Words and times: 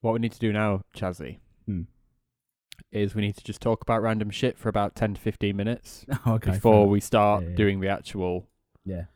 What 0.00 0.12
we 0.14 0.20
need 0.20 0.32
to 0.32 0.38
do 0.38 0.52
now, 0.52 0.82
Chazzy, 0.96 1.38
Hmm. 1.66 1.82
is 2.92 3.14
we 3.14 3.22
need 3.22 3.36
to 3.36 3.44
just 3.44 3.60
talk 3.60 3.82
about 3.82 4.00
random 4.02 4.30
shit 4.30 4.56
for 4.56 4.68
about 4.68 4.94
10 4.94 5.14
to 5.14 5.20
15 5.20 5.56
minutes 5.56 6.06
okay. 6.26 6.52
before 6.52 6.84
fair 6.84 6.90
we 6.90 7.00
start 7.00 7.42
Yeah, 7.42 7.48
yeah. 7.50 7.56
doing 7.56 7.80
the 7.80 7.88
actual 7.88 8.48
enough. 8.86 9.06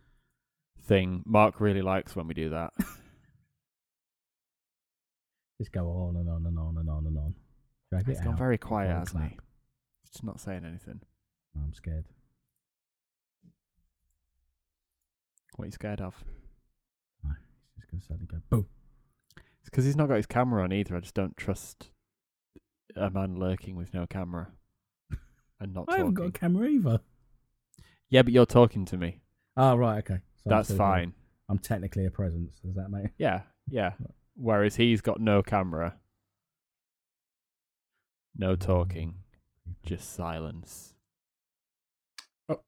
thing. 0.81 1.23
Mark 1.25 1.61
really 1.61 1.83
likes 1.83 2.17
when 2.17 2.27
we 2.27 2.35
do 2.35 2.51
that. 2.51 2.73
Yeah. 2.79 2.87
Just 5.61 5.73
go 5.73 5.87
on 5.89 6.17
and 6.17 6.29
on 6.29 6.45
and 6.47 6.59
on 6.59 6.77
and 6.79 6.91
on 6.91 7.07
and 7.07 7.17
on. 7.17 7.35
Drag 7.91 8.07
He's 8.07 8.19
it 8.19 8.25
gone 8.25 8.33
out 8.33 8.39
very 8.39 8.59
quiet, 8.59 8.89
before 8.89 8.99
hasn't 9.21 9.23
he? 9.25 9.29
clap. 9.37 9.47
Just 10.11 10.25
not 10.25 10.41
saying 10.41 10.65
anything. 10.65 11.01
I'm 11.55 11.73
scared. 11.73 12.07
What 15.55 15.65
are 15.65 15.67
you 15.67 15.73
scared 15.73 16.01
of? 16.01 16.15
He's 17.25 17.35
just 17.77 17.91
gonna 17.91 18.03
suddenly 18.03 18.27
go 18.27 18.39
boom. 18.51 18.67
It's 19.63 19.71
because 19.71 19.85
he's 19.85 19.97
not 19.97 20.09
got 20.09 20.17
his 20.17 20.27
camera 20.27 20.65
on 20.65 20.73
either. 20.73 20.97
I 20.97 21.01
just 21.01 21.15
don't 21.15 21.37
trust 21.37 21.91
a 22.97 23.11
man 23.11 23.39
lurking 23.39 23.77
with 23.77 23.95
no 23.95 24.07
camera 24.07 24.49
and 25.61 25.73
not 25.73 25.87
talking. 25.87 25.95
I 25.95 25.99
haven't 25.99 26.15
got 26.15 26.27
a 26.27 26.33
camera 26.33 26.69
either. 26.69 27.01
Yeah, 28.11 28.23
but 28.23 28.33
you're 28.33 28.45
talking 28.45 28.85
to 28.87 28.97
me. 28.97 29.21
Oh 29.57 29.77
right, 29.77 29.99
okay. 29.99 30.21
So 30.37 30.51
I'm 30.51 30.57
That's 30.57 30.69
still 30.69 30.79
here. 30.79 30.87
fine. 30.87 31.13
I'm 31.49 31.59
technically 31.59 32.07
a 32.07 32.11
presence. 32.11 32.59
Does 32.65 32.75
that 32.75 32.91
make? 32.91 33.13
Yeah, 33.19 33.43
yeah. 33.69 33.93
Whereas 34.35 34.77
he's 34.77 35.01
got 35.01 35.21
no 35.21 35.43
camera, 35.43 35.97
no 38.37 38.57
mm. 38.57 38.61
talking, 38.61 39.17
just 39.85 40.13
silence. 40.15 40.95
Oh, 42.49 42.61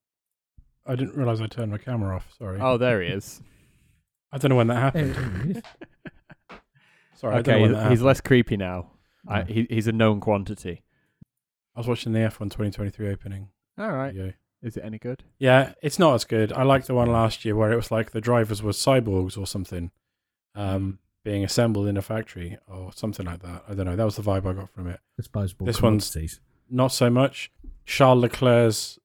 I 0.87 0.95
didn't 0.95 1.17
realise 1.17 1.41
I 1.41 1.47
turned 1.47 1.73
my 1.73 1.79
camera 1.79 2.15
off. 2.15 2.33
Sorry. 2.39 2.61
Oh, 2.61 2.77
there 2.77 3.03
he 3.03 3.09
is. 3.13 3.43
I 4.31 4.39
don't 4.39 4.51
know 4.51 4.57
when 4.57 4.67
that 4.69 4.93
There 4.93 5.07
happened. 5.07 5.63
It 7.25 7.29
is. 7.29 7.31
Sorry, 7.31 7.35
I 7.37 7.43
don't 7.43 7.47
know 7.47 7.55
okay, 7.55 7.63
he's, 7.63 7.71
that 7.73 7.77
he's 7.79 7.83
happened. 7.99 8.03
less 8.07 8.21
creepy 8.21 8.57
now. 8.57 8.91
I, 9.27 9.43
he, 9.45 9.67
he's 9.71 9.87
a 9.87 9.93
known 9.93 10.21
quantity. 10.21 10.83
I 11.75 11.81
was 11.81 11.89
watching 11.89 12.13
the 12.13 12.21
F1 12.21 12.39
2023 12.51 13.09
opening. 13.11 13.49
All 13.79 13.91
right. 13.91 14.13
video. 14.15 14.33
Is 14.63 14.77
it 14.77 14.85
any 14.85 14.99
good? 14.99 15.25
Yeah, 15.39 15.75
it's 15.83 15.99
not 15.99 16.15
as 16.15 16.25
good. 16.25 16.53
I 16.53 16.63
liked 16.63 16.87
the 16.87 16.95
one 16.95 17.11
last 17.11 17.45
year 17.45 17.55
where 17.57 17.73
it 17.73 17.77
was 17.77 17.91
like 17.91 18.13
the 18.13 18.21
drivers 18.21 18.63
were 18.63 18.73
cyborgs 18.73 19.37
or 19.37 19.47
something, 19.47 19.91
um, 20.55 20.99
being 21.23 21.45
assembled 21.45 21.87
in 21.87 21.97
a 21.97 22.03
factory 22.03 22.57
or 22.67 22.91
something 22.95 23.27
like 23.27 23.43
that. 23.43 23.65
I 23.69 23.75
don't 23.75 23.85
know. 23.87 23.97
That 23.97 24.05
was 24.05 24.17
the 24.17 24.23
vibe 24.23 24.47
I 24.47 24.53
got 24.55 24.71
from 24.71 24.89
it. 24.89 25.01
Disposable 25.17 25.67
This 25.67 25.83
one's- 25.83 26.39
Not 26.71 26.93
so 26.93 27.11
much. 27.11 27.51
Charles 27.85 28.23
Leclerc's 28.23 28.99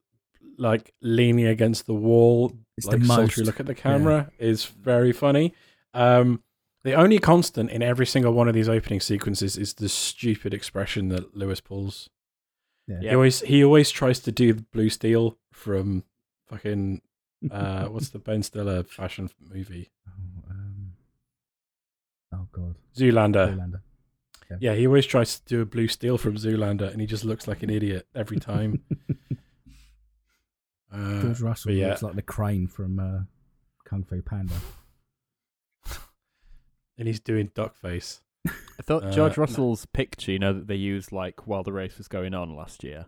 like 0.58 0.94
leaning 1.02 1.46
against 1.48 1.86
the 1.88 1.94
wall, 1.94 2.54
It's 2.78 2.86
like 2.88 3.00
the 3.00 3.06
sultry 3.06 3.42
most. 3.42 3.48
look 3.48 3.60
at 3.60 3.66
the 3.66 3.76
camera 3.76 4.32
is 4.40 4.66
very 4.66 5.12
funny. 5.12 5.54
Um, 5.94 6.42
the 6.84 6.94
only 6.94 7.20
constant 7.20 7.70
in 7.72 7.82
every 7.82 8.06
single 8.06 8.34
one 8.34 8.48
of 8.48 8.54
these 8.54 8.70
opening 8.70 9.02
sequences 9.02 9.58
is 9.58 9.74
the 9.74 9.90
stupid 9.90 10.54
expression 10.54 11.10
that 11.10 11.36
Lewis 11.36 11.60
pulls. 11.60 12.10
Yeah. 12.88 13.00
He 13.02 13.10
always 13.10 13.40
he 13.42 13.64
always 13.64 13.92
tries 13.92 14.20
to 14.22 14.32
do 14.32 14.54
the 14.54 14.62
blue 14.62 14.90
steel 14.90 15.38
from 15.52 16.04
fucking 16.48 17.02
uh 17.52 17.86
what's 17.86 18.10
the 18.10 18.20
Ben 18.20 18.44
Stiller 18.44 18.84
fashion 18.84 19.30
movie? 19.40 19.92
oh, 20.08 20.52
um, 20.52 20.94
oh 22.34 22.48
god. 22.52 22.76
Zoolander. 22.96 23.56
Zoolander. 23.56 23.82
Yeah, 24.60 24.74
he 24.74 24.88
always 24.88 25.06
tries 25.06 25.40
to 25.40 25.46
do 25.46 25.62
a 25.62 25.66
blue 25.66 25.88
steel 25.88 26.18
from 26.18 26.36
Zoolander 26.36 26.92
and 26.92 27.00
he 27.00 27.06
just 27.06 27.24
looks 27.24 27.48
like 27.48 27.62
an 27.62 27.70
idiot 27.70 28.08
every 28.16 28.40
time. 28.40 28.84
Uh, 30.92 31.22
George 31.22 31.42
Russell 31.42 31.72
yeah. 31.72 31.90
looks 31.90 32.02
like 32.02 32.16
the 32.16 32.22
crane 32.24 32.68
from 32.68 33.00
uh, 33.00 33.20
Kung 33.86 34.04
Fu 34.04 34.24
Panda. 34.24 34.56
And 37.00 37.08
he's 37.08 37.20
doing 37.20 37.50
duck 37.56 37.76
face. 37.76 38.22
I 38.48 38.82
thought 38.84 39.04
Uh, 39.06 39.12
George 39.12 39.38
no. 39.38 39.42
Russell's 39.42 39.86
picture, 39.88 40.32
you 40.32 40.40
know, 40.40 40.54
that 40.54 40.68
they 40.68 40.76
used 40.76 41.12
like 41.12 41.48
while 41.48 41.64
the 41.64 41.74
race 41.74 41.98
was 41.98 42.08
going 42.08 42.34
on 42.36 42.56
last 42.56 42.84
year. 42.84 43.08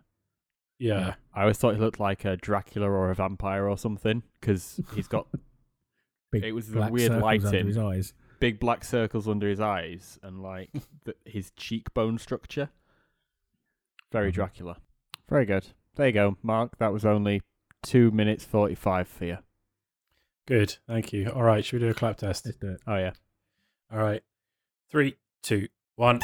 Yeah. 0.78 1.14
I 1.32 1.42
always 1.42 1.58
thought 1.58 1.74
he 1.76 1.80
looked 1.80 2.00
like 2.00 2.24
a 2.24 2.36
Dracula 2.36 2.90
or 2.90 3.10
a 3.10 3.14
vampire 3.14 3.68
or 3.68 3.78
something 3.78 4.24
because 4.40 4.80
he's 4.94 5.06
got 5.06 5.28
Big 6.32 6.44
It 6.44 6.52
was 6.52 6.68
the 6.68 6.80
weird 6.90 7.12
circles 7.12 7.44
under 7.44 7.46
lighting. 7.50 7.66
his 7.66 7.78
eyes. 7.78 8.14
big 8.40 8.58
black 8.58 8.82
circles 8.84 9.28
under 9.28 9.46
his 9.48 9.60
eyes 9.60 10.18
and 10.22 10.42
like 10.42 10.70
the, 11.04 11.14
his 11.24 11.52
cheekbone 11.56 12.18
structure. 12.18 12.70
Very 14.10 14.30
Mhm. 14.30 14.34
Dracula. 14.34 14.76
Very 15.28 15.46
good. 15.46 15.66
There 15.94 16.06
you 16.06 16.12
go, 16.12 16.36
Mark. 16.42 16.78
That 16.78 16.92
was 16.92 17.04
only 17.04 17.42
two 17.82 18.10
minutes 18.10 18.44
forty-five 18.44 19.08
for 19.08 19.24
you. 19.26 19.38
Good. 20.46 20.76
Thank 20.86 21.12
you. 21.12 21.28
All 21.30 21.42
right, 21.42 21.64
should 21.64 21.80
we 21.80 21.86
do 21.86 21.90
a 21.90 21.94
clap 21.94 22.16
test? 22.18 22.44
Let's 22.46 22.58
do 22.58 22.70
it. 22.72 22.80
Oh 22.86 22.96
yeah. 22.96 23.12
All 23.92 23.98
right. 23.98 24.22
Three, 24.90 25.16
two, 25.42 25.68
one. 25.96 26.20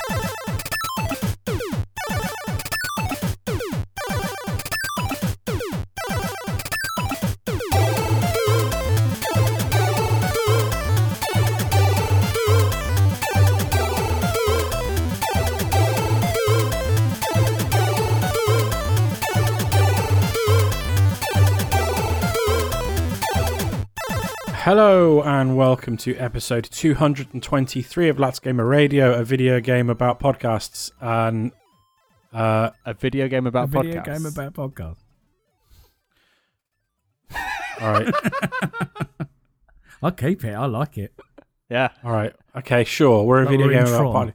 Hello 24.79 25.23
and 25.23 25.57
welcome 25.57 25.97
to 25.97 26.15
episode 26.19 26.63
223 26.71 28.09
of 28.11 28.21
Lapsed 28.21 28.45
Gamer 28.45 28.65
Radio, 28.65 29.13
a 29.13 29.25
video 29.25 29.59
game 29.59 29.91
about 29.91 30.21
podcasts. 30.21 30.93
And 31.01 31.51
uh, 32.33 32.71
A 32.87 32.95
video 32.95 33.27
game 33.27 33.49
about 33.49 33.65
a 33.65 33.67
video 33.67 34.01
podcasts. 34.01 34.05
game 34.05 34.27
about 34.27 34.55
podcast. 34.55 34.99
all 37.81 37.91
right, 37.91 38.15
I'll 40.05 40.13
keep 40.13 40.45
it. 40.45 40.55
I 40.55 40.67
like 40.67 40.97
it. 40.97 41.13
Yeah. 41.69 41.89
all 42.05 42.13
right, 42.13 42.33
okay, 42.59 42.85
sure. 42.85 43.25
We're 43.25 43.39
a 43.43 43.47
Like 43.47 43.51
video 43.51 43.67
we're 43.67 43.73
in 43.73 43.79
game 43.85 43.93
about 43.93 44.01
Tron. 44.13 44.13
pod- 44.13 44.35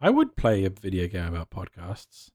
I 0.00 0.10
would 0.10 0.34
play 0.34 0.64
a 0.64 0.70
video 0.70 1.06
game 1.06 1.36
about 1.36 1.50
podcasts. 1.50 2.30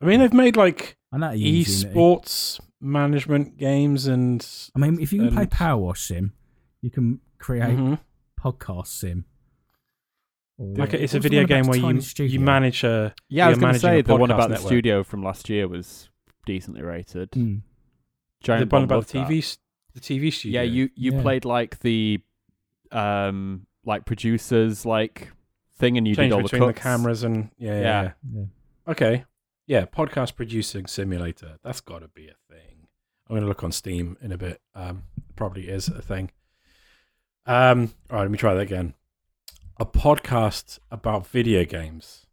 I 0.00 0.06
mean, 0.06 0.18
they've 0.18 0.32
made 0.32 0.56
like 0.56 0.96
I 1.12 1.18
know 1.18 1.30
you're 1.30 1.52
using 1.54 1.90
it. 1.90 1.94
esports 1.94 2.58
management 2.82 3.56
games 3.56 4.06
and 4.06 4.46
I 4.74 4.78
mean, 4.78 5.00
if 5.00 5.12
you 5.12 5.20
can 5.20 5.30
play 5.32 5.42
and- 5.42 5.50
Power 5.50 5.80
Wash 5.80 6.02
Sim, 6.02 6.32
you 6.80 6.90
can 6.90 7.20
create 7.38 7.78
Mhm. 7.78 7.98
podcast 8.40 8.88
sim. 8.88 9.24
Or 10.58 10.74
like 10.76 10.92
it's 10.94 11.14
a 11.14 11.20
video 11.20 11.44
game 11.46 11.66
where 11.66 11.78
you 11.78 12.00
Studio? 12.00 12.32
you 12.32 12.40
manage 12.40 12.84
a 12.84 13.14
Yeah, 13.28 13.46
I 13.46 13.50
was 13.50 13.58
going 13.58 13.72
to 13.72 13.78
say 13.78 14.02
the 14.02 14.16
one 14.16 14.28
podcast 14.30 14.34
about 14.34 14.50
the 14.50 14.56
studio 14.56 15.02
from 15.02 15.22
last 15.22 15.48
year 15.48 15.66
was 15.68 16.10
decently 16.44 16.82
rated. 16.82 17.30
Hmm. 17.32 17.58
Giant 18.42 18.68
the 18.70 18.76
one 18.76 18.84
about 18.84 19.06
the 19.06 19.12
that. 19.20 19.28
TV 19.28 19.38
s- 19.38 19.58
the 19.94 20.00
TV 20.00 20.30
studio. 20.32 20.60
Yeah, 20.60 20.64
you 20.68 20.90
you 20.94 21.12
Yeah. 21.12 21.22
played 21.22 21.44
like 21.44 21.78
the 21.80 22.20
um 22.90 23.66
like 23.84 24.04
producers 24.04 24.84
like 24.84 25.32
thing, 25.76 25.96
and 25.96 26.06
you 26.06 26.14
change 26.14 26.30
did 26.30 26.34
all 26.34 26.38
the 26.40 26.44
between 26.44 26.66
the, 26.68 26.72
cuts. 26.74 26.82
cameras 26.82 27.22
and 27.24 27.50
yeah, 27.58 27.72
yeah. 27.74 27.80
Yeah. 27.80 28.02
yeah. 28.02 28.12
Yeah. 28.34 28.44
Okay. 28.88 29.24
Yeah, 29.66 29.84
podcast 29.86 30.36
producing 30.36 30.86
simulator. 30.86 31.58
That's 31.64 31.80
got 31.80 32.00
to 32.00 32.08
be 32.08 32.26
a 32.28 32.34
thing. 32.52 32.71
I'm 33.32 33.36
going 33.36 33.44
to 33.44 33.48
look 33.48 33.64
on 33.64 33.72
Steam 33.72 34.18
in 34.20 34.30
a 34.30 34.36
bit. 34.36 34.60
Um, 34.74 35.04
probably 35.36 35.66
is 35.70 35.88
a 35.88 36.02
thing. 36.02 36.30
Um, 37.46 37.94
all 38.10 38.16
right, 38.16 38.22
let 38.24 38.30
me 38.30 38.36
try 38.36 38.52
that 38.52 38.60
again. 38.60 38.92
A 39.80 39.86
podcast 39.86 40.78
about 40.90 41.26
video 41.26 41.64
games. 41.64 42.26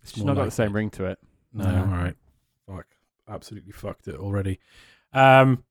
It's 0.00 0.12
just 0.12 0.24
not 0.24 0.36
got 0.36 0.44
the 0.44 0.52
same 0.52 0.76
ring 0.76 0.90
to 0.90 1.06
it. 1.06 1.18
No, 1.52 1.64
No. 1.64 1.76
all 1.80 1.86
right. 1.86 2.14
Fuck. 2.68 2.86
Absolutely 3.28 3.72
fucked 3.72 4.06
it 4.06 4.14
already. 4.14 4.60
Um, 5.12 5.64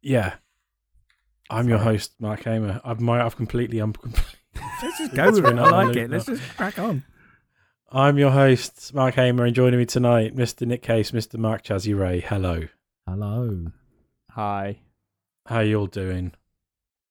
yeah. 0.00 0.36
I'm 1.50 1.68
your 1.68 1.76
host, 1.78 2.14
Mark 2.18 2.44
Hamer. 2.44 2.80
I've 2.82 2.98
my 2.98 3.22
I've 3.22 3.36
completely 3.36 3.78
I'm 3.80 3.92
completely 3.92 4.38
Let's 4.82 4.98
just 4.98 5.14
go 5.14 5.30
with 5.32 5.44
it. 5.44 5.58
I 5.58 5.68
like 5.84 5.96
it. 5.96 6.08
Let's 6.08 6.24
just 6.24 6.42
crack 6.56 6.78
on. 6.78 7.04
I'm 7.96 8.18
your 8.18 8.32
host, 8.32 8.92
Mark 8.92 9.14
Hamer, 9.14 9.44
and 9.44 9.54
joining 9.54 9.78
me 9.78 9.86
tonight, 9.86 10.34
Mr. 10.34 10.66
Nick 10.66 10.82
Case, 10.82 11.12
Mr. 11.12 11.38
Mark 11.38 11.62
Chazzy 11.62 11.96
Ray. 11.96 12.18
Hello. 12.18 12.66
Hello. 13.06 13.66
Hi. 14.32 14.80
How 15.46 15.60
you 15.60 15.78
all 15.78 15.86
doing? 15.86 16.32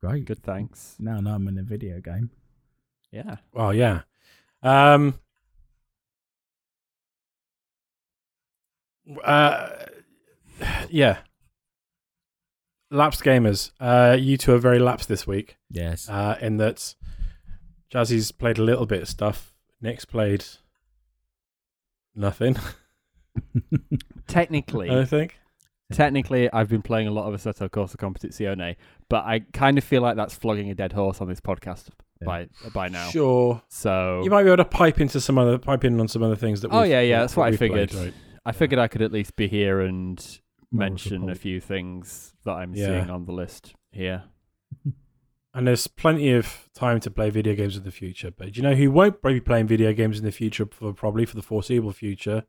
Great. 0.01 0.25
Good, 0.25 0.43
thanks. 0.43 0.97
Now, 0.99 1.21
now 1.21 1.35
I'm 1.35 1.47
in 1.47 1.57
a 1.57 1.63
video 1.63 2.01
game. 2.01 2.31
Yeah. 3.13 3.37
Oh, 3.55 3.69
yeah. 3.69 4.01
Um 4.61 5.13
uh 9.23 9.69
yeah. 10.89 11.19
Lapsed 12.91 13.23
gamers. 13.23 13.71
Uh 13.79 14.17
you 14.19 14.35
two 14.35 14.53
are 14.53 14.59
very 14.59 14.79
lapsed 14.79 15.07
this 15.07 15.25
week. 15.25 15.55
Yes. 15.69 16.09
Uh 16.09 16.37
in 16.41 16.57
that 16.57 16.93
Chazzy's 17.89 18.33
played 18.33 18.57
a 18.57 18.63
little 18.63 18.85
bit 18.85 19.03
of 19.03 19.07
stuff. 19.07 19.53
Nick's 19.81 20.03
played 20.03 20.43
nothing, 22.15 22.55
Technically, 24.27 24.89
I 24.89 25.05
think. 25.05 25.37
technically, 25.91 26.51
I've 26.51 26.69
been 26.69 26.81
playing 26.81 27.07
a 27.07 27.11
lot 27.11 27.31
of 27.31 27.39
Assetto 27.39 27.69
Corsa 27.69 27.95
Competizione, 27.97 28.75
but 29.09 29.25
I 29.25 29.39
kind 29.53 29.77
of 29.77 29.83
feel 29.83 30.01
like 30.01 30.15
that's 30.15 30.33
flogging 30.35 30.69
a 30.69 30.75
dead 30.75 30.93
horse 30.93 31.19
on 31.21 31.27
this 31.27 31.39
podcast 31.41 31.89
Yeah. 32.21 32.25
by 32.25 32.47
by 32.73 32.89
now. 32.89 33.09
Sure. 33.09 33.61
So 33.69 34.21
You 34.23 34.29
might 34.29 34.43
be 34.43 34.49
able 34.49 34.57
to 34.57 34.65
pipe 34.65 34.99
into 34.99 35.19
some 35.19 35.37
other 35.37 35.57
pipe 35.57 35.83
in 35.83 35.99
on 35.99 36.07
some 36.07 36.23
other 36.23 36.35
things 36.35 36.61
that. 36.61 36.71
Oh 36.71 36.81
we've- 36.81 36.91
yeah, 36.91 37.01
yeah, 37.01 37.17
that 37.17 37.21
that's 37.23 37.37
what 37.37 37.45
I 37.47 37.49
we've 37.51 37.59
played, 37.59 37.71
figured. 37.91 37.93
right? 38.05 38.13
I 38.45 38.51
figured 38.51 38.79
I 38.79 38.87
could 38.87 39.01
at 39.01 39.11
least 39.11 39.35
be 39.35 39.47
here 39.47 39.81
and 39.81 40.19
mention 40.71 41.17
a 41.17 41.19
support. 41.21 41.37
few 41.37 41.59
things 41.61 42.33
that 42.45 42.53
I'm 42.53 42.73
Yeah. 42.73 42.85
seeing 42.87 43.09
on 43.09 43.25
the 43.25 43.31
list 43.33 43.73
here. 43.91 44.23
And 45.53 45.67
there's 45.67 45.85
plenty 45.87 46.31
of 46.31 46.67
time 46.73 46.99
to 47.01 47.11
play 47.11 47.29
video 47.29 47.53
games 47.55 47.77
in 47.77 47.83
the 47.83 47.91
future. 47.91 48.31
But 48.35 48.53
do 48.53 48.57
you 48.57 48.63
know 48.63 48.73
who 48.73 48.89
won't 48.89 49.21
be 49.21 49.39
playing 49.39 49.67
video 49.67 49.93
games 49.93 50.17
in 50.17 50.25
the 50.25 50.31
future 50.31 50.65
for 50.65 50.93
probably 50.93 51.25
for 51.25 51.35
the 51.35 51.43
foreseeable 51.43 51.91
future? 51.93 52.43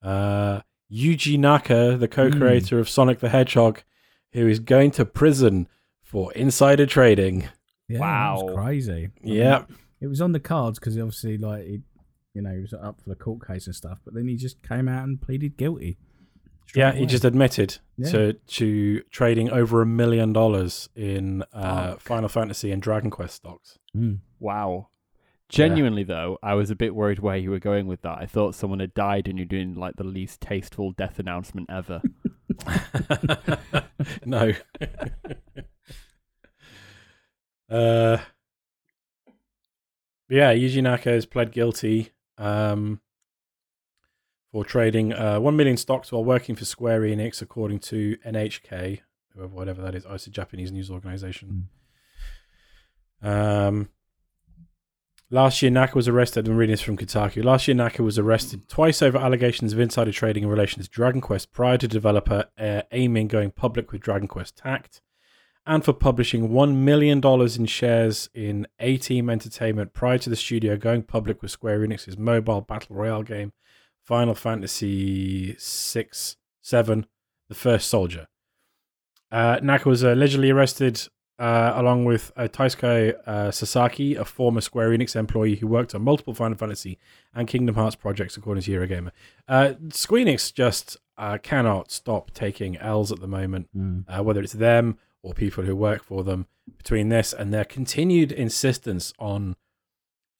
Uh, 0.00 0.60
Yuji 0.92 1.38
Naka, 1.38 1.96
the 1.98 2.08
co-creator 2.08 2.78
of 2.78 2.88
Sonic 2.88 3.18
the 3.20 3.28
Hedgehog, 3.30 3.82
who 4.32 4.46
is 4.46 4.58
going 4.60 4.90
to 4.92 5.04
prison 5.04 5.68
for 6.02 6.32
insider 6.34 6.86
trading. 6.86 7.48
Yeah, 7.88 7.98
that 7.98 8.00
Wow. 8.00 8.42
was 8.42 8.54
crazy. 8.54 8.92
I 8.92 9.26
mean, 9.26 9.34
Yeah, 9.34 9.64
it 10.00 10.06
was 10.06 10.20
on 10.20 10.32
the 10.32 10.40
cards 10.40 10.78
because 10.78 10.96
obviously, 10.98 11.38
like, 11.38 11.64
he, 11.64 11.80
you 12.34 12.42
know, 12.42 12.52
he 12.54 12.60
was 12.60 12.72
up 12.72 13.00
for 13.02 13.08
the 13.08 13.16
court 13.16 13.46
case 13.46 13.66
and 13.66 13.74
stuff. 13.74 13.98
But 14.04 14.14
then 14.14 14.28
he 14.28 14.36
just 14.36 14.62
came 14.62 14.88
out 14.88 15.04
and 15.04 15.20
pleaded 15.20 15.56
guilty. 15.56 15.98
Straight 16.66 16.80
yeah, 16.80 16.92
he 16.92 17.06
just 17.06 17.24
admitted 17.24 17.78
Yeah. 17.96 18.10
to 18.10 18.32
to 18.32 19.02
trading 19.10 19.50
over 19.50 19.82
a 19.82 19.86
million 19.86 20.32
dollars 20.32 20.88
in 20.94 21.42
uh, 21.52 21.96
Final 21.96 22.28
Fantasy 22.28 22.70
and 22.72 22.80
Dragon 22.82 23.10
Quest 23.10 23.36
stocks. 23.36 23.78
Mm. 23.96 24.18
Wow. 24.40 24.88
Genuinely 25.48 26.02
though, 26.02 26.38
I 26.42 26.54
was 26.54 26.70
a 26.70 26.74
bit 26.74 26.94
worried 26.94 27.18
where 27.18 27.36
you 27.36 27.50
were 27.50 27.58
going 27.58 27.86
with 27.86 28.00
that. 28.02 28.16
I 28.18 28.24
thought 28.26 28.54
someone 28.54 28.80
had 28.80 28.94
died 28.94 29.28
and 29.28 29.36
you're 29.38 29.44
doing 29.44 29.74
like 29.74 29.96
the 29.96 30.04
least 30.04 30.40
tasteful 30.40 30.92
death 30.92 31.18
announcement 31.18 31.68
ever. 31.70 32.00
no. 34.24 34.52
uh, 37.70 38.16
yeah, 40.28 40.54
Yuji 40.54 40.82
Naka 40.82 41.10
has 41.10 41.26
pled 41.26 41.52
guilty 41.52 42.10
um, 42.38 43.00
for 44.52 44.64
trading 44.64 45.14
uh, 45.14 45.40
1 45.40 45.56
million 45.56 45.78
stocks 45.78 46.12
while 46.12 46.22
working 46.22 46.54
for 46.54 46.66
Square 46.66 47.00
Enix, 47.00 47.40
according 47.40 47.78
to 47.80 48.16
NHK, 48.18 49.00
whoever- 49.34 49.54
whatever 49.54 49.80
that 49.80 49.94
is. 49.94 50.04
Oh, 50.06 50.14
it's 50.14 50.26
a 50.26 50.30
Japanese 50.30 50.70
news 50.70 50.90
organization. 50.90 51.68
Um, 53.22 53.88
last 55.30 55.62
year, 55.62 55.70
Naka 55.70 55.94
was 55.94 56.06
arrested. 56.06 56.46
I'm 56.46 56.56
reading 56.56 56.74
this 56.74 56.82
from 56.82 56.98
Kotaku. 56.98 57.42
Last 57.42 57.66
year, 57.66 57.74
Naka 57.74 58.02
was 58.02 58.18
arrested 58.18 58.68
twice 58.68 59.00
over 59.00 59.16
allegations 59.16 59.72
of 59.72 59.80
insider 59.80 60.12
trading 60.12 60.42
in 60.42 60.50
relation 60.50 60.82
to 60.82 60.88
Dragon 60.88 61.22
Quest 61.22 61.50
prior 61.52 61.78
to 61.78 61.88
developer 61.88 62.44
uh, 62.58 62.82
aiming 62.92 63.28
going 63.28 63.52
public 63.52 63.90
with 63.90 64.02
Dragon 64.02 64.28
Quest 64.28 64.58
Tact, 64.58 65.00
and 65.64 65.82
for 65.82 65.94
publishing 65.94 66.50
$1 66.50 66.74
million 66.74 67.22
in 67.24 67.66
shares 67.66 68.28
in 68.34 68.66
Ateam 68.78 69.30
Entertainment 69.30 69.94
prior 69.94 70.18
to 70.18 70.28
the 70.28 70.36
studio 70.36 70.76
going 70.76 71.04
public 71.04 71.40
with 71.40 71.52
Square 71.52 71.86
Enix's 71.86 72.18
mobile 72.18 72.60
battle 72.60 72.96
royale 72.96 73.22
game 73.22 73.52
Final 74.04 74.34
Fantasy 74.34 75.54
6 75.58 76.36
7 76.60 77.06
The 77.48 77.54
First 77.54 77.88
Soldier. 77.88 78.26
Uh, 79.30 79.58
Naka 79.62 79.88
was 79.88 80.02
allegedly 80.02 80.50
arrested 80.50 81.08
uh, 81.38 81.72
along 81.74 82.04
with 82.04 82.30
uh, 82.36 82.46
Taisuke 82.46 83.14
uh, 83.26 83.50
Sasaki, 83.50 84.14
a 84.14 84.24
former 84.24 84.60
Square 84.60 84.90
Enix 84.90 85.16
employee 85.16 85.56
who 85.56 85.66
worked 85.66 85.94
on 85.94 86.02
multiple 86.02 86.34
Final 86.34 86.56
Fantasy 86.58 86.98
and 87.34 87.48
Kingdom 87.48 87.74
Hearts 87.74 87.96
projects, 87.96 88.36
according 88.36 88.62
to 88.64 88.70
Eurogamer. 88.70 89.10
Uh, 89.48 89.72
Square 89.90 90.26
Enix 90.26 90.52
just 90.52 90.98
uh, 91.16 91.38
cannot 91.42 91.90
stop 91.90 92.32
taking 92.32 92.76
L's 92.76 93.10
at 93.10 93.20
the 93.20 93.26
moment, 93.26 93.68
Mm. 93.76 94.04
uh, 94.08 94.22
whether 94.22 94.40
it's 94.42 94.52
them 94.52 94.98
or 95.22 95.32
people 95.34 95.64
who 95.64 95.74
work 95.74 96.04
for 96.04 96.22
them. 96.22 96.46
Between 96.76 97.08
this 97.08 97.32
and 97.32 97.52
their 97.52 97.64
continued 97.64 98.30
insistence 98.30 99.12
on 99.18 99.56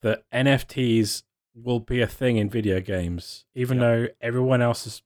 that 0.03 0.23
NFTs 0.33 1.23
will 1.55 1.81
be 1.81 2.01
a 2.01 2.07
thing 2.07 2.37
in 2.37 2.49
video 2.49 2.81
games, 2.81 3.45
even 3.55 3.79
Yep. 3.79 3.83
though 3.83 4.09
everyone 4.21 4.63
else 4.63 4.87
is 4.87 5.03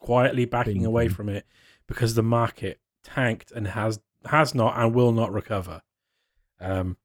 quietly 0.00 0.44
backing 0.44 0.84
away 0.84 1.04
Thinking. 1.04 1.16
from 1.16 1.28
it 1.30 1.46
because 1.86 2.14
the 2.14 2.22
market 2.22 2.80
tanked 3.02 3.50
and 3.52 3.68
has 3.68 4.00
has 4.26 4.54
not 4.54 4.76
and 4.78 4.94
will 4.94 5.12
not 5.12 5.32
recover. 5.32 5.80
Um, 6.60 6.96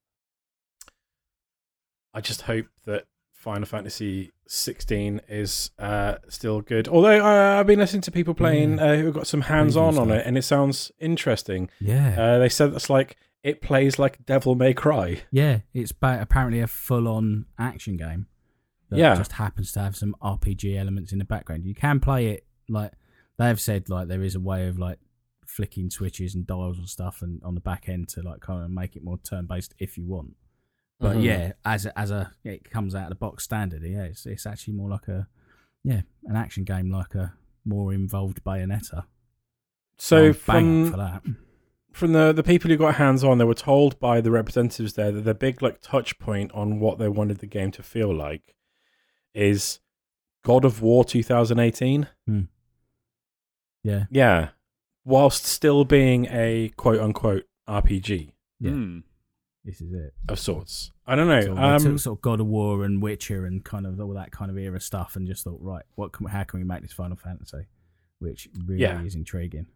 I 2.12 2.20
just 2.20 2.42
hope 2.42 2.66
that 2.84 3.04
Final 3.32 3.66
Fantasy 3.66 4.32
16 4.48 5.20
is 5.28 5.70
uh, 5.78 6.16
still 6.28 6.60
good. 6.60 6.88
Although 6.88 7.24
uh, 7.24 7.58
I've 7.60 7.66
been 7.66 7.78
listening 7.78 8.02
to 8.02 8.10
people 8.10 8.34
playing 8.34 8.78
uh, 8.78 8.96
who've 8.96 9.14
got 9.14 9.26
some 9.26 9.42
hands 9.42 9.76
on 9.76 9.98
on 9.98 10.10
it, 10.10 10.26
and 10.26 10.36
it 10.36 10.42
sounds 10.42 10.90
interesting. 10.98 11.70
Yeah. 11.80 12.16
Uh, 12.20 12.38
they 12.38 12.48
said 12.48 12.72
that's 12.74 12.90
like 12.90 13.16
it 13.42 13.60
plays 13.62 13.98
like 13.98 14.24
Devil 14.26 14.54
May 14.56 14.74
Cry. 14.74 15.22
yeah. 15.30 15.60
It's 15.72 15.92
ba- 15.92 16.18
apparently 16.20 16.60
a 16.60 16.66
full 16.66 17.06
on 17.06 17.46
action 17.58 17.96
game. 17.96 18.26
That 18.90 18.98
Yeah. 18.98 19.14
just 19.16 19.32
happens 19.32 19.72
to 19.72 19.80
have 19.80 19.96
some 19.96 20.14
RPG 20.22 20.76
elements 20.76 21.12
in 21.12 21.18
the 21.18 21.24
background. 21.24 21.64
You 21.64 21.74
can 21.74 21.98
play 22.00 22.28
it 22.28 22.46
like 22.68 22.92
they 23.38 23.46
have 23.46 23.60
said, 23.60 23.88
like 23.88 24.08
there 24.08 24.22
is 24.22 24.34
a 24.34 24.40
way 24.40 24.66
of 24.68 24.78
like 24.78 24.98
flicking 25.46 25.90
switches 25.90 26.34
and 26.34 26.46
dials 26.46 26.78
and 26.78 26.88
stuff 26.88 27.22
and 27.22 27.40
on 27.44 27.54
the 27.54 27.60
back 27.60 27.88
end 27.88 28.08
to 28.10 28.22
like 28.22 28.40
kind 28.40 28.64
of 28.64 28.70
make 28.70 28.96
it 28.96 29.02
more 29.04 29.18
turn 29.18 29.46
based 29.46 29.74
if 29.78 29.96
you 29.98 30.04
want. 30.06 30.34
But 30.98 31.16
Mhm. 31.16 31.22
yeah, 31.24 31.52
as 31.64 31.86
a, 31.86 31.98
as 31.98 32.10
a 32.10 32.32
it 32.44 32.70
comes 32.70 32.94
out 32.94 33.04
of 33.04 33.08
the 33.10 33.14
box 33.16 33.44
standard. 33.44 33.82
Yeah, 33.82 34.04
it's 34.04 34.24
it's 34.26 34.46
actually 34.46 34.74
more 34.74 34.88
like 34.90 35.08
a 35.08 35.28
yeah 35.84 36.02
an 36.24 36.36
action 36.36 36.64
game, 36.64 36.90
like 36.90 37.14
a 37.14 37.34
more 37.64 37.92
involved 37.92 38.42
Bayonetta. 38.44 39.04
So 39.98 40.26
I'm 40.26 40.32
bang 40.32 40.36
up 40.36 40.42
from 40.46 40.90
for 40.90 40.96
that. 40.96 41.22
from 41.92 42.12
the 42.12 42.32
the 42.32 42.42
people 42.42 42.70
who 42.70 42.76
got 42.76 42.96
hands 42.96 43.22
on, 43.24 43.38
they 43.38 43.44
were 43.44 43.54
told 43.54 43.98
by 43.98 44.20
the 44.20 44.30
representatives 44.30 44.94
there 44.94 45.12
that 45.12 45.22
the 45.22 45.34
big 45.34 45.62
like 45.62 45.80
touch 45.80 46.18
point 46.18 46.50
on 46.52 46.78
what 46.80 46.98
they 46.98 47.08
wanted 47.08 47.38
the 47.38 47.46
game 47.46 47.70
to 47.72 47.82
feel 47.82 48.14
like 48.14 48.54
is 49.36 49.78
God 50.44 50.64
of 50.64 50.82
War 50.82 51.04
2018. 51.04 52.08
Yeah, 53.84 54.04
Yeah, 54.10 54.48
whilst 55.04 55.46
still 55.46 55.84
being 55.84 56.26
a 56.26 56.70
quote 56.76 57.00
unquote 57.00 57.44
RPG 57.68 58.32
Yeah. 58.58 58.70
Hmm. 58.72 58.98
this 59.64 59.80
is 59.80 59.92
it. 59.92 60.14
of 60.28 60.38
sorts. 60.38 60.90
I 61.06 61.14
don't 61.14 61.28
know. 61.28 61.40
So 61.40 61.56
um, 61.56 61.80
took 61.80 61.98
sort 62.00 62.18
of 62.18 62.22
God 62.22 62.40
of 62.40 62.46
War 62.46 62.84
and 62.84 63.00
Witcher 63.00 63.46
and 63.46 63.64
kind 63.64 63.86
of 63.86 64.00
all 64.00 64.14
that 64.14 64.32
kind 64.32 64.50
of 64.50 64.58
era 64.58 64.80
stuff, 64.80 65.14
and 65.14 65.26
just 65.26 65.44
thought, 65.44 65.58
right, 65.60 65.84
what 65.94 66.12
can 66.12 66.26
how 66.26 66.42
can 66.42 66.58
we 66.58 66.64
make 66.64 66.82
this 66.82 66.92
Final 66.92 67.16
Fantasy, 67.16 67.66
which 68.18 68.48
really 68.64 68.82
Yeah. 68.82 69.00
is 69.02 69.14
intriguing. 69.14 69.66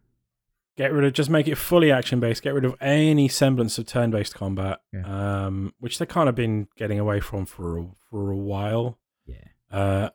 get 0.77 0.93
rid 0.93 1.03
of 1.03 1.11
just 1.13 1.29
make 1.29 1.47
it 1.49 1.55
fully 1.55 1.91
action 1.91 2.19
based. 2.21 2.41
Get 2.41 2.53
rid 2.53 2.63
of 2.65 2.75
any 2.81 3.27
semblance 3.27 3.77
of 3.77 3.85
turn 3.85 4.09
based 4.09 4.33
combat, 4.33 4.79
Yeah. 4.93 5.45
um, 5.45 5.73
which 5.79 5.99
they 5.99 6.05
kind 6.05 6.27
of 6.29 6.33
been 6.35 6.67
getting 6.77 6.97
away 6.97 7.19
from 7.19 7.45
for 7.45 7.77
a, 7.77 7.87
for 8.09 8.31
a 8.31 8.37
while. 8.37 8.97
Yeah, 9.71 9.77
Uh, 9.79 10.09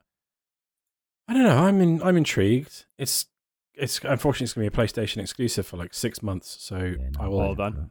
I 1.29 1.33
don't 1.35 1.43
know. 1.43 1.57
I'm 1.59 1.81
in. 1.81 2.03
I'm 2.03 2.17
intrigued. 2.17 2.85
It's 2.99 3.27
it's 3.75 4.01
unfortunately 4.05 4.45
it's 4.45 4.53
gonna 4.55 4.71
be 4.71 4.75
a 4.75 4.87
PlayStation 4.87 5.19
exclusive 5.19 5.67
for 5.67 5.77
like 5.77 5.93
six 5.93 6.23
months. 6.23 6.57
So 6.61 6.77
yeah 6.79 7.09
no, 7.19 7.21
I 7.21 7.29
will 7.29 7.39
Well 7.39 7.55
done. 7.57 7.91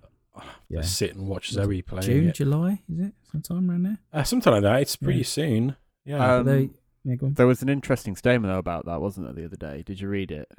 Yeah. 0.69 0.81
sit 0.81 1.15
and 1.15 1.27
watch 1.27 1.49
Was 1.49 1.55
Zoe 1.55 1.81
play. 1.81 2.01
June, 2.01 2.27
it. 2.29 2.35
July, 2.35 2.81
is 2.91 2.99
it 2.99 3.13
sometime 3.31 3.69
around 3.69 3.83
there? 3.83 3.97
Uh, 4.11 4.23
something 4.23 4.51
like 4.51 4.63
that. 4.63 4.81
It's 4.81 4.95
pretty 4.95 5.19
Yeah. 5.19 5.25
soon. 5.25 5.75
Yeah. 6.05 6.35
Um, 6.37 6.45
they, 6.45 6.69
yeah. 7.05 7.15
There 7.21 7.47
was 7.47 7.61
an 7.61 7.69
interesting 7.69 8.15
statement 8.17 8.51
though 8.53 8.57
about 8.59 8.85
that, 8.85 8.99
wasn't 9.01 9.27
there, 9.27 9.33
the 9.33 9.45
other 9.45 9.55
day? 9.55 9.83
Did 9.83 10.01
you 10.01 10.09
read 10.09 10.31
it? 10.31 10.49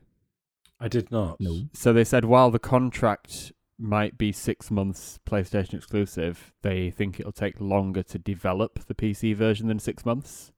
I 0.81 0.89
did 0.89 1.11
not. 1.11 1.41
No, 1.41 1.63
So 1.75 1.93
they 1.93 2.05
said 2.05 2.25
while 2.27 2.51
the 2.51 2.59
contract 2.59 3.53
might 3.79 4.17
be 4.17 4.33
six 4.33 4.71
months 4.71 5.19
PlayStation 5.29 5.75
exclusive, 5.75 6.53
they 6.63 6.91
think 6.91 7.19
it'll 7.21 7.33
take 7.33 7.61
longer 7.61 8.03
to 8.05 8.19
develop 8.19 8.85
the 8.87 8.95
PC 8.95 9.35
version 9.35 9.69
than 9.69 9.79
six 9.79 10.05
months. 10.07 10.53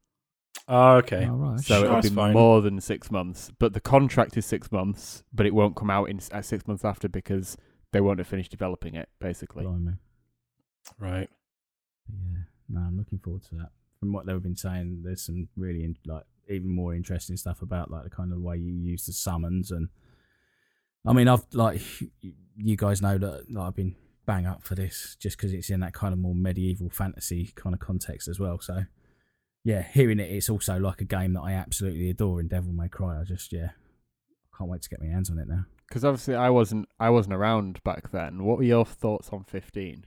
Oh, 0.67 0.97
okay. 0.97 1.25
All 1.27 1.37
right. 1.37 1.61
So 1.61 1.75
Sure, 1.77 1.85
it'll 1.85 1.95
that's 1.97 2.11
be 2.11 2.15
fine. 2.15 2.33
more 2.35 2.61
than 2.61 2.81
six 2.81 3.11
months. 3.11 3.51
But 3.59 3.73
the 3.73 3.81
contract 3.81 4.37
is 4.37 4.45
six 4.45 4.71
months, 4.71 5.23
but 5.33 5.47
it 5.47 5.55
won't 5.55 5.77
come 5.77 5.91
out 5.91 6.11
in 6.11 6.21
at 6.31 6.45
six 6.45 6.67
months 6.67 6.85
after 6.85 7.09
because 7.09 7.57
they 7.93 8.01
won't 8.01 8.19
have 8.19 8.29
finished 8.29 8.51
developing 8.51 8.95
it, 8.95 9.09
basically. 9.19 9.65
Blimey. 9.65 9.95
Right. 10.99 11.31
Yeah, 12.11 12.41
no, 12.69 12.81
I'm 12.81 12.99
looking 12.99 13.19
forward 13.19 13.45
to 13.45 13.55
that. 13.57 13.71
From 14.01 14.13
what 14.13 14.27
they've 14.27 14.43
been 14.43 14.57
saying, 14.57 15.03
there's 15.05 15.23
some 15.23 15.49
really 15.57 15.85
in, 15.85 15.97
like 16.07 16.25
even 16.49 16.71
more 16.71 16.95
interesting 16.95 17.37
stuff 17.37 17.63
about 17.63 17.91
like 17.91 18.05
the 18.05 18.11
kind 18.11 18.33
of 18.33 18.41
way 18.41 18.57
you 18.57 18.73
use 18.73 19.07
the 19.07 19.13
summons 19.13 19.71
and. 19.71 19.89
I 21.07 21.13
mean, 21.15 21.29
I've 21.29 21.45
like 21.55 21.81
you 22.57 22.77
guys 22.77 23.01
know 23.01 23.17
that 23.19 23.51
like, 23.51 23.69
I've 23.69 23.75
been 23.75 23.95
bang 24.27 24.47
up 24.47 24.63
for 24.63 24.75
this 24.75 25.17
just 25.19 25.39
because 25.39 25.55
it's 25.55 25.71
in 25.71 25.81
that 25.81 25.95
kind 25.95 26.13
of 26.13 26.19
more 26.19 26.35
medieval 26.35 26.91
fantasy 26.91 27.51
kind 27.55 27.75
of 27.75 27.81
context 27.81 28.29
as 28.29 28.39
well. 28.39 28.61
So, 28.61 28.83
yeah, 29.65 29.83
hearing 29.83 30.21
it, 30.21 30.31
it's 30.31 30.49
also 30.49 30.79
like 30.79 31.01
a 31.01 31.05
game 31.05 31.33
that 31.35 31.41
I 31.43 31.53
absolutely 31.53 32.11
adore 32.11 32.41
in 32.41 32.49
Devil 32.49 32.73
May 32.73 32.89
Cry. 32.89 33.21
I 33.21 33.25
just 33.25 33.53
yeah, 33.53 33.71
can't 34.57 34.71
wait 34.71 34.83
to 34.83 34.89
get 34.89 35.01
my 35.01 35.07
hands 35.07 35.31
on 35.31 35.39
it 35.39 35.49
now. 35.49 35.67
Because 35.89 36.05
obviously 36.05 36.35
I 36.35 36.51
wasn't 36.51 36.89
I 37.01 37.11
wasn't 37.11 37.35
around 37.35 37.83
back 37.85 38.11
then. 38.11 38.45
What 38.45 38.59
were 38.59 38.65
your 38.65 38.85
thoughts 38.85 39.31
on 39.33 39.45
fifteen? 39.45 40.05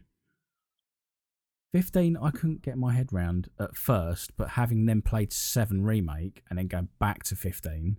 15 1.73 2.17
I 2.17 2.31
couldn't 2.31 2.63
get 2.63 2.77
my 2.77 2.93
head 2.93 3.13
round 3.13 3.47
at 3.57 3.77
first, 3.77 4.35
but 4.35 4.49
having 4.49 4.85
then 4.85 5.01
played 5.01 5.31
7 5.31 5.83
remake 5.85 6.43
and 6.49 6.59
then 6.59 6.67
going 6.67 6.89
back 6.99 7.23
to 7.23 7.35
15 7.37 7.95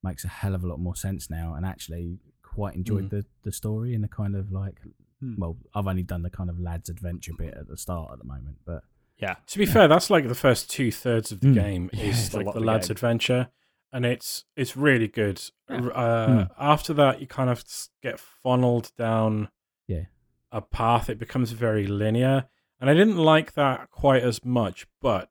makes 0.00 0.24
a 0.24 0.28
hell 0.28 0.54
of 0.54 0.62
a 0.62 0.68
lot 0.68 0.78
more 0.78 0.94
sense 0.94 1.28
now 1.28 1.54
and 1.54 1.66
actually 1.66 2.20
quite 2.44 2.76
enjoyed 2.76 3.06
Mm. 3.06 3.10
the, 3.10 3.24
the 3.42 3.50
story 3.50 3.94
and 3.96 4.04
the 4.04 4.08
kind 4.08 4.36
of 4.36 4.52
like 4.52 4.80
Hmm. 5.20 5.34
Well, 5.38 5.56
I've 5.74 5.86
only 5.86 6.02
done 6.02 6.22
the 6.22 6.30
kind 6.30 6.50
of 6.50 6.58
lads 6.60 6.88
adventure 6.88 7.32
bit 7.38 7.54
at 7.54 7.66
the 7.68 7.76
start 7.76 8.10
at 8.12 8.18
the 8.18 8.24
moment, 8.24 8.58
but 8.64 8.82
Yeah. 9.18 9.36
To 9.46 9.58
be 9.58 9.66
fair, 9.66 9.86
that's 9.88 10.10
like 10.10 10.26
the 10.28 10.34
first 10.34 10.70
two 10.70 10.90
thirds 10.90 11.30
of 11.32 11.40
the 11.40 11.48
Mm. 11.48 11.54
game 11.54 11.90
is 11.92 12.26
it's 12.26 12.34
a 12.34 12.38
like 12.38 12.46
the 12.46 12.60
the 12.60 12.60
lad's 12.66 12.88
game. 12.88 12.94
adventure, 12.94 13.48
and 13.92 14.04
it's 14.04 14.44
it's 14.56 14.76
really 14.76 15.08
good. 15.08 15.40
Yeah. 15.70 15.76
Uh, 15.88 16.28
Mm. 16.28 16.50
After 16.58 16.92
that, 16.94 17.20
you 17.20 17.26
kind 17.26 17.48
of 17.50 17.64
get 18.02 18.18
funneled 18.18 18.90
down 18.98 19.48
Yeah. 19.86 20.06
a 20.52 20.60
path. 20.60 21.08
It 21.08 21.18
becomes 21.18 21.52
very 21.52 21.86
linear, 21.86 22.46
and 22.80 22.90
I 22.90 22.94
didn't 22.94 23.16
like 23.18 23.52
that 23.54 23.90
quite 23.90 24.22
as 24.22 24.44
much. 24.44 24.86
But 25.00 25.30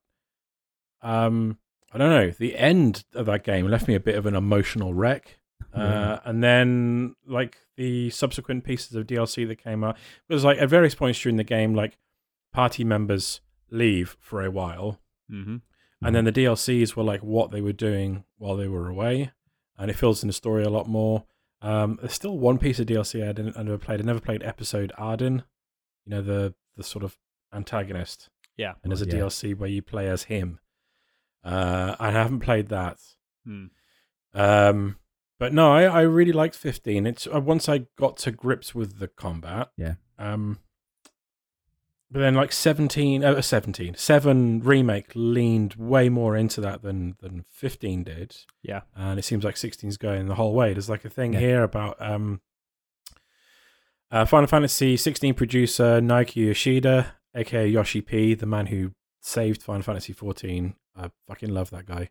um, 1.01 1.57
I 1.91 1.97
don't 1.97 2.09
know. 2.09 2.31
The 2.31 2.57
end 2.57 3.03
of 3.13 3.25
that 3.27 3.43
game 3.43 3.67
left 3.67 3.87
me 3.87 3.95
a 3.95 3.99
bit 3.99 4.15
of 4.15 4.25
an 4.25 4.35
emotional 4.35 4.93
wreck. 4.93 5.39
Yeah. 5.75 5.83
Uh, 6.13 6.19
and 6.25 6.43
then 6.43 7.15
like 7.25 7.57
the 7.77 8.11
subsequent 8.11 8.63
pieces 8.63 8.93
of 8.95 9.07
DLC 9.07 9.47
that 9.47 9.55
came 9.55 9.83
out 9.83 9.97
it 10.29 10.31
was 10.33 10.43
like 10.43 10.59
at 10.59 10.69
various 10.69 10.93
points 10.93 11.19
during 11.19 11.37
the 11.37 11.43
game, 11.43 11.73
like 11.73 11.97
party 12.53 12.83
members 12.83 13.41
leave 13.69 14.17
for 14.19 14.43
a 14.43 14.51
while, 14.51 14.99
Mm-hmm. 15.31 15.57
and 16.05 16.15
then 16.15 16.25
the 16.25 16.31
DLCs 16.31 16.95
were 16.95 17.03
like 17.03 17.21
what 17.23 17.51
they 17.51 17.61
were 17.61 17.71
doing 17.73 18.23
while 18.37 18.55
they 18.57 18.67
were 18.67 18.89
away, 18.89 19.31
and 19.77 19.89
it 19.89 19.95
fills 19.97 20.21
in 20.21 20.27
the 20.27 20.33
story 20.33 20.63
a 20.63 20.69
lot 20.69 20.87
more. 20.87 21.23
Um, 21.61 21.97
there's 22.01 22.13
still 22.13 22.37
one 22.37 22.57
piece 22.57 22.79
of 22.79 22.87
DLC 22.87 23.27
I 23.27 23.31
didn't 23.31 23.57
I 23.57 23.63
never 23.63 23.77
played. 23.77 24.01
I 24.01 24.03
never 24.03 24.19
played 24.19 24.43
episode 24.43 24.91
Ardyn, 24.99 25.43
you 26.05 26.09
know 26.11 26.21
the 26.21 26.53
the 26.75 26.83
sort 26.83 27.03
of 27.03 27.17
antagonist, 27.53 28.29
Yeah. 28.57 28.73
and 28.83 28.91
there's 28.91 29.01
a 29.01 29.05
yeah. 29.07 29.13
DLC 29.23 29.55
where 29.57 29.69
you 29.69 29.81
play 29.81 30.09
as 30.09 30.23
him. 30.23 30.59
Uh, 31.43 31.95
I 31.99 32.11
haven't 32.11 32.39
played 32.41 32.67
that. 32.69 32.97
Mm. 33.47 33.69
Um, 34.33 34.97
but 35.39 35.53
no, 35.53 35.71
I, 35.73 35.83
I 35.83 36.01
really 36.01 36.31
liked 36.31 36.55
15. 36.55 37.05
It's 37.05 37.27
uh, 37.33 37.39
once 37.41 37.67
I 37.69 37.85
got 37.97 38.17
to 38.17 38.31
grips 38.31 38.73
with 38.73 38.99
the 38.99 39.07
combat. 39.07 39.69
Yeah. 39.77 39.95
Um, 40.17 40.59
but 42.13 42.19
then 42.19 42.35
like 42.35 42.51
17, 42.51 43.23
uh, 43.23 43.41
17, 43.41 43.95
7 43.95 44.59
remake 44.61 45.11
leaned 45.15 45.73
way 45.75 46.07
more 46.09 46.37
into 46.37 46.61
that 46.61 46.81
than 46.83 47.15
than 47.19 47.43
15 47.49 48.03
did, 48.03 48.35
Yeah. 48.61 48.81
and 48.95 49.17
it 49.19 49.23
seems 49.23 49.43
like 49.43 49.55
16's 49.55 49.97
going 49.97 50.27
the 50.27 50.35
whole 50.35 50.53
way. 50.53 50.73
There's 50.73 50.89
like 50.89 51.03
a 51.05 51.09
thing 51.09 51.33
Yeah. 51.33 51.39
here 51.39 51.63
about 51.63 51.99
um, 52.01 52.39
uh, 54.11 54.25
Final 54.25 54.47
Fantasy 54.47 54.95
16 54.95 55.33
producer 55.33 55.99
Naoki 55.99 56.45
Yoshida, 56.47 57.15
aka 57.35 57.67
Yoshi 57.67 58.01
P, 58.01 58.35
the 58.35 58.45
man 58.45 58.67
who 58.67 58.91
saved 59.21 59.63
Final 59.63 59.81
Fantasy 59.81 60.13
14. 60.13 60.75
I 60.95 61.09
fucking 61.27 61.49
love 61.53 61.71
that 61.71 61.85
guy. 61.87 62.09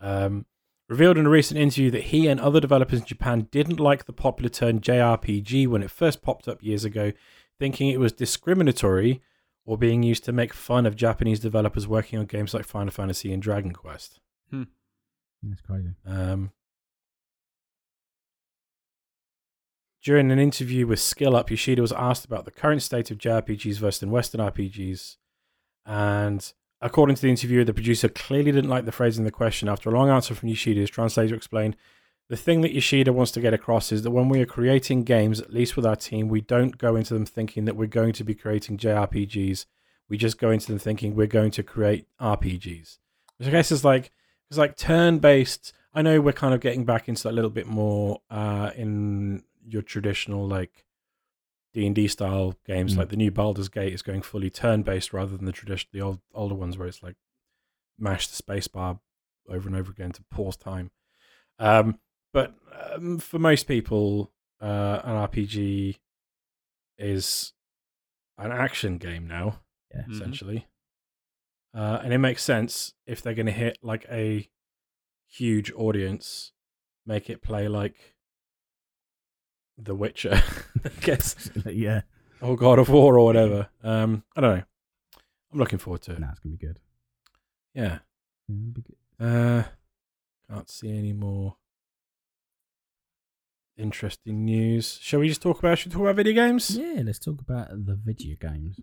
Um, 0.00 0.44
revealed 0.88 1.16
in 1.18 1.26
a 1.26 1.30
recent 1.30 1.58
interview 1.58 1.90
that 1.90 2.04
he 2.04 2.28
and 2.28 2.38
other 2.40 2.60
developers 2.60 3.00
in 3.00 3.06
Japan 3.06 3.48
didn't 3.50 3.80
like 3.80 4.04
the 4.04 4.12
popular 4.12 4.48
term 4.50 4.80
JRPG 4.80 5.66
when 5.66 5.82
it 5.82 5.90
first 5.90 6.20
popped 6.22 6.48
up 6.48 6.62
years 6.62 6.84
ago, 6.84 7.12
thinking 7.58 7.88
it 7.88 8.00
was 8.00 8.12
discriminatory 8.12 9.22
or 9.68 9.76
being 9.76 10.02
used 10.02 10.24
to 10.24 10.32
make 10.32 10.54
fun 10.54 10.86
of 10.86 10.96
Japanese 10.96 11.38
developers 11.38 11.86
working 11.86 12.18
on 12.18 12.24
games 12.24 12.54
like 12.54 12.64
Final 12.64 12.90
Fantasy 12.90 13.30
and 13.34 13.42
Dragon 13.42 13.74
Quest. 13.74 14.18
that's 15.42 15.60
crazy. 15.60 15.90
Um, 16.06 16.52
during 20.02 20.30
an 20.32 20.38
interview 20.38 20.86
with 20.86 21.00
Skill 21.00 21.36
Up, 21.36 21.50
Yoshida 21.50 21.82
was 21.82 21.92
asked 21.92 22.24
about 22.24 22.46
the 22.46 22.50
current 22.50 22.80
state 22.80 23.10
of 23.10 23.18
JRPGs 23.18 23.76
versus 23.76 24.08
Western 24.08 24.40
RPGs. 24.40 25.16
And 25.84 26.50
according 26.80 27.16
to 27.16 27.22
the 27.22 27.28
interviewer, 27.28 27.64
the 27.64 27.74
producer 27.74 28.08
clearly 28.08 28.52
didn't 28.52 28.70
like 28.70 28.86
the 28.86 28.90
phrasing 28.90 29.26
of 29.26 29.26
the 29.26 29.32
question. 29.32 29.68
After 29.68 29.90
a 29.90 29.92
long 29.92 30.08
answer 30.08 30.34
from 30.34 30.48
Yoshida, 30.48 30.80
his 30.80 30.88
translator 30.88 31.34
explained 31.34 31.76
the 32.28 32.36
thing 32.36 32.60
that 32.60 32.74
Yoshida 32.74 33.12
wants 33.12 33.32
to 33.32 33.40
get 33.40 33.54
across 33.54 33.90
is 33.90 34.02
that 34.02 34.10
when 34.10 34.28
we 34.28 34.40
are 34.40 34.46
creating 34.46 35.04
games, 35.04 35.40
at 35.40 35.52
least 35.52 35.76
with 35.76 35.86
our 35.86 35.96
team, 35.96 36.28
we 36.28 36.42
don't 36.42 36.76
go 36.76 36.94
into 36.94 37.14
them 37.14 37.24
thinking 37.24 37.64
that 37.64 37.76
we're 37.76 37.86
going 37.86 38.12
to 38.12 38.24
be 38.24 38.34
creating 38.34 38.76
JRPGs. 38.76 39.64
We 40.10 40.18
just 40.18 40.38
go 40.38 40.50
into 40.50 40.66
them 40.66 40.78
thinking 40.78 41.14
we're 41.14 41.26
going 41.26 41.50
to 41.52 41.62
create 41.62 42.06
RPGs. 42.20 42.98
Which 43.38 43.48
I 43.48 43.50
guess 43.50 43.72
is 43.72 43.84
like 43.84 44.10
it's 44.50 44.58
like 44.58 44.76
turn 44.76 45.18
based. 45.18 45.72
I 45.94 46.02
know 46.02 46.20
we're 46.20 46.32
kind 46.32 46.54
of 46.54 46.60
getting 46.60 46.84
back 46.84 47.08
into 47.08 47.22
that 47.22 47.30
a 47.30 47.32
little 47.32 47.50
bit 47.50 47.66
more 47.66 48.20
uh, 48.30 48.70
in 48.76 49.44
your 49.66 49.82
traditional 49.82 50.46
like 50.46 50.84
D 51.72 51.86
and 51.86 51.94
D 51.94 52.08
style 52.08 52.56
games. 52.66 52.94
Mm. 52.94 52.98
Like 52.98 53.08
the 53.08 53.16
new 53.16 53.30
Baldur's 53.30 53.68
Gate 53.68 53.94
is 53.94 54.02
going 54.02 54.20
fully 54.20 54.50
turn 54.50 54.82
based 54.82 55.14
rather 55.14 55.36
than 55.36 55.46
the 55.46 55.52
tradition 55.52 55.88
the 55.92 56.02
old 56.02 56.20
older 56.34 56.54
ones 56.54 56.76
where 56.76 56.88
it's 56.88 57.02
like 57.02 57.16
mash 57.98 58.26
the 58.26 58.36
space 58.36 58.68
bar 58.68 59.00
over 59.48 59.66
and 59.66 59.76
over 59.76 59.90
again 59.90 60.12
to 60.12 60.22
pause 60.30 60.56
time. 60.56 60.90
Um, 61.58 61.98
but 62.32 62.54
um, 62.94 63.18
for 63.18 63.38
most 63.38 63.66
people, 63.66 64.32
uh, 64.60 65.00
an 65.04 65.14
RPG 65.28 65.98
is 66.98 67.52
an 68.36 68.52
action 68.52 68.98
game 68.98 69.26
now 69.26 69.60
Yeah. 69.94 70.02
Mhm. 70.02 70.12
essentially. 70.12 70.66
Uh, 71.74 72.00
and 72.02 72.12
it 72.12 72.18
makes 72.18 72.42
sense 72.42 72.94
if 73.06 73.20
they're 73.22 73.34
going 73.34 73.46
to 73.46 73.52
hit 73.52 73.78
like 73.82 74.06
a 74.10 74.48
huge 75.26 75.70
audience, 75.72 76.52
make 77.06 77.28
it 77.30 77.42
play 77.42 77.68
like 77.68 78.16
The 79.76 79.94
Witcher, 79.94 80.40
I 80.84 80.88
guess, 81.00 81.50
yeah. 81.66 82.02
or 82.40 82.56
God 82.56 82.78
of 82.78 82.88
War 82.88 83.18
or 83.18 83.24
whatever. 83.24 83.68
Um, 83.82 84.24
I 84.34 84.40
don't 84.40 84.56
know. 84.58 84.64
I'm 85.52 85.58
looking 85.58 85.78
forward 85.78 86.02
to 86.02 86.12
it. 86.12 86.18
No, 86.20 86.28
it's 86.30 86.40
gonna 86.40 86.56
be 86.56 86.66
good. 86.66 86.80
Yeah. 87.74 87.98
Yeah, 88.48 88.54
be 88.72 88.82
good. 88.82 88.96
Uh, 89.24 89.64
can't 90.50 90.70
see 90.70 90.90
any 90.96 91.12
more 91.12 91.57
interesting 93.78 94.44
news. 94.44 94.98
Shall 95.00 95.20
we 95.20 95.28
just 95.28 95.40
talk 95.42 95.58
about? 95.58 95.78
Should 95.78 95.92
we 95.92 95.94
talk 95.94 96.02
about 96.02 96.16
video 96.16 96.34
games? 96.34 96.76
Yeah, 96.76 97.02
let's 97.04 97.18
talk 97.18 97.40
about 97.40 97.68
the 97.70 97.94
video 98.02 98.36
games. 98.40 98.80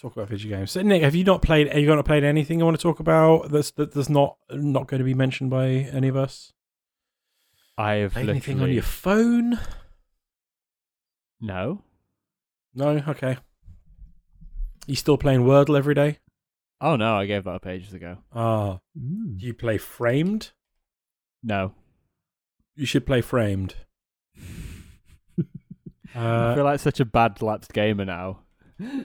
talk 0.00 0.16
about 0.16 0.28
video 0.28 0.56
games. 0.58 0.72
So 0.72 0.82
Nick, 0.82 1.02
have 1.02 1.14
you 1.14 1.24
not 1.24 1.40
played? 1.42 1.68
Have 1.68 1.78
you 1.80 1.94
not 1.94 2.04
played 2.04 2.24
anything 2.24 2.58
you 2.58 2.64
want 2.64 2.76
to 2.78 2.82
talk 2.82 3.00
about 3.00 3.50
that's 3.50 3.70
that, 3.72 3.92
that's 3.94 4.08
not 4.08 4.36
not 4.50 4.86
going 4.88 4.98
to 4.98 5.04
be 5.04 5.14
mentioned 5.14 5.50
by 5.50 5.66
any 5.68 6.08
of 6.08 6.16
us? 6.16 6.52
I 7.78 7.94
have 7.94 8.12
Played 8.12 8.28
anything 8.28 8.60
on 8.60 8.70
your 8.72 8.82
phone? 8.82 9.58
no. 11.40 11.82
No. 12.74 12.88
Okay. 13.08 13.36
You 14.86 14.96
still 14.96 15.16
playing 15.16 15.42
Wordle 15.42 15.78
every 15.78 15.94
day? 15.94 16.18
Oh 16.80 16.96
no, 16.96 17.14
I 17.16 17.26
gave 17.26 17.44
that 17.44 17.50
up 17.54 17.66
ages 17.66 17.92
ago. 17.94 18.18
Ah, 18.32 18.80
Mm. 18.98 19.38
do 19.38 19.46
you 19.46 19.54
play 19.54 19.78
Framed? 19.78 20.52
No. 21.42 21.72
You 22.76 22.84
should 22.86 23.06
play 23.06 23.20
Framed. 23.20 23.76
I 26.14 26.18
Uh, 26.18 26.54
feel 26.54 26.64
like 26.64 26.80
such 26.80 27.00
a 27.00 27.04
bad 27.04 27.42
lapsed 27.42 27.72
gamer 27.72 28.04
now. 28.04 28.40
I 28.80 29.04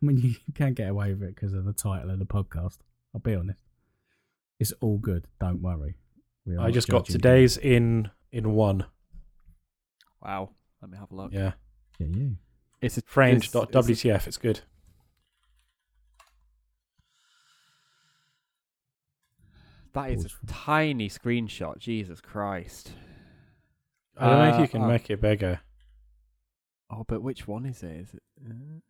mean, 0.00 0.18
you 0.18 0.34
can't 0.54 0.74
get 0.76 0.88
away 0.90 1.12
with 1.14 1.22
it 1.24 1.34
because 1.34 1.54
of 1.54 1.64
the 1.64 1.72
title 1.72 2.10
of 2.10 2.18
the 2.18 2.24
podcast. 2.26 2.78
I'll 3.14 3.20
be 3.20 3.34
honest. 3.34 3.62
It's 4.60 4.72
all 4.80 4.98
good. 4.98 5.26
Don't 5.40 5.60
worry. 5.62 5.96
We 6.46 6.56
are 6.56 6.66
I 6.66 6.70
just 6.70 6.88
got 6.88 7.04
judging 7.06 7.14
you. 7.14 7.18
today's 7.18 7.56
in 7.56 8.10
in 8.32 8.52
one. 8.52 8.84
Wow. 10.22 10.50
Let 10.82 10.90
me 10.90 10.98
have 10.98 11.10
a 11.10 11.14
look. 11.16 11.32
Yeah, 11.32 11.52
Yeah, 11.98 12.06
you. 12.08 12.36
it's 12.80 13.00
framed.wtf. 13.06 13.68
it's- 13.70 14.04
it's- 14.04 14.26
It's 14.28 14.36
good. 14.36 14.60
That 19.94 20.10
is 20.10 20.26
a 20.26 20.46
tiny 20.46 21.08
screenshot. 21.08 21.78
Jesus 21.78 22.20
Christ. 22.20 22.92
I 24.16 24.28
don't 24.28 24.38
know 24.38 24.48
if 24.50 24.54
Uh, 24.56 24.62
you 24.62 24.68
can 24.68 24.82
uh, 24.82 24.88
make 24.88 25.10
it 25.10 25.20
bigger. 25.20 25.60
Oh, 26.90 27.04
but 27.06 27.22
which 27.22 27.46
one 27.46 27.66
is 27.66 27.82
it? 27.82 27.90
Is 27.96 28.14
it? 28.14 28.22
Uh, 28.44 28.80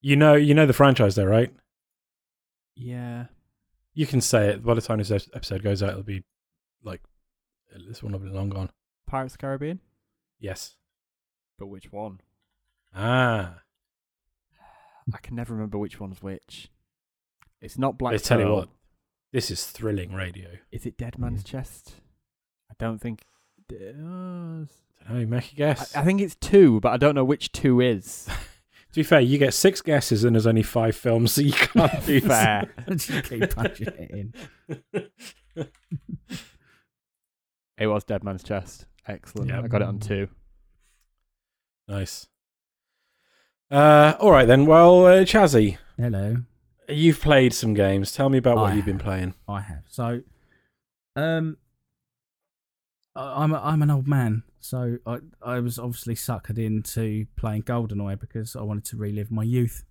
You 0.00 0.16
know, 0.16 0.34
you 0.34 0.54
know 0.54 0.66
the 0.66 0.72
franchise, 0.72 1.14
though, 1.14 1.24
right? 1.24 1.52
yeah. 2.76 3.26
You 3.92 4.06
can 4.06 4.20
say 4.20 4.48
it. 4.50 4.64
By 4.64 4.74
the 4.74 4.80
time 4.80 4.98
this 4.98 5.10
episode 5.10 5.62
goes 5.62 5.82
out, 5.82 5.90
it'll 5.90 6.02
be 6.04 6.22
like 6.84 7.02
this 7.88 8.02
one 8.02 8.12
will 8.12 8.20
be 8.20 8.28
long 8.28 8.48
gone. 8.48 8.70
Pirates 9.06 9.34
of 9.34 9.38
the 9.38 9.42
Caribbean. 9.42 9.80
Yes. 10.38 10.76
But 11.58 11.66
which 11.66 11.90
one? 11.92 12.20
Ah. 12.94 13.56
I 15.14 15.18
can 15.18 15.34
never 15.34 15.54
remember 15.54 15.76
which 15.76 15.98
one's 15.98 16.22
which. 16.22 16.70
It's 17.60 17.76
not 17.76 17.98
Black 17.98 18.14
I 18.14 18.18
tell 18.18 18.38
you 18.40 18.50
what, 18.52 18.68
this 19.32 19.50
is 19.50 19.66
thrilling 19.66 20.12
radio. 20.14 20.50
Is 20.70 20.86
it 20.86 20.96
Dead 20.96 21.18
Man's 21.18 21.42
Chest? 21.44 21.94
I 22.70 22.74
don't 22.78 23.00
think. 23.00 23.24
Uh, 23.70 24.64
don't 25.08 25.20
know, 25.20 25.26
make 25.26 25.52
a 25.52 25.54
guess. 25.54 25.94
I, 25.96 26.00
I 26.00 26.04
think 26.04 26.20
it's 26.20 26.34
two, 26.36 26.80
but 26.80 26.92
I 26.92 26.96
don't 26.96 27.14
know 27.14 27.24
which 27.24 27.52
two 27.52 27.80
is. 27.80 28.26
to 28.26 28.94
be 28.94 29.02
fair, 29.02 29.20
you 29.20 29.38
get 29.38 29.54
six 29.54 29.80
guesses 29.82 30.24
and 30.24 30.34
there's 30.36 30.46
only 30.46 30.62
five 30.62 30.94
films, 30.96 31.32
so 31.32 31.40
you 31.42 31.52
can't 31.52 32.04
do 32.06 32.20
Fair. 32.20 32.72
just 32.90 33.24
keep 33.28 33.54
punching 33.54 33.88
it 33.98 34.10
in. 34.10 35.08
It 37.78 37.86
was 37.86 38.04
Dead 38.04 38.22
Man's 38.24 38.42
Chest. 38.42 38.86
Excellent. 39.06 39.48
Yeah. 39.48 39.62
I 39.62 39.68
got 39.68 39.80
it 39.82 39.88
on 39.88 39.98
two. 39.98 40.28
nice. 41.88 42.26
Uh, 43.70 44.14
all 44.20 44.32
right 44.32 44.46
then. 44.46 44.66
Well, 44.66 45.06
uh, 45.06 45.12
Chazzy, 45.24 45.78
Hello. 45.96 46.38
you've 46.88 47.20
played 47.20 47.54
some 47.54 47.72
games. 47.72 48.12
Tell 48.12 48.28
me 48.28 48.38
about 48.38 48.56
what 48.56 48.72
I 48.72 48.74
you've 48.74 48.84
been 48.84 48.98
playing. 48.98 49.34
I 49.48 49.60
have. 49.60 49.84
So, 49.88 50.22
um, 51.16 51.56
I- 51.56 51.69
I'm 53.16 53.52
a, 53.52 53.60
I'm 53.60 53.82
an 53.82 53.90
old 53.90 54.06
man, 54.06 54.44
so 54.60 54.98
I 55.04 55.18
I 55.42 55.60
was 55.60 55.78
obviously 55.78 56.14
suckered 56.14 56.58
into 56.58 57.26
playing 57.36 57.64
GoldenEye 57.64 58.20
because 58.20 58.54
I 58.54 58.62
wanted 58.62 58.84
to 58.86 58.96
relive 58.96 59.30
my 59.30 59.42
youth. 59.42 59.84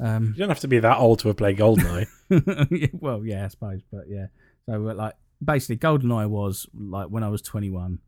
Um, 0.00 0.28
You 0.28 0.40
don't 0.40 0.48
have 0.48 0.60
to 0.60 0.68
be 0.68 0.78
that 0.78 0.98
old 0.98 1.20
to 1.20 1.28
have 1.28 1.36
played 1.36 1.58
Goldeneye. 1.58 2.06
well, 3.00 3.24
yeah, 3.24 3.44
I 3.44 3.48
suppose, 3.48 3.80
but 3.90 4.04
yeah. 4.08 4.26
So 4.66 4.88
uh, 4.88 4.94
like 4.94 5.14
basically, 5.44 5.76
GoldenEye 5.76 6.28
was 6.28 6.66
like 6.74 7.08
when 7.08 7.22
I 7.22 7.28
was 7.28 7.42
21, 7.42 7.98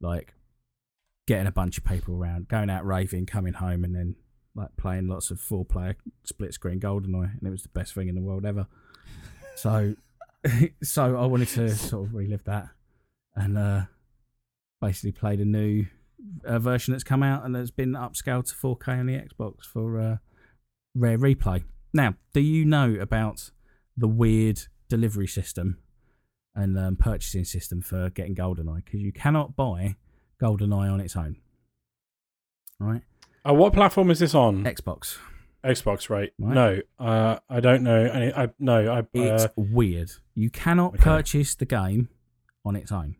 like 0.00 0.34
getting 1.26 1.46
a 1.46 1.52
bunch 1.52 1.78
of 1.78 1.84
people 1.84 2.14
around, 2.16 2.48
going 2.48 2.70
out 2.70 2.84
raving, 2.86 3.26
coming 3.26 3.54
home, 3.54 3.84
and 3.84 3.94
then 3.94 4.16
like 4.54 4.76
playing 4.76 5.08
lots 5.08 5.30
of 5.30 5.40
four 5.40 5.64
player 5.64 5.96
split 6.24 6.54
screen 6.54 6.80
GoldenEye, 6.80 7.38
and 7.38 7.46
it 7.46 7.50
was 7.50 7.62
the 7.62 7.68
best 7.70 7.94
thing 7.94 8.08
in 8.08 8.14
the 8.14 8.20
world 8.22 8.44
ever. 8.44 8.66
So, 9.56 9.94
so 10.82 11.16
I 11.16 11.26
wanted 11.26 11.48
to 11.48 11.74
sort 11.74 12.06
of 12.06 12.14
relive 12.14 12.44
that, 12.44 12.68
and 13.34 13.56
uh, 13.58 13.82
basically 14.80 15.12
played 15.12 15.40
a 15.40 15.44
new 15.44 15.86
uh, 16.44 16.58
version 16.58 16.92
that's 16.92 17.04
come 17.04 17.22
out 17.22 17.44
and 17.44 17.54
that's 17.54 17.70
been 17.70 17.92
upscaled 17.92 18.46
to 18.48 18.54
4K 18.54 18.88
on 19.00 19.06
the 19.06 19.14
Xbox 19.14 19.64
for 19.64 19.98
uh, 20.00 20.16
Rare 20.94 21.18
Replay. 21.18 21.64
Now, 21.94 22.14
do 22.32 22.40
you 22.40 22.64
know 22.64 22.94
about 23.00 23.50
the 23.96 24.08
weird 24.08 24.62
delivery 24.88 25.26
system 25.26 25.78
and 26.54 26.78
um, 26.78 26.96
purchasing 26.96 27.44
system 27.44 27.82
for 27.82 28.10
getting 28.10 28.34
GoldenEye? 28.34 28.84
Because 28.84 29.00
you 29.00 29.12
cannot 29.12 29.56
buy 29.56 29.96
GoldenEye 30.40 30.90
on 30.92 31.00
its 31.00 31.16
own. 31.16 31.36
Right? 32.78 33.02
uh, 33.48 33.54
what 33.54 33.72
platform 33.72 34.10
is 34.10 34.18
this 34.18 34.34
on? 34.34 34.64
Xbox. 34.64 35.18
Xbox, 35.64 36.10
right? 36.10 36.32
Right. 36.40 36.54
No, 36.54 36.80
uh, 36.98 37.38
I 37.48 37.60
don't 37.60 37.82
know. 37.84 38.04
Any, 38.04 38.32
I 38.32 38.48
no, 38.58 38.92
I 38.92 39.06
It's 39.14 39.44
uh, 39.44 39.48
weird. 39.56 40.10
You 40.34 40.50
cannot 40.50 40.94
Okay. 40.94 41.02
purchase 41.04 41.54
the 41.54 41.64
game 41.66 42.08
on 42.64 42.74
its 42.74 42.90
own. 42.90 43.14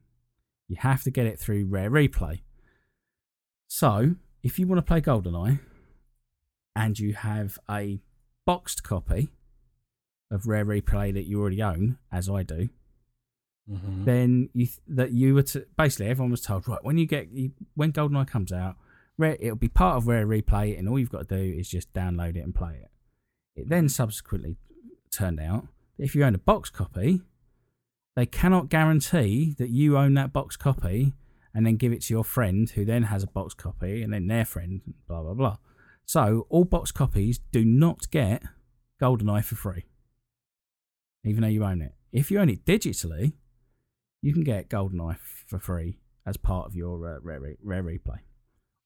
You 0.73 0.79
have 0.79 1.03
to 1.03 1.11
get 1.11 1.27
it 1.27 1.39
through 1.39 1.67
Rare 1.67 1.91
Replay. 1.91 2.41
So, 3.69 4.15
if 4.43 4.59
you 4.59 4.67
want 4.67 4.79
to 4.79 4.83
play 4.83 5.03
GoldenEye 5.03 5.61
and 6.75 6.99
you 6.99 7.13
have 7.13 7.59
a 7.71 8.01
boxed 8.47 8.83
copy 8.83 9.29
of 10.31 10.47
Rare 10.47 10.65
Replay 10.65 11.13
that 11.13 11.25
you 11.25 11.39
already 11.39 11.63
own, 11.63 11.99
as 12.11 12.31
I 12.31 12.43
do, 12.43 12.71
mhm. 13.71 14.07
then 14.07 14.49
you 14.55 14.65
th- 14.65 14.81
that 14.89 15.13
you 15.13 15.35
were 15.35 15.43
to 15.43 15.67
basically 15.77 16.07
everyone 16.07 16.31
was 16.31 16.41
told 16.41 16.67
right 16.67 16.83
when 16.83 16.97
you 16.97 17.05
get 17.05 17.31
you, 17.31 17.53
when 17.75 17.93
GoldenEye 17.93 18.27
comes 18.27 18.51
out, 18.51 18.77
Rare, 19.19 19.37
it'll 19.41 19.57
be 19.57 19.69
part 19.69 19.99
of 19.99 20.07
Rare 20.07 20.27
Replay, 20.27 20.79
and 20.79 20.89
all 20.89 20.99
you've 20.99 21.13
got 21.13 21.29
to 21.29 21.37
do 21.37 21.59
is 21.59 21.69
just 21.69 21.93
download 21.93 22.35
it 22.35 22.45
and 22.45 22.55
play 22.55 22.81
it. 22.83 22.91
It 23.61 23.69
then 23.69 23.91
subsequently 23.91 24.57
turned 25.11 25.39
out 25.39 25.67
that 25.99 26.05
if 26.05 26.15
you 26.15 26.25
own 26.25 26.35
a 26.35 26.39
box 26.39 26.71
copy, 26.71 27.21
they 28.17 28.27
cannot 28.27 28.69
guarantee 28.69 29.55
that 29.59 29.71
you 29.71 29.97
own 29.97 30.15
that 30.15 30.33
box 30.33 30.57
copy 30.57 31.13
and 31.55 31.67
then 31.67 31.77
give 31.77 31.93
it 31.93 32.03
to 32.03 32.15
your 32.15 32.25
friend 32.25 32.69
who 32.71 32.85
then 32.85 33.05
has 33.05 33.23
a 33.23 33.27
box 33.27 33.55
copy 33.55 34.03
and 34.03 34.13
then 34.13 34.27
their 34.27 34.45
friend, 34.45 34.81
blah 35.09 35.23
blah 35.23 35.35
blah. 35.35 35.57
So 36.05 36.47
all 36.51 36.65
box 36.65 36.91
copies 36.93 37.39
do 37.53 37.65
not 37.65 38.11
get 38.11 38.43
GoldenEye 39.01 39.45
for 39.45 39.55
free, 39.55 39.85
even 41.25 41.43
though 41.43 41.49
you 41.49 41.65
own 41.65 41.81
it. 41.83 41.95
If 42.13 42.31
you 42.31 42.39
own 42.41 42.49
it 42.51 42.65
digitally, 42.65 43.33
you 44.21 44.33
can 44.33 44.45
get 44.45 44.69
GoldenEye 44.69 45.17
for 45.47 45.59
free 45.59 45.99
as 46.27 46.37
part 46.37 46.67
of 46.67 46.75
your 46.77 47.17
uh, 47.17 47.19
Rare, 47.21 47.57
Rare 47.63 47.83
Replay, 47.83 48.19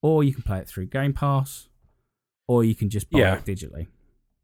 or 0.03 0.23
you 0.25 0.33
can 0.33 0.43
play 0.43 0.59
it 0.59 0.69
through 0.69 0.87
Game 0.87 1.13
Pass, 1.13 1.69
or 2.49 2.65
you 2.65 2.75
can 2.75 2.89
just 2.91 3.11
buy 3.11 3.19
Yeah. 3.21 3.35
it 3.37 3.45
digitally, 3.45 3.89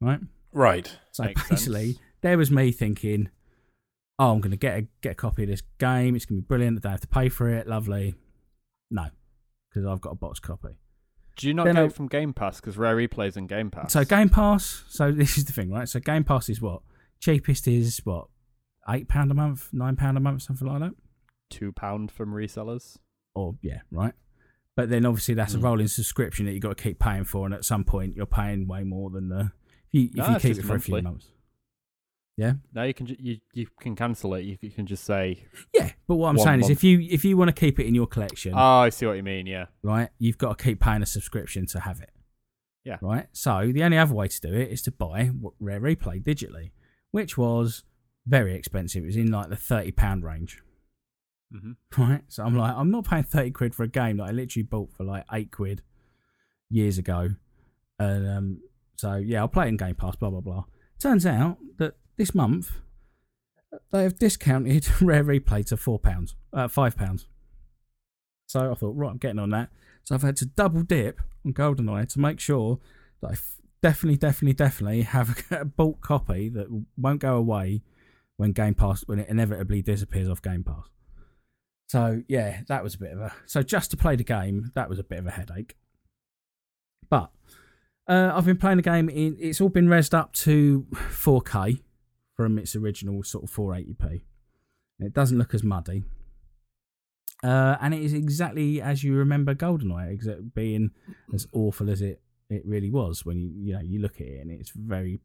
right? 0.01 0.21
right. 0.53 0.97
So 1.13 1.25
Makes 1.25 1.49
basically, 1.49 1.93
sense. 1.93 2.05
there 2.23 2.37
was 2.39 2.51
me 2.51 2.73
thinking, 2.73 3.31
"Oh, 4.19 4.33
I'm 4.33 4.41
going 4.41 4.51
to 4.53 4.57
get 4.57 4.79
a 4.79 4.87
get 5.01 5.13
a 5.13 5.15
copy 5.15 5.43
of 5.45 5.49
this 5.49 5.63
game. 5.79 6.15
It's 6.17 6.25
going 6.25 6.39
to 6.39 6.43
be 6.43 6.47
brilliant. 6.47 6.79
I 6.79 6.81
don't 6.81 6.93
have 6.93 7.01
to 7.03 7.09
pay 7.09 7.29
for 7.29 7.49
it. 7.49 7.67
Lovely." 7.67 8.15
No, 8.91 9.07
because 9.71 9.87
I've 9.87 10.01
got 10.01 10.11
a 10.11 10.17
box 10.17 10.39
copy. 10.41 10.69
Do 11.37 11.49
you 11.49 11.55
not 11.55 11.65
Then 11.65 11.77
get 11.77 11.83
I- 11.83 11.87
it 11.87 11.93
from 11.95 12.09
Game 12.09 12.35
Pass? 12.35 12.61
Because 12.61 12.77
Rare 12.77 12.95
Replay's 12.97 13.37
in 13.39 13.47
Game 13.47 13.71
Pass. 13.71 13.93
So 13.95 14.05
Game 14.05 14.29
Pass. 14.29 14.85
So 14.89 15.11
this 15.13 15.39
is 15.39 15.47
the 15.47 15.53
thing, 15.53 15.71
right? 15.71 15.89
So 15.89 15.99
Game 16.01 16.25
Pass 16.25 16.49
is 16.49 16.61
what 16.61 16.83
cheapest 17.21 17.67
is 17.69 18.01
what 18.05 18.27
eight 18.91 19.09
pound 19.09 19.31
a 19.31 19.35
month, 19.35 19.69
nine 19.73 19.97
pound 19.97 20.17
a 20.17 20.21
month, 20.21 20.43
something 20.43 20.67
like 20.69 20.81
that. 20.81 20.93
two 21.51 21.73
pound 21.73 22.11
from 22.11 22.33
resellers. 22.35 22.99
or 23.35 23.57
yeah, 23.63 23.81
right. 23.91 24.13
But 24.77 24.89
then 24.91 25.05
obviously 25.07 25.35
that's 25.35 25.55
a 25.55 25.59
Mm. 25.59 25.63
rolling 25.65 25.89
subscription 25.89 26.45
that 26.47 26.53
you 26.53 26.57
have 26.57 26.63
got 26.63 26.77
to 26.79 26.83
keep 26.83 26.99
paying 26.99 27.25
for, 27.25 27.45
and 27.47 27.55
at 27.55 27.65
some 27.65 27.85
point 27.85 28.15
you're 28.17 28.27
paying 28.27 28.67
way 28.67 28.85
more 28.85 29.09
than 29.11 29.29
the 29.31 29.53
if 29.91 29.93
you, 29.93 30.05
if 30.09 30.15
No, 30.17 30.29
you 30.31 30.39
keep 30.41 30.59
it 30.59 30.65
for 30.65 30.75
a 30.77 30.81
few 30.81 31.01
months. 31.01 31.29
Yeah, 32.37 32.55
Now 32.73 32.85
you 32.85 32.95
can 32.95 33.07
ju- 33.07 33.17
you 33.19 33.37
you 33.53 33.67
can 33.81 33.95
cancel 33.95 34.33
it. 34.35 34.45
You, 34.45 34.55
c- 34.55 34.69
you 34.69 34.71
can 34.71 34.87
just 34.87 35.05
say, 35.05 35.45
yeah. 35.75 35.91
But 36.09 36.15
what 36.17 36.29
I'm 36.31 36.37
One 36.37 36.45
saying 36.47 36.61
is, 36.61 36.71
if 36.71 36.83
you 36.83 36.99
if 37.11 37.27
you 37.27 37.37
want 37.37 37.49
to 37.55 37.61
keep 37.61 37.79
it 37.79 37.87
in 37.87 37.95
your 37.95 38.07
collection, 38.07 38.55
"Oh, 38.55 38.59
I 38.59 38.89
see 38.89 39.05
what 39.05 39.19
you 39.19 39.23
mean." 39.23 39.47
Yeah. 39.47 39.67
right, 39.83 40.09
you've 40.19 40.39
got 40.39 40.57
to 40.59 40.65
keep 40.65 40.81
paying 40.81 41.03
a 41.03 41.07
subscription 41.07 41.67
to 41.67 41.81
have 41.81 42.01
it. 42.01 42.11
Yeah. 42.85 42.97
Right. 43.03 43.27
So 43.33 43.71
the 43.73 43.85
only 43.85 43.99
other 43.99 44.15
way 44.15 44.29
to 44.29 44.41
do 44.41 44.53
it 44.55 44.71
is 44.71 44.81
to 44.83 44.91
buy 44.91 45.25
w- 45.27 45.53
Rare 45.61 45.81
Replay 45.81 46.23
digitally, 46.23 46.71
which 47.11 47.37
was 47.37 47.85
very 48.27 48.55
expensive. 48.55 49.03
It 49.03 49.07
was 49.07 49.17
in 49.17 49.31
like 49.31 49.51
the 49.51 49.57
thirty 49.57 49.93
pound 49.93 50.25
range. 50.25 50.63
Mm-hmm. 51.55 52.03
right? 52.03 52.23
So 52.29 52.45
I'm 52.45 52.57
like, 52.57 52.75
I'm 52.75 52.91
not 52.91 53.05
paying 53.05 53.25
30 53.25 53.51
quid 53.51 53.75
for 53.75 53.83
a 53.83 53.89
game 53.89 54.17
that 54.17 54.23
I 54.25 54.31
literally 54.31 54.63
bought 54.63 54.91
for 54.97 55.05
like 55.05 55.27
eight 55.35 55.53
quid 55.53 55.83
years 56.71 56.97
ago. 56.97 57.29
And 57.99 58.27
um, 58.27 58.61
so, 58.97 59.17
yeah, 59.17 59.41
I'll 59.41 59.49
play 59.49 59.67
it 59.67 59.69
in 59.69 59.77
Game 59.77 59.95
Pass, 59.95 60.17
blah, 60.17 60.31
blah, 60.31 60.41
blah. 60.41 60.65
Turns 60.99 61.27
out 61.27 61.59
that 61.77 61.97
this 62.17 62.35
month 62.35 62.73
they 63.91 64.03
have 64.03 64.19
discounted 64.19 64.89
Rare 65.01 65.25
Replay 65.25 65.65
to 65.67 65.77
£4, 65.77 66.35
uh, 66.53 66.69
£5. 66.69 67.27
So 68.47 68.71
I 68.71 68.75
thought, 68.75 68.97
right, 68.97 69.11
I'm 69.11 69.19
getting 69.19 69.39
on 69.39 69.51
that. 69.51 69.71
So 70.05 70.15
I've 70.15 70.23
had 70.23 70.37
to 70.39 70.47
double 70.47 70.83
dip 70.83 71.21
on 71.45 71.55
GoldenEye 71.55 72.09
to 72.13 72.21
make 72.21 72.41
sure 72.41 72.81
that 73.21 73.33
I 73.33 73.35
definitely, 73.81 74.19
definitely, 74.19 74.55
definitely 74.55 75.03
have 75.03 75.45
a 75.51 75.65
bulk 75.65 76.01
copy 76.01 76.49
that 76.51 76.67
won't 76.97 77.21
go 77.21 77.37
away 77.37 77.83
when 78.37 78.53
Game 78.53 78.75
Pass, 78.75 79.03
when 79.07 79.19
it 79.19 79.29
inevitably 79.29 79.83
disappears 79.83 80.29
off 80.29 80.43
Game 80.43 80.65
Pass. 80.65 80.89
So 81.89 82.23
yeah, 82.27 82.63
that 82.69 82.83
was 82.83 82.95
a 82.95 82.99
bit 82.99 83.13
of 83.13 83.21
a. 83.21 83.33
So 83.47 83.63
just 83.63 83.91
to 83.91 83.97
play 83.99 84.17
the 84.17 84.25
game, 84.25 84.73
that 84.75 84.89
was 84.89 84.99
a 84.99 85.05
bit 85.05 85.19
of 85.19 85.27
a 85.27 85.31
headache. 85.31 85.77
But 87.11 87.31
uh, 88.09 88.33
I've 88.35 88.47
been 88.47 88.57
playing 88.57 88.79
the 88.79 88.83
game. 88.83 89.11
In, 89.11 89.37
it's 89.39 89.61
all 89.61 89.69
been 89.69 89.89
resed 89.89 90.15
up 90.15 90.33
to 90.35 90.87
4K 90.95 91.81
from 92.37 92.59
its 92.59 92.75
original 92.77 93.23
sort 93.23 93.45
of 93.45 93.51
480p. 93.51 94.23
It 95.01 95.13
doesn't 95.13 95.39
look 95.39 95.55
as 95.55 95.63
muddy. 95.63 96.05
Uh, 97.43 97.77
and 97.81 97.93
it 97.93 98.03
is 98.03 98.13
exactly 98.13 98.81
as 98.81 99.03
you 99.03 99.15
remember 99.15 99.55
GoldenEye, 99.55 100.15
except 100.15 100.55
being 100.55 100.93
as 101.35 101.47
awful 101.53 101.91
as 101.91 102.01
it, 102.01 102.23
it 102.49 102.63
really 102.65 102.91
was 102.91 103.25
when 103.25 103.41
you 103.41 103.51
you 103.51 103.73
know 103.73 103.81
you 103.81 104.01
look 104.01 104.21
at 104.21 104.27
it 104.27 104.41
and 104.41 104.51
it's 104.51 104.71
very 104.71 105.13
you 105.13 105.19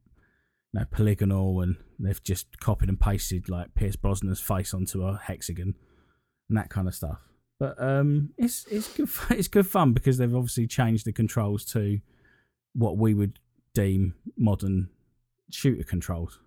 know 0.73 0.85
polygonal 0.89 1.61
and 1.61 1.75
they've 1.99 2.23
just 2.23 2.59
copied 2.59 2.89
and 2.89 2.99
pasted 2.99 3.49
like 3.49 3.75
Pierce 3.75 3.95
Brosnan's 3.95 4.39
face 4.39 4.73
onto 4.73 5.03
a 5.03 5.19
hexagon 5.25 5.75
and 6.49 6.57
that 6.57 6.69
kind 6.69 6.87
of 6.87 6.95
stuff. 6.95 7.19
But 7.59 7.81
um, 7.81 8.33
it's 8.37 8.65
it's 8.71 8.95
good 8.95 9.09
it's 9.29 9.47
good 9.47 9.67
fun 9.67 9.93
because 9.93 10.17
they've 10.17 10.35
obviously 10.35 10.65
changed 10.65 11.05
the 11.05 11.13
controls 11.13 11.65
to 11.65 11.99
what 12.73 12.97
we 12.97 13.13
would 13.13 13.39
deem 13.73 14.15
modern 14.37 14.89
shooter 15.51 15.83
controls. 15.83 16.39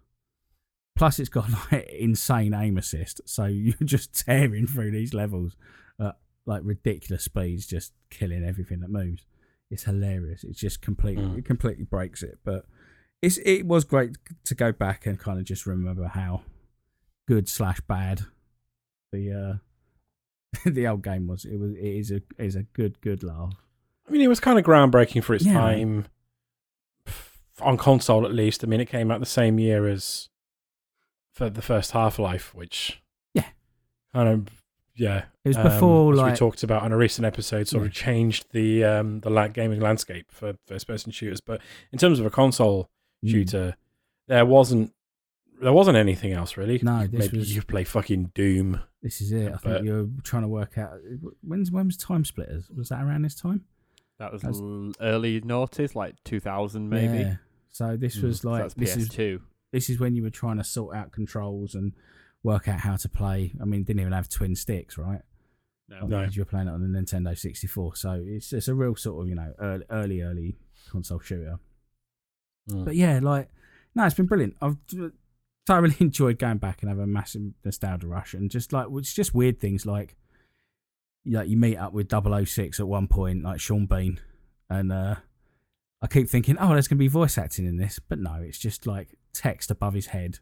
Plus, 0.97 1.19
it's 1.19 1.29
got 1.29 1.49
like 1.73 1.89
insane 1.89 2.53
aim 2.55 2.77
assist, 2.79 3.21
so 3.25 3.45
you're 3.47 3.75
just 3.85 4.15
tearing 4.27 4.67
through 4.67 4.91
these 4.91 5.15
levels 5.15 5.57
at 6.01 6.17
like 6.47 6.63
ridiculous 6.65 7.25
speeds, 7.25 7.67
just 7.67 7.93
killing 8.11 8.45
everything 8.45 8.81
that 8.81 8.91
moves. 8.91 9.25
It's 9.71 9.85
hilarious. 9.85 10.43
It's 10.45 10.59
just 10.59 10.81
completely 10.83 11.25
Mm. 11.25 11.39
it 11.39 11.45
completely 11.45 11.85
breaks 11.85 12.23
it, 12.23 12.39
but 12.45 12.67
it's 13.23 13.39
it 13.39 13.65
was 13.67 13.85
great 13.85 14.17
to 14.45 14.55
go 14.55 14.73
back 14.73 15.07
and 15.07 15.19
kind 15.19 15.39
of 15.39 15.45
just 15.45 15.65
remember 15.67 16.07
how 16.09 16.43
good 17.29 17.49
slash 17.49 17.81
bad 17.83 18.23
the 19.13 19.33
uh 19.33 20.61
the 20.71 20.87
old 20.89 21.03
game 21.05 21.27
was. 21.29 21.45
It 21.45 21.57
was 21.59 21.73
it 21.75 21.79
is 21.85 22.11
a 22.11 22.17
it 22.17 22.25
is 22.39 22.57
a 22.57 22.65
good 22.65 23.01
good 23.01 23.23
laugh. 23.23 23.53
I 24.09 24.11
mean, 24.11 24.23
it 24.23 24.29
was 24.29 24.41
kind 24.41 24.59
of 24.59 24.65
groundbreaking 24.65 25.23
for 25.23 25.35
its 25.35 25.47
Yeah. 25.47 25.53
time 25.55 26.07
on 27.61 27.77
console, 27.77 28.25
at 28.27 28.35
least. 28.35 28.65
I 28.65 28.67
mean, 28.67 28.81
it 28.81 28.89
came 28.89 29.11
out 29.11 29.21
the 29.21 29.27
same 29.27 29.59
year 29.61 29.87
as 29.87 30.29
for 31.33 31.49
the 31.51 31.63
first 31.63 31.93
Half 31.93 32.19
Life, 32.19 32.55
which 32.55 33.01
Yeah. 33.35 33.45
kind 34.13 34.29
of 34.29 34.49
yeah. 34.97 35.25
It 35.45 35.49
was 35.49 35.57
um, 35.57 35.63
before 35.65 36.13
as 36.13 36.19
like 36.19 36.33
we 36.33 36.37
talked 36.37 36.63
about 36.63 36.83
on 36.83 36.93
a 36.93 36.97
recent 36.97 37.25
episode, 37.25 37.69
sort 37.69 37.87
of 37.87 37.93
changed 37.93 38.47
the 38.53 38.85
um, 38.85 39.21
the 39.21 39.31
la- 39.31 39.49
gaming 39.49 39.81
landscape 39.81 40.27
for 40.31 40.55
first 40.67 40.87
person 40.87 41.11
shooters. 41.13 41.41
But 41.41 41.61
in 41.93 41.99
terms 41.99 42.19
of 42.21 42.27
a 42.27 42.31
console 42.31 42.89
Mm. 43.25 43.31
shooter, 43.31 43.77
there 44.29 44.47
wasn't 44.47 44.93
there 45.63 45.73
wasn't 45.75 45.97
anything 45.99 46.33
else 46.33 46.57
really. 46.57 46.81
No, 46.83 47.07
this 47.07 47.27
Maybe 47.27 47.39
was 47.39 47.55
you 47.55 47.61
play 47.63 47.85
fucking 47.85 48.33
Doom. 48.35 48.81
this 49.03 49.21
is 49.21 49.31
it. 49.33 49.53
I 49.53 49.57
think 49.59 49.85
you're 49.85 50.09
trying 50.25 50.43
to 50.43 50.49
work 50.49 50.79
out 50.79 50.99
when's 51.43 51.71
when 51.71 51.87
was 51.87 51.97
Time 51.99 52.25
Splitters? 52.25 52.71
Was 52.71 52.89
that 52.89 53.03
around 53.03 53.23
this 53.23 53.35
time? 53.35 53.65
That 54.19 54.33
was 54.33 54.41
That's- 54.43 54.61
l- 54.61 54.93
early 55.01 55.41
noughties, 55.43 55.95
like 55.95 56.15
2000 56.25 56.89
maybe. 56.89 57.19
Yeah. 57.19 57.37
So 57.71 57.97
this 57.97 58.17
Mm, 58.19 58.23
was 58.25 58.41
So 58.41 58.51
like 58.51 58.63
that's 58.63 58.75
this 58.75 58.97
is 58.97 59.09
PS2. 59.11 59.41
This 59.73 59.89
is 59.89 60.01
when 60.01 60.15
you 60.15 60.23
were 60.23 60.31
trying 60.31 60.57
to 60.59 60.65
sort 60.65 60.97
out 60.97 61.13
controls 61.13 61.75
and 61.75 61.93
work 62.43 62.69
out 62.69 62.81
how 62.81 62.97
to 62.97 63.09
play. 63.09 63.53
I 63.61 63.65
mean, 63.65 63.85
didn't 63.85 64.01
even 64.01 64.13
have 64.13 64.29
twin 64.29 64.55
sticks, 64.57 64.99
right? 64.99 65.23
No. 65.89 66.07
No. 66.07 66.23
you 66.23 66.43
were 66.43 66.47
playing 66.47 66.69
it 66.69 66.73
on 66.73 66.93
the 66.93 66.99
Nintendo 66.99 67.37
64. 67.37 67.97
So 67.97 68.23
it's 68.25 68.53
it's 68.53 68.69
a 68.69 68.75
real 68.75 68.95
sort 68.95 69.23
of 69.23 69.29
you 69.29 69.35
know 69.35 69.53
early 69.59 69.85
early, 69.91 70.23
early 70.23 70.55
console 70.89 71.19
shooter. 71.19 71.59
Mm. 72.71 72.85
But 72.85 72.95
yeah, 72.95 73.19
like 73.21 73.49
no, 73.95 74.05
it's 74.05 74.15
been 74.15 74.27
brilliant. 74.27 74.57
I've 74.63 74.77
thoroughly 75.67 75.97
enjoyed 76.01 76.39
going 76.39 76.59
back 76.59 76.83
and 76.83 76.89
have 76.89 76.99
a 76.99 77.07
massive 77.07 77.43
nostalgia 77.65 78.07
rush, 78.07 78.35
and 78.35 78.51
just 78.51 78.73
like 78.73 78.87
it's 78.93 79.15
just 79.15 79.35
weird 79.35 79.59
things 79.59 79.85
like 79.85 80.17
like 81.27 81.49
you 81.49 81.57
meet 81.57 81.77
up 81.77 81.93
with 81.93 82.11
006 82.11 82.81
at 82.81 82.89
one 82.89 83.07
point, 83.07 83.43
like 83.43 83.61
Sean 83.61 83.87
Bean, 83.87 84.21
and 84.69 84.93
uh, 84.93 85.17
I 86.01 86.07
keep 86.07 86.29
thinking, 86.29 86.57
oh, 86.59 86.71
there's 86.71 86.89
gonna 86.89 86.99
be 86.99 87.09
voice 87.09 87.37
acting 87.37 87.67
in 87.67 87.77
this, 87.77 87.99
but 87.99 88.19
no, 88.19 88.35
it's 88.35 88.59
just 88.59 88.87
like 88.87 89.17
text 89.33 89.71
above 89.71 89.95
his 89.95 90.07
head, 90.07 90.39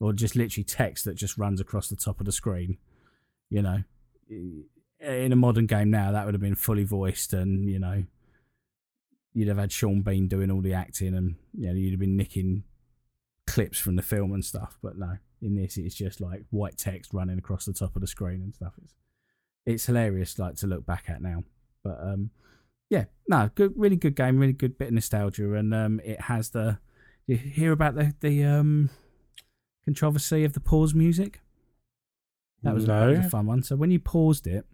or 0.00 0.12
just 0.12 0.36
literally 0.36 0.64
text 0.64 1.04
that 1.04 1.14
just 1.14 1.38
runs 1.38 1.60
across 1.60 1.88
the 1.88 1.96
top 1.96 2.20
of 2.20 2.26
the 2.26 2.32
screen. 2.32 2.78
You 3.48 3.62
know, 3.62 3.82
in 5.00 5.32
a 5.32 5.36
modern 5.36 5.66
game 5.66 5.90
now, 5.90 6.12
that 6.12 6.24
would 6.24 6.34
have 6.34 6.40
been 6.40 6.54
fully 6.54 6.84
voiced, 6.84 7.32
and 7.32 7.68
you 7.68 7.78
know, 7.78 8.04
you'd 9.32 9.48
have 9.48 9.58
had 9.58 9.72
Sean 9.72 10.02
Bean 10.02 10.28
doing 10.28 10.50
all 10.50 10.60
the 10.60 10.74
acting, 10.74 11.14
and 11.14 11.36
you 11.56 11.68
know, 11.68 11.74
you'd 11.74 11.92
have 11.92 12.00
been 12.00 12.16
nicking 12.16 12.64
clips 13.46 13.78
from 13.78 13.96
the 13.96 14.02
film 14.02 14.32
and 14.32 14.44
stuff. 14.44 14.78
But 14.82 14.98
no, 14.98 15.18
in 15.42 15.56
this, 15.56 15.76
it's 15.76 15.94
just 15.94 16.20
like 16.20 16.44
white 16.50 16.76
text 16.76 17.12
running 17.12 17.38
across 17.38 17.64
the 17.64 17.72
top 17.72 17.96
of 17.96 18.00
the 18.00 18.06
screen 18.06 18.42
and 18.42 18.54
stuff. 18.54 18.74
It's 18.82 18.94
it's 19.66 19.86
hilarious, 19.86 20.38
like 20.38 20.56
to 20.56 20.66
look 20.66 20.86
back 20.86 21.04
at 21.08 21.22
now. 21.22 21.44
But 21.82 21.98
um, 22.00 22.30
yeah, 22.88 23.04
no, 23.28 23.50
good, 23.54 23.72
really 23.76 23.96
good 23.96 24.16
game, 24.16 24.38
really 24.38 24.52
good 24.52 24.78
bit 24.78 24.88
of 24.88 24.94
nostalgia, 24.94 25.54
and 25.54 25.74
um, 25.74 26.00
it 26.04 26.22
has 26.22 26.50
the. 26.50 26.78
You 27.30 27.36
hear 27.36 27.70
about 27.70 27.94
the 27.94 28.12
the 28.18 28.42
um 28.42 28.90
controversy 29.84 30.42
of 30.42 30.52
the 30.52 30.58
pause 30.58 30.94
music? 30.94 31.40
That 32.64 32.74
was, 32.74 32.86
that 32.86 33.06
was 33.06 33.18
a 33.20 33.22
fun 33.30 33.46
one. 33.46 33.62
So 33.62 33.76
when 33.76 33.92
you 33.92 34.00
paused 34.00 34.48
it, 34.48 34.66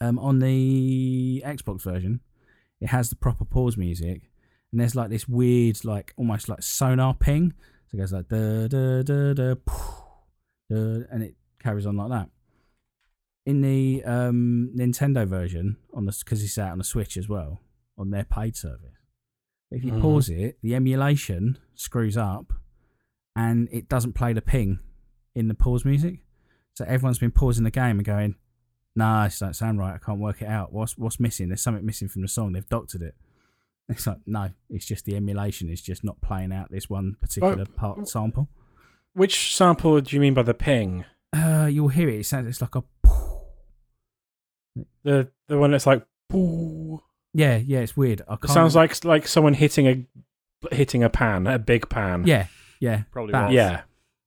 um, 0.00 0.18
on 0.18 0.40
the 0.40 1.44
Xbox 1.46 1.82
version, 1.82 2.18
it 2.80 2.88
has 2.88 3.10
the 3.10 3.14
proper 3.14 3.44
pause 3.44 3.76
music, 3.76 4.22
and 4.72 4.80
there's 4.80 4.96
like 4.96 5.08
this 5.08 5.28
weird, 5.28 5.84
like 5.84 6.14
almost 6.16 6.48
like 6.48 6.64
sonar 6.64 7.14
ping. 7.14 7.54
So 7.92 7.96
it 7.96 8.00
goes 8.00 8.12
like 8.12 8.28
da 8.28 8.66
da 8.66 9.02
da 9.02 9.32
da, 9.32 9.54
and 10.68 11.22
it 11.22 11.36
carries 11.62 11.86
on 11.86 11.96
like 11.96 12.10
that. 12.10 12.28
In 13.46 13.60
the 13.60 14.02
um, 14.04 14.72
Nintendo 14.76 15.24
version, 15.24 15.76
on 15.94 16.06
the 16.06 16.16
because 16.24 16.42
it's 16.42 16.58
out 16.58 16.72
on 16.72 16.78
the 16.78 16.84
Switch 16.84 17.16
as 17.16 17.28
well, 17.28 17.60
on 17.96 18.10
their 18.10 18.24
paid 18.24 18.56
service. 18.56 18.95
If 19.70 19.84
you 19.84 19.92
Mhm. 19.92 20.00
pause 20.00 20.28
it, 20.28 20.58
the 20.62 20.74
emulation 20.74 21.58
screws 21.74 22.16
up, 22.16 22.52
and 23.34 23.68
it 23.72 23.88
doesn't 23.88 24.12
play 24.14 24.32
the 24.32 24.40
ping 24.42 24.78
in 25.34 25.48
the 25.48 25.54
pause 25.54 25.84
music. 25.84 26.20
So 26.74 26.84
everyone's 26.84 27.18
been 27.18 27.32
pausing 27.32 27.64
the 27.64 27.70
game 27.70 27.98
and 27.98 28.04
going, 28.04 28.36
"Nah, 28.94 29.24
this 29.24 29.38
don't 29.40 29.54
sound 29.54 29.78
right. 29.78 29.94
I 29.94 29.98
can't 29.98 30.20
work 30.20 30.40
it 30.42 30.48
out. 30.48 30.72
What's 30.72 30.96
what's 30.96 31.18
missing? 31.20 31.48
There's 31.48 31.62
something 31.62 31.84
missing 31.84 32.08
from 32.08 32.22
the 32.22 32.28
song. 32.28 32.52
They've 32.52 32.68
doctored 32.68 33.02
it." 33.02 33.14
It's 33.88 34.04
like, 34.04 34.18
no, 34.26 34.50
it's 34.68 34.84
just 34.84 35.04
the 35.04 35.14
emulation 35.14 35.68
is 35.70 35.80
just 35.80 36.02
not 36.02 36.20
playing 36.20 36.52
out 36.52 36.72
this 36.72 36.90
one 36.90 37.14
particular 37.20 37.64
part 37.66 38.08
sample. 38.08 38.48
Which 39.12 39.54
sample 39.54 40.00
do 40.00 40.16
you 40.16 40.20
mean 40.20 40.34
by 40.34 40.42
the 40.42 40.54
ping? 40.54 41.04
Uh, 41.32 41.68
you'll 41.70 41.88
hear 41.88 42.08
it. 42.08 42.18
It 42.20 42.24
sounds 42.26 42.48
it's 42.48 42.60
like 42.60 42.74
a 42.74 42.82
The 45.04 45.30
the 45.48 45.58
one 45.58 45.70
that's 45.70 45.86
like. 45.86 46.04
Boo. 46.28 47.00
Yeah, 47.36 47.56
yeah. 47.56 47.80
It's 47.80 47.96
weird. 47.96 48.22
I 48.28 48.34
It 48.34 48.40
can't, 48.42 48.50
sounds 48.52 48.74
like 48.74 49.04
like 49.04 49.28
someone 49.28 49.54
hitting 49.54 49.86
a 49.88 50.74
hitting 50.74 51.02
a 51.02 51.10
pan, 51.10 51.46
a 51.46 51.58
big 51.58 51.88
pan. 51.88 52.24
yeah, 52.26 52.46
yeah. 52.80 53.02
Probably 53.12 53.32
That- 53.32 53.46
was. 53.46 53.54
yeah, 53.54 53.82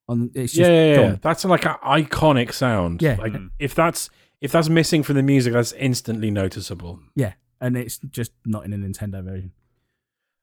On 0.07 0.31
it's 0.35 0.53
just 0.53 0.69
yeah, 0.69 0.85
yeah. 0.89 0.95
gone. 0.95 1.19
That's 1.21 1.43
like 1.45 1.65
an 1.65 1.75
iconic 1.83 2.53
sound. 2.53 3.01
Yeah. 3.01 3.15
like 3.19 3.33
Mm. 3.33 3.49
if 3.59 3.73
that's 3.75 4.09
if 4.41 4.51
that's 4.51 4.69
missing 4.69 5.03
from 5.03 5.15
the 5.17 5.23
music, 5.23 5.53
that's 5.53 5.73
instantly 5.73 6.31
noticeable. 6.31 6.99
Yeah. 7.15 7.33
And 7.61 7.75
it's 7.75 7.97
just 7.97 8.31
not 8.45 8.63
in 8.65 8.71
a 8.71 8.77
Nintendo 8.77 9.21
version. 9.23 9.51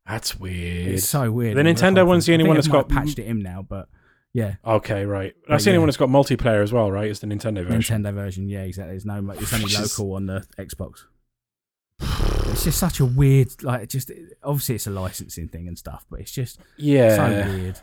That's 0.07 0.39
weird. 0.39 0.89
It's 0.89 1.09
so 1.09 1.33
weird. 1.33 1.57
The 1.57 1.61
I 1.61 1.65
mean, 1.65 1.75
Nintendo 1.75 1.95
can't 1.97 2.09
one's 2.09 2.27
the 2.27 2.33
think- 2.33 2.41
only 2.41 2.45
I 2.45 2.49
one 2.49 2.57
think 2.57 2.65
that's 2.65 2.73
they 2.73 2.79
might 2.79 2.89
got- 2.89 3.07
patched 3.07 3.19
it 3.19 3.27
in 3.27 3.39
now, 3.41 3.67
but 3.69 3.89
yeah, 4.35 4.57
okay, 4.67 5.07
right. 5.07 5.35
But 5.43 5.53
That's 5.53 5.65
the 5.65 5.71
only 5.71 5.77
yeah. 5.77 5.81
one 5.81 5.87
that's 5.87 5.97
got 5.97 6.11
multiplayer 6.11 6.63
as 6.63 6.71
well, 6.73 6.93
right? 6.93 7.09
It's 7.11 7.21
the 7.21 7.27
Nintendo 7.27 7.67
version. 7.67 8.05
Nintendo 8.05 8.13
version. 8.13 8.49
Yeah, 8.51 8.65
exactly. 8.65 8.93
There's 8.93 9.07
no. 9.07 9.31
It's 9.31 9.53
only 9.55 9.65
Which 9.65 9.79
is- 9.81 9.99
local 9.99 10.13
on 10.15 10.27
the 10.27 10.47
Xbox. 10.59 11.05
It's 12.51 12.65
just 12.65 12.79
such 12.79 13.01
a 13.01 13.05
weird, 13.05 13.63
like, 13.63 13.89
just 13.89 14.11
obviously 14.43 14.77
it's 14.77 14.87
a 14.87 14.91
licensing 14.91 15.49
thing 15.49 15.69
and 15.69 15.79
stuff, 15.79 16.07
but 16.11 16.21
it's 16.21 16.33
just 16.33 16.59
Yeah, 16.77 17.17
so 17.17 17.51
weird. 17.51 17.81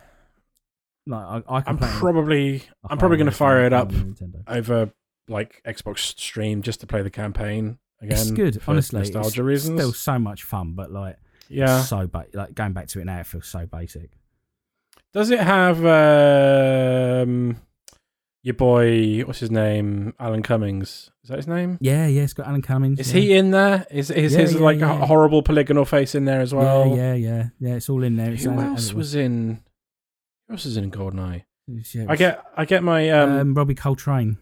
Like 1.06 1.43
I, 1.47 1.58
I 1.58 1.63
I'm 1.67 1.78
probably 1.78 2.63
I'm 2.89 2.97
probably 2.97 3.17
going 3.17 3.30
to 3.30 3.36
fire 3.36 3.65
it 3.65 3.73
up 3.73 3.89
play 3.89 3.99
on 3.99 4.15
Nintendo. 4.15 4.43
over 4.47 4.91
like 5.28 5.62
Xbox 5.67 5.99
stream 5.99 6.62
just 6.62 6.80
to 6.80 6.88
play 6.88 7.02
the 7.02 7.10
campaign 7.10 7.78
again. 8.02 8.17
It's 8.17 8.32
good, 8.32 8.62
honestly. 8.67 8.99
nostalgia 8.99 9.28
it's 9.28 9.38
reasons. 9.39 9.80
Still 9.80 9.93
so 9.93 10.17
much 10.17 10.43
fun, 10.43 10.73
but 10.76 10.91
like, 10.91 11.17
yeah. 11.49 11.82
so 11.82 12.08
ba- 12.08 12.28
like 12.34 12.56
going 12.56 12.71
back 12.73 12.88
to 12.89 13.02
it 13.02 13.06
now, 13.06 13.19
it 13.19 13.28
feels 13.28 13.47
so 13.47 13.65
basic. 13.65 14.12
Does 15.13 15.30
it 15.30 15.39
have 15.39 15.78
um 15.86 17.58
your 18.43 18.53
boy? 18.56 19.21
What's 19.21 19.39
his 19.39 19.49
name? 19.51 20.13
Alan 20.19 20.43
Cummings. 20.43 21.10
Is 21.23 21.29
that 21.29 21.38
his 21.38 21.47
name? 21.47 21.77
Yeah, 21.82 22.06
yeah. 22.08 22.23
It's 22.23 22.34
got 22.34 22.47
Alan 22.47 22.62
Cummings. 22.62 22.99
Is 22.99 23.13
yeah. 23.13 23.21
he 23.21 23.34
in 23.38 23.51
there? 23.51 23.86
Is 23.89 24.12
is 24.12 24.34
Yeah, 24.34 24.39
his 24.41 24.53
yeah, 24.56 24.60
like 24.60 24.79
yeah. 24.79 25.01
a 25.01 25.06
horrible 25.06 25.41
polygonal 25.41 25.86
face 25.86 26.13
in 26.15 26.25
there 26.25 26.41
as 26.41 26.53
well? 26.53 26.88
yeah, 26.89 27.13
yeah, 27.13 27.13
yeah, 27.13 27.43
yeah. 27.60 27.75
It's 27.75 27.89
all 27.89 28.03
in 28.03 28.15
there. 28.17 28.32
It's 28.34 28.43
Who 28.43 28.51
as- 28.51 28.60
as 28.60 28.65
else 28.67 28.89
it 28.91 28.95
was 28.95 29.15
in? 29.15 29.62
Who 30.47 30.53
else 30.53 30.65
is 30.65 30.77
in 30.77 30.91
Goldeneye? 30.91 31.43
It's- 31.69 31.95
yeah, 31.95 32.06
I 32.10 32.15
get 32.17 32.43
I 32.58 32.65
get 32.65 32.84
my 32.84 33.10
um. 33.10 33.32
um, 33.32 33.53
Robbie 33.53 33.75
Coltrane. 33.75 34.38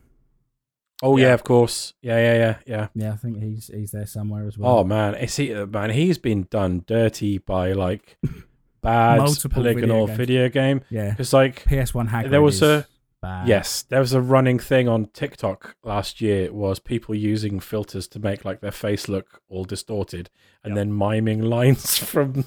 oh 1.03 1.17
yeah. 1.17 1.27
yeah. 1.27 1.33
of 1.33 1.43
course. 1.43 1.93
Yeah, 2.01 2.17
yeah, 2.17 2.33
yeah, 2.35 2.55
yeah. 2.65 2.87
Yeah, 2.95 3.13
I 3.13 3.17
think 3.17 3.37
he's 3.37 3.69
he's 3.71 3.91
there 3.91 4.07
somewhere 4.07 4.47
as 4.47 4.57
well. 4.57 4.79
Oh 4.79 4.83
man, 4.83 5.13
is 5.15 5.35
he 5.35 5.53
man? 5.53 5.91
He's 5.91 6.17
been 6.17 6.47
done 6.49 6.83
dirty 6.87 7.37
by 7.37 7.73
like 7.73 8.17
bad 8.81 9.19
Multiple 9.19 9.61
video 9.61 9.73
polygonal 9.73 10.07
games. 10.07 10.17
video 10.17 10.49
game. 10.49 10.81
yeah. 10.89 11.11
Because 11.11 11.33
like 11.33 11.63
PS1 11.65 12.07
hack. 12.07 12.29
There 12.31 12.41
was 12.41 12.63
a- 12.63 12.87
bad. 13.21 13.47
Yes, 13.47 13.83
there 13.83 13.99
was 13.99 14.13
a 14.13 14.21
running 14.21 14.59
thing 14.59 14.87
on 14.87 15.05
TikTok 15.07 15.75
last 15.83 16.21
year 16.21 16.51
was 16.51 16.79
people 16.79 17.13
using 17.15 17.59
filters 17.59 18.07
to 18.09 18.19
make 18.19 18.43
like 18.45 18.61
their 18.61 18.71
face 18.71 19.07
look 19.07 19.41
all 19.49 19.63
distorted 19.65 20.29
and 20.63 20.71
Yep. 20.71 20.75
then 20.75 20.97
miming 20.97 21.41
lines 21.41 21.97
from 22.03 22.45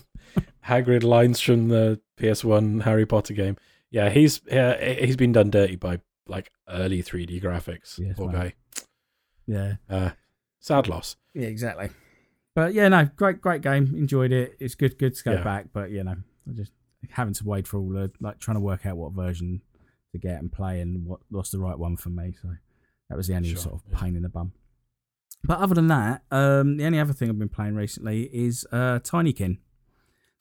Hagrid 0.67 1.03
lines 1.05 1.41
from 1.41 1.69
the 1.69 2.01
PS1 2.19 2.83
Harry 2.83 3.07
Potter 3.07 3.35
game. 3.35 3.57
Yeah, 3.91 4.11
he's 4.11 4.47
uh, 4.49 4.77
he's 5.01 5.17
been 5.17 5.33
done 5.33 5.51
dirty 5.51 5.77
by 5.77 6.01
like 6.27 6.51
early 6.69 7.03
3D 7.03 7.43
graphics. 7.43 7.99
Yes, 7.99 8.17
Poor 8.17 8.31
man. 8.31 8.41
guy. 8.41 8.55
Yeah. 9.47 9.75
Uh, 9.89 10.11
sad 10.61 10.89
loss. 10.89 11.17
Yeah, 11.35 11.49
exactly. 11.49 11.91
But 12.55 12.73
yeah, 12.73 12.89
no, 12.89 13.05
great, 13.17 13.41
great 13.41 13.63
game. 13.63 13.95
Enjoyed 13.97 14.33
it. 14.33 14.57
It's 14.61 14.75
good, 14.75 14.99
good 14.99 15.15
to 15.17 15.25
go 15.25 15.33
Yeah. 15.33 15.43
back. 15.45 15.67
But 15.73 15.91
you 15.91 16.03
know, 16.03 16.15
I 16.49 16.53
just 16.53 16.73
having 17.11 17.35
to 17.35 17.45
wait 17.45 17.67
for 17.69 17.79
all 17.79 17.89
the 17.91 18.11
like 18.21 18.39
trying 18.39 18.57
to 18.57 18.61
work 18.61 18.87
out 18.87 18.97
what 18.97 19.13
version 19.13 19.61
to 20.15 20.19
get 20.19 20.41
and 20.41 20.51
play 20.51 20.81
and 20.81 21.05
what 21.07 21.21
what's 21.29 21.51
the 21.51 21.59
right 21.59 21.79
one 21.79 21.97
for 21.97 22.09
me. 22.11 22.35
So 22.41 22.49
that 23.11 23.17
was 23.17 23.27
the 23.29 23.37
only 23.37 23.51
Sure, 23.51 23.59
sort 23.59 23.75
of 23.75 23.83
yeah. 23.91 23.99
pain 23.99 24.17
in 24.17 24.23
the 24.23 24.29
bum. 24.29 24.53
But 25.47 25.59
other 25.59 25.75
than 25.75 25.89
that, 25.89 26.23
um, 26.31 26.79
the 26.79 26.87
only 26.87 26.99
other 26.99 27.13
thing 27.13 27.29
I've 27.29 27.39
been 27.39 27.49
playing 27.51 27.75
recently 27.75 28.23
is 28.33 28.67
uh, 28.73 28.99
Tinykin. 29.01 29.59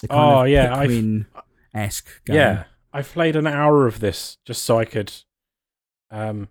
The 0.02 0.08
Oh, 0.10 0.44
yeah, 0.44 0.74
I've- 0.76 0.94
Pikmin 0.94 1.26
esque 1.74 2.24
game. 2.26 2.36
Yeah, 2.38 2.64
I 2.94 3.02
played 3.02 3.36
an 3.36 3.48
hour 3.48 3.86
of 3.86 4.00
this 4.00 4.38
just 4.46 4.64
so 4.64 4.80
I 4.80 4.86
could 4.86 5.12
um, 6.12 6.48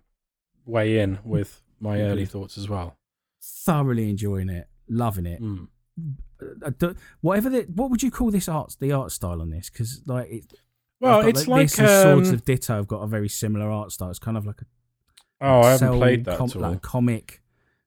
weigh 0.65 0.99
in 0.99 1.17
with 1.23 1.61
my 1.79 2.01
early 2.01 2.25
thoughts 2.25 2.57
as 2.57 2.69
well. 2.69 2.97
thoroughly 3.41 4.09
enjoying 4.09 4.49
it, 4.49 4.67
loving 4.87 5.25
it. 5.25 5.41
Mm. 5.41 5.67
Whatever 7.21 7.49
the 7.49 7.61
what 7.73 7.89
would 7.89 8.03
you 8.03 8.11
call 8.11 8.29
this 8.31 8.47
art 8.49 8.75
the 8.79 8.91
art 8.91 9.11
style 9.11 9.41
on 9.41 9.49
this? 9.49 9.69
Because 9.69 10.01
like 10.05 10.29
it, 10.29 10.53
Well, 11.03 11.21
got, 11.21 11.29
it's 11.29 11.47
like 11.49 11.67
this 11.67 11.79
and 11.79 11.89
Swords 11.89 12.29
um, 12.29 12.35
of 12.35 12.45
Ditto 12.45 12.75
have 12.75 12.87
got 12.87 13.01
a 13.01 13.07
very 13.07 13.27
similar 13.27 13.69
art 13.69 13.91
style. 13.91 14.09
It's 14.09 14.19
kind 14.19 14.37
of 14.37 14.45
like 14.45 14.61
a 14.61 14.65
oh, 15.41 15.59
I 15.59 15.71
haven't 15.71 15.79
cell 15.79 15.97
played 15.97 16.23
that 16.25 16.37
com- 16.37 16.49
at 16.49 16.55
all. 16.55 16.61
like 16.61 16.81
comic 16.81 17.41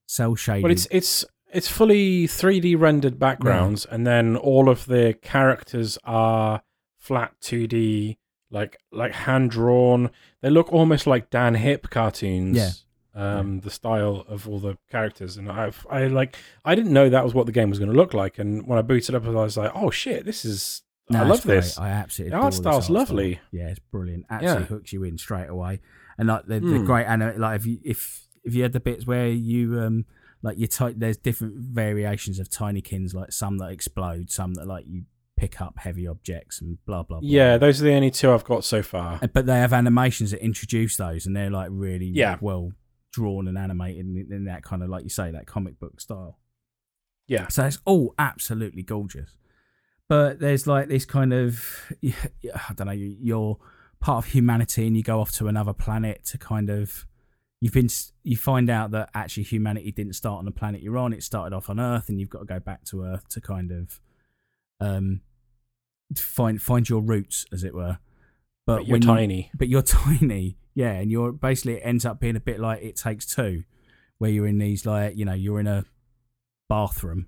cell 0.05 0.35
shaded. 0.35 0.65
Well, 0.65 0.73
it's 0.73 0.87
it's 0.91 1.25
it's 1.51 1.67
fully 1.67 2.27
3D 2.27 2.79
rendered 2.79 3.19
backgrounds, 3.19 3.87
and 3.87 4.07
then 4.07 4.37
all 4.37 4.69
of 4.69 4.85
the 4.85 5.17
characters 5.23 5.97
are 6.05 6.63
flat 6.99 7.33
2D, 7.41 8.19
like 8.51 8.79
like 8.93 9.13
hand 9.13 9.51
drawn. 9.51 10.11
They 10.43 10.51
look 10.51 10.71
almost 10.71 11.07
like 11.07 11.31
Dan 11.31 11.55
Hip 11.55 11.89
cartoons. 11.89 12.59
Yeah. 12.59 12.71
Um, 13.15 13.61
the 13.61 13.71
style 13.71 14.27
of 14.29 14.47
all 14.47 14.59
the 14.59 14.77
characters, 14.91 15.39
and 15.39 15.51
I've 15.51 15.87
I 15.89 16.09
like 16.09 16.37
I 16.67 16.75
didn't 16.75 16.93
know 16.93 17.09
that 17.09 17.25
was 17.25 17.33
what 17.33 17.47
the 17.47 17.53
game 17.53 17.71
was 17.71 17.79
going 17.79 17.91
to 17.91 17.97
look 17.97 18.13
like, 18.13 18.39
and 18.39 18.67
when 18.67 18.79
I 18.79 18.83
booted 18.83 19.15
up, 19.15 19.25
I 19.25 19.31
was 19.31 19.57
like, 19.57 19.73
oh 19.75 19.89
shit, 19.91 20.27
this 20.27 20.45
is 20.45 20.83
No, 21.11 21.21
I 21.21 21.23
love 21.27 21.43
this. 21.45 21.79
I 21.79 21.91
absolutely 21.91 22.37
The 22.37 22.43
art 22.45 22.55
style's 22.55 22.85
style. 22.87 22.97
lovely. 22.97 23.41
Yeah, 23.53 23.69
it's 23.69 23.79
brilliant. 23.79 24.27
Absolutely 24.29 24.63
Yeah. 24.63 24.67
hooks 24.67 24.93
you 24.93 25.05
in 25.05 25.19
straight 25.19 25.49
away. 25.49 25.81
And 26.19 26.29
like 26.29 26.47
the, 26.47 26.61
the 26.61 26.67
Mm. 26.81 26.87
great 26.87 27.05
anim- 27.07 27.39
like 27.41 27.61
if 27.61 27.67
you 27.67 27.79
if 27.85 28.27
if 28.45 28.55
you 28.55 28.63
had 28.63 28.73
the 28.73 28.81
bits 28.81 29.07
where 29.07 29.29
you 29.29 29.81
um 29.81 30.05
like 30.43 30.59
you 30.59 30.67
type 30.67 30.95
there's 30.99 31.17
different 31.17 31.55
variations 31.57 32.39
of 32.39 32.49
tinykins 32.49 33.15
like 33.15 33.33
some 33.33 33.59
that 33.59 33.71
explode, 33.71 34.31
some 34.31 34.55
that 34.55 34.67
like 34.67 34.85
you 34.89 35.05
pick 35.37 35.61
up 35.61 35.79
heavy 35.79 36.07
objects 36.09 36.61
and 36.61 36.79
blah 36.87 37.03
blah 37.03 37.21
blah. 37.21 37.29
Yeah, 37.29 37.59
those 37.59 37.81
are 37.81 37.85
the 37.85 37.93
only 37.93 38.11
two 38.11 38.33
I've 38.33 38.45
got 38.45 38.65
so 38.65 38.83
far. 38.83 39.19
Uh, 39.23 39.27
but 39.27 39.47
they 39.47 39.59
have 39.59 39.73
animations 39.73 40.31
that 40.33 40.43
introduce 40.43 40.97
those 40.97 41.27
and 41.27 41.37
they're 41.37 41.51
like 41.51 41.69
really 41.71 42.07
Yeah. 42.07 42.39
well 42.41 42.73
drawn 43.13 43.47
and 43.47 43.57
animated 43.59 44.07
in, 44.07 44.29
in 44.33 44.45
that 44.47 44.63
kind 44.63 44.83
of 44.83 44.89
like 44.89 45.03
you 45.05 45.09
say 45.11 45.31
that 45.31 45.47
comic 45.47 45.79
book 45.79 46.01
style. 46.01 46.39
Yeah. 47.29 47.49
So 47.49 47.65
it's 47.67 47.79
all 47.85 48.15
absolutely 48.19 48.83
gorgeous. 48.83 49.37
But 50.09 50.39
there's 50.39 50.67
like 50.67 50.89
this 50.89 51.05
kind 51.05 51.33
of 51.33 51.93
I 52.05 52.73
don't 52.75 52.87
know 52.87 52.93
you're 52.93 53.59
part 54.01 54.25
of 54.25 54.33
humanity 54.33 54.87
and 54.87 54.97
you 54.97 55.03
go 55.03 55.21
off 55.21 55.33
to 55.33 55.49
another 55.49 55.73
planet 55.73 56.25
to 56.27 56.39
kind 56.39 56.71
of 56.71 57.07
you've 57.61 57.73
been 57.73 57.89
you 58.23 58.37
find 58.37 58.69
out 58.71 58.91
that 58.93 59.09
actually 59.15 59.43
humanity 59.43 59.91
didn't 59.91 60.13
start 60.13 60.39
on 60.39 60.45
the 60.45 60.51
planet 60.53 60.83
you're 60.83 60.99
on 60.99 61.13
it 61.13 61.23
started 61.23 61.57
off 61.57 61.69
on 61.71 61.81
earth 61.81 62.09
and 62.09 62.21
you've 62.21 62.29
got 62.31 62.41
to 62.41 62.45
go 62.45 62.61
back 62.61 62.85
to 62.85 63.03
earth 63.03 63.27
to 63.31 63.41
kind 63.41 63.73
of 63.73 63.99
um 64.81 65.23
find 66.15 66.61
find 66.63 66.89
your 66.89 67.01
roots 67.01 67.47
as 67.53 67.65
it 67.65 67.75
were 67.75 67.99
But, 68.67 68.87
you're 68.87 68.93
when 68.93 69.03
you- 69.03 69.09
tiny. 69.09 69.51
but 69.57 69.69
you're 69.69 69.83
tiny 70.05 70.59
yeah 70.75 70.93
and 70.93 71.11
you're 71.11 71.33
basically 71.33 71.75
it 71.79 71.83
ends 71.83 72.05
up 72.05 72.21
being 72.21 72.37
a 72.37 72.41
bit 72.41 72.61
like 72.61 72.83
it 72.83 72.95
takes 72.97 73.27
two 73.27 73.65
where 74.19 74.31
you're 74.31 74.47
in 74.47 74.59
these 74.59 74.87
like 74.87 75.17
you 75.17 75.25
know 75.25 75.33
you're 75.35 75.59
in 75.59 75.67
a 75.67 75.85
bathroom 76.69 77.27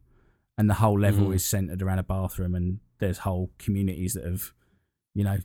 and 0.58 0.68
the 0.68 0.74
whole 0.74 0.98
level 1.00 1.28
Mhm. 1.28 1.34
is 1.36 1.44
centered 1.46 1.80
around 1.80 1.98
a 2.00 2.02
bathroom 2.02 2.54
and 2.54 2.80
there's 2.98 3.18
whole 3.18 3.50
communities 3.58 4.12
that 4.14 4.24
have 4.24 4.52
you 5.14 5.24
know 5.24 5.38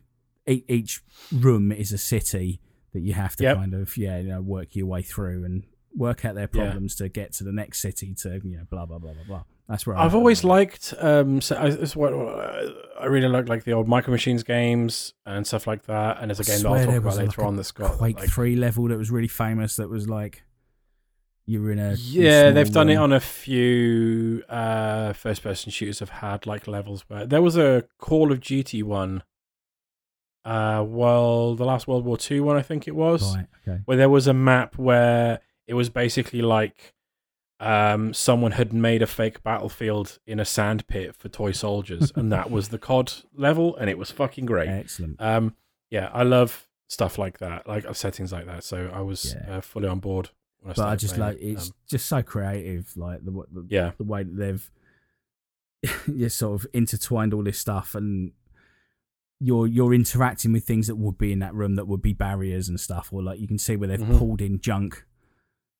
e- 0.50 0.66
each 0.68 1.02
room 1.32 1.72
is 1.72 1.92
a 1.94 1.98
city 1.98 2.60
that 2.94 3.02
you 3.02 3.14
have 3.14 3.36
to 3.38 3.44
Yep. 3.44 3.56
kind 3.58 3.74
of 3.74 3.96
yeah 3.96 4.18
you 4.20 4.28
know 4.30 4.42
work 4.42 4.76
your 4.76 4.88
way 4.88 5.02
through 5.04 5.46
and 5.46 5.64
work 5.96 6.26
out 6.26 6.36
their 6.36 6.50
Yeah. 6.52 6.64
problems 6.72 6.96
to 6.96 7.08
get 7.10 7.32
to 7.34 7.44
the 7.44 7.52
next 7.54 7.80
city 7.82 8.14
to 8.24 8.42
you 8.44 8.58
know 8.58 8.66
blah 8.70 8.86
blah 8.86 8.98
blah 9.00 9.14
blah 9.14 9.24
blah 9.28 9.44
that's 9.70 9.88
where 9.88 9.96
I've 9.96 10.14
always 10.14 10.40
at 10.40 10.42
the 10.42 10.48
moment. 10.50 10.70
liked. 10.72 10.94
Um, 11.00 11.40
so 11.42 11.56
I, 11.56 11.68
is 11.68 11.96
what 11.96 12.12
uh, 12.12 12.70
I 13.00 13.06
really 13.06 13.30
like, 13.30 13.48
like 13.48 13.64
the 13.64 13.72
old 13.72 13.88
Micro 13.88 14.12
Machines 14.12 14.44
games 14.44 15.14
and 15.26 15.48
stuff 15.48 15.66
like 15.68 15.84
that. 15.86 16.18
And 16.20 16.30
there's 16.30 16.42
a 16.42 16.52
I 16.52 16.56
game 16.58 16.64
that 16.64 16.70
I'll 16.70 16.86
talk 16.86 16.96
about 16.96 17.16
later 17.18 17.42
a 17.42 17.48
on 17.48 17.56
that's 17.56 17.72
got 17.72 17.92
Quake 17.94 18.20
like, 18.20 18.30
three 18.30 18.58
level 18.58 18.90
that 18.90 18.98
was 18.98 19.10
really 19.10 19.30
famous 19.30 19.78
that 19.78 19.90
was 19.90 20.10
like 20.10 20.44
you 21.46 21.62
were 21.62 21.72
in 21.72 21.80
a 21.80 21.94
Yeah, 21.94 22.52
they've 22.52 22.72
done 22.72 22.90
it 22.90 22.96
on 22.96 23.12
a 23.14 23.20
few 23.20 24.44
uh, 24.50 25.14
first-person 25.14 25.72
shooters. 25.72 26.00
Have 26.00 26.10
had 26.10 26.46
like 26.46 26.68
levels 26.68 27.04
where 27.08 27.26
there 27.26 27.42
was 27.42 27.58
a 27.58 27.84
Call 27.98 28.32
of 28.32 28.40
Duty 28.42 28.82
one. 28.84 29.24
Uh, 30.46 30.84
well, 30.86 31.56
the 31.56 31.64
last 31.66 31.88
World 31.88 32.04
War 32.06 32.18
Two 32.18 32.44
one, 32.44 32.58
I 32.58 32.62
think 32.62 32.88
it 32.88 32.96
was, 32.96 33.36
right 33.36 33.48
okay 33.66 33.80
where 33.86 33.98
there 33.98 34.10
was 34.10 34.28
a 34.28 34.34
map 34.34 34.78
where 34.78 35.40
it 35.68 35.74
was 35.74 35.90
basically 35.90 36.42
like 36.42 36.94
um, 37.62 38.14
someone 38.14 38.52
had 38.52 38.74
made 38.74 39.02
a 39.02 39.08
fake 39.08 39.42
battlefield 39.42 40.20
in 40.28 40.40
a 40.42 40.46
sand 40.46 40.86
pit 40.88 41.16
for 41.16 41.30
toy 41.30 41.52
soldiers, 41.54 42.12
and 42.16 42.30
that 42.34 42.52
was 42.52 42.70
the 42.70 42.78
COD 42.90 43.14
level, 43.34 43.76
and 43.78 43.90
it 43.90 43.98
was 43.98 44.12
fucking 44.12 44.46
great. 44.46 44.68
excellent 44.68 45.16
Um, 45.22 45.56
yeah, 45.90 46.10
I 46.14 46.24
love 46.24 46.68
stuff 46.90 47.18
like 47.18 47.38
that, 47.38 47.66
like 47.68 47.86
settings 47.96 48.34
like 48.34 48.46
that. 48.46 48.64
So 48.66 48.92
I 48.94 49.00
was 49.00 49.36
Yeah. 49.48 49.58
uh, 49.58 49.62
fully 49.62 49.88
on 49.88 50.00
board. 50.00 50.32
I 50.66 50.74
but 50.74 50.80
I 50.88 50.96
just 50.96 51.18
like 51.18 51.38
it. 51.38 51.42
it's 51.46 51.70
Um, 51.70 51.76
just 51.88 52.06
so 52.08 52.22
creative, 52.24 52.96
like 52.96 53.24
the 53.26 53.32
the, 53.32 53.66
yeah, 53.70 53.92
the 53.98 54.04
way 54.04 54.24
that 54.24 54.36
they've 54.36 54.72
just 56.18 56.38
sort 56.38 56.62
of 56.62 56.68
intertwined 56.74 57.34
all 57.34 57.44
this 57.44 57.60
stuff, 57.60 57.96
and 57.96 58.32
you're 59.40 59.68
you're 59.68 59.94
interacting 59.94 60.54
with 60.54 60.64
things 60.64 60.88
that 60.88 60.96
would 60.96 61.18
be 61.18 61.32
in 61.32 61.40
that 61.40 61.54
room 61.54 61.76
that 61.76 61.88
would 61.88 62.02
be 62.02 62.14
barriers 62.14 62.70
and 62.70 62.80
stuff, 62.80 63.12
or 63.12 63.22
like 63.22 63.40
you 63.40 63.48
can 63.48 63.58
see 63.58 63.76
where 63.76 63.90
they've 63.90 64.00
Mhm. 64.00 64.18
pulled 64.18 64.42
in 64.42 64.60
junk 64.60 65.06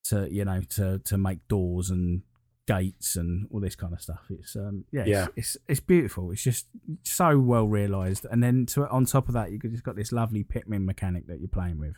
to 0.04 0.28
you 0.30 0.44
know 0.44 0.60
to 0.70 0.98
to 0.98 1.16
make 1.16 1.46
doors 1.48 1.88
and 1.90 2.22
gates 2.66 3.14
and 3.16 3.46
all 3.50 3.60
this 3.60 3.76
kind 3.76 3.92
of 3.94 4.00
stuff. 4.02 4.24
It's 4.30 4.56
um 4.56 4.84
yeah, 4.92 5.04
Yeah. 5.06 5.26
It's, 5.36 5.56
it's 5.56 5.64
it's 5.68 5.80
beautiful. 5.80 6.30
It's 6.30 6.42
just 6.42 6.66
so 7.02 7.38
well 7.38 7.66
realized, 7.66 8.26
and 8.30 8.42
then 8.42 8.66
to 8.66 8.86
on 8.90 9.06
top 9.06 9.28
of 9.28 9.34
that, 9.34 9.50
you 9.52 9.58
have 9.62 9.72
just 9.72 9.84
got 9.84 9.96
this 9.96 10.12
lovely 10.12 10.44
Pikmin 10.44 10.84
mechanic 10.84 11.26
that 11.28 11.40
you're 11.40 11.48
playing 11.48 11.78
with 11.78 11.96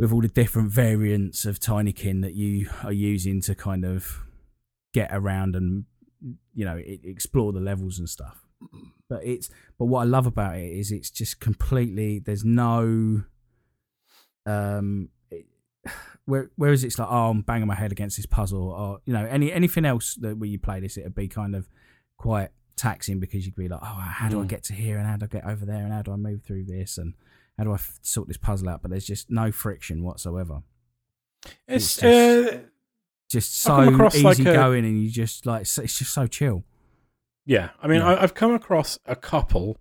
with 0.00 0.12
all 0.12 0.22
the 0.22 0.28
different 0.28 0.70
variants 0.72 1.44
of 1.44 1.60
Tinykin 1.60 2.22
that 2.22 2.34
you 2.34 2.68
are 2.82 2.92
using 2.92 3.40
to 3.42 3.54
kind 3.54 3.84
of 3.84 4.24
get 4.94 5.10
around 5.12 5.54
and 5.54 5.84
you 6.54 6.64
know 6.64 6.76
explore 6.84 7.52
the 7.52 7.60
levels 7.60 7.98
and 7.98 8.08
stuff. 8.08 8.42
But 9.08 9.24
it's 9.24 9.48
but 9.78 9.86
what 9.86 10.00
I 10.00 10.04
love 10.04 10.26
about 10.26 10.56
it 10.56 10.70
is 10.70 10.90
it's 10.90 11.10
just 11.10 11.40
completely 11.40 12.18
there's 12.18 12.44
no 12.44 13.22
um 14.46 15.08
it, 15.30 15.46
where 16.24 16.50
whereas 16.56 16.84
it's 16.84 16.98
like 16.98 17.08
oh 17.10 17.30
I'm 17.30 17.42
banging 17.42 17.66
my 17.66 17.74
head 17.74 17.92
against 17.92 18.16
this 18.16 18.26
puzzle 18.26 18.70
or 18.70 19.00
you 19.04 19.12
know 19.12 19.26
any 19.26 19.52
anything 19.52 19.84
else 19.84 20.14
that 20.16 20.38
where 20.38 20.48
you 20.48 20.58
play 20.58 20.80
this 20.80 20.96
it'd 20.96 21.14
be 21.14 21.28
kind 21.28 21.54
of 21.54 21.68
quite 22.16 22.50
taxing 22.76 23.20
because 23.20 23.44
you'd 23.46 23.56
be 23.56 23.68
like 23.68 23.80
oh 23.82 23.86
how 23.86 24.28
do 24.28 24.40
I 24.40 24.44
Mm. 24.44 24.48
get 24.48 24.64
to 24.64 24.72
here 24.74 24.96
and 24.98 25.06
how 25.06 25.16
do 25.16 25.24
I 25.24 25.28
get 25.28 25.44
over 25.46 25.66
there 25.66 25.82
and 25.84 25.92
how 25.92 26.02
do 26.02 26.12
I 26.12 26.16
move 26.16 26.42
through 26.42 26.64
this 26.64 26.96
and 26.98 27.14
how 27.58 27.64
do 27.64 27.70
I 27.72 27.74
f- 27.74 27.98
sort 28.02 28.28
this 28.28 28.36
puzzle 28.36 28.68
out 28.68 28.82
but 28.82 28.90
there's 28.90 29.06
just 29.06 29.30
no 29.30 29.50
friction 29.52 30.02
whatsoever 30.02 30.62
it's, 31.68 31.84
it's 31.84 31.96
just- 32.00 32.54
uh, 32.54 32.58
just 33.30 33.60
so 33.60 34.06
easy 34.08 34.22
like, 34.22 34.38
a- 34.40 34.44
going 34.44 34.84
and 34.84 35.02
you 35.02 35.10
just 35.10 35.46
like 35.46 35.62
it's 35.62 35.74
just 35.76 36.12
so 36.12 36.26
chill 36.26 36.64
yeah. 37.46 37.70
I 37.82 37.88
mean, 37.88 38.00
Yeah. 38.00 38.08
I, 38.10 38.22
I've 38.22 38.34
come 38.34 38.52
across 38.54 38.98
a 39.06 39.16
couple 39.16 39.78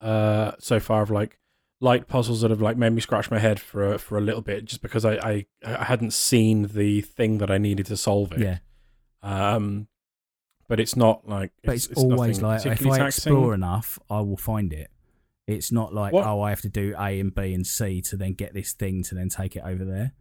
uh, 0.00 0.52
so 0.58 0.78
far 0.80 1.02
of 1.02 1.10
like 1.10 1.38
light 1.80 2.06
puzzles 2.06 2.40
that 2.40 2.50
have 2.50 2.62
like 2.62 2.76
made 2.76 2.90
me 2.92 3.00
scratch 3.02 3.30
my 3.30 3.38
head 3.38 3.60
for 3.60 3.94
a, 3.94 3.98
for 3.98 4.16
a 4.16 4.20
little 4.20 4.40
bit, 4.40 4.64
just 4.64 4.80
because 4.82 5.04
I, 5.04 5.14
I 5.16 5.46
I 5.64 5.84
hadn't 5.84 6.12
seen 6.12 6.68
the 6.68 7.00
thing 7.02 7.38
that 7.38 7.50
I 7.50 7.58
needed 7.58 7.86
to 7.86 7.96
solve 7.96 8.32
it. 8.32 8.40
yeah 8.40 8.58
Um, 9.22 9.88
but 10.68 10.80
it's 10.80 10.96
not 10.96 11.28
like 11.28 11.50
but 11.64 11.74
it's, 11.74 11.88
always 11.88 12.40
like 12.40 12.64
if 12.64 12.86
I 12.86 13.06
explore 13.06 13.52
enough 13.52 13.98
I 14.08 14.20
will 14.20 14.36
find 14.38 14.72
it 14.72 14.90
it's 15.46 15.72
not 15.72 15.92
like 15.92 16.12
What- 16.12 16.26
oh 16.26 16.40
I 16.42 16.50
have 16.50 16.60
to 16.62 16.68
do 16.68 16.94
A 16.98 17.18
and 17.20 17.34
B 17.34 17.52
and 17.54 17.66
C 17.66 18.00
to 18.02 18.16
then 18.16 18.32
get 18.34 18.54
this 18.54 18.72
thing 18.72 19.02
to 19.04 19.14
then 19.14 19.28
take 19.28 19.56
it 19.56 19.62
over 19.64 19.84
there 19.84 20.12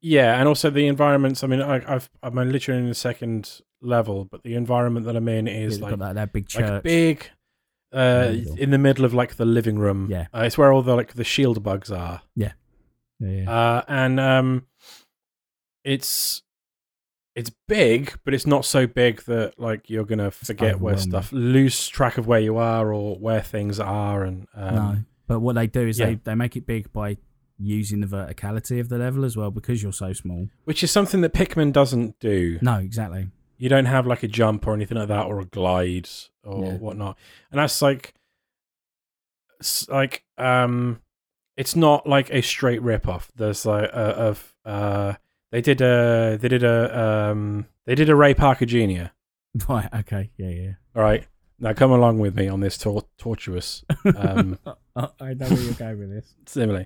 Yeah, 0.00 0.38
and 0.38 0.46
also 0.48 0.70
the 0.70 0.86
environments. 0.86 1.42
I 1.42 1.46
mean, 1.46 1.62
I, 1.62 1.76
I've 1.94 2.08
I'm 2.22 2.34
literally 2.34 2.80
in 2.82 2.88
the 2.88 2.94
second 2.94 3.60
level, 3.80 4.24
but 4.24 4.42
the 4.42 4.54
environment 4.54 5.06
that 5.06 5.16
I'm 5.16 5.28
in 5.28 5.46
is 5.48 5.74
It's 5.74 5.82
like 5.82 5.98
that, 5.98 6.14
that 6.14 6.32
big 6.32 6.44
like 6.54 6.64
church 6.66 6.82
big 6.82 7.26
uh 7.94 7.98
In 7.98 8.32
the 8.32 8.38
middle. 8.38 8.56
in 8.58 8.70
the 8.70 8.78
middle 8.78 9.04
of 9.04 9.14
like 9.14 9.36
the 9.36 9.44
living 9.44 9.78
room 9.78 10.08
Yeah. 10.10 10.26
uh, 10.34 10.42
it's 10.42 10.58
where 10.58 10.72
all 10.72 10.82
the 10.82 10.94
like 10.96 11.14
the 11.14 11.24
shield 11.24 11.62
bugs 11.62 11.90
are 11.92 12.22
yeah, 12.34 12.52
yeah. 13.20 13.48
uh 13.50 13.82
and 13.88 14.18
um 14.18 14.66
it's 15.84 16.42
it's 17.36 17.50
big 17.68 18.12
but 18.24 18.34
it's 18.34 18.46
not 18.46 18.64
so 18.64 18.86
big 18.86 19.22
that 19.26 19.52
like 19.58 19.88
you're 19.88 20.04
gonna 20.04 20.30
forget 20.32 20.80
where 20.80 20.96
stuff 20.96 21.30
lose 21.32 21.86
track 21.86 22.18
of 22.18 22.26
where 22.26 22.40
you 22.40 22.56
are 22.56 22.92
or 22.92 23.14
where 23.16 23.42
things 23.42 23.78
are 23.78 24.24
and 24.24 24.48
um 24.54 24.74
no 24.74 24.96
but 25.26 25.40
what 25.40 25.54
they 25.54 25.66
do 25.66 25.86
is 25.86 25.98
yeah. 25.98 26.06
they, 26.06 26.14
they 26.16 26.34
make 26.34 26.56
it 26.56 26.66
big 26.66 26.92
by 26.92 27.16
using 27.58 28.00
the 28.00 28.06
verticality 28.06 28.80
of 28.80 28.88
the 28.88 28.98
level 28.98 29.24
as 29.24 29.36
well 29.36 29.50
because 29.50 29.82
you're 29.82 29.92
so 29.92 30.12
small. 30.12 30.48
Which 30.64 30.82
is 30.82 30.90
something 30.90 31.20
that 31.22 31.32
pikmin 31.32 31.72
doesn't 31.72 32.18
do. 32.20 32.58
No 32.60 32.76
exactly. 32.76 33.28
You 33.58 33.68
don't 33.68 33.86
have 33.86 34.06
like 34.06 34.22
a 34.22 34.28
jump 34.28 34.66
or 34.66 34.74
anything 34.74 34.98
like 34.98 35.08
that 35.08 35.26
or 35.26 35.40
a 35.40 35.44
glide 35.44 36.08
or 36.44 36.64
Yeah. 36.64 36.76
whatnot. 36.76 37.18
And 37.50 37.58
that's 37.58 37.80
like 37.80 38.14
it's 39.58 39.88
like 39.88 40.22
um 40.36 41.00
it's 41.56 41.74
not 41.74 42.06
like 42.06 42.30
a 42.30 42.42
straight 42.42 42.82
rip 42.82 43.08
off 43.08 43.30
there's 43.34 43.64
like 43.64 43.88
uh, 43.90 44.14
of 44.16 44.54
uh 44.66 45.14
they 45.56 45.62
did 45.62 45.80
a 45.80 46.36
they 46.38 46.48
did 46.48 46.62
a 46.62 47.30
um 47.30 47.64
they 47.86 47.94
did 47.94 48.10
a 48.10 48.14
ray 48.14 48.34
parker 48.34 48.66
jr 48.66 49.06
right 49.68 49.88
okay 49.94 50.30
yeah 50.36 50.50
yeah. 50.50 50.72
All 50.94 51.02
right 51.02 51.26
now 51.58 51.72
come 51.72 51.92
along 51.92 52.18
with 52.18 52.36
me 52.36 52.46
on 52.46 52.60
this 52.60 52.76
tor- 52.76 53.08
tortuous 53.16 53.82
um 54.14 54.58
I, 54.96 55.32
know 55.32 55.48
where 55.48 55.60
you're 55.60 55.72
going 55.72 55.98
with 55.98 56.10
this. 56.10 56.34
simile. 56.46 56.84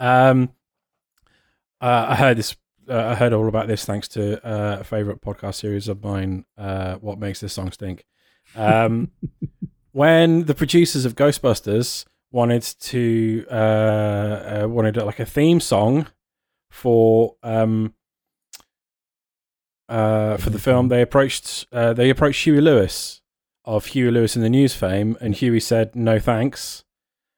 Um 0.00 0.50
uh, 1.80 2.06
i 2.08 2.16
heard 2.16 2.38
this 2.38 2.56
uh, 2.88 3.06
i 3.06 3.14
heard 3.14 3.32
all 3.32 3.46
about 3.46 3.68
this 3.68 3.84
thanks 3.84 4.08
to 4.08 4.44
uh, 4.44 4.78
a 4.80 4.84
favorite 4.84 5.20
podcast 5.20 5.54
series 5.54 5.86
of 5.86 6.02
mine 6.02 6.44
uh 6.58 6.96
what 6.96 7.20
makes 7.20 7.38
this 7.38 7.52
song 7.52 7.70
stink. 7.70 8.04
Um 8.56 9.12
when 9.92 10.46
the 10.46 10.56
producers 10.56 11.04
of 11.04 11.14
Ghostbusters 11.14 12.04
wanted 12.32 12.62
to 12.62 13.46
uh, 13.48 13.54
uh 14.64 14.66
wanted 14.68 14.96
like 14.96 15.20
a 15.20 15.24
theme 15.24 15.60
song 15.60 16.08
for 16.70 17.36
um 17.42 17.94
uh 19.88 20.36
for 20.36 20.50
the 20.50 20.58
film 20.58 20.88
they 20.88 21.00
approached 21.02 21.66
uh, 21.72 21.92
they 21.92 22.10
approached 22.10 22.44
Huey 22.44 22.60
Lewis 22.60 23.22
of 23.64 23.86
Huey 23.86 24.10
Lewis 24.10 24.34
and 24.36 24.44
the 24.44 24.50
News 24.50 24.74
fame 24.74 25.16
and 25.20 25.34
Huey 25.34 25.60
said 25.60 25.94
no 25.94 26.18
thanks 26.18 26.84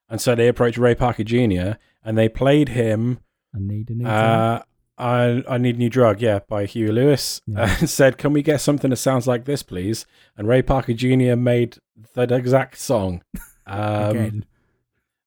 and 0.08 0.20
so 0.20 0.34
they 0.34 0.48
approached 0.48 0.78
Ray 0.78 0.94
Parker 0.94 1.24
Jr 1.24 1.72
and 2.02 2.16
they 2.16 2.28
played 2.28 2.70
him 2.70 3.20
I 3.54 3.58
need 3.60 3.90
a 3.90 3.94
new 3.94 4.06
uh 4.06 4.62
I 4.96 5.44
I 5.48 5.58
need 5.58 5.76
a 5.76 5.78
new 5.78 5.90
drug, 5.90 6.20
yeah, 6.20 6.40
by 6.48 6.64
Huey 6.64 6.90
Lewis, 6.90 7.40
Yeah. 7.46 7.76
and 7.78 7.88
said, 7.88 8.18
"Can 8.18 8.32
we 8.32 8.42
get 8.42 8.60
something 8.60 8.90
that 8.90 8.96
sounds 8.96 9.28
like 9.28 9.44
this, 9.44 9.62
please?" 9.62 10.06
And 10.36 10.48
Ray 10.48 10.60
Parker 10.60 10.92
Jr. 10.92 11.36
made 11.36 11.76
that 12.14 12.32
exact 12.32 12.78
song. 12.78 13.22
Um, 13.70 14.16
again 14.16 14.44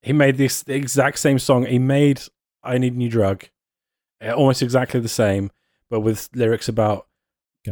he 0.02 0.14
made 0.14 0.38
this 0.38 0.64
the 0.64 0.74
exact 0.74 1.20
same 1.20 1.38
song. 1.40 1.66
He 1.68 1.78
made 1.80 2.22
"I 2.64 2.78
Need 2.80 2.94
a 2.96 2.98
New 2.98 3.10
Drug," 3.10 3.46
almost 4.22 4.62
exactly 4.62 5.00
the 5.00 5.10
same, 5.10 5.52
but 5.90 6.02
with 6.02 6.30
lyrics 6.34 6.70
about 6.70 7.08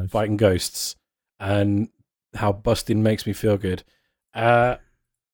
fighting 0.09 0.37
ghosts 0.37 0.95
and 1.39 1.89
how 2.35 2.51
busting 2.51 3.01
makes 3.01 3.25
me 3.25 3.33
feel 3.33 3.57
good. 3.57 3.83
Uh, 4.33 4.75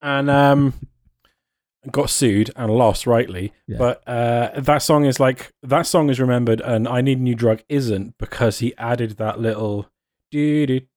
and 0.02 0.30
um, 0.30 0.74
got 1.92 2.10
sued 2.10 2.52
and 2.56 2.72
lost, 2.72 3.08
rightly. 3.08 3.54
Yeah. 3.68 3.78
But 3.78 4.08
uh, 4.08 4.60
that 4.60 4.80
song 4.80 5.06
is 5.06 5.20
like 5.20 5.54
that 5.64 5.88
song 5.88 6.10
is 6.10 6.20
remembered, 6.20 6.62
and 6.62 6.88
I 6.88 7.02
Need 7.02 7.20
a 7.20 7.22
New 7.22 7.36
Drug 7.36 7.64
isn't 7.70 8.18
because 8.18 8.60
he 8.60 8.76
added 8.78 9.18
that 9.18 9.40
little. 9.40 9.90
Bit 10.32 10.90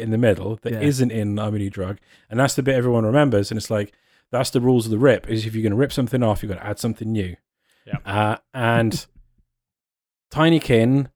in 0.00 0.10
the 0.10 0.18
middle 0.18 0.58
that 0.62 0.72
yeah. 0.72 0.80
not 0.80 1.12
in 1.12 1.38
I'm 1.38 1.54
a 1.54 1.58
new 1.58 1.70
drug, 1.70 1.98
and 2.28 2.40
that's 2.40 2.54
the 2.54 2.62
bit 2.62 2.74
everyone 2.74 3.06
remembers. 3.06 3.50
And 3.50 3.58
it's 3.58 3.70
like, 3.70 3.92
that's 4.30 4.50
the 4.50 4.60
rules 4.60 4.84
of 4.86 4.90
the 4.90 4.98
rip: 4.98 5.28
is 5.28 5.46
if 5.46 5.54
you're 5.54 5.62
going 5.62 5.70
to 5.72 5.76
rip 5.76 5.92
something 5.92 6.22
off, 6.22 6.42
you've 6.42 6.52
got 6.52 6.58
to 6.60 6.66
add 6.66 6.78
something 6.78 7.10
new. 7.10 7.36
Yeah. 7.86 7.98
Uh, 8.04 8.36
and 8.52 9.06
Tinykin 10.32 11.10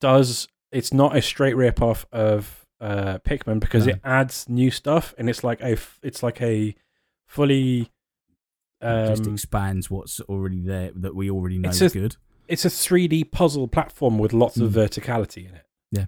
does. 0.00 0.48
It's 0.70 0.92
not 0.92 1.16
a 1.16 1.22
straight 1.22 1.56
rip 1.56 1.80
off 1.80 2.06
of 2.12 2.66
uh, 2.80 3.18
Pikmin 3.26 3.60
because 3.60 3.86
No. 3.86 3.94
it 3.94 4.00
adds 4.04 4.48
new 4.48 4.70
stuff, 4.70 5.14
and 5.18 5.28
it's 5.30 5.42
like 5.42 5.60
a 5.62 5.76
it's 6.02 6.22
like 6.22 6.40
a 6.42 6.74
fully 7.26 7.90
It 8.82 9.08
just 9.08 9.26
um, 9.26 9.32
expands 9.32 9.90
what's 9.90 10.20
already 10.20 10.60
there 10.60 10.90
that 10.94 11.14
we 11.14 11.30
already 11.30 11.58
know 11.58 11.70
It's 11.70 11.80
is 11.80 11.94
a- 11.94 11.98
good. 11.98 12.16
it's 12.46 12.64
a 12.64 12.68
3D 12.68 13.30
puzzle 13.32 13.66
platform 13.68 14.18
with 14.18 14.32
lots 14.32 14.58
of 14.58 14.70
Mm. 14.72 14.74
verticality 14.86 15.48
in 15.48 15.54
it. 15.54 15.66
Yeah. 15.90 16.04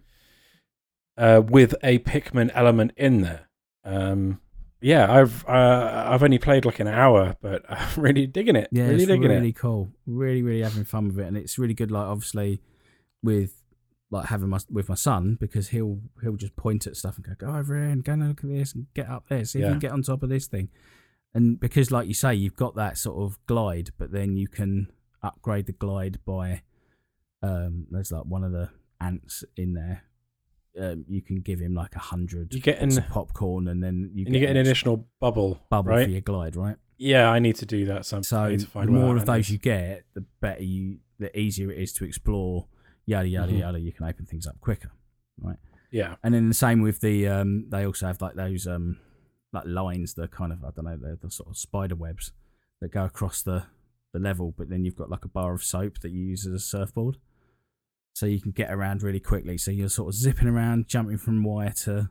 Uh, 1.16 1.40
with 1.40 1.75
a 1.83 1.99
Pikmin 2.01 2.51
element 2.55 2.92
in 2.96 3.23
there. 3.23 3.49
Um, 3.85 4.40
yeah, 4.81 5.12
I've 5.12 5.45
uh, 5.47 6.05
I've 6.09 6.23
only 6.23 6.38
played 6.38 6.64
like 6.64 6.81
an 6.81 6.88
hour, 6.88 7.37
but 7.40 7.64
I'm 7.69 8.03
really 8.03 8.27
digging 8.27 8.57
it. 8.57 8.69
Yeah, 8.73 8.85
really 8.85 8.95
it's 8.97 9.07
digging 9.07 9.31
really 9.31 9.49
it. 9.51 9.57
cool. 9.57 9.90
Really, 10.07 10.43
really 10.43 10.62
having 10.62 10.85
fun 10.85 11.09
with 11.09 11.19
it, 11.19 11.27
and 11.27 11.37
it's 11.37 11.59
really 11.59 11.75
good. 11.75 11.90
Like 11.90 12.07
obviously, 12.07 12.61
with 13.23 13.55
like 14.11 14.27
having 14.27 14.49
my 14.49 14.59
with 14.71 14.88
my 14.88 14.95
son 14.97 15.37
because 15.40 15.69
he'll 15.69 16.01
he'll 16.23 16.37
just 16.37 16.57
point 16.57 16.87
at 16.87 16.97
stuff 16.97 17.16
and 17.16 17.25
go 17.27 17.47
go 17.47 17.55
over 17.57 17.77
here 17.77 17.85
and 17.88 18.03
go 18.05 18.12
and 18.14 18.29
look 18.29 18.43
at 18.43 18.51
this 18.51 18.75
and 18.75 18.87
get 18.95 19.09
up 19.09 19.25
there, 19.29 19.45
see 19.45 19.59
if 19.59 19.62
Yeah. 19.62 19.69
you 19.69 19.73
can 19.75 19.79
get 19.81 19.93
on 19.93 20.03
top 20.03 20.23
of 20.23 20.29
this 20.29 20.47
thing. 20.47 20.69
And 21.33 21.61
because, 21.61 21.93
like 21.93 22.09
you 22.09 22.14
say, 22.14 22.35
you've 22.35 22.57
got 22.57 22.75
that 22.75 22.99
sort 22.99 23.23
of 23.23 23.38
glide, 23.47 23.90
but 23.99 24.11
then 24.11 24.37
you 24.37 24.49
can 24.49 24.90
upgrade 25.23 25.66
the 25.66 25.73
glide 25.73 26.19
by 26.27 26.62
um, 27.43 27.87
there's 27.90 28.11
like 28.12 28.25
one 28.25 28.43
of 28.45 28.53
the 28.53 28.71
ants 29.01 29.45
in 29.57 29.75
there. 29.75 30.03
Um, 30.81 31.05
you 31.09 31.21
can 31.21 31.40
give 31.43 31.61
him 31.61 31.75
like 31.75 31.95
a 31.95 31.99
hundred 31.99 32.55
You 32.55 32.61
get 32.61 32.79
an- 32.81 33.05
popcorn, 33.11 33.69
and 33.69 33.83
then 33.85 34.11
you 34.14 34.25
and 34.27 34.35
you 34.35 34.40
get 34.40 34.51
an 34.51 34.57
additional 34.57 35.07
bubble, 35.21 35.61
bubble 35.69 35.90
right? 35.90 36.05
for 36.07 36.11
your 36.11 36.23
glide, 36.23 36.57
right? 36.57 36.77
Yeah, 36.97 37.31
I 37.31 37.38
need 37.38 37.57
to 37.57 37.66
do 37.66 37.85
that. 37.87 38.07
Some, 38.07 38.23
So 38.23 38.57
the 38.57 38.87
more 38.87 39.16
of 39.16 39.27
those 39.27 39.47
is. 39.47 39.51
you 39.53 39.59
get, 39.59 40.05
the 40.14 40.25
better 40.40 40.62
you, 40.62 40.99
the 41.19 41.37
easier 41.38 41.71
it 41.71 41.79
is 41.79 41.93
to 41.95 42.05
explore. 42.05 42.66
Yada 43.07 43.29
yada 43.29 43.53
Mhm. 43.53 43.59
yada. 43.61 43.79
You 43.81 43.93
can 43.93 44.07
open 44.07 44.27
things 44.27 44.47
up 44.47 44.61
quicker, 44.61 44.90
right? 45.38 45.57
Yeah, 45.90 46.16
and 46.23 46.33
then 46.35 46.49
the 46.49 46.55
same 46.55 46.81
with 46.83 47.01
the. 47.01 47.27
Um, 47.29 47.66
they 47.69 47.85
also 47.85 48.07
have 48.07 48.21
like 48.23 48.35
those 48.37 48.66
um, 48.66 48.99
like 49.53 49.64
lines, 49.66 50.14
the 50.14 50.29
kind 50.29 50.53
of 50.53 50.62
I 50.64 50.71
don't 50.75 50.85
know, 50.85 50.97
they're 50.97 51.16
the 51.21 51.31
sort 51.31 51.49
of 51.51 51.57
spider 51.59 51.97
webs 51.97 52.33
that 52.81 52.90
go 52.93 53.05
across 53.05 53.43
the 53.43 53.64
the 54.12 54.19
level. 54.21 54.55
But 54.57 54.69
then 54.69 54.85
you've 54.85 54.97
got 54.97 55.11
like 55.11 55.25
a 55.25 55.29
bar 55.29 55.53
of 55.55 55.62
soap 55.64 56.01
that 56.01 56.11
you 56.11 56.23
use 56.25 56.47
as 56.47 56.53
a 56.55 56.59
surfboard, 56.61 57.16
so 58.14 58.27
you 58.27 58.40
can 58.40 58.51
get 58.53 58.70
around 58.70 59.03
really 59.03 59.20
quickly. 59.20 59.57
So 59.59 59.70
you're 59.70 59.88
sort 59.88 60.09
of 60.09 60.14
zipping 60.14 60.49
around, 60.49 60.88
jumping 60.88 61.18
from 61.18 61.42
wire 61.44 61.73
to, 61.85 62.11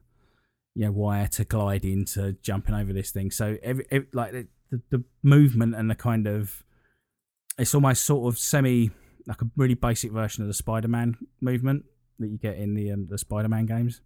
you 0.76 0.86
know, 0.86 0.92
wire 0.92 1.28
to 1.28 1.44
gliding 1.46 2.06
to 2.14 2.34
jumping 2.42 2.76
over 2.76 2.94
this 2.94 3.12
thing. 3.12 3.32
So 3.32 3.58
every, 3.62 3.86
every 3.92 4.08
like 4.14 4.32
the, 4.32 4.48
the 4.72 4.82
the 4.90 5.04
movement 5.24 5.76
and 5.76 5.90
the 5.90 5.96
kind 5.96 6.28
of 6.28 6.64
it's 7.58 7.76
almost 7.76 8.06
sort 8.06 8.34
of 8.34 8.40
semi 8.40 8.92
like 9.28 9.42
a 9.42 9.48
really 9.58 9.76
basic 9.76 10.12
version 10.12 10.42
of 10.44 10.48
the 10.48 10.54
Spider-Man 10.54 11.18
movement 11.42 11.86
that 12.20 12.28
you 12.30 12.38
get 12.38 12.58
in 12.58 12.74
the 12.74 12.92
um, 12.92 13.08
the 13.10 13.18
Spider-Man 13.18 13.66
games, 13.66 14.02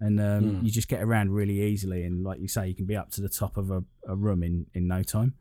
and 0.00 0.20
um, 0.20 0.56
Hmm. 0.58 0.64
you 0.64 0.70
just 0.70 0.88
get 0.88 1.02
around 1.02 1.32
really 1.32 1.60
easily. 1.62 2.04
And 2.04 2.22
like 2.24 2.40
you 2.40 2.48
say, 2.48 2.68
you 2.68 2.74
can 2.74 2.86
be 2.86 2.96
up 2.96 3.10
to 3.12 3.20
the 3.20 3.28
top 3.28 3.56
of 3.56 3.70
a, 3.70 3.82
a 4.06 4.14
room 4.16 4.42
in, 4.42 4.66
in 4.74 4.86
no 4.86 5.02
time. 5.02 5.34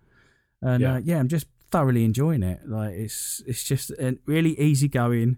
And 0.62 0.82
Yeah. 0.82 0.94
Uh, 0.96 1.02
yeah, 1.04 1.20
I'm 1.20 1.28
just 1.28 1.48
thoroughly 1.72 2.04
enjoying 2.06 2.44
it. 2.44 2.68
Like 2.68 2.94
it's 2.96 3.42
it's 3.46 3.64
just 3.64 3.92
a 3.92 4.18
really 4.26 4.60
easygoing, 4.60 5.38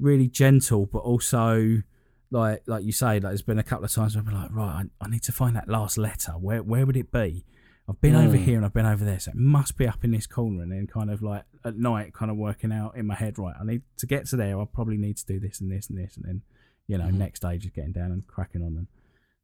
really 0.00 0.28
gentle, 0.28 0.86
but 0.86 0.98
also 1.00 1.82
like 2.30 2.62
like 2.66 2.84
you 2.84 2.92
say, 2.92 3.14
like 3.14 3.22
there's 3.22 3.42
been 3.42 3.58
a 3.58 3.62
couple 3.62 3.84
of 3.84 3.92
times 3.92 4.14
where 4.16 4.24
I'm 4.26 4.34
like, 4.34 4.50
right, 4.52 4.84
I, 5.00 5.04
I 5.04 5.08
need 5.08 5.22
to 5.24 5.32
find 5.32 5.56
that 5.56 5.68
last 5.68 5.98
letter. 5.98 6.32
Where 6.32 6.62
where 6.62 6.84
would 6.86 6.96
it 6.96 7.10
be? 7.12 7.44
I've 7.88 8.00
been 8.02 8.14
over 8.14 8.36
Mm. 8.36 8.44
here 8.44 8.56
and 8.58 8.66
I've 8.66 8.74
been 8.74 8.84
over 8.84 9.02
there, 9.02 9.18
so 9.18 9.30
it 9.30 9.36
must 9.38 9.78
be 9.78 9.88
up 9.88 10.04
in 10.04 10.10
this 10.10 10.26
corner. 10.26 10.62
And 10.62 10.70
then 10.70 10.86
kind 10.86 11.10
of 11.10 11.22
like 11.22 11.44
at 11.64 11.76
night, 11.76 12.12
kind 12.12 12.30
of 12.30 12.36
working 12.36 12.70
out 12.70 12.94
in 12.96 13.06
my 13.06 13.14
head, 13.14 13.38
right, 13.38 13.54
I 13.58 13.64
need 13.64 13.80
to 13.96 14.06
get 14.06 14.26
to 14.26 14.36
there. 14.36 14.60
I 14.60 14.64
probably 14.66 14.98
need 14.98 15.16
to 15.16 15.24
do 15.26 15.40
this 15.40 15.60
and 15.62 15.72
this 15.72 15.88
and 15.88 15.98
this, 15.98 16.16
and 16.16 16.24
then 16.26 16.42
you 16.86 16.98
know, 16.98 17.04
Mhm. 17.06 17.14
next 17.14 17.40
day 17.40 17.56
just 17.58 17.74
getting 17.74 17.92
down 17.92 18.12
and 18.12 18.26
cracking 18.26 18.62
on 18.62 18.76
and 18.76 18.86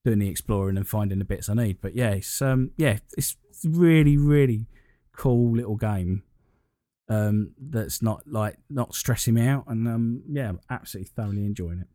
doing 0.05 0.19
the 0.19 0.29
exploring 0.29 0.77
and 0.77 0.87
finding 0.87 1.19
the 1.19 1.25
bits 1.25 1.49
I 1.49 1.55
need. 1.55 1.79
But 1.81 1.95
yeah, 1.95 2.11
it's 2.11 2.43
um 2.43 2.73
yeah, 2.77 2.99
it's 3.17 3.37
really 3.65 4.19
really 4.19 4.67
cool 5.17 5.57
little 5.57 5.77
game. 5.77 6.23
Um, 7.09 7.53
that's 7.61 8.01
not 8.01 8.23
like 8.27 8.57
not 8.71 8.95
stressing 8.95 9.35
me 9.35 9.47
out, 9.47 9.65
and 9.67 9.87
um, 9.87 10.23
yeah, 10.31 10.49
I'm 10.49 10.61
absolutely 10.71 11.11
thoroughly 11.15 11.45
enjoying 11.45 11.81
it. 11.81 11.89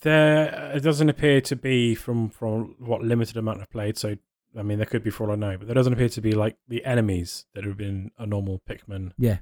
there 0.00 0.72
it 0.74 0.80
doesn't 0.80 1.08
appear 1.08 1.40
to 1.42 1.56
be 1.56 1.94
from 1.94 2.30
from 2.30 2.76
what 2.78 3.02
limited 3.02 3.36
amount 3.36 3.60
I've 3.60 3.70
played. 3.70 3.98
So 3.98 4.16
I 4.56 4.62
mean, 4.62 4.78
there 4.78 4.86
could 4.86 5.02
be 5.02 5.10
for 5.10 5.24
all 5.26 5.32
I 5.32 5.36
know, 5.36 5.56
but 5.58 5.66
there 5.66 5.74
doesn't 5.74 5.92
appear 5.92 6.08
to 6.10 6.20
be 6.20 6.32
like 6.32 6.56
the 6.68 6.84
enemies 6.84 7.46
that 7.54 7.64
have 7.64 7.76
been 7.76 8.10
a 8.18 8.26
normal 8.26 8.60
Pikmin. 8.68 9.12
Yeah, 9.18 9.38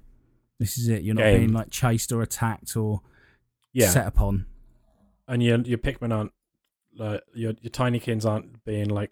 this 0.58 0.78
is 0.78 0.88
it. 0.88 1.02
You're 1.02 1.14
not 1.14 1.22
Game. 1.24 1.40
being 1.40 1.52
like 1.52 1.70
chased 1.70 2.10
or 2.12 2.22
attacked 2.22 2.76
or 2.76 3.00
Yeah, 3.72 3.88
set 3.90 4.06
upon. 4.06 4.46
and 5.28 5.42
your 5.42 5.58
your 5.60 5.78
Pikmin 5.78 6.12
aren't 6.14 6.32
like 6.96 7.22
your 7.34 7.52
your 7.60 7.70
Tinykins 7.70 8.24
aren't 8.24 8.64
being 8.64 8.88
like 8.88 9.10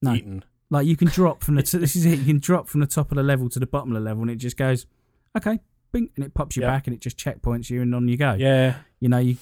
No. 0.00 0.14
eaten. 0.14 0.44
Like 0.70 0.86
you 0.86 0.96
can 0.96 1.08
drop 1.08 1.42
from 1.42 1.56
the 1.56 1.62
t- 1.62 1.78
this 1.84 1.96
is 1.96 2.06
it. 2.06 2.18
You 2.20 2.24
can 2.24 2.38
drop 2.38 2.68
from 2.68 2.80
the 2.80 2.86
top 2.86 3.10
of 3.10 3.16
the 3.16 3.22
level 3.22 3.48
to 3.50 3.58
the 3.58 3.66
bottom 3.66 3.90
of 3.94 4.02
the 4.02 4.08
level, 4.08 4.22
and 4.22 4.30
it 4.30 4.36
just 4.36 4.56
goes, 4.56 4.86
okay, 5.36 5.58
bing, 5.92 6.10
and 6.16 6.24
it 6.24 6.32
pops 6.34 6.56
you 6.56 6.62
Yeah. 6.62 6.68
back, 6.68 6.86
and 6.86 6.94
it 6.94 7.00
just 7.00 7.16
checkpoints 7.18 7.68
you, 7.70 7.82
and 7.82 7.94
on 7.94 8.08
you 8.08 8.16
go. 8.16 8.34
Yeah, 8.34 8.76
You 9.00 9.08
know, 9.08 9.18
you 9.18 9.36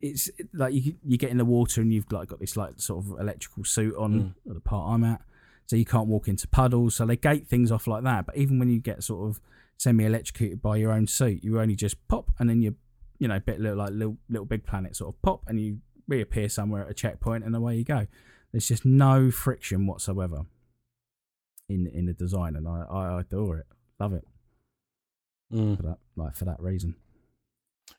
it's 0.00 0.28
like 0.52 0.74
you 0.74 0.94
you 1.04 1.16
get 1.16 1.30
in 1.30 1.38
the 1.38 1.44
water, 1.44 1.80
and 1.80 1.92
you've 1.92 2.10
like 2.10 2.28
got 2.28 2.40
this 2.40 2.56
like 2.56 2.74
sort 2.80 3.04
of 3.04 3.20
electrical 3.20 3.64
suit 3.64 3.94
on 3.96 4.34
Mm. 4.46 4.54
the 4.54 4.60
part 4.60 4.92
I'm 4.94 5.04
at, 5.04 5.22
so 5.66 5.76
you 5.76 5.84
can't 5.84 6.08
walk 6.08 6.26
into 6.28 6.48
puddles. 6.48 6.96
So 6.96 7.06
they 7.06 7.16
gate 7.16 7.46
things 7.46 7.70
off 7.70 7.86
like 7.86 8.02
that. 8.02 8.26
But 8.26 8.36
even 8.36 8.58
when 8.58 8.68
you 8.68 8.80
get 8.80 9.04
sort 9.04 9.28
of 9.28 9.40
semi 9.78 10.04
electrocuted 10.04 10.60
by 10.60 10.76
your 10.78 10.90
own 10.92 11.06
suit, 11.06 11.44
you 11.44 11.60
only 11.60 11.76
just 11.76 11.96
pop, 12.08 12.32
and 12.40 12.50
then 12.50 12.60
you 12.62 12.74
you 13.20 13.28
know 13.28 13.38
bit 13.38 13.60
little 13.60 13.78
like 13.78 13.92
little 13.92 14.16
LittleBigPlanet 14.28 14.96
sort 14.96 15.14
of 15.14 15.22
pop, 15.22 15.44
and 15.46 15.60
you 15.60 15.78
reappear 16.08 16.48
somewhere 16.48 16.82
at 16.82 16.90
a 16.90 16.94
checkpoint, 16.94 17.44
and 17.44 17.54
away 17.54 17.76
you 17.76 17.84
go. 17.84 18.08
There's 18.50 18.66
just 18.66 18.84
no 18.84 19.30
friction 19.30 19.86
whatsoever 19.86 20.42
in 21.72 21.86
in 21.86 22.06
the 22.06 22.12
design, 22.12 22.56
and 22.56 22.66
I, 22.68 22.84
I 22.90 23.20
adore 23.20 23.58
it, 23.58 23.66
love 23.98 24.12
it 24.12 24.26
Mm. 25.52 25.76
for 25.76 25.82
that 25.82 25.98
like 26.16 26.34
for 26.36 26.44
that 26.46 26.60
reason. 26.60 26.94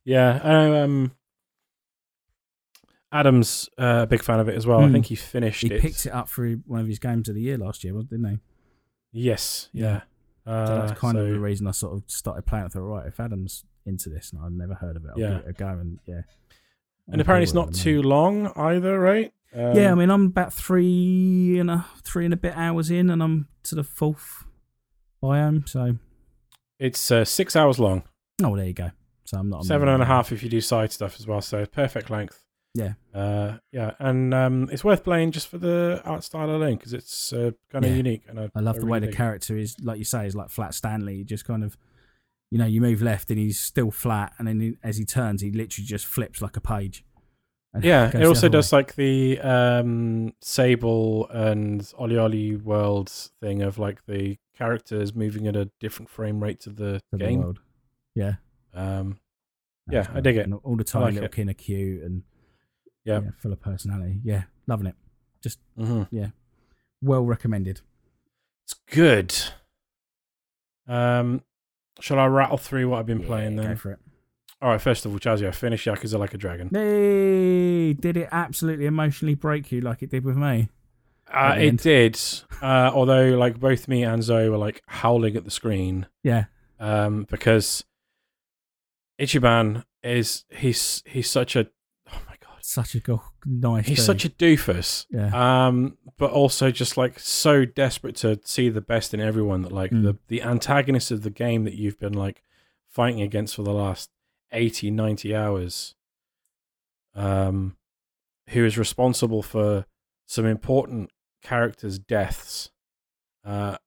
yeah. 0.06 0.40
I 0.44 0.82
um, 0.82 1.12
Adam's 3.12 3.70
uh, 3.80 4.02
a 4.04 4.08
big 4.08 4.24
fan 4.24 4.40
of 4.40 4.48
it 4.50 4.56
as 4.56 4.66
well. 4.66 4.80
I 4.82 4.86
Mm. 4.88 4.92
think 4.94 5.06
he 5.08 5.16
finished 5.16 5.62
He 5.62 5.72
it. 5.72 5.82
picked 5.82 6.06
it 6.06 6.10
up 6.12 6.28
for 6.30 6.50
one 6.66 6.80
of 6.80 6.88
his 6.88 6.98
games 7.00 7.30
of 7.30 7.36
the 7.36 7.42
year 7.42 7.58
last 7.58 7.84
year, 7.84 7.94
didn't 7.94 8.26
he? 8.26 8.40
Yes, 9.12 9.70
yeah. 9.72 10.02
Uh, 10.48 10.66
So 10.66 10.76
that's 10.88 11.00
kind 11.00 11.16
so- 11.16 11.22
of 11.26 11.30
the 11.30 11.40
reason 11.40 11.68
I 11.68 11.72
sort 11.72 11.94
of 11.96 12.04
started 12.10 12.46
playing. 12.48 12.66
I 12.66 12.68
thought, 12.70 12.82
right, 12.82 13.08
if 13.08 13.20
Adam's 13.20 13.66
into 13.86 14.10
this 14.10 14.32
and 14.34 14.42
I'd 14.42 14.52
never 14.52 14.74
heard 14.74 14.96
of 14.96 15.06
it, 15.06 15.12
I'll 15.14 15.20
Yeah. 15.20 15.30
give 15.38 15.46
it 15.46 15.50
a 15.50 15.54
go. 15.54 15.68
And 15.68 16.00
yeah, 16.06 16.22
and 17.08 17.22
apparently 17.22 17.44
it's 17.44 17.54
not 17.54 17.74
too 17.74 18.02
long 18.02 18.48
either, 18.56 19.00
right? 19.00 19.32
Um, 19.56 19.76
yeah, 19.76 19.92
I 19.92 19.96
mean, 19.96 20.10
I'm 20.10 20.26
about 20.28 20.54
three 20.54 21.58
and 21.60 21.70
a 21.70 21.86
three 22.04 22.26
and 22.26 22.34
a 22.34 22.38
bit 22.38 22.56
hours 22.56 22.90
in, 22.92 23.10
and 23.10 23.22
I'm 23.22 23.48
to 23.64 23.76
the 23.76 23.84
fourth 23.84 24.46
biome. 25.22 25.68
So, 25.68 25.98
it's 26.80 27.12
uh, 27.12 27.26
six 27.26 27.56
hours 27.56 27.80
long. 27.80 28.04
oh, 28.44 28.56
there 28.56 28.66
you 28.66 28.74
go. 28.74 28.92
So 29.26 29.38
I'm 29.38 29.50
not 29.50 29.64
Seven 29.66 29.88
and 29.88 30.02
a 30.04 30.06
half 30.06 30.32
if 30.32 30.44
you 30.44 30.50
do 30.50 30.60
side 30.62 30.92
stuff 30.92 31.16
as 31.20 31.26
well. 31.28 31.42
So 31.42 31.66
perfect 31.66 32.10
length. 32.10 32.44
Yeah. 32.76 32.94
Uh, 33.14 33.58
yeah, 33.72 33.92
and 34.00 34.34
um, 34.34 34.68
it's 34.72 34.84
worth 34.84 35.04
playing 35.04 35.32
just 35.32 35.48
for 35.48 35.58
the 35.60 36.02
art 36.04 36.24
style 36.24 36.50
alone 36.50 36.76
because 36.78 36.94
it's 36.94 37.32
uh, 37.32 37.52
kind 37.72 37.86
of 37.86 37.92
Yeah. 37.92 37.98
unique. 37.98 38.24
And 38.28 38.40
I, 38.40 38.50
I 38.56 38.60
love 38.62 38.78
I 38.78 38.80
the 38.80 38.86
way 38.88 39.00
the 39.00 39.12
character 39.12 39.56
is, 39.56 39.76
like 39.82 40.00
you 40.00 40.04
say, 40.04 40.26
is 40.26 40.36
like 40.36 40.50
flat 40.50 40.74
Stanley. 40.74 41.24
Just 41.24 41.46
kind 41.46 41.64
of, 41.64 41.78
you 42.50 42.58
know, 42.58 42.66
you 42.66 42.82
move 42.82 43.02
left 43.02 43.30
and 43.30 43.40
he's 43.40 43.60
still 43.60 43.92
flat, 43.92 44.34
and 44.40 44.48
then 44.48 44.60
he, 44.60 44.78
as 44.84 44.98
he 44.98 45.06
turns, 45.06 45.42
he 45.42 45.52
literally 45.52 45.86
just 45.86 46.06
flips 46.08 46.42
like 46.42 46.58
a 46.58 46.62
page. 46.62 47.06
Yeah, 47.82 48.10
it 48.10 48.24
also 48.26 48.48
other 48.48 48.50
way. 48.50 48.52
does 48.52 48.74
like 48.74 48.96
the 48.96 49.40
um, 49.42 50.34
Sable 50.42 51.28
and 51.30 51.82
OlliOlli 51.82 52.62
Worlds 52.62 53.32
thing 53.42 53.62
of 53.64 53.80
like 53.80 54.06
the 54.06 54.38
characters 54.56 55.16
moving 55.16 55.48
at 55.48 55.56
a 55.56 55.72
different 55.80 56.10
frame 56.10 56.42
rate 56.44 56.60
to 56.62 56.70
the 56.70 57.00
to 57.12 57.18
the 57.18 57.18
game. 57.18 57.40
world. 57.42 57.60
Yeah. 58.14 58.34
Um, 58.76 59.18
Yeah, 59.90 60.08
I 60.14 60.22
dig 60.22 60.38
it. 60.38 60.46
And 60.46 60.54
all 60.64 60.76
the 60.76 60.84
tiny 60.84 61.06
like 61.06 61.14
little 61.16 61.26
it. 61.26 61.32
kin 61.32 61.50
are 61.50 61.54
cute 61.54 62.04
and 62.04 62.24
Yeah. 63.06 63.22
yeah, 63.22 63.30
full 63.40 63.52
of 63.52 63.60
personality. 63.60 64.20
Yeah, 64.24 64.44
loving 64.68 64.88
it. 64.88 64.96
mhm. 65.78 66.08
Yeah, 66.12 66.30
well 67.02 67.24
recommended. 67.26 67.82
It's 68.66 68.76
good. 68.88 69.34
Um, 70.88 71.42
shall 72.00 72.20
I 72.20 72.26
rattle 72.28 72.58
through 72.58 72.90
what 72.90 73.00
I've 73.00 73.06
been 73.06 73.22
Yeah, 73.22 73.28
playing 73.28 73.56
Go 73.56 73.64
then? 73.64 73.76
for 73.78 73.92
it. 73.94 74.00
All 74.64 74.70
right, 74.70 74.80
first 74.82 75.06
of 75.06 75.12
all, 75.12 75.20
Chazio, 75.20 75.50
I 75.50 75.52
finished 75.52 75.86
Yakuza 75.86 76.18
Like 76.18 76.34
a 76.34 76.38
Dragon. 76.38 76.70
Hey, 76.72 77.92
did 77.94 78.16
it 78.16 78.30
absolutely 78.32 78.86
emotionally 78.86 79.36
break 79.36 79.72
you 79.74 79.82
like 79.82 80.02
it 80.02 80.10
did 80.10 80.24
with 80.24 80.38
me? 80.38 80.70
Uh, 81.32 81.56
it 81.60 81.78
did. 81.78 82.18
Uh, 82.62 82.90
although, 82.94 83.32
like 83.38 83.60
both 83.60 83.90
me 83.90 84.04
and 84.04 84.24
Zoe 84.24 84.48
were 84.50 84.58
like 84.58 84.82
howling 84.88 85.36
at 85.36 85.44
the 85.44 85.52
screen 85.52 86.08
Yeah, 86.24 86.46
um, 86.80 87.28
because 87.30 87.84
Ichiban 89.20 89.84
is 90.02 90.46
he's 90.50 91.04
he's 91.06 91.30
such 91.30 91.56
a 91.56 91.68
oh 92.12 92.22
my 92.28 92.36
god 92.42 92.58
such 92.62 92.96
a 92.96 93.00
go- 93.00 93.22
nice. 93.46 93.88
he's 93.88 94.04
such 94.06 94.26
a 94.26 94.30
doofus. 94.30 95.06
yeah. 95.10 95.68
Um, 95.68 95.98
but 96.18 96.32
also 96.32 96.72
just 96.72 96.98
like 96.98 97.20
so 97.20 97.66
desperate 97.66 98.16
to 98.18 98.40
see 98.46 98.70
the 98.70 98.82
best 98.82 99.14
in 99.14 99.20
everyone 99.20 99.62
that 99.64 99.72
like 99.72 99.92
Mm. 99.92 100.04
the 100.04 100.18
the 100.28 100.42
antagonist 100.42 101.12
of 101.12 101.24
the 101.24 101.30
game 101.30 101.64
that 101.66 101.74
you've 101.76 102.00
been 102.00 102.14
like 102.14 102.44
fighting 102.90 103.22
against 103.22 103.56
for 103.56 103.64
the 103.64 103.74
last 103.74 104.10
80 104.54 104.92
90 104.92 105.36
hours 105.36 105.96
um 107.16 107.76
who 108.50 108.66
is 108.66 108.78
responsible 108.78 109.42
for 109.44 109.86
some 110.26 110.46
important 110.46 111.10
characters 111.42 112.00
deaths 112.00 112.72
uh 113.46 113.78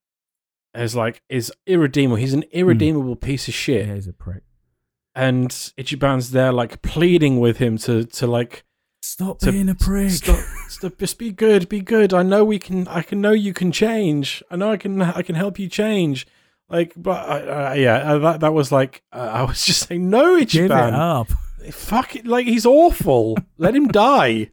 is 0.75 0.95
like 0.95 1.23
is 1.29 1.53
irredeemable 1.67 2.17
he's 2.17 2.35
an 2.35 2.45
irredeemable 2.53 3.17
piece 3.17 3.49
of 3.49 3.55
shit 3.55 3.87
yeah, 3.87 3.95
he's 3.95 4.07
a 4.07 4.13
prick. 4.13 4.43
and 5.15 5.51
Ichiban's 5.51 6.31
there 6.33 6.53
like 6.53 6.83
pleading 6.83 7.41
with 7.41 7.57
him 7.59 7.79
to 7.79 8.05
to 8.05 8.27
like 8.27 8.65
Stop 9.03 9.39
to- 9.41 9.53
being 9.53 9.69
a 9.69 9.75
prick. 9.77 10.11
Stop, 10.11 10.41
stop, 10.69 10.99
just 10.99 11.17
be 11.17 11.31
good, 11.31 11.69
be 11.69 11.81
good. 11.81 12.13
I 12.13 12.25
know 12.25 12.45
we 12.45 12.59
can. 12.59 12.89
I 12.89 13.03
can 13.03 13.21
know 13.21 13.31
you 13.31 13.53
can 13.55 13.71
change. 13.71 14.43
I 14.51 14.57
know 14.57 14.73
I 14.73 14.77
can. 14.77 15.01
I 15.01 15.23
can 15.23 15.37
help 15.37 15.61
you 15.61 15.69
change. 15.69 16.27
Like, 16.69 16.93
but 16.97 17.29
uh, 17.29 17.71
uh, 17.71 17.75
yeah, 17.77 17.97
uh, 17.99 18.19
that 18.19 18.41
that 18.41 18.53
was 18.55 18.73
like 18.73 19.03
uh, 19.13 19.19
I 19.33 19.43
was 19.45 19.65
just 19.65 19.87
saying, 19.89 20.09
no, 20.11 20.43
Give 20.45 20.65
it 20.67 20.71
up. 20.73 21.29
fuck 21.71 22.17
it. 22.17 22.27
Like 22.27 22.47
he's 22.47 22.67
awful. 22.67 23.37
Let 23.59 23.75
him 23.77 23.89
die. 23.89 24.51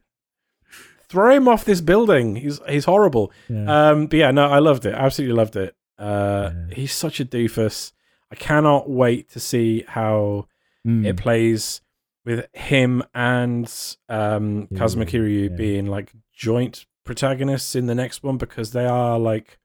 Throw 1.08 1.34
him 1.36 1.48
off 1.48 1.64
this 1.64 1.80
building. 1.80 2.36
He's 2.36 2.60
he's 2.68 2.84
horrible. 2.86 3.30
Yeah. 3.48 3.90
Um, 3.90 4.06
but 4.06 4.16
yeah, 4.18 4.30
no, 4.30 4.46
I 4.46 4.58
loved 4.58 4.86
it. 4.86 4.94
Absolutely 4.94 5.36
loved 5.36 5.56
it. 5.56 5.74
Uh, 5.98 6.50
Yeah. 6.68 6.74
he's 6.74 6.92
such 6.92 7.20
a 7.20 7.24
doofus. 7.24 7.92
I 8.30 8.34
cannot 8.36 8.90
wait 8.90 9.30
to 9.30 9.40
see 9.40 9.84
how 9.86 10.46
Mm. 10.86 11.06
it 11.06 11.16
plays 11.16 11.80
with 12.26 12.46
him 12.52 13.02
and 13.14 13.72
um, 14.10 14.68
Kazuma 14.76 15.06
Kiryu 15.06 15.48
yeah. 15.50 15.56
being 15.56 15.86
like 15.86 16.12
joint 16.34 16.84
protagonists 17.04 17.74
in 17.74 17.86
the 17.86 17.94
next 17.94 18.22
one 18.22 18.36
because 18.36 18.72
they 18.72 18.84
are 18.84 19.18
like 19.18 19.58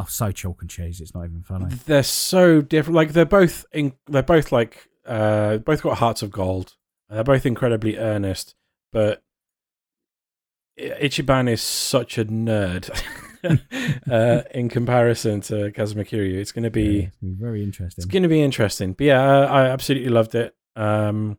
oh, 0.00 0.06
so 0.08 0.32
chalk 0.32 0.62
and 0.62 0.70
cheese. 0.70 1.00
It's 1.00 1.14
not 1.14 1.24
even 1.24 1.42
funny. 1.42 1.74
they're 1.86 2.02
so 2.02 2.60
different. 2.60 2.96
Like 2.96 3.12
they're 3.12 3.24
both 3.24 3.64
in, 3.72 3.92
they're 4.06 4.22
both 4.22 4.52
like 4.52 4.88
uh, 5.06 5.58
both 5.58 5.82
got 5.82 5.98
hearts 5.98 6.22
of 6.22 6.30
gold. 6.30 6.74
And 7.08 7.16
they're 7.16 7.24
both 7.24 7.44
incredibly 7.44 7.98
earnest, 7.98 8.54
but 8.92 9.22
Ichiban 10.78 11.50
is 11.50 11.60
such 11.60 12.18
a 12.18 12.24
nerd 12.24 12.88
uh, 14.10 14.42
in 14.54 14.68
comparison 14.68 15.40
to 15.42 15.72
Kazuma 15.72 16.04
Kiryu. 16.04 16.34
It's 16.34 16.52
going 16.52 16.64
to 16.64 16.70
be 16.70 16.82
Yeah, 16.82 17.08
be 17.20 17.34
very 17.34 17.62
interesting. 17.62 18.02
It's 18.02 18.10
going 18.10 18.22
to 18.22 18.28
be 18.28 18.42
interesting. 18.42 18.92
But 18.92 19.04
yeah, 19.04 19.22
I, 19.22 19.62
I 19.62 19.68
absolutely 19.68 20.10
loved 20.10 20.34
it. 20.34 20.54
Um, 20.76 21.38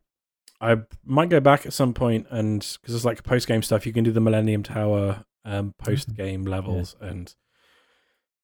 I 0.60 0.78
might 1.06 1.30
go 1.30 1.40
back 1.40 1.66
at 1.66 1.74
some 1.74 1.94
point 1.94 2.28
and 2.30 2.60
because 2.82 2.94
it's 2.94 3.06
like 3.06 3.24
post 3.24 3.48
game 3.48 3.64
stuff, 3.64 3.86
you 3.86 3.94
can 3.94 4.04
do 4.04 4.12
the 4.12 4.20
Millennium 4.20 4.64
Tower 4.64 5.24
um, 5.46 5.74
post 5.78 6.16
game 6.16 6.46
levels, 6.46 6.96
and 7.02 7.34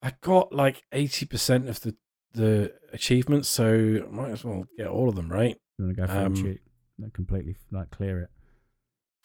I 0.01 0.13
got 0.21 0.53
like 0.53 0.83
eighty 0.91 1.25
percent 1.25 1.67
of 1.69 1.81
the 1.81 1.95
the 2.33 2.73
achievements, 2.93 3.47
so 3.49 4.03
I 4.07 4.11
might 4.15 4.29
as 4.31 4.43
well 4.43 4.65
get 4.77 4.87
all 4.87 5.09
of 5.09 5.15
them, 5.15 5.31
right? 5.31 5.57
You 5.77 5.85
want 5.85 5.95
to 5.97 6.01
go 6.01 6.07
for 6.07 6.17
um, 6.19 6.33
a 6.33 6.35
cheat, 6.35 6.61
like, 6.99 7.13
completely 7.13 7.55
like 7.71 7.89
clear 7.91 8.21
it. 8.21 8.29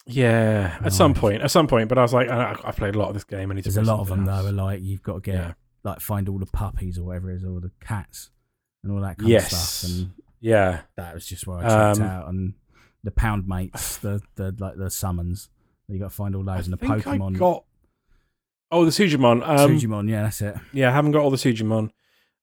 Yeah, 0.05 0.77
at 0.83 0.91
some 0.93 1.13
point, 1.13 1.41
at 1.41 1.51
some 1.51 1.67
point. 1.67 1.87
But 1.89 1.97
I 1.97 2.01
was 2.01 2.13
like, 2.13 2.29
I, 2.29 2.57
I 2.63 2.71
played 2.71 2.95
a 2.95 2.99
lot 2.99 3.07
of 3.07 3.13
this 3.13 3.23
game. 3.23 3.51
I 3.51 3.55
need. 3.55 3.63
There's 3.63 3.77
a 3.77 3.81
lot 3.83 3.99
of 4.01 4.07
them 4.07 4.25
something 4.25 4.55
though. 4.55 4.63
like 4.63 4.81
you've 4.81 5.01
got 5.03 5.13
to 5.13 5.19
get 5.21 5.35
Yeah, 5.35 5.53
like 5.83 6.01
find 6.01 6.27
all 6.27 6.39
the 6.39 6.45
puppies 6.45 6.97
or 6.97 7.03
whatever 7.03 7.31
it 7.31 7.37
is, 7.37 7.45
or 7.45 7.61
the 7.61 7.71
cats 7.79 8.29
and 8.83 8.91
all 8.91 8.99
that 9.01 9.17
kind 9.17 9.29
Yes. 9.29 9.51
of 9.53 9.59
stuff. 9.59 9.89
And 9.91 10.11
yeah. 10.41 10.81
that 10.97 11.13
was 11.13 11.25
just 11.25 11.47
where 11.47 11.59
I 11.59 11.61
checked 11.61 12.01
Um, 12.01 12.05
out. 12.07 12.27
And 12.29 12.53
the 13.03 13.11
pound 13.11 13.47
mates, 13.47 13.97
the 13.97 14.21
the 14.35 14.53
like 14.59 14.75
the 14.77 14.89
summons. 14.89 15.49
You 15.87 15.99
got 15.99 16.09
to 16.09 16.15
find 16.15 16.35
all 16.35 16.49
I 16.49 16.57
those 16.57 16.67
and 16.67 16.73
the 16.73 16.77
think 16.77 17.07
I 17.07 17.17
Pokemon. 17.17 17.37
got. 17.37 17.63
Oh, 18.73 18.85
the 18.85 18.91
Sujimon. 18.91 19.47
Um, 19.47 19.77
Sujimon, 19.77 20.09
yeah, 20.09 20.23
that's 20.23 20.41
it. 20.41 20.55
Yeah, 20.73 20.89
I 20.89 20.91
haven't 20.93 21.11
got 21.11 21.21
all 21.21 21.29
the 21.31 21.37
Sujimon. 21.37 21.91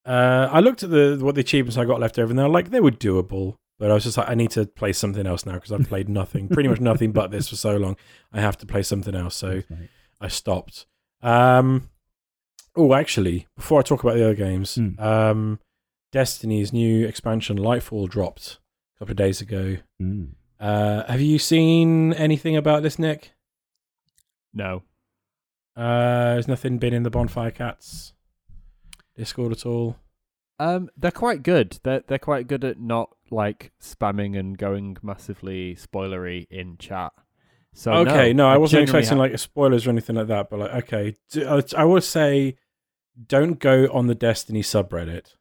Uh, 0.07 0.49
I 0.51 0.61
looked 0.61 0.83
at 0.83 0.91
the 0.91 1.19
what 1.21 1.35
the 1.35 1.41
achievements 1.43 1.77
I 1.77 1.85
got 1.85 2.01
left 2.01 2.19
over, 2.19 2.31
and 2.31 2.39
they're 2.39 2.49
like 2.49 2.71
they 2.71 2.81
were 2.81 2.91
doable. 2.91 3.57
But 3.79 3.91
I 3.91 3.95
was 3.95 4.05
just 4.05 4.17
like, 4.19 4.29
I 4.29 4.35
need 4.35 4.51
to 4.53 4.67
play 4.67 4.93
something 4.93 5.27
else 5.27 5.45
now 5.47 5.55
because 5.55 5.73
I've 5.73 5.89
played 5.89 6.09
nothing, 6.21 6.49
pretty 6.49 6.69
much 6.69 6.81
nothing 6.81 7.13
but 7.13 7.31
this 7.31 7.49
for 7.49 7.57
so 7.57 7.77
long. 7.77 7.97
I 8.33 8.41
have 8.41 8.57
to 8.59 8.67
play 8.67 8.83
something 8.83 9.15
else, 9.15 9.35
so 9.35 9.63
Thanks. 9.63 9.89
I 10.21 10.29
stopped. 10.29 10.87
Um, 11.23 11.89
oh, 12.77 12.93
actually, 12.95 13.47
before 13.57 13.81
I 13.81 13.83
talk 13.83 14.03
about 14.03 14.17
the 14.17 14.25
other 14.25 14.35
games, 14.35 14.75
Hmm. 14.77 15.01
um, 15.01 15.61
Destiny's 16.13 16.73
new 16.73 17.07
expansion 17.07 17.57
Lightfall 17.59 18.09
dropped 18.09 18.59
a 18.97 18.99
couple 18.99 19.13
of 19.13 19.17
days 19.17 19.41
ago. 19.41 19.77
Mm. 20.03 20.33
Uh, 20.59 21.05
have 21.07 21.21
you 21.21 21.39
seen 21.39 22.13
anything 22.15 22.57
about 22.57 22.83
this, 22.83 22.99
Nick? 22.99 23.33
No. 24.53 24.83
Uh, 25.77 26.35
has 26.35 26.49
nothing 26.49 26.79
been 26.79 26.93
in 26.93 27.03
the 27.03 27.11
Bonfire 27.11 27.51
Cats 27.51 28.13
Discord 29.17 29.53
at 29.53 29.65
all? 29.65 29.97
Um, 30.59 30.91
they're 30.97 31.11
quite 31.11 31.43
good. 31.43 31.79
They're 31.83 32.03
they're 32.07 32.19
quite 32.19 32.47
good 32.47 32.65
at 32.65 32.79
not 32.79 33.11
like 33.31 33.73
spamming 33.81 34.39
and 34.39 34.59
going 34.59 34.97
massively 35.03 35.75
spoilery 35.75 36.47
in 36.51 36.77
chat. 36.77 37.13
So 37.73 37.93
okay, 37.93 38.33
no, 38.33 38.49
I 38.49 38.59
wasn't 38.59 38.83
expecting 38.83 39.17
ha- 39.17 39.23
like 39.23 39.39
spoilers 39.39 39.87
or 39.87 39.91
anything 39.91 40.17
like 40.17 40.27
that. 40.27 40.51
But 40.51 40.59
like, 40.59 40.85
okay, 40.85 41.17
I 41.77 41.85
would 41.85 42.05
say 42.05 42.57
don't 43.27 43.59
go 43.59 43.89
on 43.93 44.07
the 44.07 44.15
Destiny 44.15 44.63
subreddit 44.63 45.35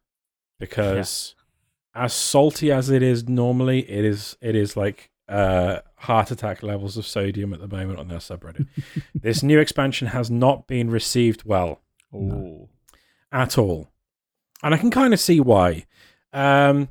because 0.58 1.34
as 1.94 2.14
salty 2.14 2.70
as 2.70 2.88
it 2.88 3.02
is 3.02 3.28
normally, 3.28 3.80
it 3.90 4.04
is 4.04 4.36
it 4.40 4.54
is 4.54 4.76
like 4.76 5.09
uh, 5.30 5.80
heart 5.96 6.30
attack 6.30 6.62
levels 6.62 6.96
of 6.96 7.06
sodium 7.06 7.54
at 7.54 7.60
the 7.60 7.68
moment 7.68 7.98
on 7.98 8.08
their 8.08 8.18
subreddit. 8.18 8.66
this 9.14 9.42
new 9.42 9.58
expansion 9.58 10.08
has 10.08 10.30
not 10.30 10.66
been 10.66 10.90
received 10.90 11.44
well 11.44 11.80
Ooh. 12.14 12.68
at 13.30 13.56
all. 13.56 13.88
And 14.62 14.74
I 14.74 14.76
can 14.76 14.90
kind 14.90 15.14
of 15.14 15.20
see 15.20 15.40
why. 15.40 15.86
Um, 16.32 16.88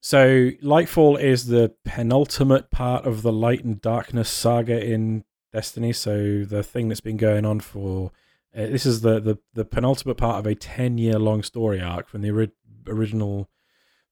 so, 0.00 0.50
Lightfall 0.62 1.20
is 1.20 1.46
the 1.46 1.74
penultimate 1.84 2.70
part 2.70 3.04
of 3.06 3.22
the 3.22 3.32
Light 3.32 3.64
and 3.64 3.80
Darkness 3.80 4.30
saga 4.30 4.82
in 4.82 5.24
Destiny. 5.52 5.92
So, 5.92 6.44
the 6.44 6.62
thing 6.62 6.88
that's 6.88 7.00
been 7.00 7.16
going 7.16 7.44
on 7.44 7.60
for 7.60 8.12
uh, 8.56 8.66
this 8.66 8.86
is 8.86 9.00
the, 9.00 9.18
the, 9.20 9.38
the 9.54 9.64
penultimate 9.64 10.16
part 10.16 10.38
of 10.38 10.46
a 10.46 10.54
10 10.54 10.96
year 10.98 11.18
long 11.18 11.42
story 11.42 11.80
arc 11.80 12.08
from 12.08 12.22
the 12.22 12.30
ori- 12.30 12.52
original 12.86 13.48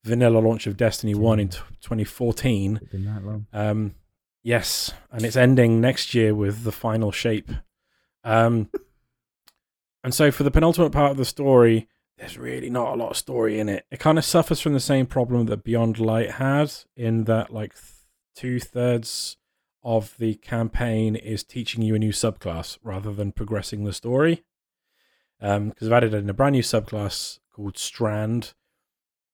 vanilla 0.04 0.38
launch 0.38 0.66
of 0.66 0.76
Destiny 0.76 1.14
1 1.14 1.40
in 1.40 1.48
t- 1.48 1.58
2014. 1.80 2.80
It's 2.82 2.92
been 2.92 3.04
that 3.04 3.24
long. 3.24 3.46
Um, 3.52 3.94
yes, 4.42 4.92
and 5.10 5.24
it's 5.24 5.36
ending 5.36 5.80
next 5.80 6.14
year 6.14 6.34
with 6.34 6.64
the 6.64 6.72
final 6.72 7.12
shape. 7.12 7.50
Um, 8.24 8.70
and 10.04 10.14
so 10.14 10.30
for 10.30 10.42
the 10.42 10.50
penultimate 10.50 10.92
part 10.92 11.12
of 11.12 11.16
the 11.16 11.24
story, 11.24 11.88
there's 12.18 12.38
really 12.38 12.70
not 12.70 12.94
a 12.94 12.96
lot 12.96 13.10
of 13.10 13.16
story 13.16 13.58
in 13.58 13.68
it. 13.68 13.86
It 13.90 14.00
kind 14.00 14.18
of 14.18 14.24
suffers 14.24 14.60
from 14.60 14.74
the 14.74 14.80
same 14.80 15.06
problem 15.06 15.46
that 15.46 15.64
Beyond 15.64 15.98
Light 15.98 16.32
had, 16.32 16.72
in 16.96 17.24
that 17.24 17.52
like 17.52 17.74
th- 17.74 17.84
two 18.34 18.60
thirds 18.60 19.36
of 19.84 20.16
the 20.18 20.34
campaign 20.36 21.16
is 21.16 21.42
teaching 21.42 21.82
you 21.82 21.94
a 21.94 21.98
new 21.98 22.12
subclass 22.12 22.78
rather 22.82 23.12
than 23.12 23.32
progressing 23.32 23.84
the 23.84 23.92
story. 23.92 24.44
Um, 25.40 25.70
because 25.70 25.88
I've 25.88 25.94
added 25.94 26.14
in 26.14 26.30
a 26.30 26.34
brand 26.34 26.52
new 26.52 26.62
subclass 26.62 27.40
called 27.52 27.76
Strand, 27.76 28.54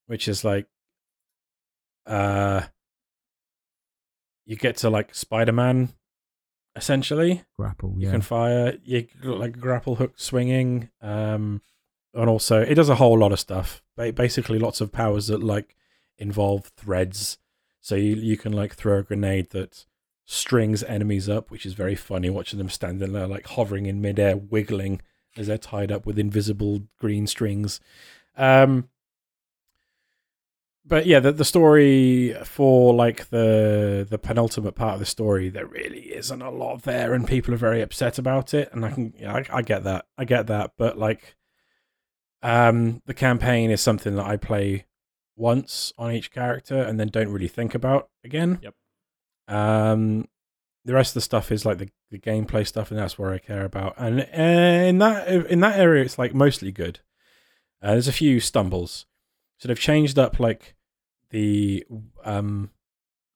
which 0.08 0.26
is 0.26 0.44
like, 0.44 0.66
uh, 2.06 2.62
you 4.44 4.56
get 4.56 4.78
to 4.78 4.90
like 4.90 5.14
Spider 5.14 5.52
Man, 5.52 5.90
essentially. 6.74 7.44
Grapple, 7.58 7.94
yeah. 7.98 8.06
You 8.06 8.12
can 8.12 8.22
fire, 8.22 8.78
you 8.82 9.06
got 9.22 9.38
like 9.38 9.60
grapple 9.60 9.96
hook 9.96 10.14
swinging, 10.16 10.88
um, 11.00 11.60
and 12.14 12.28
also 12.28 12.60
it 12.60 12.74
does 12.74 12.88
a 12.88 12.96
whole 12.96 13.18
lot 13.18 13.32
of 13.32 13.38
stuff. 13.38 13.82
Basically, 13.96 14.58
lots 14.58 14.80
of 14.80 14.90
powers 14.90 15.28
that 15.28 15.42
like 15.42 15.76
involve 16.16 16.72
threads. 16.76 17.38
So 17.80 17.94
you 17.94 18.16
you 18.16 18.36
can 18.36 18.52
like 18.52 18.74
throw 18.74 18.98
a 18.98 19.02
grenade 19.02 19.50
that 19.50 19.84
strings 20.24 20.82
enemies 20.82 21.28
up, 21.28 21.50
which 21.50 21.66
is 21.66 21.74
very 21.74 21.94
funny. 21.94 22.30
Watching 22.30 22.58
them 22.58 22.70
standing 22.70 23.12
there 23.12 23.26
like 23.26 23.46
hovering 23.46 23.86
in 23.86 24.00
midair, 24.00 24.36
wiggling 24.36 25.02
as 25.36 25.48
they're 25.48 25.58
tied 25.58 25.92
up 25.92 26.06
with 26.06 26.18
invisible 26.18 26.84
green 26.98 27.26
strings. 27.26 27.80
Um, 28.36 28.88
but 30.88 31.06
yeah, 31.06 31.20
the 31.20 31.32
the 31.32 31.44
story 31.44 32.34
for 32.44 32.94
like 32.94 33.28
the 33.28 34.06
the 34.08 34.18
penultimate 34.18 34.74
part 34.74 34.94
of 34.94 35.00
the 35.00 35.06
story, 35.06 35.50
there 35.50 35.66
really 35.66 36.14
isn't 36.14 36.42
a 36.42 36.50
lot 36.50 36.82
there, 36.82 37.12
and 37.12 37.26
people 37.26 37.52
are 37.52 37.58
very 37.58 37.82
upset 37.82 38.18
about 38.18 38.54
it. 38.54 38.70
And 38.72 38.84
I 38.84 38.90
can, 38.90 39.12
yeah, 39.18 39.34
I, 39.34 39.44
I 39.58 39.62
get 39.62 39.84
that, 39.84 40.06
I 40.16 40.24
get 40.24 40.46
that. 40.46 40.72
But 40.78 40.98
like, 40.98 41.36
um, 42.42 43.02
the 43.06 43.14
campaign 43.14 43.70
is 43.70 43.82
something 43.82 44.16
that 44.16 44.26
I 44.26 44.38
play 44.38 44.86
once 45.36 45.92
on 45.98 46.12
each 46.12 46.32
character, 46.32 46.82
and 46.82 46.98
then 46.98 47.08
don't 47.08 47.32
really 47.32 47.48
think 47.48 47.74
about 47.74 48.08
again. 48.24 48.58
Yep. 48.62 48.74
Um, 49.48 50.26
the 50.86 50.94
rest 50.94 51.10
of 51.10 51.14
the 51.14 51.20
stuff 51.20 51.52
is 51.52 51.66
like 51.66 51.78
the, 51.78 51.90
the 52.10 52.18
gameplay 52.18 52.66
stuff, 52.66 52.90
and 52.90 52.98
that's 52.98 53.18
where 53.18 53.32
I 53.32 53.38
care 53.38 53.66
about. 53.66 53.94
And 53.98 54.20
uh, 54.20 54.86
in 54.86 54.98
that 54.98 55.28
in 55.28 55.60
that 55.60 55.78
area, 55.78 56.02
it's 56.02 56.18
like 56.18 56.34
mostly 56.34 56.72
good. 56.72 57.00
Uh, 57.82 57.92
there's 57.92 58.08
a 58.08 58.12
few 58.12 58.40
stumbles, 58.40 59.04
so 59.58 59.68
they've 59.68 59.78
changed 59.78 60.18
up 60.18 60.40
like 60.40 60.74
the 61.30 61.84
um, 62.24 62.70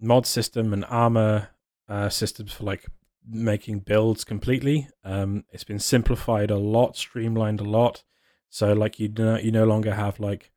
mod 0.00 0.26
system 0.26 0.72
and 0.72 0.84
armor 0.86 1.48
uh, 1.88 2.08
systems 2.08 2.52
for 2.52 2.64
like 2.64 2.86
making 3.28 3.80
builds 3.80 4.24
completely. 4.24 4.88
Um, 5.04 5.44
it's 5.50 5.64
been 5.64 5.78
simplified 5.78 6.50
a 6.50 6.56
lot, 6.58 6.96
streamlined 6.96 7.60
a 7.60 7.64
lot. 7.64 8.02
So 8.48 8.72
like 8.72 8.98
you 8.98 9.08
no, 9.08 9.38
you 9.38 9.52
no 9.52 9.64
longer 9.64 9.94
have 9.94 10.20
like 10.20 10.50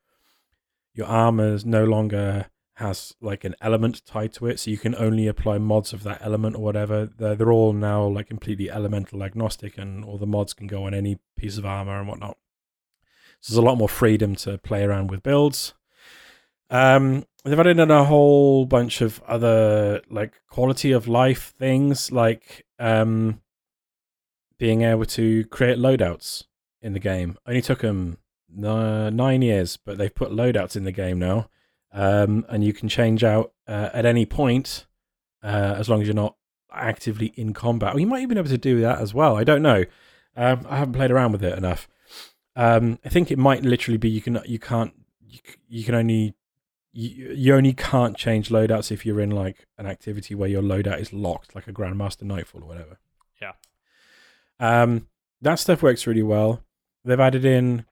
your 0.94 1.06
armor 1.06 1.58
no 1.64 1.84
longer 1.84 2.46
has 2.74 3.14
like 3.22 3.44
an 3.44 3.54
element 3.62 4.04
tied 4.04 4.34
to 4.34 4.46
it, 4.46 4.60
so 4.60 4.70
you 4.70 4.76
can 4.76 4.94
only 4.96 5.26
apply 5.26 5.56
mods 5.56 5.94
of 5.94 6.02
that 6.02 6.20
element 6.20 6.56
or 6.56 6.62
whatever. 6.62 7.06
They're, 7.06 7.34
they're 7.34 7.52
all 7.52 7.72
now 7.72 8.06
like 8.06 8.28
completely 8.28 8.70
elemental 8.70 9.22
agnostic, 9.22 9.78
and 9.78 10.04
all 10.04 10.18
the 10.18 10.26
mods 10.26 10.52
can 10.52 10.66
go 10.66 10.84
on 10.84 10.92
any 10.92 11.18
piece 11.36 11.56
of 11.56 11.64
armor 11.64 11.98
and 11.98 12.08
whatnot. 12.08 12.36
So 13.40 13.52
there's 13.54 13.64
a 13.64 13.66
lot 13.66 13.78
more 13.78 13.88
freedom 13.88 14.34
to 14.36 14.58
play 14.58 14.82
around 14.82 15.10
with 15.10 15.22
builds. 15.22 15.74
Um, 16.70 17.24
they've 17.44 17.58
added 17.58 17.78
in 17.78 17.90
a 17.90 18.04
whole 18.04 18.66
bunch 18.66 19.00
of 19.00 19.22
other 19.26 20.02
like 20.10 20.40
quality 20.48 20.92
of 20.92 21.06
life 21.08 21.54
things, 21.58 22.10
like 22.10 22.66
um, 22.78 23.40
being 24.58 24.82
able 24.82 25.04
to 25.06 25.44
create 25.46 25.78
loadouts 25.78 26.44
in 26.82 26.92
the 26.92 26.98
game. 27.00 27.38
Only 27.46 27.62
took 27.62 27.80
them 27.80 28.18
nine 28.48 29.42
years, 29.42 29.76
but 29.76 29.98
they've 29.98 30.14
put 30.14 30.30
loadouts 30.30 30.76
in 30.76 30.84
the 30.84 30.92
game 30.92 31.18
now 31.18 31.48
um, 31.96 32.44
and 32.48 32.62
you 32.62 32.72
can 32.72 32.88
change 32.88 33.24
out 33.24 33.52
uh, 33.66 33.88
at 33.92 34.04
any 34.04 34.26
point 34.26 34.86
uh, 35.42 35.74
as 35.78 35.88
long 35.88 36.02
as 36.02 36.06
you're 36.06 36.14
not 36.14 36.36
actively 36.72 37.32
in 37.36 37.54
combat. 37.54 37.98
You 37.98 38.06
might 38.06 38.22
even 38.22 38.34
be 38.34 38.38
able 38.38 38.50
to 38.50 38.58
do 38.58 38.80
that 38.82 39.00
as 39.00 39.14
well. 39.14 39.36
I 39.36 39.44
don't 39.44 39.62
know. 39.62 39.84
Um, 40.36 40.66
I 40.68 40.76
haven't 40.76 40.92
played 40.92 41.10
around 41.10 41.32
with 41.32 41.42
it 41.42 41.56
enough. 41.56 41.88
Um, 42.54 42.98
I 43.04 43.08
think 43.08 43.30
it 43.30 43.38
might 43.38 43.62
literally 43.62 43.96
be 43.96 44.10
you 44.10 44.20
can 44.20 44.40
you 44.44 44.58
can't 44.58 44.92
you, 45.26 45.38
you 45.68 45.84
can 45.84 45.94
only 45.94 46.34
you, 46.96 47.32
you 47.32 47.54
only 47.54 47.74
can't 47.74 48.16
change 48.16 48.48
loadouts 48.48 48.90
if 48.90 49.04
you're 49.04 49.20
in 49.20 49.30
like 49.30 49.66
an 49.76 49.86
activity 49.86 50.34
where 50.34 50.48
your 50.48 50.62
loadout 50.62 50.98
is 50.98 51.12
locked, 51.12 51.54
like 51.54 51.68
a 51.68 51.72
Grandmaster 51.72 52.22
Nightfall 52.22 52.62
or 52.62 52.68
whatever. 52.68 52.98
Yeah. 53.40 53.52
Um, 54.58 55.08
that 55.42 55.56
stuff 55.56 55.82
works 55.82 56.06
really 56.06 56.22
well. 56.22 56.62
They've 57.04 57.20
added 57.20 57.44
in 57.44 57.84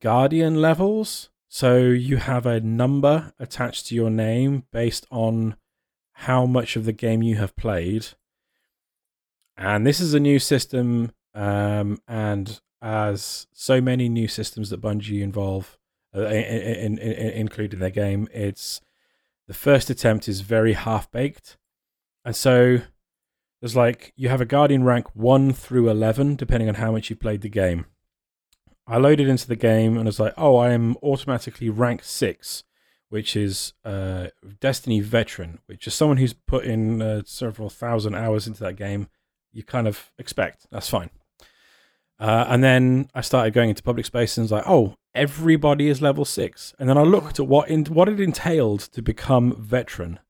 Guardian 0.00 0.62
levels, 0.62 1.28
so 1.48 1.76
you 1.76 2.16
have 2.16 2.46
a 2.46 2.60
number 2.60 3.32
attached 3.38 3.86
to 3.88 3.94
your 3.94 4.10
name 4.10 4.64
based 4.72 5.06
on 5.10 5.56
how 6.12 6.46
much 6.46 6.74
of 6.74 6.86
the 6.86 6.92
game 6.92 7.22
you 7.22 7.36
have 7.36 7.54
played. 7.54 8.06
And 9.56 9.86
this 9.86 10.00
is 10.00 10.14
a 10.14 10.20
new 10.20 10.38
system, 10.38 11.12
um, 11.34 12.00
and 12.08 12.60
as 12.80 13.46
so 13.52 13.80
many 13.80 14.08
new 14.08 14.28
systems 14.28 14.70
that 14.70 14.80
Bungie 14.80 15.20
involve, 15.20 15.77
uh, 16.26 16.30
in, 16.30 16.98
in, 16.98 16.98
in, 16.98 17.30
include 17.30 17.74
in 17.74 17.80
their 17.80 17.90
game, 17.90 18.28
it's 18.32 18.80
the 19.46 19.54
first 19.54 19.90
attempt 19.90 20.28
is 20.28 20.40
very 20.40 20.74
half 20.74 21.10
baked, 21.10 21.56
and 22.24 22.34
so 22.34 22.80
there's 23.60 23.76
like 23.76 24.12
you 24.16 24.28
have 24.28 24.40
a 24.40 24.46
Guardian 24.46 24.84
rank 24.84 25.14
one 25.14 25.52
through 25.52 25.88
eleven, 25.88 26.36
depending 26.36 26.68
on 26.68 26.76
how 26.76 26.92
much 26.92 27.10
you 27.10 27.16
played 27.16 27.40
the 27.40 27.48
game. 27.48 27.86
I 28.86 28.96
loaded 28.96 29.28
into 29.28 29.46
the 29.46 29.56
game 29.56 29.96
and 29.96 30.06
was 30.06 30.18
like, 30.18 30.32
oh, 30.38 30.56
I 30.56 30.70
am 30.70 30.96
automatically 31.02 31.68
rank 31.68 32.02
six, 32.02 32.64
which 33.10 33.36
is 33.36 33.74
uh, 33.84 34.28
Destiny 34.60 35.00
veteran, 35.00 35.58
which 35.66 35.86
is 35.86 35.92
someone 35.92 36.16
who's 36.16 36.32
put 36.32 36.64
in 36.64 37.02
uh, 37.02 37.22
several 37.26 37.68
thousand 37.68 38.14
hours 38.14 38.46
into 38.46 38.60
that 38.60 38.76
game. 38.76 39.08
You 39.52 39.62
kind 39.62 39.86
of 39.86 40.10
expect 40.18 40.66
that's 40.70 40.88
fine. 40.88 41.10
Uh, 42.20 42.46
and 42.48 42.64
then 42.64 43.10
I 43.14 43.20
started 43.20 43.54
going 43.54 43.68
into 43.70 43.82
public 43.82 44.06
space 44.06 44.36
and 44.36 44.44
was 44.44 44.52
like, 44.52 44.66
oh, 44.66 44.96
everybody 45.18 45.88
is 45.88 46.00
level 46.00 46.24
six. 46.24 46.74
And 46.78 46.88
then 46.88 46.96
I 46.98 47.02
looked 47.02 47.38
at 47.38 47.46
what 47.46 47.68
in, 47.68 47.84
what 47.86 48.08
it 48.08 48.20
entailed 48.20 48.80
to 48.80 49.02
become 49.02 49.54
veteran 49.60 50.20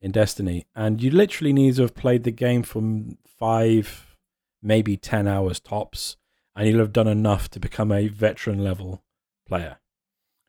in 0.00 0.12
Destiny, 0.12 0.66
and 0.74 1.02
you 1.02 1.10
literally 1.10 1.52
need 1.52 1.76
to 1.76 1.82
have 1.82 1.94
played 1.94 2.24
the 2.24 2.30
game 2.30 2.62
for 2.62 2.82
five, 3.26 4.16
maybe 4.62 4.96
ten 4.96 5.26
hours 5.26 5.60
tops 5.60 6.16
and 6.56 6.68
you'll 6.68 6.78
have 6.78 6.92
done 6.92 7.08
enough 7.08 7.50
to 7.50 7.60
become 7.60 7.90
a 7.90 8.08
veteran 8.08 8.62
level 8.62 9.02
player. 9.46 9.78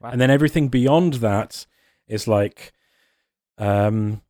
Wow. 0.01 0.11
And 0.11 0.21
then 0.21 0.29
everything 0.29 0.67
beyond 0.67 1.15
that 1.15 1.65
is 2.07 2.27
like, 2.27 2.73
um, 3.57 4.21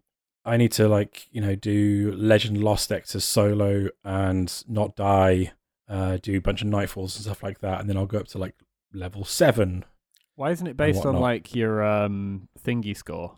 I 0.45 0.57
need 0.57 0.72
to 0.74 0.88
like 0.88 1.28
you 1.32 1.41
know 1.41 1.55
do 1.55 2.13
Legend 2.16 2.63
Lost 2.63 2.91
X 2.91 3.16
as 3.16 3.26
solo 3.26 3.89
and 4.03 4.63
not 4.68 4.95
die, 4.95 5.53
uh, 5.89 6.18
do 6.22 6.38
a 6.38 6.41
bunch 6.41 6.61
of 6.61 6.68
nightfalls 6.68 7.16
and 7.16 7.26
stuff 7.26 7.43
like 7.43 7.59
that, 7.59 7.80
and 7.80 7.89
then 7.89 7.97
I'll 7.97 8.05
go 8.05 8.20
up 8.20 8.28
to 8.30 8.38
like 8.38 8.55
level 8.96 9.24
seven. 9.24 9.86
Why 10.36 10.52
isn't 10.52 10.68
it 10.68 10.78
based 10.78 11.06
on 11.06 11.16
like 11.16 11.56
your 11.56 11.84
um 11.84 12.50
thingy 12.64 12.96
score? 12.96 13.38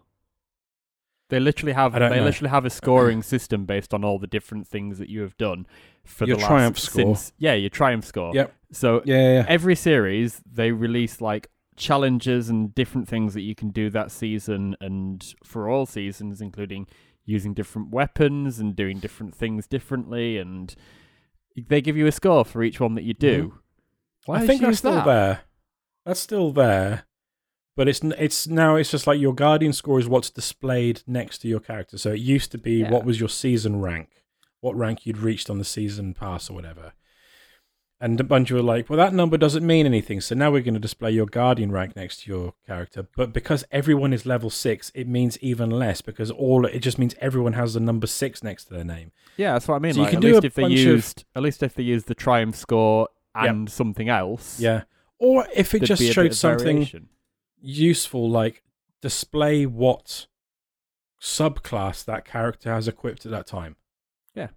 They 1.30 1.40
literally 1.40 1.74
have 1.74 1.94
they 1.94 2.00
know. 2.00 2.24
literally 2.24 2.50
have 2.50 2.66
a 2.66 2.70
scoring 2.70 3.22
system 3.22 3.66
based 3.66 3.94
on 3.94 4.04
all 4.04 4.18
the 4.18 4.28
different 4.28 4.68
things 4.68 4.98
that 5.00 5.10
you 5.10 5.22
have 5.22 5.38
done 5.38 5.68
for 6.06 6.26
your 6.26 6.38
the 6.38 6.42
last, 6.42 6.50
triumph 6.50 6.80
score. 6.80 7.16
Since, 7.16 7.34
yeah, 7.38 7.54
your 7.54 7.70
triumph 7.70 8.06
score. 8.06 8.34
Yep. 8.34 8.54
So 8.72 9.02
yeah, 9.06 9.16
yeah, 9.16 9.34
yeah, 9.40 9.46
every 9.48 9.76
series 9.76 10.42
they 10.50 10.72
release 10.72 11.20
like 11.20 11.50
challenges 11.76 12.50
and 12.50 12.74
different 12.74 13.08
things 13.08 13.34
that 13.34 13.42
you 13.42 13.56
can 13.56 13.70
do 13.70 13.90
that 13.90 14.12
season 14.12 14.76
and 14.82 15.36
for 15.44 15.70
all 15.70 15.86
seasons 15.86 16.42
including 16.42 16.88
using 17.26 17.54
different 17.54 17.92
weapons 17.92 18.58
and 18.58 18.76
doing 18.76 18.98
different 19.00 19.36
things 19.36 19.68
differently 19.68 20.40
and 20.40 20.76
they 21.68 21.82
give 21.82 21.96
you 21.98 22.08
a 22.08 22.12
score 22.12 22.46
for 22.46 22.64
each 22.64 22.80
one 22.80 22.96
that 22.96 23.04
you 23.04 23.14
do. 23.14 23.48
Mm-hmm. 23.48 23.58
Why 24.28 24.40
I 24.40 24.48
think 24.48 24.62
that's 24.62 24.80
still 24.80 24.92
that? 24.96 25.06
there. 25.06 25.40
That's 26.08 26.20
still 26.20 26.52
there 26.52 27.04
but 27.78 27.88
it's 27.88 28.02
it's 28.04 28.48
now 28.48 28.76
it's 28.76 28.92
just 28.92 29.08
like 29.08 29.22
your 29.22 29.36
guardian 29.36 29.72
score 29.72 30.00
is 30.00 30.10
what's 30.10 30.32
displayed 30.32 31.04
next 31.06 31.38
to 31.38 31.48
your 31.48 31.60
character. 31.60 31.98
So 31.98 32.12
it 32.12 32.20
used 32.20 32.52
to 32.52 32.58
be 32.58 32.80
yeah. 32.80 32.90
what 32.90 33.06
was 33.06 33.20
your 33.20 33.30
season 33.30 33.80
rank, 33.80 34.24
what 34.60 34.76
rank 34.76 35.06
you'd 35.06 35.20
reached 35.20 35.48
on 35.50 35.60
the 35.60 35.64
season 35.64 36.16
pass 36.16 36.50
or 36.50 36.54
whatever. 36.54 36.94
And 38.00 38.20
a 38.20 38.24
bunch 38.24 38.52
of 38.52 38.58
were 38.58 38.64
like, 38.64 38.90
well, 38.90 38.98
that 38.98 39.14
number 39.14 39.38
doesn't 39.38 39.66
mean 39.66 39.88
anything. 39.88 40.22
So 40.22 40.36
now 40.36 40.52
we're 40.52 40.62
going 40.62 40.76
to 40.76 40.80
display 40.80 41.12
your 41.12 41.26
guardian 41.26 41.72
rank 41.72 41.96
next 41.96 42.22
to 42.22 42.30
your 42.30 42.54
character. 42.66 43.08
But 43.16 43.34
because 43.34 43.64
everyone 43.72 44.14
is 44.14 44.24
level 44.24 44.52
six, 44.52 44.92
it 44.94 45.08
means 45.08 45.40
even 45.40 45.72
less 45.72 46.02
because 46.02 46.30
all 46.30 46.66
it 46.66 46.80
just 46.80 47.00
means 47.00 47.16
everyone 47.20 47.54
has 47.54 47.76
the 47.76 47.80
number 47.80 48.08
six 48.08 48.44
next 48.44 48.66
to 48.66 48.74
their 48.74 48.84
name. 48.84 49.12
Yeah, 49.36 49.54
that's 49.54 49.68
what 49.68 49.76
I 49.76 49.80
mean. 49.80 49.94
So 49.94 50.02
like, 50.02 50.14
you 50.14 50.20
can 50.20 50.30
at 50.30 50.34
least 50.34 50.46
if 50.46 50.54
they 50.56 50.68
used, 50.68 51.20
of... 51.20 51.26
at 51.38 51.44
least 51.44 51.62
if 51.62 51.76
they 51.76 51.84
used 51.84 52.08
the 52.08 52.16
triumph 52.16 52.56
score 52.56 53.10
and 53.36 53.68
yep. 53.68 53.70
something 53.70 54.10
else. 54.10 54.60
Yeah. 54.60 54.84
Or 55.20 55.48
if 55.56 55.74
it 55.74 55.84
just 55.84 56.04
showed 56.04 56.34
something. 56.34 56.78
Variation 56.78 57.10
useful, 57.62 58.30
like 58.30 58.64
display 59.02 59.66
what 59.66 60.28
subclass 61.22 62.06
that 62.06 62.26
character 62.26 62.72
has 62.72 62.88
equipped 62.88 63.26
at 63.26 63.32
that 63.32 63.48
time. 63.48 63.76
Yeah. 64.36 64.50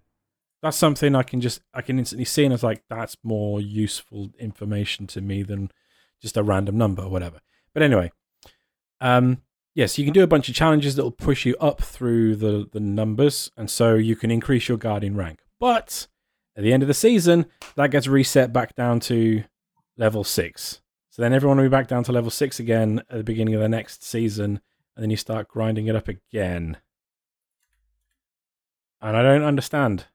That's 0.62 0.76
something 0.76 1.14
I 1.14 1.22
can 1.22 1.40
just 1.40 1.62
I 1.72 1.82
can 1.82 1.98
instantly 1.98 2.24
see 2.24 2.44
and 2.44 2.52
it's 2.52 2.62
like 2.62 2.82
that's 2.88 3.16
more 3.22 3.60
useful 3.60 4.30
information 4.38 5.06
to 5.08 5.20
me 5.20 5.42
than 5.42 5.70
just 6.20 6.36
a 6.36 6.42
random 6.42 6.76
number 6.76 7.02
or 7.02 7.08
whatever. 7.08 7.40
But 7.72 7.82
anyway, 7.82 8.12
um 9.00 9.42
yes, 9.74 9.98
you 9.98 10.04
can 10.04 10.12
do 10.12 10.22
a 10.22 10.28
bunch 10.28 10.48
of 10.48 10.54
challenges 10.54 10.96
that 10.96 11.02
will 11.02 11.10
push 11.10 11.46
you 11.46 11.56
up 11.60 11.80
through 11.80 12.36
the 12.36 12.68
the 12.70 12.80
numbers 12.80 13.50
and 13.56 13.70
so 13.70 13.94
you 13.94 14.16
can 14.16 14.30
increase 14.30 14.68
your 14.68 14.78
guardian 14.78 15.16
rank. 15.16 15.40
But 15.58 16.08
at 16.56 16.62
the 16.62 16.72
end 16.72 16.82
of 16.82 16.88
the 16.88 16.94
season, 16.94 17.46
that 17.76 17.90
gets 17.90 18.06
reset 18.06 18.52
back 18.52 18.74
down 18.74 19.00
to 19.00 19.44
level 20.00 20.24
6. 20.24 20.80
So 21.10 21.22
then 21.22 21.34
everyone 21.34 21.58
will 21.58 21.64
be 21.64 21.68
back 21.68 21.88
down 21.88 22.04
to 22.04 22.12
level 22.12 22.30
six 22.30 22.60
again 22.60 23.02
at 23.10 23.18
the 23.18 23.24
beginning 23.24 23.54
of 23.54 23.60
the 23.60 23.68
next 23.68 24.04
season, 24.04 24.60
and 24.94 25.02
then 25.02 25.10
you 25.10 25.16
start 25.16 25.48
grinding 25.48 25.88
it 25.88 25.96
up 25.96 26.08
again. 26.08 26.78
And 29.02 29.16
I 29.16 29.22
don't 29.22 29.42
understand. 29.42 30.06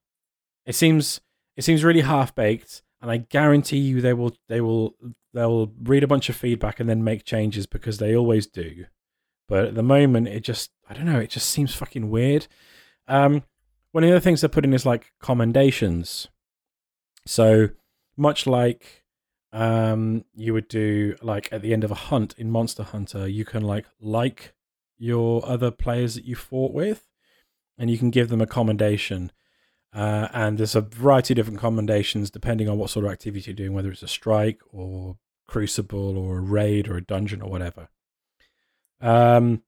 It 0.66 0.74
seems 0.74 1.20
it 1.58 1.64
seems 1.64 1.84
really 1.84 2.02
half 2.02 2.34
baked, 2.34 2.82
and 3.02 3.12
I 3.12 3.18
guarantee 3.18 3.78
you 3.78 4.00
they 4.00 4.14
will 4.14 4.36
they 4.48 4.62
will 4.62 4.96
they'll 5.34 5.72
read 5.84 6.04
a 6.04 6.08
bunch 6.08 6.30
of 6.30 6.36
feedback 6.36 6.80
and 6.80 6.90
then 6.90 7.04
make 7.04 7.26
changes 7.26 7.68
because 7.68 7.98
they 7.98 8.16
always 8.16 8.48
do. 8.48 8.86
But 9.48 9.66
at 9.66 9.76
the 9.76 9.84
moment, 9.84 10.30
it 10.30 10.42
just 10.42 10.72
I 10.90 10.94
don't 10.94 11.06
know. 11.06 11.20
It 11.20 11.30
just 11.30 11.50
seems 11.50 11.76
fucking 11.76 12.10
weird. 12.10 12.48
Um, 13.08 13.44
one 13.92 14.04
of 14.04 14.10
the 14.10 14.16
other 14.16 14.24
things 14.24 14.42
they're 14.42 14.50
putting 14.50 14.74
is 14.74 14.86
like 14.86 15.12
commendations. 15.22 16.30
So 17.26 17.70
much 18.18 18.48
like 18.48 19.05
um, 19.56 20.26
you 20.36 20.54
would 20.54 20.68
do 20.68 21.16
like 21.22 21.48
at 21.52 21.62
the 21.62 21.72
end 21.72 21.86
of 21.86 21.92
a 21.92 21.96
hunt 21.96 22.36
in 22.38 22.52
Monster 22.52 22.84
Hunter, 22.84 23.28
you 23.28 23.46
can 23.46 23.64
like 23.64 23.86
like 24.02 24.54
your 24.98 25.46
other 25.46 25.72
players 25.72 26.16
that 26.16 26.26
you 26.26 26.36
fought 26.36 26.74
with, 26.74 27.08
and 27.78 27.90
you 27.90 27.98
can 27.98 28.10
give 28.10 28.30
them 28.30 28.42
a 28.42 28.48
commendation. 28.48 29.32
Uh, 29.94 30.28
and 30.34 30.58
there's 30.58 30.76
a 30.76 30.82
variety 30.82 31.34
of 31.34 31.38
different 31.38 31.60
commendations 31.60 32.30
depending 32.30 32.68
on 32.68 32.78
what 32.78 32.90
sort 32.90 33.06
of 33.06 33.12
activity 33.12 33.50
you're 33.50 33.56
doing, 33.56 33.74
whether 33.74 33.90
it's 33.90 34.04
a 34.04 34.10
strike 34.10 34.60
or 34.74 35.18
crucible 35.48 36.18
or 36.18 36.38
a 36.38 36.42
raid 36.42 36.90
or 36.90 36.98
a 36.98 37.04
dungeon 37.04 37.42
or 37.42 37.50
whatever. 37.50 37.88
Um, 39.00 39.64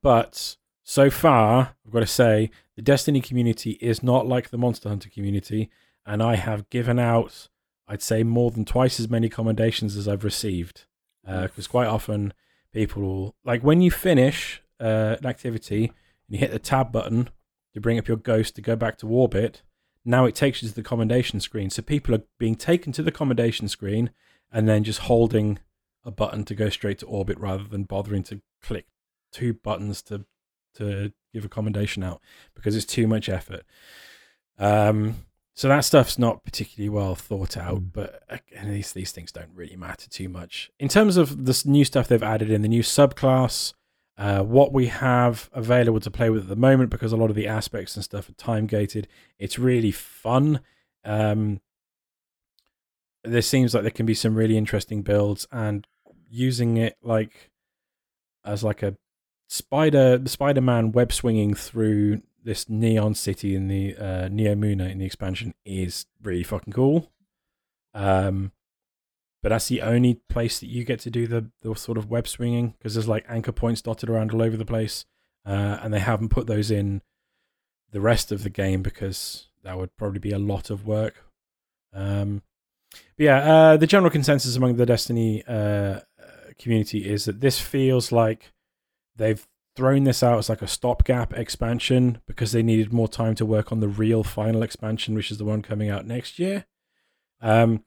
but 0.00 0.56
so 0.82 1.10
far, 1.10 1.76
I've 1.84 1.92
got 1.92 2.00
to 2.00 2.06
say, 2.06 2.50
the 2.76 2.82
Destiny 2.82 3.20
community 3.20 3.72
is 3.82 4.02
not 4.02 4.26
like 4.26 4.48
the 4.48 4.58
Monster 4.58 4.88
Hunter 4.88 5.10
community, 5.10 5.70
and 6.06 6.22
I 6.22 6.36
have 6.36 6.70
given 6.70 6.98
out, 6.98 7.48
I'd 7.86 8.02
say, 8.02 8.22
more 8.22 8.50
than 8.50 8.64
twice 8.64 8.98
as 8.98 9.08
many 9.08 9.28
commendations 9.28 9.96
as 9.96 10.08
I've 10.08 10.24
received. 10.24 10.86
Because 11.24 11.66
quite 11.66 11.86
often, 11.86 12.32
people 12.72 13.02
will, 13.02 13.34
like 13.44 13.62
when 13.62 13.80
you 13.80 13.90
finish 13.90 14.62
uh, 14.80 15.16
an 15.18 15.26
activity 15.26 15.84
and 15.86 15.94
you 16.28 16.38
hit 16.38 16.50
the 16.50 16.58
tab 16.58 16.92
button 16.92 17.30
to 17.72 17.80
bring 17.80 17.98
up 17.98 18.08
your 18.08 18.16
ghost 18.16 18.56
to 18.56 18.62
go 18.62 18.76
back 18.76 18.98
to 18.98 19.08
orbit, 19.08 19.62
now 20.04 20.26
it 20.26 20.34
takes 20.34 20.62
you 20.62 20.68
to 20.68 20.74
the 20.74 20.82
commendation 20.82 21.40
screen. 21.40 21.70
So 21.70 21.82
people 21.82 22.14
are 22.14 22.22
being 22.38 22.56
taken 22.56 22.92
to 22.92 23.02
the 23.02 23.12
commendation 23.12 23.68
screen 23.68 24.10
and 24.52 24.68
then 24.68 24.84
just 24.84 25.00
holding 25.00 25.58
a 26.04 26.10
button 26.10 26.44
to 26.44 26.54
go 26.54 26.68
straight 26.68 26.98
to 26.98 27.06
orbit 27.06 27.38
rather 27.38 27.64
than 27.64 27.84
bothering 27.84 28.22
to 28.24 28.40
click 28.62 28.86
two 29.32 29.54
buttons 29.54 30.02
to 30.02 30.24
to 30.74 31.12
give 31.32 31.44
a 31.44 31.48
commendation 31.48 32.02
out 32.02 32.20
because 32.54 32.74
it's 32.74 32.84
too 32.84 33.06
much 33.06 33.28
effort. 33.28 33.62
Um, 34.58 35.24
so 35.54 35.68
that 35.68 35.84
stuff's 35.84 36.18
not 36.18 36.44
particularly 36.44 36.88
well 36.88 37.14
thought 37.14 37.56
out, 37.56 37.80
Mm. 37.80 37.92
but 37.92 38.22
again, 38.28 38.70
these 38.70 38.92
these 38.92 39.12
things 39.12 39.30
don't 39.32 39.50
really 39.54 39.76
matter 39.76 40.08
too 40.08 40.28
much 40.28 40.70
in 40.78 40.88
terms 40.88 41.16
of 41.16 41.44
this 41.46 41.64
new 41.64 41.84
stuff 41.84 42.08
they've 42.08 42.22
added 42.22 42.50
in 42.50 42.62
the 42.62 42.68
new 42.68 42.82
subclass. 42.82 43.72
Uh, 44.16 44.42
what 44.44 44.72
we 44.72 44.86
have 44.86 45.50
available 45.52 45.98
to 45.98 46.10
play 46.10 46.30
with 46.30 46.42
at 46.44 46.48
the 46.48 46.54
moment, 46.54 46.88
because 46.88 47.12
a 47.12 47.16
lot 47.16 47.30
of 47.30 47.36
the 47.36 47.48
aspects 47.48 47.96
and 47.96 48.04
stuff 48.04 48.28
are 48.28 48.32
time 48.34 48.64
gated, 48.66 49.08
it's 49.40 49.58
really 49.58 49.90
fun. 49.90 50.60
Um, 51.04 51.60
there 53.24 53.42
seems 53.42 53.74
like 53.74 53.82
there 53.82 53.90
can 53.90 54.06
be 54.06 54.14
some 54.14 54.36
really 54.36 54.56
interesting 54.56 55.02
builds, 55.02 55.48
and 55.50 55.86
using 56.30 56.76
it 56.76 56.96
like 57.02 57.50
as 58.44 58.62
like 58.62 58.82
a 58.82 58.96
spider 59.48 60.20
spider-man 60.26 60.92
web 60.92 61.12
swinging 61.12 61.54
through 61.54 62.22
this 62.44 62.68
neon 62.68 63.14
city 63.14 63.54
in 63.54 63.68
the 63.68 63.96
uh 63.96 64.28
neomuna 64.28 64.90
in 64.90 64.98
the 64.98 65.06
expansion 65.06 65.54
is 65.64 66.06
really 66.22 66.42
fucking 66.42 66.72
cool. 66.72 67.10
Um 67.94 68.52
but 69.42 69.50
that's 69.50 69.68
the 69.68 69.82
only 69.82 70.14
place 70.28 70.60
that 70.60 70.68
you 70.68 70.84
get 70.84 71.00
to 71.00 71.10
do 71.10 71.26
the 71.26 71.50
the 71.62 71.74
sort 71.74 71.98
of 71.98 72.10
web 72.10 72.28
swinging 72.28 72.74
because 72.78 72.94
there's 72.94 73.08
like 73.08 73.24
anchor 73.28 73.52
points 73.52 73.82
dotted 73.82 74.08
around 74.08 74.32
all 74.32 74.42
over 74.42 74.56
the 74.56 74.64
place 74.64 75.06
uh 75.46 75.78
and 75.82 75.92
they 75.92 76.00
haven't 76.00 76.28
put 76.28 76.46
those 76.46 76.70
in 76.70 77.02
the 77.90 78.00
rest 78.00 78.30
of 78.30 78.42
the 78.42 78.50
game 78.50 78.82
because 78.82 79.48
that 79.62 79.78
would 79.78 79.96
probably 79.96 80.18
be 80.18 80.32
a 80.32 80.38
lot 80.38 80.70
of 80.70 80.86
work. 80.86 81.24
Um 81.92 82.42
but 82.90 83.24
yeah 83.24 83.38
uh 83.38 83.76
the 83.76 83.86
general 83.86 84.10
consensus 84.10 84.54
among 84.56 84.76
the 84.76 84.86
destiny 84.86 85.42
uh 85.48 85.52
uh, 85.52 86.00
community 86.58 87.08
is 87.08 87.24
that 87.24 87.40
this 87.40 87.58
feels 87.58 88.12
like 88.12 88.52
they've 89.16 89.46
thrown 89.76 90.04
this 90.04 90.22
out 90.22 90.38
as 90.38 90.48
like 90.48 90.62
a 90.62 90.68
stopgap 90.68 91.32
expansion 91.34 92.20
because 92.26 92.52
they 92.52 92.62
needed 92.62 92.92
more 92.92 93.08
time 93.08 93.34
to 93.34 93.44
work 93.46 93.72
on 93.72 93.80
the 93.80 93.88
real 93.88 94.22
final 94.22 94.62
expansion, 94.62 95.14
which 95.14 95.30
is 95.30 95.38
the 95.38 95.44
one 95.44 95.62
coming 95.62 95.90
out 95.90 96.06
next 96.06 96.38
year. 96.38 96.66
Um, 97.40 97.84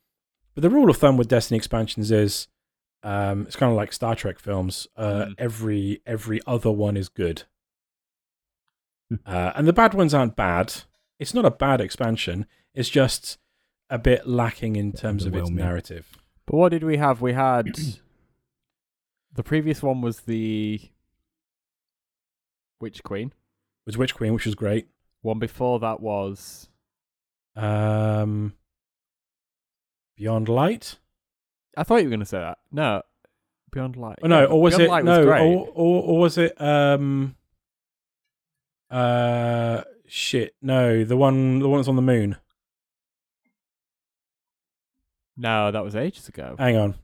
but 0.53 0.61
the 0.63 0.69
rule 0.69 0.89
of 0.89 0.97
thumb 0.97 1.17
with 1.17 1.27
Destiny 1.29 1.57
expansions 1.57 2.11
is 2.11 2.47
um, 3.03 3.43
it's 3.47 3.55
kind 3.55 3.71
of 3.71 3.77
like 3.77 3.93
Star 3.93 4.15
Trek 4.15 4.39
films. 4.39 4.87
Uh, 4.97 5.25
Mm. 5.27 5.35
Every 5.37 6.01
every 6.05 6.41
other 6.47 6.71
one 6.71 6.97
is 6.97 7.09
good, 7.09 7.43
Hmm. 9.09 9.15
uh, 9.25 9.53
and 9.55 9.67
the 9.67 9.73
bad 9.73 9.93
ones 9.93 10.13
aren't 10.13 10.35
bad. 10.35 10.73
It's 11.19 11.33
not 11.33 11.45
a 11.45 11.51
bad 11.51 11.79
expansion. 11.79 12.45
It's 12.73 12.89
just 12.89 13.37
a 13.89 13.97
bit 13.97 14.27
lacking 14.27 14.75
in 14.75 14.91
terms 14.91 15.25
of 15.25 15.35
its 15.35 15.49
narrative. 15.49 16.17
But 16.45 16.57
what 16.57 16.69
did 16.69 16.83
we 16.83 16.97
have? 16.97 17.21
We 17.21 17.33
had 17.33 17.67
the 19.33 19.43
previous 19.43 19.81
one 19.81 20.01
was 20.01 20.21
the 20.21 20.81
Witch 22.79 23.03
Queen. 23.03 23.27
It 23.27 23.33
Was 23.87 23.97
Witch 23.97 24.15
Queen, 24.15 24.33
which 24.33 24.45
was 24.45 24.55
great. 24.55 24.87
One 25.21 25.39
before 25.39 25.79
that 25.79 25.99
was 25.99 26.69
Um, 27.55 28.53
Beyond 30.15 30.47
Light. 30.49 30.97
I 31.75 31.83
thought 31.83 31.97
you 31.97 32.03
were 32.05 32.09
going 32.11 32.19
to 32.21 32.25
say 32.25 32.39
that. 32.39 32.57
No, 32.71 33.01
Beyond 33.71 33.95
Light. 33.97 34.19
Oh, 34.23 34.27
no, 34.27 34.45
or 34.45 34.61
was 34.61 34.75
Beyond 34.77 34.83
it 34.83 34.89
Light 34.91 35.05
no, 35.05 35.25
great. 35.25 35.41
or, 35.41 35.67
or 35.73 36.03
or 36.03 36.19
was 36.19 36.37
it 36.37 36.59
um 36.61 37.35
uh 38.89 39.81
shit? 40.07 40.55
No, 40.61 41.03
the 41.03 41.17
one 41.17 41.59
the 41.59 41.67
one 41.69 41.79
that's 41.79 41.87
on 41.89 41.95
the 41.97 42.01
moon. 42.01 42.37
No, 45.35 45.71
that 45.71 45.83
was 45.83 45.95
ages 45.95 46.27
ago. 46.27 46.55
Hang 46.57 46.77
on, 46.77 46.95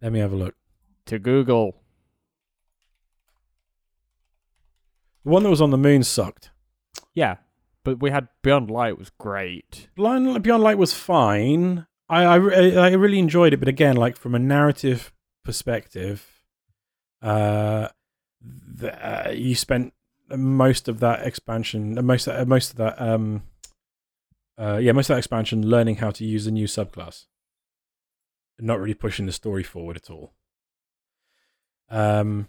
let 0.00 0.10
me 0.12 0.20
have 0.20 0.32
a 0.32 0.36
look. 0.36 0.54
to 1.06 1.18
Google. 1.18 1.76
The 5.26 5.32
one 5.32 5.42
that 5.42 5.50
was 5.50 5.60
on 5.60 5.70
the 5.70 5.76
moon 5.76 6.04
sucked. 6.04 6.52
Yeah, 7.12 7.38
but 7.82 7.98
we 7.98 8.12
had 8.12 8.28
Beyond 8.42 8.70
Light 8.70 8.96
was 8.96 9.10
great. 9.10 9.88
Blind 9.96 10.40
Beyond 10.40 10.62
Light 10.62 10.78
was 10.78 10.92
fine. 10.92 11.88
I 12.08 12.22
I, 12.22 12.36
I 12.36 12.90
really 12.92 13.18
enjoyed 13.18 13.52
it, 13.52 13.56
but 13.56 13.66
again, 13.66 13.96
like 13.96 14.16
from 14.16 14.36
a 14.36 14.38
narrative 14.38 15.12
perspective, 15.44 16.44
uh, 17.22 17.88
the, 18.40 18.94
uh 19.04 19.30
you 19.32 19.56
spent 19.56 19.94
most 20.30 20.86
of 20.86 21.00
that 21.00 21.26
expansion, 21.26 21.98
uh, 21.98 22.02
most 22.02 22.28
of, 22.28 22.36
uh, 22.36 22.44
most 22.44 22.70
of 22.70 22.76
that 22.76 23.02
um, 23.02 23.42
uh, 24.56 24.76
yeah, 24.76 24.92
most 24.92 25.10
of 25.10 25.14
that 25.14 25.18
expansion 25.18 25.68
learning 25.68 25.96
how 25.96 26.12
to 26.12 26.24
use 26.24 26.46
a 26.46 26.52
new 26.52 26.68
subclass, 26.68 27.24
not 28.60 28.78
really 28.78 28.94
pushing 28.94 29.26
the 29.26 29.32
story 29.32 29.64
forward 29.64 29.96
at 29.96 30.08
all. 30.08 30.34
Um, 31.90 32.48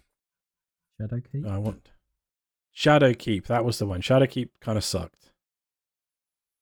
Shadowkeep. 1.02 1.50
I 1.50 1.58
want 1.58 1.90
Shadowkeep. 2.78 3.48
That 3.48 3.66
was 3.66 3.80
the 3.80 3.88
one. 3.88 4.02
Shadowkeep 4.02 4.50
kind 4.62 4.78
of 4.78 4.84
sucked. 4.84 5.32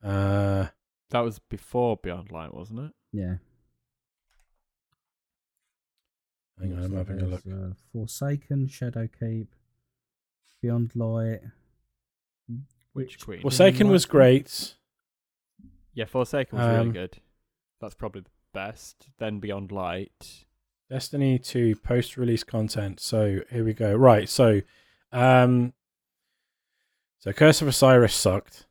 Uh, 0.01 0.67
That 1.09 1.19
was 1.19 1.39
before 1.39 1.97
Beyond 2.01 2.31
Light, 2.31 2.53
wasn't 2.53 2.79
it? 2.79 2.91
Yeah. 3.11 3.35
hang 6.59 6.71
on, 6.73 6.83
I'm 6.85 6.91
So 6.91 6.97
having 6.97 7.21
a 7.21 7.25
look. 7.25 7.43
there's, 7.43 7.71
Uh, 7.71 7.73
Forsaken, 7.91 8.67
Shadowkeep, 8.67 9.47
Beyond 10.61 10.95
Light. 10.95 11.41
Witch 12.93 13.19
Queen. 13.19 13.41
Forsaken 13.41 13.89
was 13.89 14.05
great. 14.05 14.75
Yeah, 15.93 16.05
Forsaken 16.05 16.57
was 16.57 16.65
really 16.67 16.79
Um, 16.79 16.91
good. 16.93 17.17
That's 17.81 17.93
probably 17.95 18.21
the 18.21 18.29
best. 18.53 19.09
Then 19.17 19.39
Beyond 19.41 19.71
Light. 19.73 20.45
Destiny 20.89 21.37
2 21.39 21.75
post 21.75 22.15
release 22.15 22.43
content. 22.45 23.01
So 23.01 23.41
here 23.49 23.65
we 23.65 23.73
go. 23.73 23.93
Right. 23.95 24.29
So, 24.29 24.61
um, 25.11 25.73
so 27.25 27.33
Curse 27.33 27.63
of 27.63 27.67
Osiris 27.67 28.13
sucked. 28.13 28.67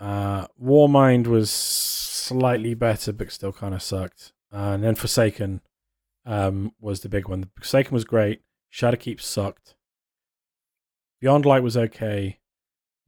Uh, 0.00 0.46
Warmind 0.60 1.26
was 1.26 1.50
slightly 1.50 2.72
better, 2.72 3.12
but 3.12 3.30
still 3.30 3.52
kind 3.52 3.74
of 3.74 3.82
sucked. 3.82 4.32
Uh, 4.50 4.72
and 4.72 4.82
then 4.82 4.94
Forsaken 4.94 5.60
um, 6.24 6.72
was 6.80 7.00
the 7.00 7.10
big 7.10 7.28
one. 7.28 7.50
Forsaken 7.56 7.92
was 7.92 8.04
great. 8.04 8.40
Shadowkeep 8.72 9.20
sucked. 9.20 9.74
Beyond 11.20 11.44
Light 11.44 11.62
was 11.62 11.76
okay. 11.76 12.38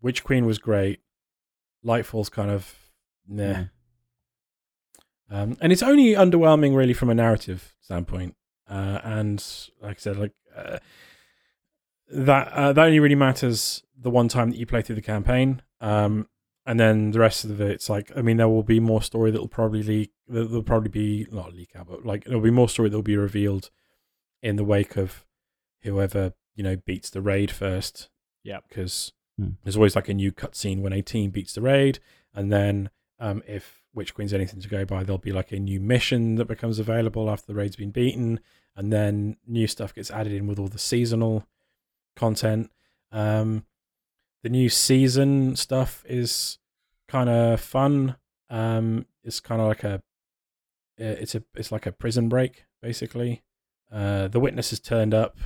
Witch 0.03 0.22
Queen 0.22 0.45
was 0.45 0.59
great. 0.59 1.01
Lightfall's 1.83 2.29
kind 2.29 2.51
of 2.51 2.74
nah. 3.27 3.45
Yeah. 3.45 3.64
Um, 5.31 5.57
and 5.62 5.72
it's 5.72 5.83
only 5.83 6.12
underwhelming, 6.12 6.77
really, 6.77 6.93
from 6.93 7.09
a 7.09 7.14
narrative 7.14 7.74
standpoint. 7.81 8.37
Uh, 8.68 9.01
and 9.03 9.43
like 9.81 9.97
I 9.97 10.01
said, 10.01 10.18
like 10.18 10.33
uh, 10.55 10.79
that 12.11 12.48
uh, 12.52 12.72
that 12.72 12.84
only 12.86 13.00
really 13.00 13.14
matters 13.14 13.82
the 13.98 14.11
one 14.11 14.28
time 14.28 14.50
that 14.50 14.59
you 14.59 14.66
play 14.66 14.82
through 14.82 14.96
the 14.96 15.02
campaign. 15.02 15.62
Um, 15.80 16.28
and 16.64 16.80
then 16.80 17.12
the 17.12 17.20
rest 17.20 17.44
of 17.44 17.61
it, 17.61 17.70
it's 17.70 17.88
like 17.88 18.11
I 18.16 18.22
mean, 18.22 18.36
there 18.36 18.48
will 18.48 18.62
be 18.62 18.80
more 18.80 19.02
story 19.02 19.30
that 19.30 19.40
will 19.40 19.48
probably 19.48 19.82
leak. 19.82 20.12
That 20.28 20.50
will 20.50 20.62
probably 20.62 20.88
be 20.90 21.26
not 21.30 21.54
leak 21.54 21.70
out, 21.76 21.86
but 21.88 22.04
like 22.04 22.24
there'll 22.24 22.40
be 22.40 22.50
more 22.50 22.68
story 22.68 22.88
that 22.88 22.96
will 22.96 23.02
be 23.02 23.16
revealed 23.16 23.70
in 24.42 24.57
the 24.57 24.64
wake 24.64 24.96
of 24.96 25.24
whoever 25.82 26.32
you 26.54 26.64
know 26.64 26.76
beats 26.76 27.11
the 27.11 27.22
raid 27.22 27.50
first. 27.50 28.09
Yeah, 28.42 28.59
because 28.68 29.12
Hmm. 29.38 29.50
there's 29.64 29.76
always 29.76 29.94
like 29.94 30.09
a 30.09 30.14
new 30.14 30.32
cutscene 30.32 30.80
when 30.80 30.94
a 30.94 31.02
team 31.02 31.28
beats 31.30 31.52
the 31.52 31.61
raid, 31.61 31.98
and 32.34 32.50
then 32.50 32.88
um, 33.20 33.42
if 33.46 33.82
Witch 33.92 34.14
Queen's 34.14 34.32
anything 34.32 34.61
to 34.61 34.68
go 34.68 34.86
by, 34.86 35.02
there'll 35.04 35.18
be 35.18 35.30
like 35.32 35.52
a 35.52 35.59
new 35.59 35.78
mission 35.78 36.36
that 36.36 36.46
becomes 36.46 36.78
available 36.78 37.28
after 37.28 37.46
the 37.46 37.54
raid's 37.54 37.76
been 37.76 37.90
beaten, 37.90 38.40
and 38.74 38.90
then 38.90 39.36
new 39.46 39.66
stuff 39.66 39.94
gets 39.94 40.11
added 40.11 40.32
in 40.32 40.46
with 40.46 40.59
all 40.59 40.68
the 40.68 40.78
seasonal 40.78 41.46
content. 42.17 42.71
Um, 43.12 43.64
the 44.43 44.49
new 44.49 44.69
season 44.69 45.57
stuff 45.57 46.05
is 46.09 46.59
kind 47.09 47.29
of 47.29 47.61
fun. 47.61 48.17
Um, 48.51 49.07
it's 49.23 49.41
kind 49.41 49.61
of 49.61 49.69
like 49.69 49.85
a, 49.85 50.03
it's 50.99 51.35
a, 51.35 51.43
it's 51.55 51.71
like 51.71 51.87
a 51.87 51.93
prison 51.93 52.29
break 52.29 52.64
basically. 52.83 53.43
Uh, 53.91 54.29
the 54.29 54.41
witnesses 54.41 54.81
turned 54.81 55.14
up 55.14 55.39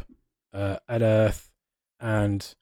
uh, 0.52 0.76
at 0.88 1.02
Earth, 1.02 1.50
and 1.98 2.54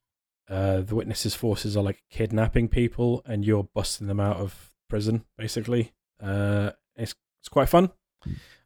uh, 0.49 0.81
the 0.81 0.95
witnesses' 0.95 1.35
forces 1.35 1.77
are 1.77 1.83
like 1.83 2.03
kidnapping 2.11 2.69
people, 2.69 3.23
and 3.25 3.45
you're 3.45 3.69
busting 3.75 4.07
them 4.09 4.21
out 4.21 4.37
of 4.39 4.73
prison 4.89 5.25
basically. 5.37 5.93
Uh, 6.21 6.71
it's 6.97 7.15
it's 7.41 7.49
quite 7.49 7.69
fun. 7.69 7.91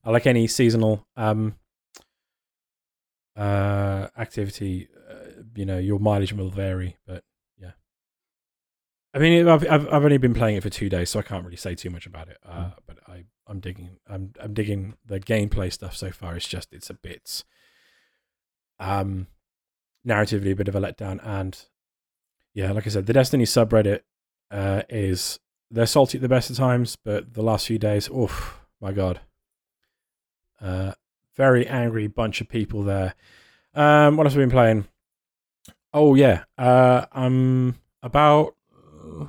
I 0.04 0.10
like 0.10 0.26
any 0.26 0.46
seasonal 0.46 1.06
um 1.16 1.56
uh 3.36 4.08
activity 4.18 4.88
uh, 5.10 5.21
you 5.54 5.64
know 5.64 5.78
your 5.78 5.98
mileage 5.98 6.32
will 6.32 6.50
vary, 6.50 6.96
but 7.06 7.24
yeah. 7.58 7.72
I 9.14 9.18
mean, 9.18 9.48
I've 9.48 9.66
I've, 9.68 9.86
I've 9.88 10.04
only 10.04 10.18
been 10.18 10.34
playing 10.34 10.56
it 10.56 10.62
for 10.62 10.70
two 10.70 10.88
days, 10.88 11.10
so 11.10 11.18
I 11.18 11.22
can't 11.22 11.44
really 11.44 11.56
say 11.56 11.74
too 11.74 11.90
much 11.90 12.06
about 12.06 12.28
it. 12.28 12.38
Uh, 12.44 12.52
Mm. 12.52 12.72
But 12.86 12.98
I 13.06 13.24
I'm 13.46 13.60
digging 13.60 13.98
I'm 14.08 14.32
I'm 14.40 14.54
digging 14.54 14.94
the 15.04 15.20
gameplay 15.20 15.72
stuff 15.72 15.96
so 15.96 16.10
far. 16.10 16.36
It's 16.36 16.48
just 16.48 16.72
it's 16.72 16.90
a 16.90 16.94
bit 16.94 17.44
um 18.78 19.26
narratively 20.06 20.52
a 20.52 20.56
bit 20.56 20.68
of 20.68 20.74
a 20.74 20.80
letdown, 20.80 21.20
and 21.22 21.58
yeah, 22.54 22.72
like 22.72 22.86
I 22.86 22.90
said, 22.90 23.06
the 23.06 23.12
Destiny 23.12 23.44
subreddit 23.44 24.00
uh, 24.50 24.82
is 24.88 25.38
they're 25.70 25.86
salty 25.86 26.18
at 26.18 26.22
the 26.22 26.28
best 26.28 26.50
of 26.50 26.56
times, 26.56 26.96
but 26.96 27.32
the 27.34 27.42
last 27.42 27.66
few 27.66 27.78
days, 27.78 28.10
oof, 28.10 28.60
my 28.80 28.92
god, 28.92 29.20
uh, 30.60 30.92
very 31.34 31.66
angry 31.66 32.06
bunch 32.08 32.40
of 32.40 32.48
people 32.48 32.82
there. 32.82 33.14
Um, 33.74 34.16
what 34.16 34.26
else 34.26 34.34
have 34.34 34.38
we 34.38 34.44
been 34.44 34.50
playing? 34.50 34.86
Oh 35.94 36.14
yeah, 36.14 36.44
uh, 36.56 37.06
I'm 37.12 37.78
about 38.02 38.54
uh, 38.74 39.26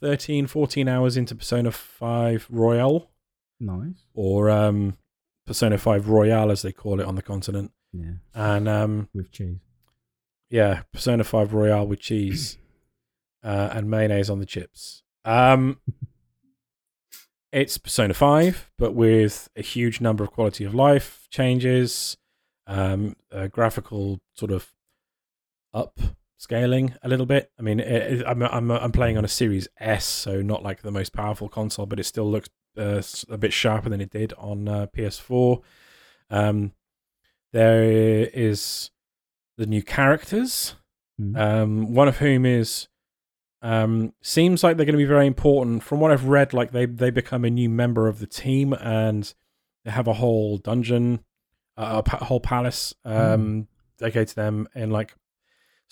13, 0.00 0.46
14 0.46 0.88
hours 0.88 1.16
into 1.16 1.34
Persona 1.34 1.72
Five 1.72 2.46
Royal, 2.50 3.10
Nice. 3.58 4.04
or 4.14 4.50
um, 4.50 4.96
Persona 5.46 5.78
Five 5.78 6.08
Royale 6.08 6.50
as 6.50 6.62
they 6.62 6.72
call 6.72 7.00
it 7.00 7.06
on 7.06 7.16
the 7.16 7.22
continent, 7.22 7.72
Yeah. 7.92 8.12
and 8.34 8.68
um, 8.68 9.08
With 9.12 9.32
cheese. 9.32 9.58
yeah, 10.48 10.82
Persona 10.92 11.24
Five 11.24 11.52
Royale 11.52 11.86
with 11.86 12.00
cheese 12.00 12.56
uh, 13.44 13.70
and 13.72 13.90
mayonnaise 13.90 14.30
on 14.30 14.38
the 14.38 14.46
chips. 14.46 15.02
Um, 15.24 15.80
it's 17.52 17.78
Persona 17.78 18.14
Five, 18.14 18.70
but 18.78 18.94
with 18.94 19.48
a 19.56 19.62
huge 19.62 20.00
number 20.00 20.22
of 20.22 20.30
quality 20.30 20.64
of 20.64 20.72
life 20.74 21.26
changes, 21.30 22.16
um, 22.68 23.16
graphical 23.50 24.20
sort 24.34 24.52
of 24.52 24.68
up 25.74 25.98
scaling 26.36 26.94
a 27.02 27.08
little 27.08 27.26
bit. 27.26 27.50
I 27.58 27.62
mean, 27.62 27.80
it, 27.80 28.20
it, 28.20 28.26
I'm 28.26 28.42
I'm 28.42 28.70
I'm 28.70 28.92
playing 28.92 29.18
on 29.18 29.24
a 29.24 29.28
Series 29.28 29.68
S, 29.78 30.04
so 30.04 30.42
not 30.42 30.62
like 30.62 30.82
the 30.82 30.90
most 30.90 31.12
powerful 31.12 31.48
console, 31.48 31.86
but 31.86 32.00
it 32.00 32.04
still 32.04 32.30
looks 32.30 32.48
uh, 32.76 33.02
a 33.28 33.38
bit 33.38 33.52
sharper 33.52 33.88
than 33.88 34.00
it 34.00 34.10
did 34.10 34.32
on 34.38 34.68
uh, 34.68 34.86
PS4. 34.96 35.60
Um, 36.30 36.72
there 37.52 37.82
is 37.82 38.90
the 39.56 39.66
new 39.66 39.82
characters 39.82 40.74
Mm. 41.20 41.36
um, 41.38 41.94
one 41.94 42.08
of 42.08 42.16
whom 42.16 42.46
is 42.46 42.88
um, 43.60 44.14
seems 44.22 44.64
like 44.64 44.78
they're 44.78 44.86
going 44.86 44.94
to 44.94 44.98
be 44.98 45.04
very 45.04 45.26
important. 45.26 45.82
From 45.82 46.00
what 46.00 46.10
I've 46.10 46.24
read, 46.24 46.54
like 46.54 46.72
they 46.72 46.86
they 46.86 47.10
become 47.10 47.44
a 47.44 47.50
new 47.50 47.68
member 47.68 48.08
of 48.08 48.20
the 48.20 48.26
team, 48.26 48.72
and 48.72 49.34
they 49.84 49.90
have 49.90 50.08
a 50.08 50.14
whole 50.14 50.56
dungeon, 50.56 51.20
uh, 51.76 52.00
a 52.06 52.24
whole 52.24 52.40
palace 52.40 52.94
um, 53.04 53.68
dedicated 53.98 54.28
to 54.28 54.36
them, 54.36 54.66
and 54.74 54.90
like 54.90 55.14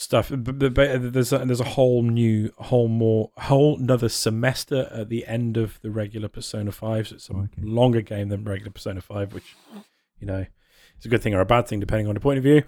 stuff. 0.01 0.31
But, 0.31 0.59
but, 0.59 0.73
but 0.73 1.13
there's 1.13 1.33
a, 1.33 1.39
there's 1.39 1.61
a 1.61 1.65
whole 1.65 2.03
new, 2.03 2.51
whole 2.57 2.89
more, 2.89 3.31
whole 3.37 3.77
another 3.79 4.09
semester 4.09 4.89
at 4.91 5.09
the 5.11 5.27
end 5.27 5.57
of 5.59 5.79
the 5.83 5.91
regular 5.91 6.29
Persona 6.29 6.73
Five. 6.73 7.09
So 7.09 7.17
it's 7.17 7.29
a 7.29 7.35
Okay. 7.35 7.49
longer 7.63 8.01
game 8.01 8.29
than 8.31 8.45
regular 8.45 8.71
Persona 8.71 9.01
Five, 9.03 9.35
which 9.35 9.55
you 10.21 10.27
know 10.27 10.47
is 10.99 11.05
a 11.05 11.09
good 11.09 11.23
thing 11.23 11.35
or 11.35 11.41
a 11.41 11.45
bad 11.47 11.69
thing 11.69 11.81
depending 11.81 12.07
on 12.09 12.15
the 12.15 12.21
point 12.21 12.39
of 12.39 12.45
view. 12.45 12.63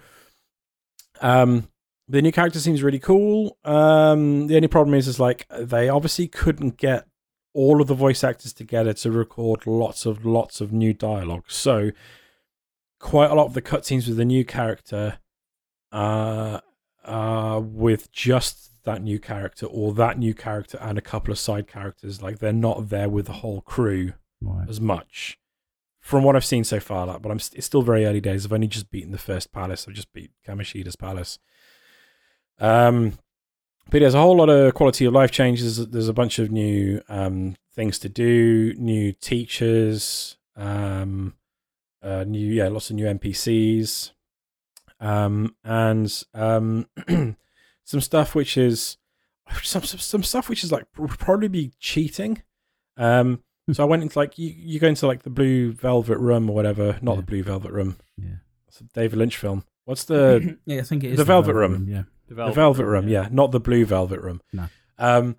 Um, 1.21 1.69
the 2.07 2.21
new 2.21 2.31
character 2.31 2.59
seems 2.59 2.83
really 2.83 2.99
cool. 2.99 3.57
Um, 3.63 4.47
the 4.47 4.55
only 4.57 4.67
problem 4.67 4.93
is, 4.95 5.07
is 5.07 5.19
like 5.19 5.45
they 5.57 5.87
obviously 5.87 6.27
couldn't 6.27 6.77
get 6.77 7.07
all 7.53 7.81
of 7.81 7.87
the 7.87 7.93
voice 7.93 8.23
actors 8.23 8.53
together 8.53 8.93
to 8.93 9.11
record 9.11 9.65
lots 9.67 10.05
of 10.05 10.25
lots 10.25 10.61
of 10.61 10.71
new 10.73 10.93
dialogue. 10.93 11.45
So 11.47 11.91
quite 12.99 13.31
a 13.31 13.35
lot 13.35 13.45
of 13.45 13.53
the 13.53 13.61
cutscenes 13.61 14.07
with 14.07 14.17
the 14.17 14.25
new 14.25 14.43
character, 14.45 15.19
uh, 15.91 16.59
uh, 17.05 17.59
with 17.63 18.11
just 18.11 18.71
that 18.83 19.01
new 19.01 19.19
character 19.19 19.65
or 19.67 19.93
that 19.93 20.17
new 20.17 20.33
character 20.33 20.77
and 20.81 20.97
a 20.97 21.01
couple 21.01 21.31
of 21.31 21.37
side 21.39 21.67
characters. 21.67 22.21
Like 22.21 22.39
they're 22.39 22.51
not 22.53 22.89
there 22.89 23.09
with 23.09 23.27
the 23.27 23.33
whole 23.33 23.61
crew 23.61 24.13
Right. 24.41 24.67
as 24.67 24.81
much 24.81 25.37
from 25.99 26.23
what 26.23 26.35
I've 26.35 26.43
seen 26.45 26.63
so 26.63 26.79
far. 26.79 27.05
Like, 27.05 27.21
but 27.21 27.31
I'm 27.31 27.39
st- 27.39 27.59
it's 27.59 27.67
still 27.67 27.83
very 27.83 28.05
early 28.05 28.21
days. 28.21 28.43
I've 28.45 28.53
only 28.53 28.67
just 28.67 28.89
beaten 28.89 29.11
the 29.11 29.19
first 29.19 29.51
palace. 29.51 29.85
I've 29.87 29.93
just 29.93 30.11
beat 30.13 30.31
Kamoshida's 30.47 30.95
palace. 30.95 31.37
Um, 32.59 33.13
but 33.89 33.99
there's 33.99 34.13
a 34.13 34.19
whole 34.21 34.37
lot 34.37 34.49
of 34.49 34.73
quality 34.73 35.05
of 35.05 35.13
life 35.13 35.31
changes. 35.31 35.87
There's 35.87 36.07
a 36.07 36.13
bunch 36.13 36.39
of 36.39 36.51
new 36.51 37.01
um, 37.09 37.55
things 37.75 37.99
to 37.99 38.09
do, 38.09 38.73
new 38.77 39.11
teachers, 39.11 40.37
um, 40.55 41.35
uh, 42.01 42.23
new 42.23 42.47
yeah, 42.51 42.67
lots 42.67 42.89
of 42.89 42.95
new 42.95 43.05
NPCs, 43.05 44.11
um, 45.01 45.55
and 45.63 46.23
um, 46.33 46.87
some 47.83 48.01
stuff 48.01 48.33
which 48.35 48.55
is 48.55 48.97
some 49.63 49.83
some 49.83 49.99
some 49.99 50.23
stuff 50.23 50.47
which 50.47 50.63
is 50.63 50.71
like 50.71 50.85
probably 50.93 51.49
be 51.49 51.73
cheating. 51.79 52.41
Um, 52.95 53.43
so 53.73 53.83
I 53.83 53.85
went 53.85 54.03
into 54.03 54.17
like 54.17 54.37
you, 54.37 54.53
you 54.55 54.79
go 54.79 54.87
into 54.87 55.07
like 55.07 55.23
the 55.23 55.29
Blue 55.29 55.71
Velvet 55.73 56.17
Room 56.17 56.49
or 56.49 56.55
whatever, 56.55 56.97
not 57.01 57.17
the 57.17 57.23
Blue 57.23 57.43
Velvet 57.43 57.71
Room. 57.71 57.97
Yeah. 58.17 58.35
It's 58.67 58.79
a 58.79 58.83
David 58.85 59.19
Lynch 59.19 59.37
film. 59.37 59.65
What's 59.85 60.05
the 60.05 60.57
yeah, 60.65 60.79
I 60.79 60.83
think 60.83 61.03
it 61.03 61.11
is 61.11 61.17
the 61.17 61.25
Velvet 61.25 61.53
Room. 61.53 61.87
Yeah. 61.89 62.03
The 62.27 62.35
the 62.45 62.51
Velvet 62.51 62.85
Room? 62.85 63.09
Yeah, 63.09 63.27
not 63.31 63.51
the 63.51 63.59
Blue 63.59 63.85
Velvet 63.85 64.21
Room. 64.21 64.41
No. 64.53 64.67
Um, 64.97 65.37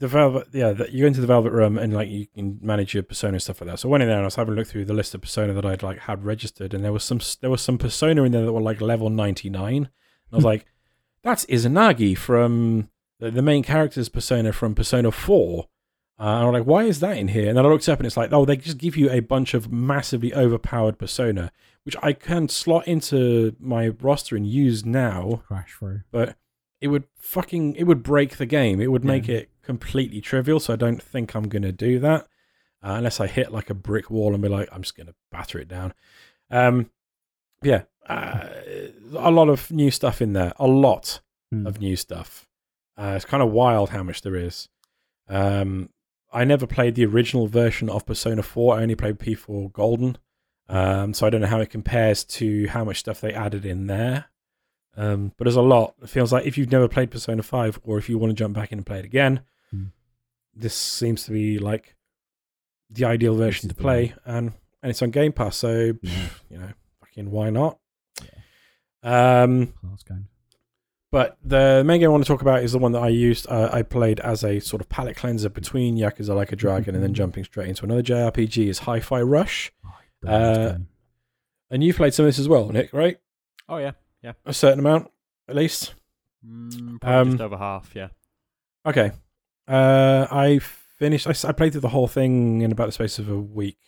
the 0.00 0.08
Velvet, 0.08 0.48
yeah, 0.52 0.72
the, 0.72 0.90
you 0.92 1.00
go 1.02 1.06
into 1.08 1.20
the 1.20 1.26
Velvet 1.26 1.52
Room 1.52 1.76
and 1.78 1.92
like 1.92 2.08
you 2.08 2.26
can 2.26 2.58
manage 2.62 2.94
your 2.94 3.02
persona 3.02 3.34
and 3.34 3.42
stuff 3.42 3.60
like 3.60 3.68
that. 3.70 3.78
So 3.80 3.88
I 3.88 3.92
went 3.92 4.02
in 4.02 4.08
there 4.08 4.16
and 4.18 4.24
I 4.24 4.26
was 4.26 4.36
having 4.36 4.54
a 4.54 4.56
look 4.56 4.68
through 4.68 4.84
the 4.84 4.94
list 4.94 5.14
of 5.14 5.20
persona 5.22 5.52
that 5.54 5.66
I'd 5.66 5.82
like 5.82 6.00
had 6.00 6.24
registered, 6.24 6.72
and 6.74 6.84
there 6.84 6.92
was 6.92 7.02
some 7.04 7.20
there 7.40 7.50
was 7.50 7.60
some 7.62 7.78
persona 7.78 8.22
in 8.24 8.32
there 8.32 8.44
that 8.44 8.52
were 8.52 8.60
like 8.60 8.80
level 8.80 9.10
ninety 9.10 9.50
nine. 9.50 9.76
And 10.30 10.32
I 10.32 10.36
was 10.36 10.44
like, 10.44 10.66
that's 11.22 11.44
Izanagi 11.46 12.16
from 12.16 12.90
the, 13.18 13.30
the 13.30 13.42
main 13.42 13.62
character's 13.62 14.08
persona 14.08 14.52
from 14.52 14.74
Persona 14.74 15.10
Four. 15.10 15.68
Uh, 16.20 16.24
and 16.38 16.46
I'm 16.48 16.52
like, 16.52 16.64
why 16.64 16.82
is 16.82 16.98
that 17.00 17.16
in 17.16 17.28
here? 17.28 17.48
And 17.48 17.56
then 17.56 17.64
I 17.64 17.68
looked 17.68 17.88
up 17.88 18.00
and 18.00 18.06
it's 18.06 18.16
like, 18.16 18.32
oh, 18.32 18.44
they 18.44 18.56
just 18.56 18.78
give 18.78 18.96
you 18.96 19.08
a 19.08 19.20
bunch 19.20 19.54
of 19.54 19.70
massively 19.72 20.34
overpowered 20.34 20.98
persona, 20.98 21.52
which 21.84 21.94
I 22.02 22.12
can 22.12 22.48
slot 22.48 22.88
into 22.88 23.54
my 23.60 23.88
roster 24.00 24.34
and 24.34 24.44
use 24.44 24.84
now 24.84 25.42
Crash 25.46 25.74
through. 25.78 26.00
but 26.10 26.36
it 26.80 26.88
would 26.88 27.04
fucking 27.20 27.76
it 27.76 27.84
would 27.84 28.02
break 28.02 28.36
the 28.36 28.46
game. 28.46 28.80
It 28.80 28.90
would 28.90 29.04
make 29.04 29.28
Yeah. 29.28 29.36
it 29.38 29.50
completely 29.68 30.20
trivial. 30.20 30.58
So 30.60 30.72
I 30.72 30.76
don't 30.76 31.02
think 31.02 31.34
I'm 31.34 31.48
gonna 31.48 31.72
do 31.72 31.98
that 32.00 32.22
uh, 32.82 32.94
unless 32.98 33.20
I 33.20 33.26
hit 33.26 33.52
like 33.52 33.68
a 33.70 33.74
brick 33.74 34.10
wall 34.10 34.32
and 34.32 34.42
be 34.42 34.48
like, 34.48 34.68
I'm 34.72 34.82
just 34.82 34.96
gonna 34.96 35.14
batter 35.30 35.58
it 35.58 35.68
down. 35.68 35.92
Um, 36.50 36.90
yeah, 37.62 37.82
uh, 38.08 38.48
a 39.14 39.30
lot 39.30 39.48
of 39.50 39.70
new 39.70 39.90
stuff 39.90 40.22
in 40.22 40.32
there. 40.32 40.52
A 40.58 40.66
lot 40.66 41.20
Mm. 41.54 41.66
of 41.66 41.80
new 41.80 41.96
stuff. 41.96 42.46
Uh, 42.98 43.14
it's 43.16 43.24
kind 43.24 43.42
of 43.42 43.50
wild 43.50 43.88
how 43.90 44.02
much 44.02 44.20
there 44.22 44.36
is. 44.36 44.68
Um, 45.28 45.88
I 46.30 46.44
never 46.44 46.66
played 46.66 46.94
the 46.94 47.06
original 47.06 47.46
version 47.46 47.88
of 47.88 48.04
Persona 48.04 48.42
4. 48.42 48.76
I 48.78 48.82
only 48.82 48.94
played 48.96 49.18
P4 49.18 49.72
Golden. 49.72 50.18
Um, 50.68 51.14
so 51.14 51.26
I 51.26 51.30
don't 51.30 51.40
know 51.40 51.46
how 51.46 51.60
it 51.60 51.70
compares 51.70 52.22
to 52.24 52.66
how 52.68 52.84
much 52.84 52.98
stuff 52.98 53.20
they 53.22 53.32
added 53.32 53.64
in 53.64 53.86
there. 53.86 54.26
Um, 54.94 55.32
but 55.38 55.44
there's 55.44 55.56
a 55.56 55.62
lot. 55.62 55.94
It 56.02 56.10
feels 56.10 56.32
like 56.34 56.44
if 56.44 56.58
you've 56.58 56.70
never 56.72 56.86
played 56.88 57.10
Persona 57.10 57.42
5 57.42 57.80
or 57.84 57.96
if 57.96 58.10
you 58.10 58.18
want 58.18 58.30
to 58.30 58.34
jump 58.34 58.54
back 58.54 58.70
in 58.72 58.78
and 58.78 58.84
play 58.86 58.98
it 58.98 59.04
again. 59.06 59.40
This 60.58 60.74
seems 60.74 61.24
to 61.24 61.30
be 61.30 61.58
like 61.58 61.94
the 62.90 63.04
ideal 63.04 63.34
version 63.36 63.68
to 63.68 63.74
the 63.74 63.80
play. 63.80 64.14
And, 64.24 64.52
and 64.82 64.90
it's 64.90 65.00
on 65.02 65.10
Game 65.10 65.32
Pass. 65.32 65.56
So, 65.56 65.92
Yeah. 66.02 66.12
you 66.50 66.58
know, 66.58 66.70
fucking 67.00 67.30
why 67.30 67.50
not? 67.50 67.78
Um, 69.02 69.68
Class 69.80 70.02
game. 70.02 70.28
but 71.12 71.38
the 71.44 71.82
main 71.86 72.00
game 72.00 72.08
I 72.08 72.12
want 72.12 72.24
to 72.24 72.28
talk 72.28 72.42
about 72.42 72.64
is 72.64 72.72
the 72.72 72.78
one 72.78 72.92
that 72.92 73.02
I 73.02 73.08
used. 73.08 73.46
Uh, 73.48 73.70
I 73.72 73.82
played 73.82 74.18
as 74.20 74.42
a 74.44 74.58
sort 74.60 74.82
of 74.82 74.88
palate 74.88 75.16
cleanser 75.16 75.48
between 75.48 75.96
Yakuza 75.96 76.34
Like 76.34 76.50
a 76.52 76.56
Dragon 76.56 76.94
and 76.94 77.02
then 77.04 77.14
jumping 77.20 77.44
straight 77.44 77.68
into 77.68 77.84
another 77.84 78.02
JRPG 78.02 78.66
is 78.68 78.80
Hi-Fi 78.80 79.22
Rush. 79.22 79.72
Oh, 79.86 79.88
I 80.26 80.30
love 80.30 80.54
this 80.56 80.74
Uh. 80.74 80.78
And 81.70 81.84
you 81.84 81.94
played 81.94 82.14
some 82.14 82.24
of 82.24 82.28
this 82.28 82.38
as 82.38 82.48
well, 82.48 82.68
Nick, 82.70 82.92
right? 82.92 83.18
Oh 83.68 83.76
yeah, 83.76 83.92
Yeah. 84.22 84.32
A 84.46 84.52
certain 84.54 84.78
amount, 84.80 85.10
at 85.48 85.54
least. 85.54 85.94
mm, 86.44 87.00
probably 87.00 87.30
just 87.32 87.40
Um, 87.40 87.46
over 87.46 87.56
half. 87.58 87.92
Yeah. 87.94 88.08
Okay. 88.86 89.12
Uh, 89.68 90.26
I 90.30 90.58
finished. 90.58 91.26
I, 91.26 91.48
I 91.48 91.52
played 91.52 91.72
through 91.72 91.82
the 91.82 91.88
whole 91.88 92.08
thing 92.08 92.62
in 92.62 92.72
about 92.72 92.86
the 92.86 92.92
space 92.92 93.18
of 93.18 93.28
a 93.28 93.38
week, 93.38 93.78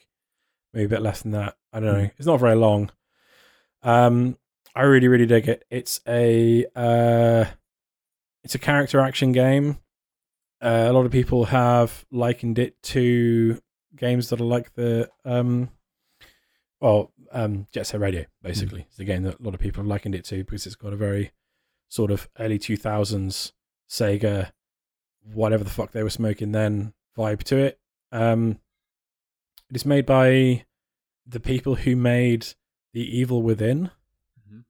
maybe 0.75 0.85
a 0.85 0.89
bit 0.89 1.03
less 1.03 1.23
than 1.23 1.33
that. 1.33 1.57
I 1.73 1.81
don't 1.81 1.93
know. 1.93 2.05
Hmm. 2.05 2.15
It's 2.19 2.27
not 2.27 2.41
very 2.41 2.57
long. 2.57 2.91
Um, 3.83 4.37
I 4.75 4.83
really, 4.83 5.09
really 5.09 5.27
dig 5.27 5.49
it. 5.49 5.65
It's 5.71 6.01
a 6.07 6.67
uh, 6.77 7.47
it's 8.45 8.55
a 8.55 8.59
character 8.59 9.01
action 9.01 9.33
game. 9.33 9.79
Uh, 10.63 10.87
a 10.89 10.93
lot 10.93 11.07
of 11.07 11.13
people 11.13 11.47
have 11.47 12.05
likened 12.11 12.59
it 12.59 12.81
to 12.83 13.59
games 13.97 14.29
that 14.29 14.41
are 14.41 14.45
like 14.45 14.75
the 14.75 15.09
um, 15.25 15.71
well, 16.81 17.13
um, 17.33 17.67
Jet 17.73 17.87
Set 17.87 18.01
Radio. 18.01 18.27
Basically, 18.43 18.83
it's 18.83 18.97
the 18.97 19.05
game 19.05 19.23
that 19.23 19.41
a 19.41 19.43
lot 19.43 19.55
of 19.55 19.61
people 19.61 19.83
have 19.83 19.89
likened 19.89 20.15
it 20.15 20.25
to 20.27 20.45
because 20.45 20.67
it's 20.67 20.77
got 20.77 20.93
a 20.93 20.97
very 20.97 21.33
sort 21.89 22.11
of 22.11 22.29
early 22.39 22.59
two 22.59 22.77
thousands 22.77 23.53
Sega, 23.89 24.53
whatever 25.33 25.65
the 25.65 25.71
fuck 25.71 25.93
they 25.93 26.03
were 26.03 26.11
smoking 26.11 26.53
then 26.53 26.93
vibe 27.17 27.43
to 27.45 27.57
it. 27.57 27.79
Um, 28.13 28.59
it 29.69 29.77
is 29.77 29.87
made 29.87 30.07
by 30.07 30.65
the 31.27 31.41
people 31.41 31.77
who 31.77 31.95
made 31.97 32.47
The 32.93 33.19
Evil 33.19 33.43
Within, 33.43 33.91
Mhm. 34.51 34.65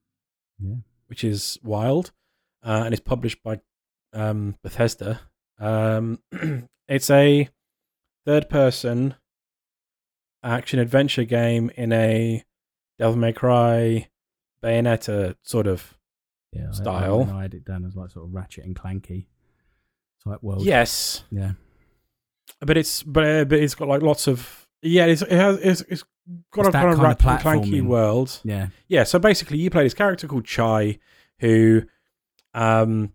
Yeah. 0.59 0.75
which 1.07 1.23
is 1.23 1.57
wild. 1.63 2.11
uh, 2.63 2.83
and 2.85 2.93
it's 2.93 3.01
published 3.01 3.41
by 3.41 3.59
um, 4.13 4.55
Bethesda. 4.61 5.21
Um, 5.57 6.19
it's 6.87 7.09
a 7.09 7.49
third-person 8.25 9.15
action 10.43 10.79
adventure 10.79 11.23
game 11.23 11.71
in 11.75 11.91
a 11.91 12.43
Devil 12.99 13.15
May 13.17 13.33
Cry 13.33 14.09
Bayonetta 14.63 15.35
sort 15.41 15.65
of. 15.67 15.97
Yeah, 16.53 16.67
I- 16.69 16.73
Style. 16.73 17.29
I, 17.31 17.39
I 17.39 17.41
had 17.43 17.53
it 17.53 17.65
down 17.65 17.85
as 17.85 17.95
like 17.95 18.11
sort 18.11 18.25
of 18.27 18.33
ratchet 18.35 18.65
and 18.65 18.75
clanky 18.75 19.25
type 20.23 20.41
world. 20.43 20.63
Yes, 20.63 21.23
yeah, 21.31 21.51
but 22.59 22.77
it's 22.77 23.03
but, 23.03 23.23
uh, 23.23 23.45
but 23.45 23.59
it's 23.59 23.75
got 23.75 23.87
like 23.87 24.01
lots 24.01 24.27
of 24.27 24.67
yeah. 24.81 25.05
It's, 25.05 25.21
it 25.21 25.31
has 25.31 25.57
it's, 25.57 25.81
it's 25.89 26.03
got 26.51 26.65
It's 26.67 26.69
a 26.69 26.71
kind 26.79 26.93
of 26.93 26.99
kind 26.99 27.11
of 27.11 27.43
clanky 27.43 27.81
world. 27.81 28.39
yeah. 28.43 28.67
Yeah, 28.87 29.03
so 29.03 29.19
basically, 29.19 29.57
you 29.57 29.69
play 29.69 29.83
this 29.83 29.93
character 29.93 30.27
called 30.27 30.45
Chai, 30.45 30.99
who, 31.39 31.83
um, 32.53 33.13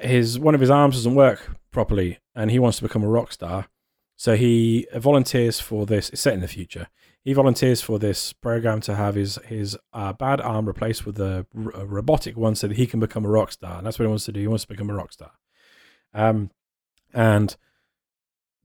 his 0.00 0.38
one 0.38 0.54
of 0.54 0.60
his 0.60 0.70
arms 0.70 0.94
doesn't 0.96 1.14
work 1.14 1.56
properly, 1.70 2.18
and 2.34 2.50
he 2.50 2.58
wants 2.58 2.78
to 2.78 2.82
become 2.84 3.02
a 3.02 3.08
rock 3.08 3.32
star. 3.32 3.68
So 4.16 4.34
he 4.36 4.86
volunteers 4.96 5.60
for 5.60 5.86
this. 5.86 6.10
It's 6.10 6.20
set 6.20 6.34
in 6.34 6.40
the 6.40 6.48
future. 6.48 6.88
He 7.24 7.32
volunteers 7.34 7.82
for 7.82 7.98
this 7.98 8.32
program 8.32 8.80
to 8.82 8.96
have 8.96 9.14
his 9.14 9.36
his 9.46 9.76
uh, 9.92 10.12
bad 10.12 10.40
arm 10.40 10.66
replaced 10.66 11.04
with 11.06 11.20
a, 11.20 11.46
r- 11.56 11.82
a 11.82 11.86
robotic 11.86 12.36
one, 12.36 12.54
so 12.56 12.66
that 12.68 12.76
he 12.76 12.86
can 12.86 12.98
become 13.00 13.24
a 13.24 13.28
rock 13.28 13.52
star. 13.52 13.78
And 13.78 13.86
that's 13.86 13.98
what 13.98 14.04
he 14.04 14.08
wants 14.08 14.24
to 14.24 14.32
do. 14.32 14.40
He 14.40 14.48
wants 14.48 14.64
to 14.64 14.68
become 14.68 14.90
a 14.90 14.94
rock 14.94 15.12
star. 15.12 15.32
Um, 16.14 16.50
and 17.14 17.56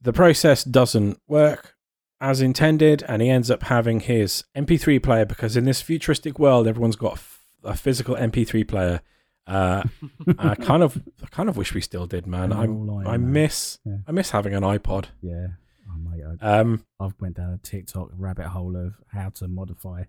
the 0.02 0.14
process 0.14 0.64
doesn't 0.64 1.20
work 1.28 1.76
as 2.22 2.41
intended, 2.41 3.04
and 3.08 3.22
he 3.22 3.30
ends 3.30 3.52
up 3.52 3.64
having 3.64 4.00
his 4.00 4.44
MP3 4.56 5.02
player 5.04 5.26
because 5.26 5.58
in 5.58 5.66
this 5.66 5.82
futuristic 5.82 6.39
world, 6.39 6.68
everyone's 6.68 6.96
got 6.96 7.14
f- 7.14 7.46
a 7.64 7.76
physical 7.76 8.16
MP3 8.16 8.68
player. 8.68 9.02
Uh, 9.46 9.84
I 10.39 10.56
kind 10.56 10.84
of, 10.84 11.02
I 11.22 11.28
kind 11.28 11.50
of 11.50 11.58
wish 11.58 11.74
we 11.74 11.82
still 11.82 12.06
did, 12.06 12.26
man. 12.28 12.54
I, 12.54 12.64
I 13.12 13.18
miss, 13.18 13.80
Yeah. 13.86 13.98
I 14.08 14.12
miss 14.14 14.32
having 14.32 14.54
an 14.54 14.64
iPod. 14.64 15.08
Yeah. 15.22 15.48
Oh 15.89 15.98
mate, 15.98 16.24
I, 16.41 16.60
Um, 16.60 16.86
I've 17.00 17.14
went 17.20 17.36
down 17.38 17.52
a 17.54 17.58
TikTok 17.58 18.10
rabbit 18.18 18.48
hole 18.48 18.76
of 18.78 18.96
how 19.08 19.30
to 19.32 19.48
modify 19.50 20.04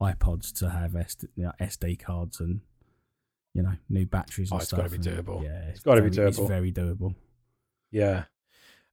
iPods 0.00 0.56
to 0.60 0.70
have 0.70 0.92
SD, 0.92 1.24
you 1.34 1.42
know, 1.44 1.52
SD 1.60 1.98
cards 1.98 2.38
and 2.38 2.60
you 3.58 3.62
know 3.64 3.74
new 3.88 4.06
batteries 4.06 4.50
Oh, 4.50 4.56
and 4.56 4.62
it's 4.62 4.68
stuff. 4.70 4.80
gotta 4.80 4.98
be 4.98 5.04
doable. 5.10 5.42
Yeah, 5.42 5.68
It's 5.70 5.80
gotta 5.80 6.00
be 6.02 6.10
very- 6.10 6.30
doable. 6.30 6.38
It's 6.38 6.48
very 6.56 6.72
doable. 6.72 7.14
yeah. 7.90 8.24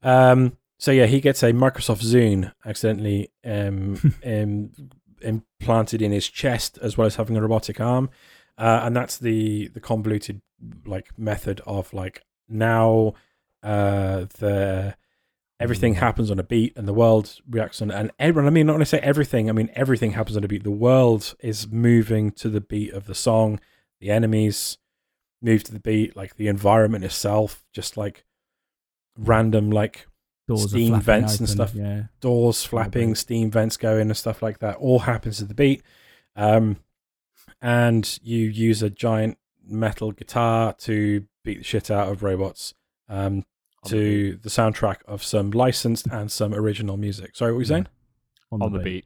Um, 0.03 0.57
so 0.77 0.91
yeah, 0.91 1.05
he 1.05 1.19
gets 1.21 1.41
a 1.43 1.51
Microsoft 1.53 2.03
Zune 2.03 2.51
accidentally 2.65 3.29
um, 3.45 3.97
um, 4.25 4.71
implanted 5.21 6.01
in 6.01 6.11
his 6.11 6.27
chest, 6.29 6.77
as 6.81 6.97
well 6.97 7.07
as 7.07 7.15
having 7.15 7.37
a 7.37 7.41
robotic 7.41 7.79
arm, 7.79 8.09
uh, 8.57 8.81
and 8.83 8.95
that's 8.95 9.17
the 9.17 9.67
the 9.69 9.79
convoluted 9.79 10.41
like 10.85 11.07
method 11.17 11.61
of 11.65 11.93
like 11.93 12.23
now 12.49 13.13
uh, 13.63 14.25
the 14.39 14.95
everything 15.59 15.93
Mm. 15.95 15.99
happens 15.99 16.29
on 16.31 16.37
a 16.39 16.43
beat 16.43 16.73
and 16.77 16.87
the 16.87 16.93
world 16.93 17.39
reacts 17.49 17.81
on 17.81 17.89
and 17.89 18.11
everyone 18.19 18.45
i 18.45 18.49
mean 18.51 18.65
not 18.67 18.73
when 18.73 18.81
i 18.81 18.85
say 18.85 18.99
everything 18.99 19.49
i 19.49 19.53
mean 19.53 19.69
everything 19.73 20.11
happens 20.11 20.35
on 20.35 20.43
a 20.43 20.47
beat 20.49 20.63
the 20.65 20.69
world 20.87 21.33
is 21.39 21.69
moving 21.71 22.29
to 22.31 22.49
the 22.49 22.59
beat 22.59 22.91
of 22.93 23.05
the 23.05 23.15
song 23.15 23.57
the 23.99 24.09
enemies 24.11 24.77
move 25.41 25.63
to 25.63 25.71
the 25.73 25.79
beat 25.79 26.15
like 26.15 26.35
the 26.37 26.47
environment 26.47 27.03
itself 27.03 27.63
just 27.73 27.97
like 27.97 28.25
random 29.17 29.69
like 29.71 30.07
Doors 30.47 30.69
Steam 30.69 30.89
flapping 30.89 31.03
vents 31.05 31.39
and 31.39 31.49
stuff. 31.49 31.73
Yeah, 31.73 32.03
doors 32.21 32.63
flapping 32.63 33.09
beat. 33.11 33.17
steam 33.17 33.49
vents 33.51 33.77
going 33.77 34.01
and 34.09 34.15
stuff 34.17 34.41
like 34.43 34.59
that 34.59 34.75
all 34.77 34.99
happens 34.99 35.37
to 35.39 35.45
the 35.45 35.55
beat 35.55 35.81
um 36.35 36.77
and 37.61 38.19
you 38.21 38.41
use 38.47 38.83
a 38.83 38.89
giant 38.89 39.37
metal 39.67 40.11
guitar 40.11 40.73
to 40.73 41.25
beat 41.43 41.59
the 41.59 41.63
shit 41.63 41.89
out 41.89 42.09
of 42.11 42.21
robots 42.21 42.73
um 43.09 43.37
On 43.37 43.43
the 43.83 43.89
to 43.89 44.35
the 44.43 44.49
soundtrack 44.49 44.97
of 45.07 45.23
some 45.23 45.49
licensed 45.51 46.07
and 46.11 46.31
some 46.31 46.53
original 46.53 46.97
music. 46.97 47.35
Sorry, 47.35 47.51
what 47.51 47.57
were 47.57 47.61
you 47.61 47.65
Yeah. 47.65 47.75
saying? 47.75 47.87
on 48.51 48.71
the 48.71 48.79
beat. 48.79 49.05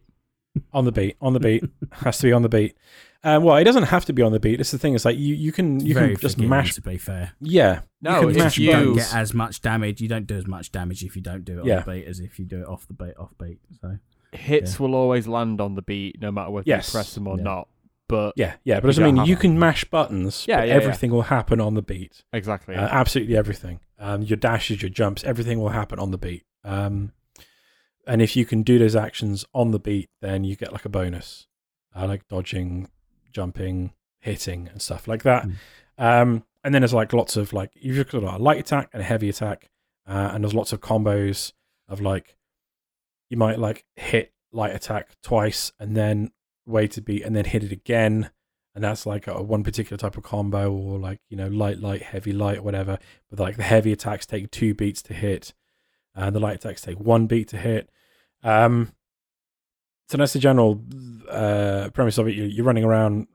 On 0.73 0.83
the 0.85 0.91
beat, 0.91 1.15
on 1.21 1.33
the 1.33 1.39
beat, 1.39 1.63
has 1.93 2.17
to 2.19 2.23
be 2.27 2.33
on 2.33 2.41
the 2.41 2.49
beat. 2.49 2.75
Um, 3.23 3.43
well, 3.43 3.57
it 3.57 3.65
doesn't 3.65 3.83
have 3.83 4.05
to 4.05 4.13
be 4.13 4.21
on 4.21 4.31
the 4.31 4.39
beat. 4.39 4.61
It's 4.61 4.71
the 4.71 4.77
thing. 4.77 4.95
It's 4.95 5.03
like 5.03 5.17
you, 5.17 5.35
you 5.35 5.51
can 5.51 5.85
you 5.85 5.93
very 5.93 6.13
can 6.13 6.21
just 6.21 6.35
forgiving, 6.35 6.49
mash. 6.49 6.73
To 6.75 6.81
be 6.81 6.97
fair, 6.97 7.33
Yeah, 7.41 7.81
No, 8.01 8.21
can 8.21 8.29
if 8.47 8.57
you 8.57 8.71
don't 8.71 8.95
get 8.95 9.13
as 9.13 9.33
much 9.33 9.61
damage. 9.61 9.99
You 9.99 10.07
don't 10.07 10.25
do 10.25 10.35
as 10.37 10.47
much 10.47 10.71
damage 10.71 11.03
if 11.03 11.15
you 11.17 11.21
don't 11.21 11.43
do 11.43 11.57
it 11.57 11.61
on 11.61 11.65
Yeah. 11.67 11.81
the 11.81 11.91
beat 11.91 12.05
as 12.05 12.19
if 12.21 12.39
you 12.39 12.45
do 12.45 12.61
it 12.61 12.67
off 12.67 12.87
the 12.87 12.93
beat. 12.93 13.17
Off 13.17 13.33
beat. 13.37 13.59
So 13.81 13.97
hits 14.31 14.73
Yeah. 14.79 14.85
will 14.85 14.95
always 14.95 15.27
land 15.27 15.59
on 15.59 15.75
the 15.75 15.81
beat, 15.81 16.21
no 16.21 16.31
matter 16.31 16.49
whether 16.51 16.63
Yes. 16.67 16.87
you 16.87 16.91
press 16.97 17.13
them 17.13 17.27
or 17.27 17.35
Yeah. 17.37 17.43
not. 17.43 17.67
But 18.07 18.33
yeah, 18.37 18.53
yeah. 18.63 18.75
But 18.79 18.85
You 18.85 18.89
as 18.89 18.99
I 18.99 19.03
don't 19.03 19.15
mean, 19.15 19.25
you 19.25 19.35
can 19.35 19.59
mash 19.59 19.83
buttons. 19.83 20.45
Yeah, 20.47 20.57
but 20.59 20.67
yeah, 20.69 20.73
yeah. 20.75 20.81
everything 20.81 21.11
will 21.11 21.23
happen 21.23 21.59
on 21.59 21.73
the 21.73 21.81
beat. 21.81 22.23
exactly, 22.31 22.75
Uh, 22.75 22.87
absolutely 22.89 23.35
everything. 23.35 23.81
Um, 23.99 24.21
your 24.21 24.37
dashes, 24.37 24.81
your 24.81 24.89
jumps, 24.89 25.23
everything 25.25 25.59
will 25.59 25.69
happen 25.69 25.99
on 25.99 26.11
the 26.11 26.17
beat. 26.17 26.43
Um, 26.63 27.11
and 28.07 28.21
if 28.21 28.35
you 28.37 28.45
can 28.45 28.63
do 28.63 28.79
those 28.79 28.95
actions 28.95 29.45
on 29.53 29.71
the 29.71 29.79
beat, 29.79 30.09
then 30.21 30.43
you 30.45 30.55
get 30.55 30.71
like 30.71 30.85
a 30.85 30.89
bonus, 30.89 31.47
uh, 31.95 32.07
like 32.07 32.27
dodging, 32.29 32.89
jumping, 33.31 33.93
hitting, 34.19 34.67
and 34.67 34.81
stuff 34.81 35.07
like 35.07 35.23
that. 35.23 35.47
Mm. 35.47 35.53
Um, 35.97 36.43
and 36.63 36.73
then 36.73 36.81
there's 36.81 36.93
like 36.93 37.13
lots 37.13 37.37
of 37.37 37.53
like 37.53 37.71
you've 37.75 38.09
got 38.09 38.23
a 38.23 38.37
light 38.37 38.59
attack 38.59 38.89
and 38.93 39.01
a 39.01 39.05
heavy 39.05 39.29
attack, 39.29 39.69
uh, 40.07 40.31
and 40.33 40.43
there's 40.43 40.53
lots 40.53 40.73
of 40.73 40.81
combos 40.81 41.53
of 41.87 42.01
like 42.01 42.35
you 43.29 43.37
might 43.37 43.59
like 43.59 43.85
hit 43.95 44.33
light 44.51 44.75
attack 44.75 45.15
twice 45.21 45.71
and 45.79 45.95
then 45.95 46.31
wait 46.65 46.91
to 46.91 47.01
beat 47.01 47.23
and 47.23 47.35
then 47.35 47.45
hit 47.45 47.63
it 47.63 47.71
again 47.71 48.29
and 48.75 48.83
that's 48.83 49.05
like 49.05 49.27
a 49.27 49.41
one 49.41 49.63
particular 49.63 49.97
type 49.97 50.17
of 50.17 50.23
combo 50.23 50.71
or 50.71 50.97
like 50.97 51.19
you 51.29 51.37
know 51.37 51.47
light 51.47 51.79
light 51.79 52.01
heavy 52.01 52.31
light 52.31 52.63
whatever 52.63 52.97
but 53.29 53.39
like 53.39 53.57
the 53.57 53.63
heavy 53.63 53.91
attacks 53.91 54.25
take 54.25 54.49
two 54.51 54.73
beats 54.73 55.01
to 55.01 55.13
hit 55.13 55.53
and 56.15 56.35
the 56.35 56.39
light 56.39 56.55
attacks 56.55 56.81
take 56.81 56.99
one 56.99 57.27
beat 57.27 57.47
to 57.47 57.57
hit 57.57 57.89
um 58.43 58.91
so 60.09 60.17
that's 60.17 60.33
the 60.33 60.39
general 60.39 60.81
uh 61.29 61.89
premise 61.93 62.17
of 62.17 62.27
it 62.27 62.35
you're, 62.35 62.47
you're 62.47 62.65
running 62.65 62.83
around 62.83 63.27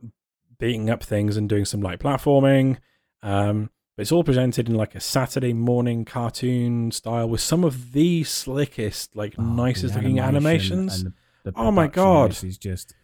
beating 0.59 0.91
up 0.91 1.03
things 1.03 1.37
and 1.37 1.49
doing 1.49 1.65
some 1.65 1.81
light 1.81 1.99
platforming 1.99 2.79
um 3.23 3.71
but 3.97 4.03
it's 4.03 4.13
all 4.13 4.25
presented 4.25 4.69
in 4.69 4.75
like 4.75 4.95
a 4.95 5.01
saturday 5.01 5.53
morning 5.53 6.05
cartoon 6.05 6.91
style 6.91 7.29
with 7.29 7.41
some 7.41 7.65
of 7.65 7.93
the 7.93 8.25
slickest 8.25 9.15
like 9.17 9.35
oh, 9.39 9.43
nicest 9.43 9.95
looking 9.95 10.19
animation 10.19 10.81
animations 10.81 11.05
the, 11.05 11.13
the 11.45 11.53
Oh 11.57 11.71
my 11.71 11.89
God. 11.89 12.31
this 12.31 12.45
is 12.45 12.59
just 12.59 12.95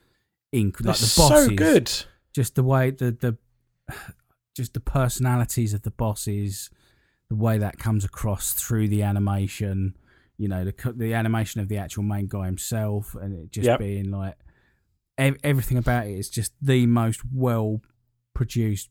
inc- 0.55 0.79
They're 0.79 0.93
like 0.93 0.99
the 1.01 1.07
so 1.07 1.29
bosses, 1.29 1.51
good 1.51 1.93
just 2.35 2.55
the 2.55 2.63
way 2.63 2.91
the 2.91 3.13
the 3.13 3.37
just 4.57 4.75
the 4.75 4.81
personalities 4.81 5.75
of 5.75 5.83
the 5.83 5.91
bosses, 5.91 6.71
the 7.29 7.37
way 7.37 7.59
that 7.59 7.79
comes 7.79 8.05
across 8.05 8.53
through 8.53 8.89
the 8.89 9.03
animation. 9.03 9.97
You 10.41 10.49
know, 10.49 10.65
the 10.65 10.75
the 10.97 11.13
animation 11.15 11.61
of 11.61 11.69
the 11.69 11.77
actual 11.77 12.03
main 12.03 12.27
guy 12.27 12.47
himself, 12.47 13.15
and 13.15 13.31
it 13.41 13.51
just 13.53 13.67
Yep. 13.67 13.79
being 13.79 14.11
like 14.11 14.37
ev- 15.19 15.37
everything 15.45 15.77
about 15.77 16.07
it 16.07 16.19
is 16.19 16.31
just 16.31 16.53
the 16.63 16.87
most 16.87 17.21
well 17.33 17.83
produced, 18.35 18.89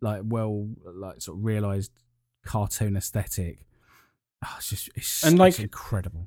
like 0.00 0.22
well 0.24 0.68
like 1.04 1.20
sort 1.20 1.38
of 1.38 1.44
realized 1.44 1.92
cartoon 2.44 2.96
aesthetic. 2.96 3.66
Oh, 4.44 4.54
it's 4.58 4.70
just 4.70 4.90
it's, 4.96 5.22
And, 5.24 5.40
it's 5.40 5.58
incredible. 5.60 6.26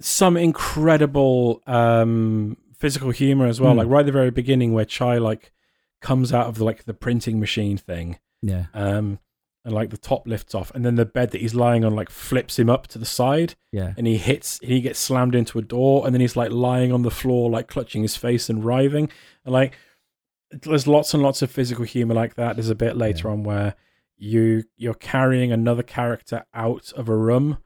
some 0.00 0.36
incredible 0.36 1.62
um 1.66 2.56
physical 2.78 3.10
humor 3.10 3.46
as 3.46 3.60
well 3.60 3.74
Mm. 3.74 3.78
like 3.78 3.88
right 3.88 4.00
at 4.00 4.06
the 4.06 4.12
very 4.12 4.30
beginning 4.30 4.72
where 4.72 4.86
chai 4.86 5.18
like 5.18 5.52
comes 6.00 6.32
out 6.32 6.46
of 6.46 6.54
the 6.56 6.64
like 6.64 6.84
the 6.84 6.94
printing 6.94 7.38
machine 7.38 7.76
thing 7.76 8.18
Yeah, 8.42 8.66
um 8.72 9.18
and 9.64 9.74
like 9.74 9.90
the 9.90 9.96
top 9.98 10.26
lifts 10.26 10.54
off 10.54 10.70
and 10.74 10.84
then 10.86 10.94
the 10.94 11.04
bed 11.04 11.30
that 11.32 11.40
he's 11.42 11.54
lying 11.54 11.84
on 11.84 11.94
like 11.94 12.08
flips 12.08 12.58
him 12.58 12.70
up 12.70 12.86
to 12.86 12.98
the 12.98 13.04
side 13.04 13.54
yeah, 13.72 13.92
and 13.98 14.06
he 14.06 14.16
hits 14.16 14.58
he 14.62 14.80
gets 14.80 14.98
slammed 14.98 15.34
into 15.34 15.58
a 15.58 15.62
door 15.62 16.04
and 16.06 16.14
then 16.14 16.20
he's 16.20 16.36
like 16.36 16.50
lying 16.50 16.92
on 16.92 17.02
the 17.02 17.10
floor 17.10 17.50
like 17.50 17.68
clutching 17.68 18.02
his 18.02 18.16
face 18.16 18.48
and 18.48 18.64
writhing. 18.64 19.10
And 19.44 19.52
like 19.52 19.76
there's 20.50 20.86
lots 20.86 21.12
and 21.14 21.22
lots 21.22 21.42
of 21.42 21.50
physical 21.50 21.84
humor 21.84 22.14
like 22.14 22.34
that. 22.34 22.56
There's 22.56 22.70
a 22.70 22.74
bit 22.74 22.96
later 22.96 23.28
Yeah. 23.28 23.32
on 23.34 23.42
where 23.44 23.74
you 24.16 24.64
you're 24.76 24.94
carrying 24.94 25.52
another 25.52 25.82
character 25.82 26.44
out 26.54 26.92
of 26.96 27.08
a 27.08 27.16
room 27.16 27.58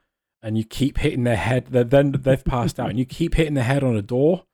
and 0.42 0.58
you 0.58 0.64
keep 0.64 0.98
hitting 0.98 1.24
their 1.24 1.36
head 1.36 1.66
they 1.70 1.82
then 1.82 2.12
they've 2.12 2.44
passed 2.44 2.78
out 2.78 2.90
and 2.90 2.98
you 2.98 3.04
keep 3.04 3.34
hitting 3.34 3.54
their 3.54 3.64
head 3.64 3.82
on 3.82 3.96
a 3.96 4.02
door 4.02 4.44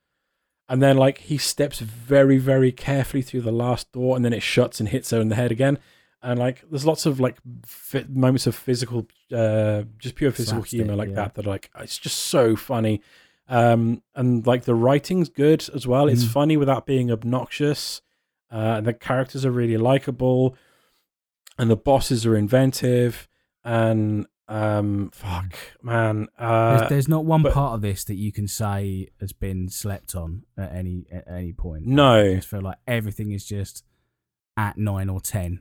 and 0.69 0.81
then 0.83 0.97
like 0.97 1.19
he 1.19 1.37
steps 1.37 1.81
very 1.81 2.39
very 2.39 2.73
carefully 2.73 3.23
through 3.23 3.41
the 3.43 3.53
last 3.53 3.91
door 3.93 4.15
and 4.17 4.25
then 4.25 4.33
it 4.33 4.43
shuts 4.43 4.79
and 4.81 4.89
hits 4.91 5.11
her 5.11 5.21
in 5.21 5.29
the 5.29 5.35
head 5.35 5.51
again 5.53 5.79
and 6.23 6.39
like 6.39 6.63
there's 6.71 6.85
lots 6.87 7.07
of 7.07 7.19
like 7.21 7.37
fi- 7.65 8.05
moments 8.09 8.47
of 8.47 8.55
physical 8.55 9.07
uh 9.33 9.83
just 9.99 10.15
pure 10.17 10.31
physical 10.31 10.61
Slapstick, 10.63 10.79
humor 10.81 10.97
like 10.97 11.09
yeah. 11.11 11.15
that 11.17 11.35
that 11.35 11.47
are 11.47 11.51
like 11.51 11.71
it's 11.79 11.99
just 11.99 12.19
so 12.19 12.57
funny 12.57 13.01
um 13.49 14.03
and 14.15 14.47
like 14.47 14.65
the 14.65 14.75
writing's 14.75 15.29
good 15.29 15.69
as 15.75 15.87
well 15.87 16.09
it's 16.09 16.25
Mm. 16.25 16.29
funny 16.33 16.57
without 16.57 16.85
being 16.87 17.11
obnoxious 17.11 18.03
uh 18.53 18.75
and 18.79 18.87
the 18.87 18.93
characters 18.93 19.45
are 19.47 19.51
really 19.51 19.77
likable 19.79 20.57
and 21.59 21.71
the 21.71 21.77
bosses 21.77 22.25
are 22.27 22.37
inventive 22.37 23.27
and 23.65 24.27
um 24.49 25.11
fuck 25.15 25.55
man 25.83 26.27
uh 26.39 26.77
there's, 26.79 26.89
there's 26.91 27.09
not 27.09 27.25
one 27.25 27.43
but- 27.43 27.53
part 27.55 27.75
of 27.75 27.83
this 27.83 28.05
that 28.05 28.17
you 28.17 28.33
can 28.33 28.47
say 28.49 29.09
has 29.21 29.33
been 29.33 29.69
slept 29.69 30.15
on 30.15 30.43
at 30.59 30.73
any 30.75 31.07
at 31.13 31.27
any 31.29 31.53
point. 31.53 31.85
I 31.87 31.91
no 31.91 32.35
just 32.35 32.49
feel 32.49 32.61
like 32.61 32.79
everything 32.87 33.31
is 33.33 33.47
just 33.47 33.85
at 34.57 34.77
nine 34.77 35.09
or 35.09 35.21
ten. 35.21 35.61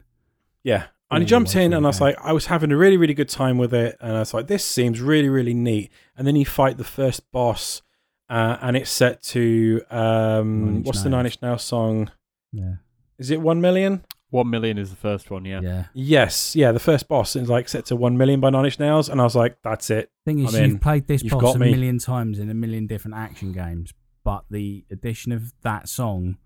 Yeah 0.63 0.83
And 0.83 0.87
I 1.11 1.15
all 1.15 1.19
the 1.21 1.25
jumped 1.25 1.55
in 1.55 1.73
and 1.73 1.85
I 1.85 1.89
was 1.89 2.01
like, 2.01 2.17
I 2.23 2.33
was 2.33 2.45
having 2.47 2.71
a 2.71 2.77
really, 2.77 2.97
really 2.97 3.13
good 3.15 3.29
time 3.29 3.57
with 3.57 3.73
it. 3.73 3.97
And 3.99 4.15
I 4.15 4.19
was 4.19 4.33
like, 4.33 4.47
this 4.47 4.63
seems 4.63 5.01
really, 5.01 5.29
really 5.29 5.53
neat. 5.55 5.91
And 6.15 6.27
then 6.27 6.35
you 6.35 6.45
fight 6.45 6.77
the 6.77 6.83
first 6.83 7.31
boss, 7.31 7.81
uh, 8.29 8.57
and 8.61 8.77
it's 8.77 8.91
set 8.91 9.23
to 9.23 9.81
um, 9.89 10.77
Inch 10.77 10.85
what's 10.85 11.01
the 11.01 11.09
Nine 11.09 11.25
Inch 11.25 11.41
Nails 11.41 11.63
song? 11.63 12.11
yeah, 12.51 12.75
Is 13.17 13.31
it 13.31 13.41
one 13.41 13.59
million? 13.59 14.05
One 14.31 14.51
million 14.51 14.77
is 14.77 14.91
the 14.91 14.95
first 14.95 15.31
one, 15.31 15.45
yeah. 15.45 15.61
yeah. 15.61 15.85
Yes, 15.95 16.55
yeah. 16.55 16.71
The 16.71 16.79
first 16.79 17.07
boss 17.07 17.35
is 17.35 17.49
like 17.49 17.67
set 17.67 17.85
to 17.85 17.95
one 17.95 18.15
million 18.15 18.39
by 18.39 18.51
Nine 18.51 18.65
Inch 18.65 18.79
Nails, 18.79 19.09
and 19.09 19.19
I 19.19 19.23
was 19.23 19.35
like, 19.35 19.57
that's 19.63 19.89
it. 19.89 20.11
Thing 20.25 20.39
is, 20.45 20.53
I'm 20.53 20.69
you've 20.73 20.81
played 20.81 21.07
this 21.07 21.23
You've 21.23 21.31
boss 21.33 21.41
got 21.41 21.55
a 21.55 21.59
me. 21.59 21.71
million 21.71 21.97
times 21.97 22.37
in 22.37 22.51
a 22.51 22.53
million 22.53 22.85
different 22.85 23.17
action 23.17 23.51
games, 23.51 23.91
but 24.23 24.43
the 24.51 24.85
addition 24.91 25.31
of 25.31 25.51
that 25.63 25.89
song 25.89 26.37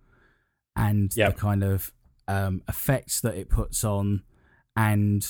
and 0.78 1.12
Yep. 1.18 1.36
the 1.36 1.42
kind 1.42 1.64
of 1.66 1.92
um, 2.28 2.62
effects 2.68 3.22
that 3.22 3.36
it 3.36 3.50
puts 3.50 3.84
on, 3.84 4.24
and 4.76 5.26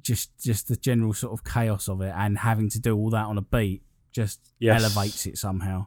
just 0.00 0.30
just 0.42 0.68
the 0.68 0.76
general 0.76 1.12
sort 1.12 1.32
of 1.32 1.44
chaos 1.44 1.88
of 1.88 2.00
it, 2.00 2.12
and 2.16 2.38
having 2.38 2.68
to 2.70 2.80
do 2.80 2.96
all 2.96 3.10
that 3.10 3.26
on 3.26 3.38
a 3.38 3.42
beat 3.42 3.82
just 4.12 4.52
Yes. 4.58 4.82
elevates 4.82 5.26
it 5.26 5.38
somehow. 5.38 5.86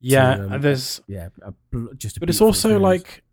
Yeah, 0.00 0.32
um, 0.50 0.60
there's 0.60 1.00
Yeah, 1.06 1.28
a 1.42 1.52
just. 1.96 2.16
A 2.16 2.20
but 2.20 2.28
it's 2.30 2.40
also 2.40 2.68
experience. 2.70 2.82
like 2.82 3.24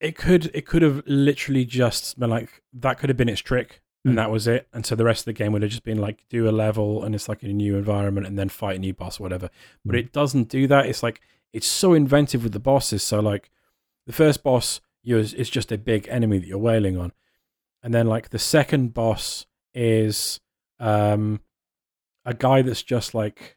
it 0.00 0.16
could 0.16 0.50
it 0.54 0.66
could 0.66 0.82
have 0.82 1.02
literally 1.06 1.64
just 1.64 2.18
been 2.18 2.30
like 2.30 2.62
that 2.72 2.98
could 2.98 3.08
have 3.10 3.16
been 3.16 3.28
its 3.28 3.40
trick 3.40 3.80
Mm. 4.06 4.10
and 4.10 4.18
that 4.18 4.30
was 4.30 4.46
it 4.46 4.68
and 4.74 4.84
so 4.84 4.94
the 4.94 5.04
rest 5.04 5.20
of 5.22 5.24
the 5.26 5.32
game 5.32 5.52
would 5.52 5.62
have 5.62 5.70
just 5.70 5.82
been 5.84 5.96
like 5.98 6.26
do 6.28 6.46
a 6.46 6.50
level 6.52 7.02
and 7.04 7.14
it's 7.14 7.26
like 7.26 7.42
a 7.42 7.46
new 7.48 7.76
environment 7.78 8.26
and 8.26 8.38
then 8.38 8.50
fight 8.50 8.76
a 8.76 8.78
new 8.78 8.92
boss 8.92 9.18
or 9.18 9.22
whatever 9.22 9.48
but 9.82 9.94
Mm. 9.94 9.98
it 10.00 10.12
doesn't 10.12 10.50
do 10.50 10.66
that 10.66 10.84
it's 10.84 11.02
like 11.02 11.22
it's 11.54 11.66
so 11.66 11.94
inventive 11.94 12.42
with 12.42 12.52
the 12.52 12.58
bosses 12.60 13.02
so 13.02 13.20
like 13.20 13.50
the 14.06 14.12
first 14.12 14.42
boss 14.42 14.82
you 15.04 15.16
is 15.18 15.50
just 15.50 15.70
a 15.70 15.78
big 15.78 16.08
enemy 16.08 16.38
that 16.38 16.46
you're 16.46 16.58
wailing 16.58 16.96
on 16.98 17.12
and 17.82 17.92
then 17.94 18.06
like 18.06 18.30
the 18.30 18.38
second 18.38 18.92
boss 18.94 19.46
is 19.74 20.40
um 20.80 21.40
a 22.24 22.34
guy 22.34 22.62
that's 22.62 22.82
just 22.82 23.14
like 23.14 23.56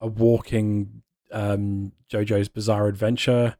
a 0.00 0.06
walking 0.06 1.02
um 1.32 1.92
jojo's 2.12 2.48
bizarre 2.48 2.86
adventure 2.88 3.56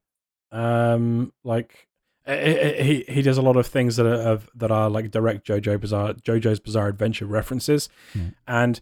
um 0.53 1.33
like 1.45 1.89
he 2.27 3.05
he 3.09 3.23
does 3.23 3.39
a 3.39 3.43
lot 3.43 3.57
of 3.57 3.67
things 3.67 3.97
that 3.97 4.07
are 4.07 4.15
of, 4.33 4.51
that 4.55 4.71
are 4.71 4.89
like 4.91 5.11
direct 5.11 5.47
jojo 5.47 5.81
bizarre 5.81 6.13
jojo's 6.15 6.61
bizarre 6.61 6.89
adventure 6.89 7.27
references 7.27 7.89
Yeah. 8.15 8.31
and 8.47 8.81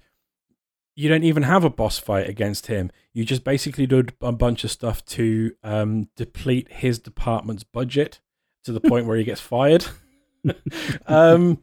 you 0.99 1.09
don't 1.09 1.23
even 1.23 1.45
have 1.45 1.63
a 1.63 1.71
boss 1.71 1.97
fight 1.97 2.29
against 2.29 2.67
him. 2.67 2.91
You 3.13 3.25
just 3.25 3.45
basically 3.45 3.87
do 3.87 4.03
a 4.21 4.33
bunch 4.33 4.65
of 4.65 4.73
stuff 4.73 5.05
to 5.05 5.53
um 5.63 6.09
deplete 6.17 6.67
his 6.73 6.99
department's 6.99 7.63
budget 7.63 8.21
to 8.65 8.73
the 8.73 8.81
point 8.81 9.07
where 9.07 9.17
he 9.17 9.23
gets 9.23 9.41
fired. 9.41 9.87
Um 11.07 11.63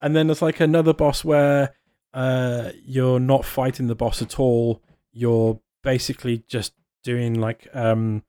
and 0.00 0.14
then 0.14 0.26
there's 0.28 0.42
like 0.42 0.60
another 0.60 0.94
boss 0.94 1.24
where 1.24 1.74
uh 2.14 2.70
you're 2.84 3.20
not 3.20 3.44
fighting 3.44 3.86
the 3.86 3.94
boss 3.94 4.22
at 4.22 4.38
all. 4.38 4.82
You're 5.12 5.60
basically 5.82 6.44
just 6.48 6.72
doing 7.02 7.34
like 7.34 7.68
um 7.74 8.22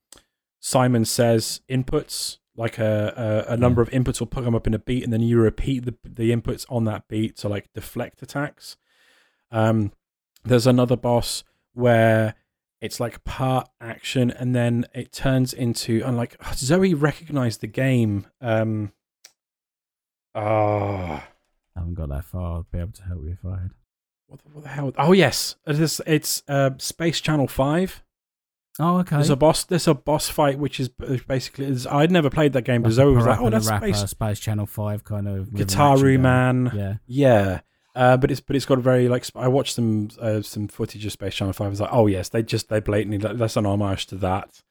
simon 0.60 1.06
says 1.06 1.62
inputs 1.70 2.40
like 2.58 2.78
a 2.78 3.46
a, 3.48 3.54
a 3.54 3.58
number 3.58 3.82
of 3.82 3.90
inputs 3.92 4.20
will 4.20 4.28
come 4.28 4.56
up 4.56 4.68
in 4.68 4.74
a 4.74 4.80
beat 4.80 5.04
and 5.04 5.14
then 5.14 5.22
you 5.22 5.40
repeat 5.40 5.86
the 5.86 5.96
the 6.04 6.32
inputs 6.32 6.66
on 6.70 6.84
that 6.86 7.08
beat 7.08 7.38
to 7.38 7.48
like 7.48 7.72
deflect 7.74 8.22
attacks. 8.22 8.76
Um 9.52 9.92
there's 10.46 10.68
another 10.68 10.96
boss 10.96 11.44
where 11.74 12.36
it's 12.82 13.00
like 13.00 13.24
part 13.24 13.68
action 13.82 14.30
and 14.32 14.56
then 14.56 14.86
it 14.94 15.12
turns 15.12 15.54
into 15.54 16.02
and 16.06 16.16
like 16.18 16.36
zoe 16.56 16.94
recognized 16.94 17.62
the 17.62 17.68
game 17.68 18.28
um 18.42 18.92
ah 20.34 21.28
I 21.76 21.80
haven't 21.82 21.96
got 21.96 22.10
that 22.10 22.24
far. 22.24 22.60
I'd 22.60 22.72
be 22.72 22.80
able 22.80 22.94
to 22.94 23.04
help 23.04 23.24
you 23.24 23.32
if 23.32 23.46
I 23.46 23.62
had. 23.62 23.72
what 24.28 24.40
the, 24.42 24.50
what 24.54 24.64
the 24.64 24.70
hell? 24.70 24.94
Oh 24.98 25.12
yes, 25.12 25.58
it 25.68 25.80
is, 25.80 26.02
it's 26.08 26.42
uh, 26.48 26.72
Space 26.78 27.20
Channel 27.20 27.48
Five. 27.48 28.02
Oh, 28.80 29.00
okay. 29.00 29.16
There's 29.18 29.30
a 29.30 29.36
boss. 29.36 29.64
There's 29.66 29.88
a 29.88 29.94
boss 29.94 30.30
fight, 30.30 30.58
which 30.58 30.80
is 30.80 30.90
basically. 30.90 31.66
Is, 31.66 31.86
I'd 31.88 32.12
never 32.12 32.30
played 32.30 32.54
that 32.54 32.64
game, 32.64 32.82
but 32.82 32.92
Zoe 32.92 33.14
was 33.14 33.26
like, 33.26 33.40
"Oh, 33.40 33.50
that's 33.50 33.70
Rapper, 33.70 33.94
Space 33.94 34.10
Space 34.10 34.40
Channel 34.40 34.66
Five 34.66 35.04
kind 35.04 35.28
of 35.28 35.48
Gitaroo. 35.50 36.20
Man." 36.20 36.72
Yeah, 36.74 36.96
Yeah, 37.08 37.60
uh, 37.96 38.18
but 38.18 38.30
it's 38.30 38.42
but 38.42 38.56
it's 38.56 38.66
got 38.66 38.78
a 38.78 38.82
very 38.82 39.08
like. 39.08 39.26
I 39.36 39.48
watched 39.48 39.74
some 39.74 40.10
uh, 40.20 40.42
some 40.42 40.68
footage 40.68 41.06
of 41.06 41.12
Space 41.12 41.36
Channel 41.36 41.54
Five. 41.54 41.68
I 41.68 41.70
was 41.70 41.82
like, 41.82 41.94
"Oh 41.94 42.08
yes, 42.08 42.30
they 42.30 42.44
just 42.44 42.70
they 42.70 42.80
blatantly 42.80 43.18
that's 43.18 43.58
an 43.58 43.66
homage 43.66 44.08
to 44.08 44.16
that." 44.18 44.62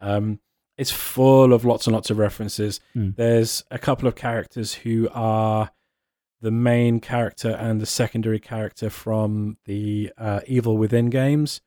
Um, 0.00 0.40
it's 0.78 0.90
full 0.90 1.52
of 1.52 1.64
lots 1.64 1.86
and 1.86 1.94
lots 1.94 2.10
of 2.10 2.18
references. 2.18 2.80
Hmm. 2.94 3.10
There's 3.16 3.64
a 3.70 3.78
couple 3.78 4.08
of 4.08 4.16
characters 4.16 4.74
who 4.74 5.08
are 5.12 5.70
the 6.40 6.50
main 6.50 7.00
character 7.00 7.50
and 7.50 7.80
the 7.80 7.86
secondary 7.86 8.40
character 8.40 8.88
from 8.88 9.58
the 9.66 10.10
uh, 10.16 10.40
Evil 10.46 10.78
Within 10.78 11.10
games 11.10 11.60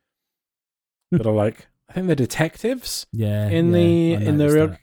that 1.12 1.28
are 1.28 1.34
like 1.34 1.68
I 1.90 1.94
think 1.94 2.08
they're 2.08 2.16
detectives 2.16 3.06
yeah. 3.12 3.48
in 3.50 3.68
yeah, 3.68 3.74
the 3.74 4.14
in 4.14 4.38
the 4.38 4.50
real 4.50 4.68
that. 4.70 4.80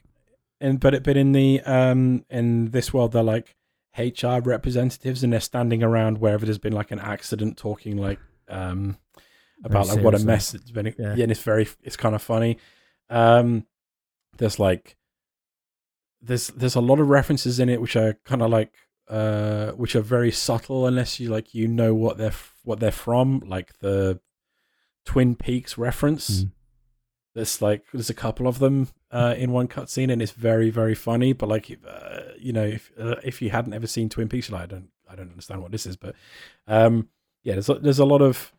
and 0.60 0.78
but 0.78 0.94
it, 0.94 1.02
but 1.02 1.16
in 1.16 1.32
the 1.32 1.60
um 1.62 2.24
in 2.30 2.70
this 2.70 2.94
world 2.94 3.12
they're 3.12 3.22
like 3.22 3.56
HR 3.98 4.40
representatives 4.40 5.22
and 5.24 5.32
they're 5.32 5.40
standing 5.40 5.82
around 5.82 6.18
wherever 6.18 6.44
there's 6.44 6.58
been 6.58 6.72
like 6.72 6.90
an 6.90 7.00
accident 7.00 7.56
talking 7.56 7.96
like 7.96 8.18
um 8.48 8.96
about 9.64 9.88
like 9.88 10.02
what 10.04 10.14
a 10.14 10.18
mess 10.20 10.54
it's 10.54 10.70
been 10.70 10.86
Yeah. 10.98 11.14
yeah. 11.16 11.22
and 11.24 11.30
it's 11.32 11.42
very 11.42 11.68
it's 11.82 11.96
kind 11.96 12.14
of 12.14 12.22
funny 12.22 12.56
um 13.10 13.66
there's 14.38 14.58
like 14.58 14.96
there's 16.22 16.48
there's 16.48 16.74
a 16.76 16.80
lot 16.80 17.00
of 17.00 17.08
references 17.08 17.58
in 17.58 17.68
it 17.68 17.80
which 17.80 17.96
are 17.96 18.14
kind 18.24 18.42
of 18.42 18.50
like 18.50 18.72
uh 19.08 19.70
which 19.72 19.96
are 19.96 20.00
very 20.02 20.30
subtle 20.30 20.86
unless 20.86 21.18
you 21.18 21.28
like 21.28 21.54
you 21.54 21.66
know 21.66 21.94
what 21.94 22.16
they're 22.16 22.32
what 22.62 22.78
they're 22.80 22.92
from 22.92 23.40
like 23.46 23.78
the 23.80 24.20
Twin 25.04 25.34
Peaks 25.34 25.76
reference 25.78 26.44
Mm. 26.44 26.52
there's 27.34 27.60
like 27.62 27.84
there's 27.92 28.10
a 28.10 28.14
couple 28.14 28.46
of 28.46 28.58
them 28.60 28.88
uh, 29.12 29.34
in 29.36 29.52
one 29.52 29.68
cutscene, 29.68 30.12
and 30.12 30.20
it's 30.22 30.32
very 30.32 30.70
very 30.70 30.94
funny. 30.94 31.32
But 31.32 31.48
like 31.48 31.78
uh, 31.86 32.20
you 32.38 32.52
know, 32.52 32.64
if 32.64 32.92
uh, 32.98 33.16
if 33.24 33.40
you 33.42 33.50
hadn't 33.50 33.72
ever 33.74 33.86
seen 33.86 34.08
Twin 34.08 34.28
Peaks, 34.28 34.48
you're 34.48 34.58
like 34.58 34.64
I 34.68 34.72
don't 34.74 34.88
I 35.10 35.16
don't 35.16 35.30
understand 35.30 35.62
what 35.62 35.72
this 35.72 35.86
is. 35.86 35.96
But 35.96 36.14
um, 36.66 37.08
yeah, 37.42 37.54
there's 37.54 37.68
a, 37.68 37.74
there's 37.74 37.98
a 37.98 38.04
lot 38.04 38.22
of 38.22 38.52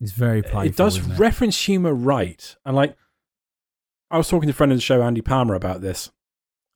It's 0.00 0.12
very 0.12 0.42
playful. 0.42 0.62
it 0.62 0.76
does 0.76 0.98
isn't 0.98 1.12
it? 1.12 1.18
reference 1.18 1.64
humor 1.64 1.94
right, 1.94 2.56
and 2.64 2.76
like 2.76 2.96
I 4.10 4.16
was 4.18 4.28
talking 4.28 4.48
to 4.48 4.50
a 4.50 4.54
friend 4.54 4.72
of 4.72 4.78
the 4.78 4.82
show, 4.82 5.02
Andy 5.02 5.20
Palmer, 5.20 5.54
about 5.54 5.80
this, 5.82 6.10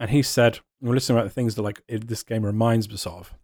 and 0.01 0.11
he 0.11 0.23
said 0.23 0.61
we're 0.81 0.95
listening 0.95 1.19
about 1.19 1.25
the 1.29 1.35
things 1.35 1.55
that 1.55 1.63
like 1.63 1.81
it, 1.89 2.09
this 2.09 2.23
game 2.23 2.45
reminds 2.45 2.93
us 2.93 3.07
of. 3.07 3.35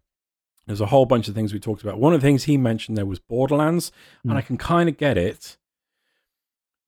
There's 0.67 0.81
a 0.81 0.87
whole 0.87 1.07
bunch 1.07 1.27
of 1.27 1.35
things 1.35 1.53
we 1.53 1.59
talked 1.59 1.83
about. 1.83 1.99
One 1.99 2.13
of 2.13 2.21
the 2.21 2.27
things 2.27 2.45
he 2.45 2.57
mentioned 2.57 2.97
there 2.97 3.07
was 3.07 3.19
Borderlands, 3.19 3.91
and 4.23 4.33
Mm. 4.33 4.37
I 4.37 4.43
can 4.43 4.57
kind 4.59 4.89
of 4.89 4.97
get 4.99 5.17
it. 5.19 5.57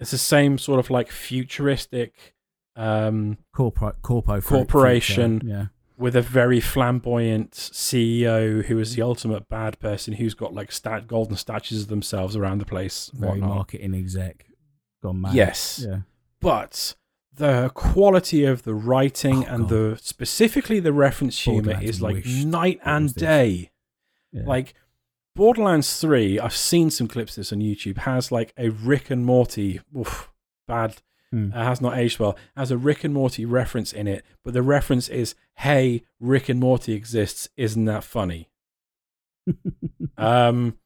It's 0.03 0.11
the 0.11 0.18
same 0.18 0.59
sort 0.59 0.78
of 0.78 0.90
like 0.90 1.11
futuristic, 1.11 2.34
um, 2.76 3.38
Corpor- 3.55 3.96
corpo 4.03 4.40
Corporation. 4.40 5.40
future, 5.40 5.55
Yeah. 5.55 5.66
with 5.96 6.16
a 6.16 6.22
very 6.22 6.61
flamboyant 6.61 7.53
CEO 7.53 8.62
who 8.62 8.78
is 8.78 8.94
the 8.96 9.03
ultimate 9.03 9.48
bad 9.48 9.78
person 9.78 10.14
who's 10.14 10.34
got 10.34 10.53
like 10.55 10.72
stat 10.72 11.07
golden 11.07 11.36
statues 11.36 11.82
of 11.82 11.88
themselves 11.88 12.34
around 12.36 12.59
the 12.59 12.64
place. 12.64 13.11
Very 13.14 13.32
whatnot. 13.40 13.48
marketing 13.48 13.94
exec. 13.94 14.46
Gone 15.03 15.20
mad. 15.20 15.34
Yes, 15.34 15.84
Yeah. 15.86 16.00
but 16.40 16.94
the 17.34 17.70
quality 17.74 18.44
of 18.44 18.62
the 18.64 18.74
writing 18.74 19.44
Oh, 19.44 19.55
and 19.55 19.61
God. 19.62 19.68
the 19.70 19.98
specifically 20.03 20.80
the 20.80 20.92
reference 20.92 21.38
humor 21.40 21.78
is 21.82 22.00
like 22.03 22.24
night 22.26 22.78
and 22.84 23.14
day. 23.14 23.70
yeah. 24.32 24.42
Like 24.46 24.74
Borderlands 25.35 25.99
3, 26.01 26.39
I've 26.39 26.55
seen 26.55 26.91
some 26.91 27.09
clips 27.09 27.33
of 27.33 27.37
this 27.37 27.53
on 27.53 27.61
YouTube, 27.61 27.99
has 27.99 28.30
like 28.30 28.53
a 28.59 28.68
Rick 28.70 29.11
and 29.11 29.24
Morty, 29.24 29.80
oof, 29.97 30.30
bad, 30.68 30.97
Hmm. 31.30 31.51
uh, 31.55 31.64
has 31.64 31.80
not 31.80 31.97
aged 31.97 32.18
well, 32.18 32.37
has 32.55 32.70
a 32.70 32.76
Rick 32.76 33.05
and 33.05 33.14
Morty 33.14 33.47
reference 33.47 33.91
in 33.95 34.07
it, 34.07 34.22
but 34.45 34.53
the 34.53 34.61
reference 34.61 35.09
is, 35.09 35.35
hey, 35.57 36.03
Rick 36.20 36.51
and 36.51 36.61
Morty 36.61 36.93
exists, 36.93 37.49
isn't 37.57 37.85
that 37.87 38.05
funny? 38.05 38.51
Um, 40.18 40.76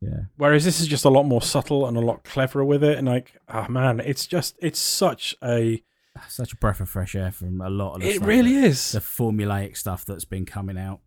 yeah. 0.00 0.20
whereas 0.36 0.64
this 0.64 0.80
is 0.80 0.86
just 0.86 1.04
a 1.04 1.10
lot 1.10 1.24
more 1.24 1.42
subtle 1.42 1.84
and 1.86 1.96
a 1.96 2.00
lot 2.00 2.22
cleverer 2.24 2.64
with 2.64 2.82
it, 2.84 2.96
and 2.96 3.06
like, 3.08 3.34
oh 3.48 3.66
man, 3.68 3.98
it's 4.00 4.26
just, 4.26 4.56
it's 4.62 4.78
such 4.78 5.34
a, 5.42 5.82
Such 6.28 6.52
a 6.52 6.56
breath 6.56 6.80
of 6.80 6.88
fresh 6.88 7.14
air 7.16 7.32
from 7.32 7.60
a 7.60 7.68
lot 7.68 7.96
of 7.96 8.02
it 8.02 8.14
stuff 8.16 8.26
really 8.28 8.54
is. 8.54 8.92
the 8.92 9.00
formulaic 9.00 9.76
stuff 9.76 10.04
that's 10.06 10.24
been 10.24 10.46
coming 10.46 10.78
out 10.78 11.00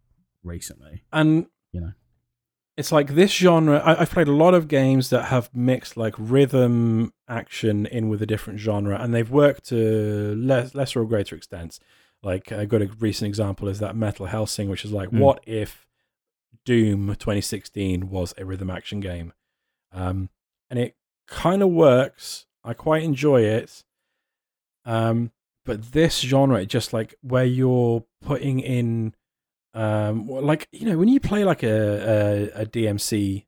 recently. 0.44 1.04
and 1.12 1.48
You 1.72 1.82
know. 1.82 1.92
it's 2.78 2.92
like 2.92 3.16
this 3.16 3.32
genre 3.32 3.80
I, 3.80 4.02
i've 4.02 4.10
played 4.12 4.28
a 4.28 4.32
lot 4.34 4.54
of 4.54 4.68
games 4.68 5.10
that 5.10 5.26
have 5.26 5.50
mixed 5.56 5.96
like 5.98 6.16
rhythm 6.18 7.14
action 7.28 7.86
in 7.86 8.10
with 8.10 8.22
a 8.22 8.26
different 8.26 8.60
genre 8.60 8.98
and 9.02 9.14
they've 9.14 9.30
worked 9.32 9.66
to 9.70 10.36
less, 10.36 10.74
lesser 10.76 11.02
or 11.02 11.06
greater 11.06 11.36
extents 11.36 11.80
like 12.22 12.52
i 12.52 12.66
got 12.66 12.82
a 12.82 12.88
recent 13.00 13.28
example 13.28 13.68
is 13.68 13.80
that 13.80 13.96
metal 13.96 14.28
Hellsinger 14.28 14.70
which 14.70 14.86
is 14.86 14.92
like 14.92 15.10
Mm. 15.10 15.20
what 15.20 15.44
if 15.46 15.88
doom 16.66 17.08
2016 17.08 18.10
was 18.10 18.34
a 18.38 18.46
rhythm 18.46 18.70
action 18.70 19.00
game 19.00 19.34
um, 19.92 20.30
and 20.70 20.80
it 20.80 20.96
kind 21.28 21.62
of 21.62 21.70
works 21.70 22.46
i 22.64 22.74
quite 22.74 23.04
enjoy 23.04 23.42
it 23.42 23.84
um, 24.86 25.32
but 25.66 25.94
this 25.94 26.20
genre, 26.20 26.66
just 26.66 26.92
like 26.92 27.16
where 27.22 27.46
you're 27.46 28.04
putting 28.22 28.60
in, 28.60 29.16
um, 29.74 30.28
like 30.28 30.68
you 30.72 30.88
know, 30.88 30.98
when 30.98 31.08
you 31.08 31.20
play 31.20 31.44
like 31.44 31.64
a 31.64 32.52
a, 32.56 32.62
a 32.62 32.66
DMC 32.66 33.46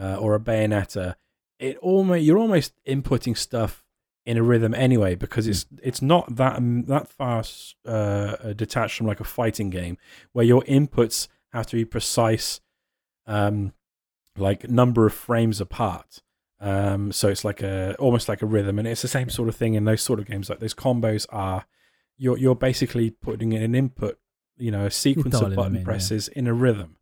uh, 0.00 0.16
or 0.16 0.34
a 0.34 0.40
Bayonetta, 0.40 1.16
it 1.58 1.76
almost 1.78 2.22
you're 2.22 2.38
almost 2.38 2.72
inputting 2.86 3.36
stuff 3.36 3.84
in 4.26 4.36
a 4.36 4.42
rhythm 4.42 4.74
anyway 4.74 5.14
because 5.14 5.46
it's 5.46 5.66
it's 5.82 6.02
not 6.02 6.36
that 6.36 6.58
that 6.86 7.08
fast 7.08 7.76
uh, 7.86 8.52
detached 8.52 8.98
from 8.98 9.06
like 9.06 9.20
a 9.20 9.24
fighting 9.24 9.70
game 9.70 9.96
where 10.32 10.44
your 10.44 10.62
inputs 10.62 11.28
have 11.52 11.66
to 11.68 11.76
be 11.76 11.84
precise, 11.84 12.60
um, 13.26 13.72
like 14.36 14.68
number 14.68 15.06
of 15.06 15.14
frames 15.14 15.60
apart. 15.60 16.22
Um, 16.58 17.12
so 17.12 17.28
it's 17.28 17.44
like 17.44 17.62
a 17.62 17.94
almost 17.98 18.28
like 18.28 18.42
a 18.42 18.46
rhythm, 18.46 18.78
and 18.78 18.88
it's 18.88 19.02
the 19.02 19.08
same 19.08 19.30
sort 19.30 19.48
of 19.48 19.56
thing 19.56 19.74
in 19.74 19.84
those 19.84 20.02
sort 20.02 20.18
of 20.18 20.26
games. 20.26 20.50
Like 20.50 20.60
those 20.60 20.74
combos 20.74 21.26
are, 21.30 21.66
you're 22.16 22.36
you're 22.38 22.56
basically 22.56 23.10
putting 23.10 23.52
in 23.52 23.62
an 23.62 23.74
input, 23.74 24.18
you 24.56 24.70
know, 24.70 24.86
a 24.86 24.90
sequence 24.90 25.40
of 25.40 25.54
button 25.54 25.74
in, 25.74 25.80
yeah. 25.80 25.84
presses 25.84 26.28
in 26.28 26.46
a 26.46 26.54
rhythm, 26.54 26.96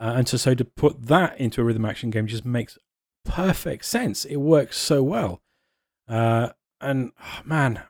uh, 0.00 0.14
and 0.16 0.28
so 0.28 0.36
so 0.36 0.54
to 0.54 0.64
put 0.64 1.06
that 1.06 1.38
into 1.38 1.60
a 1.60 1.64
rhythm 1.64 1.84
action 1.84 2.10
game 2.10 2.26
just 2.26 2.44
makes 2.44 2.78
perfect 3.24 3.84
sense. 3.84 4.24
It 4.24 4.36
works 4.36 4.76
so 4.78 5.02
well, 5.02 5.42
uh, 6.08 6.50
and 6.80 7.12
oh, 7.20 7.40
man, 7.44 7.82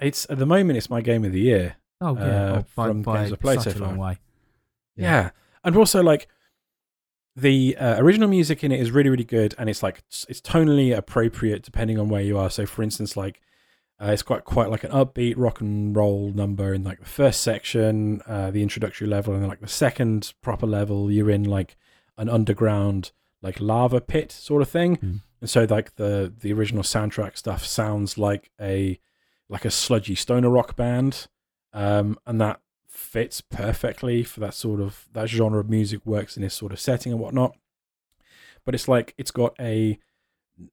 it's 0.00 0.26
at 0.30 0.38
the 0.38 0.46
moment 0.46 0.76
it's 0.76 0.90
my 0.90 1.00
game 1.00 1.24
of 1.24 1.32
the 1.32 1.40
year. 1.40 1.76
Oh 2.00 2.14
yeah, 2.14 2.22
Uh, 2.22 2.58
oh, 2.58 2.64
from 2.74 3.02
by 3.02 3.22
games 3.22 3.32
I've 3.32 3.40
played 3.40 3.62
so 3.62 3.72
far. 3.72 3.94
way. 3.94 4.18
Yeah. 4.96 5.30
And 5.64 5.76
also 5.76 6.02
like 6.02 6.28
the 7.36 7.76
uh, 7.76 8.00
original 8.00 8.28
music 8.28 8.64
in 8.64 8.72
it 8.72 8.80
is 8.80 8.90
really 8.90 9.10
really 9.10 9.24
good 9.24 9.54
and 9.58 9.70
it's 9.70 9.82
like 9.82 9.98
it's, 10.08 10.26
it's 10.28 10.40
tonally 10.40 10.96
appropriate 10.96 11.62
depending 11.62 11.98
on 11.98 12.08
where 12.08 12.22
you 12.22 12.38
are. 12.38 12.50
So 12.50 12.66
for 12.66 12.82
instance 12.82 13.16
like 13.16 13.40
uh, 14.00 14.12
it's 14.12 14.22
quite 14.22 14.44
quite 14.44 14.70
like 14.70 14.84
an 14.84 14.90
upbeat 14.90 15.34
rock 15.36 15.60
and 15.60 15.94
roll 15.96 16.30
number 16.32 16.72
in 16.72 16.84
like 16.84 17.00
the 17.00 17.04
first 17.04 17.40
section, 17.42 18.22
uh, 18.26 18.50
the 18.50 18.62
introductory 18.62 19.08
level 19.08 19.34
and 19.34 19.42
then 19.42 19.48
like 19.48 19.60
the 19.60 19.66
second 19.68 20.32
proper 20.40 20.66
level 20.66 21.10
you're 21.10 21.30
in 21.30 21.44
like 21.44 21.76
an 22.16 22.28
underground 22.28 23.12
like 23.42 23.60
lava 23.60 24.00
pit 24.00 24.30
sort 24.30 24.62
of 24.62 24.68
thing. 24.68 24.96
Mm. 24.98 25.20
And 25.40 25.50
so 25.50 25.66
like 25.68 25.96
the 25.96 26.32
the 26.40 26.52
original 26.52 26.82
soundtrack 26.82 27.36
stuff 27.36 27.64
sounds 27.64 28.16
like 28.16 28.50
a 28.60 29.00
like 29.48 29.64
a 29.64 29.70
sludgy 29.70 30.14
stoner 30.14 30.50
rock 30.50 30.76
band. 30.76 31.26
Um, 31.72 32.18
and 32.26 32.40
that 32.40 32.60
fits 32.86 33.40
perfectly 33.40 34.22
for 34.24 34.40
that 34.40 34.54
sort 34.54 34.80
of 34.80 35.08
that 35.12 35.28
genre 35.28 35.60
of 35.60 35.70
music 35.70 36.04
works 36.04 36.36
in 36.36 36.42
this 36.42 36.54
sort 36.54 36.72
of 36.72 36.80
setting 36.80 37.12
and 37.12 37.20
whatnot. 37.20 37.56
But 38.64 38.74
it's 38.74 38.88
like 38.88 39.14
it's 39.18 39.30
got 39.30 39.54
a 39.58 39.98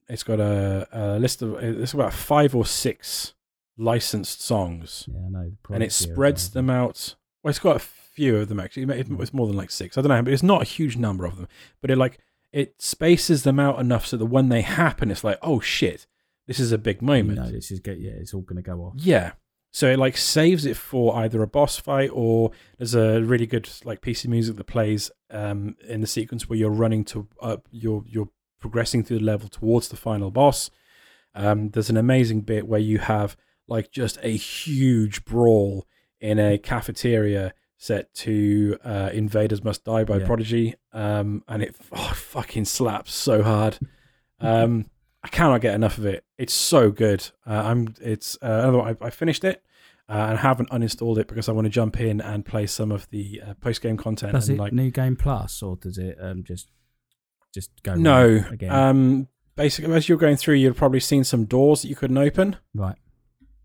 it's 0.08 0.24
got 0.24 0.40
a, 0.40 0.88
a 0.92 1.20
list 1.20 1.42
of 1.42 1.56
it's 1.64 1.94
about 1.94 2.14
five 2.14 2.56
or 2.56 2.66
six 2.66 3.34
licensed 3.78 4.42
songs, 4.42 5.08
Yeah, 5.12 5.20
I 5.26 5.30
know. 5.30 5.52
the 5.68 5.74
and 5.74 5.84
it 5.84 5.92
spreads 5.92 6.50
them 6.52 6.70
out. 6.70 7.16
Well, 7.44 7.50
it's 7.50 7.60
got 7.60 7.76
a 7.76 7.80
few 7.80 8.38
of 8.38 8.48
them 8.48 8.60
actually. 8.60 8.84
It- 8.84 9.12
it- 9.12 9.20
It's 9.20 9.34
more 9.34 9.48
than 9.48 9.58
like 9.58 9.72
six. 9.72 9.98
I 9.98 10.02
don't 10.02 10.10
know, 10.10 10.22
but 10.24 10.34
it's 10.34 10.44
not 10.44 10.62
a 10.62 10.66
huge 10.66 10.98
number 10.98 11.26
of 11.26 11.36
them. 11.38 11.48
But 11.82 11.92
it 11.92 11.98
like 11.98 12.20
it 12.52 12.82
spaces 12.82 13.44
them 13.44 13.60
out 13.60 13.80
enough 13.80 14.06
so 14.06 14.16
that 14.18 14.26
when 14.28 14.48
they 14.50 14.62
happen, 14.62 15.12
it's 15.12 15.24
like, 15.26 15.38
oh 15.42 15.60
shit, 15.60 16.08
this 16.48 16.60
is 16.60 16.72
a 16.72 16.78
big 16.78 17.02
You 17.02 17.08
moment. 17.08 17.40
know, 17.40 17.52
this 17.52 17.70
is 17.72 17.80
get 17.82 18.00
yeah, 18.00 18.12
it's 18.12 18.34
all 18.34 18.42
going 18.42 18.56
to 18.58 18.62
go 18.62 18.80
off. 18.82 18.94
Yeah. 18.98 19.34
So 19.74 19.92
it 19.92 20.00
like 20.00 20.16
saves 20.16 20.66
it 20.66 20.78
for 20.78 21.18
either 21.18 21.44
a 21.44 21.48
boss 21.48 21.78
fight 21.78 22.10
or 22.14 22.52
there's 22.78 22.96
a 22.96 23.22
really 23.22 23.46
good 23.46 23.68
like 23.84 24.00
piece 24.00 24.24
of 24.24 24.30
music 24.30 24.56
that 24.56 24.64
plays 24.64 25.12
um, 25.32 25.76
in 25.86 26.00
the 26.00 26.08
sequence 26.08 26.48
where 26.48 26.58
you're 26.58 26.70
running 26.70 27.04
to 27.06 27.28
up 27.42 27.68
you're 27.72 28.06
you're 28.08 28.30
progressing 28.66 29.04
through 29.04 29.20
the 29.20 29.24
level 29.24 29.48
towards 29.48 29.90
the 29.90 29.96
final 29.96 30.32
boss. 30.32 30.72
Um, 31.36 31.70
there's 31.70 31.92
an 31.92 31.98
amazing 31.98 32.42
bit 32.42 32.68
where 32.68 32.80
you 32.80 32.98
have 32.98 33.38
like 33.68 33.92
just 33.92 34.18
a 34.24 34.30
huge 34.30 35.24
brawl 35.24 35.86
in 36.20 36.40
a 36.40 36.58
cafeteria 36.58 37.54
set 37.78 38.12
to 38.16 38.80
uh, 38.84 39.12
"Invaders 39.14 39.64
Must 39.64 39.84
Die" 39.84 40.04
by 40.04 40.18
Yeah. 40.18 40.26
Prodigy, 40.26 40.74
um, 40.94 41.44
and 41.48 41.62
it 41.62 41.76
oh, 41.92 42.14
fucking 42.16 42.66
slaps 42.66 43.14
so 43.14 43.44
hard. 43.44 43.78
Um, 44.40 44.90
I 45.24 45.28
cannot 45.28 45.62
get 45.62 45.76
enough 45.76 46.00
of 46.00 46.08
it. 46.08 46.26
It's 46.40 46.54
so 46.54 46.90
good. 46.90 47.30
Uh, 47.46 47.62
I'm. 47.66 47.94
It's. 48.02 48.36
Uh, 48.42 48.62
another 48.64 48.82
I, 48.82 48.96
I 49.00 49.10
finished 49.12 49.44
it 49.44 49.64
uh, 50.10 50.28
and 50.30 50.40
haven't 50.40 50.72
uninstalled 50.72 51.20
it 51.20 51.28
because 51.28 51.48
I 51.48 51.52
want 51.52 51.66
to 51.66 51.70
jump 51.70 52.00
in 52.00 52.20
and 52.20 52.44
play 52.44 52.66
some 52.66 52.92
of 52.92 53.08
the 53.12 53.42
uh, 53.46 53.54
post 53.56 53.82
game 53.82 53.98
content. 53.98 54.34
Does 54.34 54.50
and 54.50 54.58
it 54.58 54.62
like 54.62 54.74
new 54.74 54.90
game 54.90 55.16
plus 55.16 55.62
or 55.62 55.76
does 55.76 55.98
it 55.98 56.18
um 56.20 56.44
just 56.44 56.72
just 57.56 57.72
go 57.82 57.96
no. 57.96 58.44
again? 58.52 58.72
Um, 58.72 59.28
basically, 59.56 59.94
as 59.96 60.08
you're 60.08 60.18
going 60.20 60.36
through, 60.36 60.56
you've 60.56 60.78
probably 60.78 61.00
seen 61.00 61.24
some 61.24 61.46
doors 61.46 61.82
that 61.82 61.88
you 61.88 61.96
couldn't 61.96 62.18
open. 62.20 62.58
right. 62.76 62.98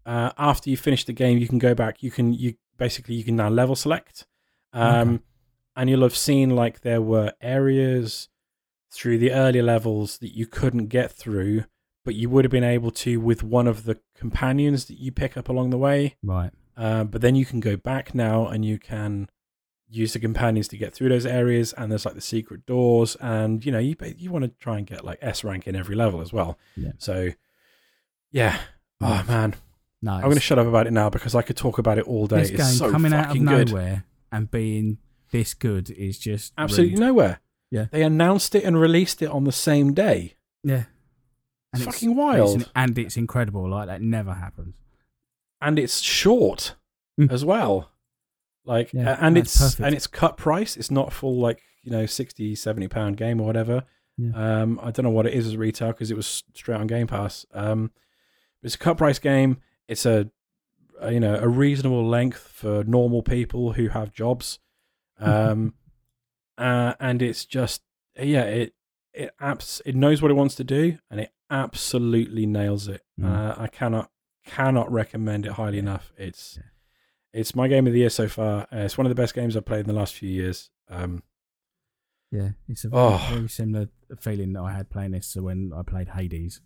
Uh, 0.06 0.32
after 0.38 0.70
you 0.70 0.76
finish 0.78 1.04
the 1.04 1.12
game, 1.12 1.36
you 1.36 1.46
can 1.46 1.58
go 1.58 1.74
back. 1.74 2.02
You 2.02 2.10
can 2.10 2.32
you 2.32 2.54
basically 2.78 3.14
you 3.16 3.22
can 3.22 3.36
now 3.36 3.50
level 3.50 3.76
select, 3.76 4.26
um, 4.72 5.08
Okay. 5.14 5.22
and 5.76 5.90
you'll 5.90 6.02
have 6.02 6.16
seen 6.16 6.50
like 6.56 6.80
there 6.80 7.02
were 7.02 7.32
areas 7.42 8.28
through 8.90 9.18
the 9.18 9.30
earlier 9.30 9.62
levels 9.62 10.18
that 10.18 10.34
you 10.34 10.46
couldn't 10.46 10.86
get 10.86 11.12
through, 11.12 11.64
but 12.04 12.14
you 12.14 12.30
would 12.30 12.44
have 12.46 12.50
been 12.50 12.64
able 12.64 12.90
to 12.90 13.20
with 13.20 13.42
one 13.42 13.68
of 13.68 13.84
the 13.84 14.00
companions 14.16 14.86
that 14.86 14.98
you 14.98 15.12
pick 15.12 15.36
up 15.36 15.48
along 15.50 15.68
the 15.70 15.78
way. 15.78 16.16
Right. 16.24 16.50
Uh, 16.76 17.04
but 17.04 17.20
then 17.20 17.34
you 17.34 17.44
can 17.44 17.60
go 17.60 17.76
back 17.76 18.14
now 18.14 18.46
and 18.48 18.64
you 18.64 18.78
can 18.78 19.28
use 19.90 20.12
the 20.12 20.18
companions 20.20 20.68
to 20.68 20.76
get 20.76 20.94
through 20.94 21.08
those 21.10 21.26
areas. 21.26 21.72
And 21.74 21.90
there's 21.90 22.04
like 22.06 22.14
the 22.14 22.20
secret 22.20 22.64
doors, 22.66 23.16
and 23.20 23.64
you 23.64 23.72
know 23.72 23.78
you 23.78 23.96
you 24.16 24.30
want 24.30 24.44
to 24.44 24.50
try 24.60 24.78
and 24.78 24.86
get 24.86 25.04
like 25.04 25.18
S 25.20 25.42
rank 25.44 25.66
in 25.66 25.74
every 25.76 25.96
level 25.96 26.20
as 26.20 26.32
well. 26.32 26.58
Yeah. 26.76 26.92
So 26.98 27.30
yeah. 28.30 28.58
Oh 29.00 29.24
man, 29.26 29.54
No. 30.02 30.12
I'm 30.12 30.20
going 30.22 30.34
to 30.34 30.40
shut 30.40 30.58
up 30.58 30.66
about 30.66 30.86
it 30.86 30.92
now 30.92 31.08
because 31.10 31.34
I 31.34 31.42
could 31.42 31.56
talk 31.56 31.78
about 31.78 31.98
it 31.98 32.06
all 32.06 32.26
day. 32.26 32.40
this 32.40 32.50
It's 32.50 32.58
game 32.62 32.72
so 32.74 32.90
coming 32.90 33.12
out 33.12 33.20
of 33.20 33.26
fucking 33.28 33.44
good. 33.46 33.68
nowhere 33.70 34.04
and 34.30 34.50
being 34.50 34.98
this 35.32 35.54
good 35.54 35.90
is 35.90 36.18
just 36.18 36.52
Absolutely 36.58 36.96
rude. 36.96 37.00
nowhere. 37.00 37.40
Yeah. 37.70 37.86
They 37.90 38.02
announced 38.02 38.54
it 38.54 38.64
and 38.64 38.78
released 38.80 39.22
it 39.22 39.30
on 39.30 39.44
the 39.44 39.52
same 39.52 39.94
day. 39.94 40.34
Yeah. 40.62 40.84
It's 41.72 41.82
And 41.82 41.94
fucking 41.94 42.10
it's 42.10 42.18
wild. 42.18 42.56
an- 42.62 42.66
and 42.76 42.98
it's 42.98 43.16
incredible. 43.16 43.68
Like 43.70 43.86
that 43.88 44.02
never 44.02 44.34
happens. 44.34 44.74
and 45.62 45.78
it's 45.78 46.00
short 46.00 46.74
Mm. 47.20 47.30
as 47.32 47.44
well. 47.44 47.89
Like 48.70 48.92
Yeah, 48.94 49.16
and 49.20 49.36
it's 49.36 49.58
perfect. 49.58 49.80
and 49.86 49.94
it's 49.94 50.06
cut 50.06 50.36
price. 50.36 50.76
It's 50.76 50.90
not 50.90 51.12
full 51.12 51.38
like, 51.40 51.60
you 51.82 51.90
know, 51.92 52.06
60 52.06 52.54
70 52.54 52.88
pound 52.88 53.16
game 53.16 53.40
or 53.40 53.46
whatever. 53.46 53.84
Yeah. 54.16 54.30
Um 54.62 54.78
I 54.82 54.90
don't 54.90 55.04
know 55.04 55.10
what 55.10 55.26
it 55.26 55.34
is 55.34 55.46
as 55.46 55.56
retail 55.56 55.88
because 55.88 56.10
it 56.10 56.16
was 56.16 56.44
straight 56.54 56.76
on 56.80 56.86
Game 56.86 57.06
Pass. 57.06 57.44
Um 57.52 57.90
it's 58.62 58.74
a 58.74 58.78
cut 58.78 58.96
price 58.98 59.18
game. 59.18 59.58
It's 59.88 60.04
a, 60.06 60.30
a 61.00 61.12
you 61.12 61.20
know, 61.20 61.34
a 61.36 61.48
reasonable 61.48 62.06
length 62.06 62.38
for 62.54 62.84
normal 62.84 63.22
people 63.22 63.72
who 63.72 63.88
have 63.88 64.12
jobs. 64.12 64.58
Um 65.18 65.74
uh, 66.58 66.94
and 67.00 67.22
it's 67.22 67.44
just 67.46 67.82
yeah, 68.20 68.42
it 68.44 68.74
it 69.14 69.30
abs- 69.40 69.82
it 69.86 69.94
knows 69.96 70.20
what 70.22 70.30
it 70.30 70.34
wants 70.34 70.54
to 70.56 70.64
do 70.64 70.98
and 71.10 71.18
it 71.20 71.32
absolutely 71.50 72.46
nails 72.46 72.86
it. 72.88 73.02
Mm. 73.18 73.26
Uh, 73.26 73.54
I 73.58 73.66
cannot 73.66 74.10
cannot 74.46 74.90
recommend 74.92 75.46
it 75.46 75.52
highly 75.52 75.76
Yeah. 75.78 75.82
enough. 75.82 76.12
It's 76.16 76.58
Yeah. 76.58 76.62
It's 77.32 77.54
my 77.54 77.68
game 77.68 77.86
of 77.86 77.92
the 77.92 78.00
year 78.00 78.10
so 78.10 78.28
far. 78.28 78.62
Uh, 78.72 78.78
it's 78.78 78.98
one 78.98 79.06
of 79.06 79.10
the 79.10 79.20
best 79.20 79.34
games 79.34 79.56
I've 79.56 79.64
played 79.64 79.80
in 79.80 79.86
the 79.86 79.92
last 79.98 80.14
few 80.14 80.28
years. 80.28 80.70
Um, 80.88 81.22
Yeah, 82.32 82.50
it's 82.68 82.84
a 82.84 82.88
very, 82.88 83.02
Oh. 83.02 83.26
very 83.32 83.48
similar 83.48 83.88
feeling 84.20 84.52
that 84.52 84.60
I 84.60 84.72
had 84.72 84.88
playing 84.88 85.10
this 85.12 85.32
to 85.32 85.42
when 85.42 85.72
I 85.74 85.82
played 85.82 86.08
Hades. 86.10 86.60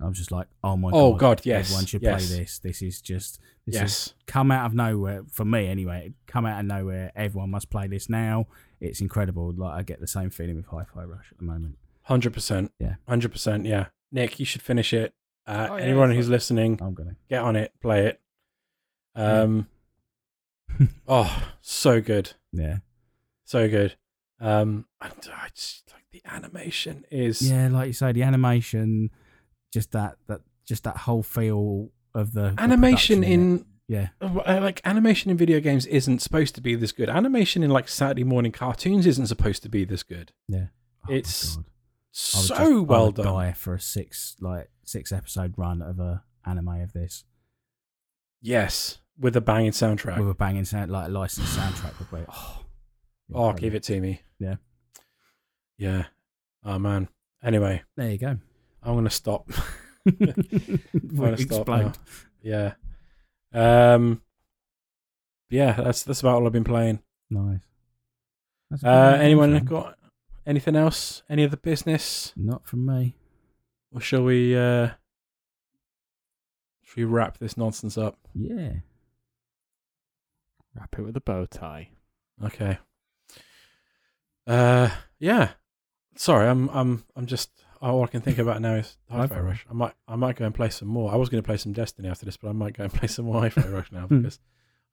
I 0.00 0.06
was 0.06 0.16
just 0.16 0.30
like, 0.30 0.46
oh 0.62 0.76
my 0.76 0.90
Oh, 0.92 1.12
god, 1.14 1.18
God, 1.38 1.46
yes, 1.46 1.66
everyone 1.66 1.86
should 1.86 2.02
yes. 2.02 2.28
play 2.28 2.38
this. 2.38 2.58
This 2.60 2.82
is 2.82 3.00
just 3.02 3.40
this 3.66 3.74
is 3.74 3.80
yes, 3.80 4.14
come 4.28 4.52
out 4.52 4.66
of 4.66 4.74
nowhere 4.74 5.24
for 5.28 5.44
me 5.44 5.66
anyway. 5.66 6.12
Come 6.28 6.46
out 6.46 6.60
of 6.60 6.66
nowhere. 6.66 7.10
Everyone 7.16 7.50
must 7.50 7.68
play 7.68 7.88
this 7.88 8.08
now. 8.08 8.46
It's 8.80 9.00
incredible. 9.00 9.52
Like 9.56 9.74
I 9.74 9.82
get 9.82 9.98
the 9.98 10.06
same 10.06 10.30
feeling 10.30 10.54
with 10.54 10.66
Hi-Fi 10.66 11.02
Rush 11.02 11.26
at 11.32 11.38
the 11.38 11.44
moment. 11.44 11.78
hundred 12.02 12.32
percent. 12.32 12.70
Yeah. 12.78 12.94
hundred 13.08 13.32
percent. 13.32 13.66
Yeah, 13.66 13.86
Nick, 14.12 14.38
you 14.38 14.46
should 14.46 14.62
finish 14.62 14.92
it. 14.92 15.14
Uh, 15.48 15.66
Oh, 15.70 15.76
yeah, 15.78 15.82
anyone 15.82 16.12
who's 16.12 16.28
listening, 16.28 16.78
I'm 16.80 16.94
gonna. 16.94 17.16
get 17.28 17.42
on 17.42 17.56
it, 17.56 17.72
play 17.80 18.06
it. 18.06 18.20
Um, 19.16 19.66
oh, 21.08 21.48
so 21.60 22.00
good. 22.00 22.32
Yeah, 22.52 22.78
so 23.44 23.68
good. 23.68 23.96
Um, 24.40 24.86
I, 25.00 25.06
I 25.08 25.48
just 25.54 25.90
like 25.92 26.04
the 26.12 26.22
animation 26.24 27.04
is 27.10 27.42
yeah. 27.42 27.68
Like 27.68 27.88
you 27.88 27.92
say, 27.92 28.12
the 28.12 28.22
animation, 28.22 29.10
just 29.72 29.92
that 29.92 30.16
that 30.28 30.40
just 30.66 30.84
that 30.84 30.96
whole 30.98 31.22
feel 31.22 31.90
of 32.14 32.32
the 32.32 32.50
the 32.50 32.62
animation 32.62 33.22
it. 33.24 33.30
in 33.30 33.66
yeah 33.88 34.08
uh, 34.20 34.60
like 34.62 34.80
animation 34.84 35.30
in 35.30 35.36
video 35.36 35.60
games 35.60 35.86
isn't 35.86 36.20
supposed 36.20 36.54
to 36.54 36.60
be 36.60 36.74
this 36.74 36.92
good. 36.92 37.08
Animation 37.08 37.62
in 37.62 37.70
like 37.70 37.88
Saturday 37.88 38.24
morning 38.24 38.52
cartoons 38.52 39.06
isn't 39.06 39.26
supposed 39.26 39.62
to 39.62 39.68
be 39.68 39.84
this 39.84 40.02
good. 40.02 40.32
yeah. 40.48 40.66
Oh 41.08 41.12
It's 41.14 41.56
God. 41.56 41.64
I 41.64 41.66
would 41.66 41.66
So 42.12 42.38
just- 42.48 42.60
I 42.60 42.68
well 42.80 43.06
would 43.06 43.14
done. 43.16 43.24
Die 43.26 43.52
for 43.52 43.74
a 43.74 43.80
six 43.80 44.36
like 44.40 44.70
six 44.84 45.10
episode 45.12 45.54
run 45.56 45.80
of 45.82 45.98
a 45.98 46.22
anime 46.46 46.68
of 46.82 46.92
this 46.92 47.24
Yes, 48.40 48.98
with 49.18 49.36
a 49.36 49.40
banging 49.40 49.72
soundtrack. 49.72 50.18
with 50.18 50.30
a 50.30 50.34
banging 50.34 50.64
sound 50.64 50.90
like 50.90 51.08
a 51.08 51.10
licensed 51.10 51.56
soundtrack 51.58 51.98
would 51.98 52.10
be. 52.10 52.24
Oh, 52.32 52.64
oh, 53.34 53.52
give 53.52 53.74
it 53.74 53.82
to 53.84 54.00
me. 54.00 54.22
Yeah. 54.38 54.56
Yeah. 55.76 56.04
Oh 56.64 56.78
man. 56.78 57.08
Anyway, 57.42 57.82
There 57.96 58.10
you 58.10 58.18
go. 58.18 58.36
I'm 58.82 58.94
gonna 58.94 59.10
stop. 59.10 59.48
I'm 60.06 61.14
gonna 61.16 61.38
stop 61.38 61.68
now. 61.68 61.92
Yeah. 62.42 62.74
Um, 63.52 64.22
yeah, 65.50 65.72
that's 65.72 66.02
that's 66.02 66.20
about 66.20 66.34
all 66.36 66.46
I've 66.46 66.52
been 66.52 66.64
playing. 66.64 67.00
Nice. 67.30 67.60
That's 68.70 68.82
a 68.82 68.86
good 68.86 68.90
Uh, 68.90 69.16
anyone 69.22 69.52
man. 69.52 69.64
got 69.64 69.98
anything 70.46 70.76
else? 70.76 71.22
Any 71.30 71.44
other 71.44 71.56
business? 71.56 72.32
Not 72.36 72.66
from 72.66 72.84
me. 72.86 73.14
Or 73.92 74.00
shall 74.00 74.24
we? 74.24 74.54
Uh, 74.56 74.88
shall 76.82 76.94
we 76.96 77.04
wrap 77.04 77.38
this 77.38 77.56
nonsense 77.56 77.96
up? 77.96 78.18
Yeah. 78.34 78.72
Wrap 80.78 80.94
it 80.98 81.02
with 81.02 81.16
a 81.16 81.20
bow 81.20 81.44
tie. 81.46 81.90
Okay. 82.44 82.78
Uh, 84.46 84.90
yeah. 85.18 85.50
Sorry, 86.16 86.48
I'm 86.48 86.68
I'm 86.70 87.04
I'm 87.16 87.26
just 87.26 87.50
all 87.80 88.02
I 88.02 88.06
can 88.08 88.20
think 88.20 88.38
about 88.38 88.60
now 88.60 88.74
is 88.74 88.96
Hi-Fi 89.10 89.38
Rush. 89.40 89.66
I 89.70 89.72
might 89.74 89.92
I 90.06 90.16
might 90.16 90.36
go 90.36 90.44
and 90.44 90.54
play 90.54 90.68
some 90.70 90.88
more. 90.88 91.12
I 91.12 91.16
was 91.16 91.28
going 91.28 91.42
to 91.42 91.46
play 91.46 91.56
some 91.56 91.72
Destiny 91.72 92.08
after 92.08 92.24
this, 92.24 92.36
but 92.36 92.48
I 92.48 92.52
might 92.52 92.76
go 92.76 92.84
and 92.84 92.92
play 92.92 93.08
some 93.08 93.26
more 93.26 93.40
Hi-Fi 93.42 93.68
Rush 93.68 93.92
now 93.92 94.06
Hmm. 94.08 94.22
because 94.22 94.38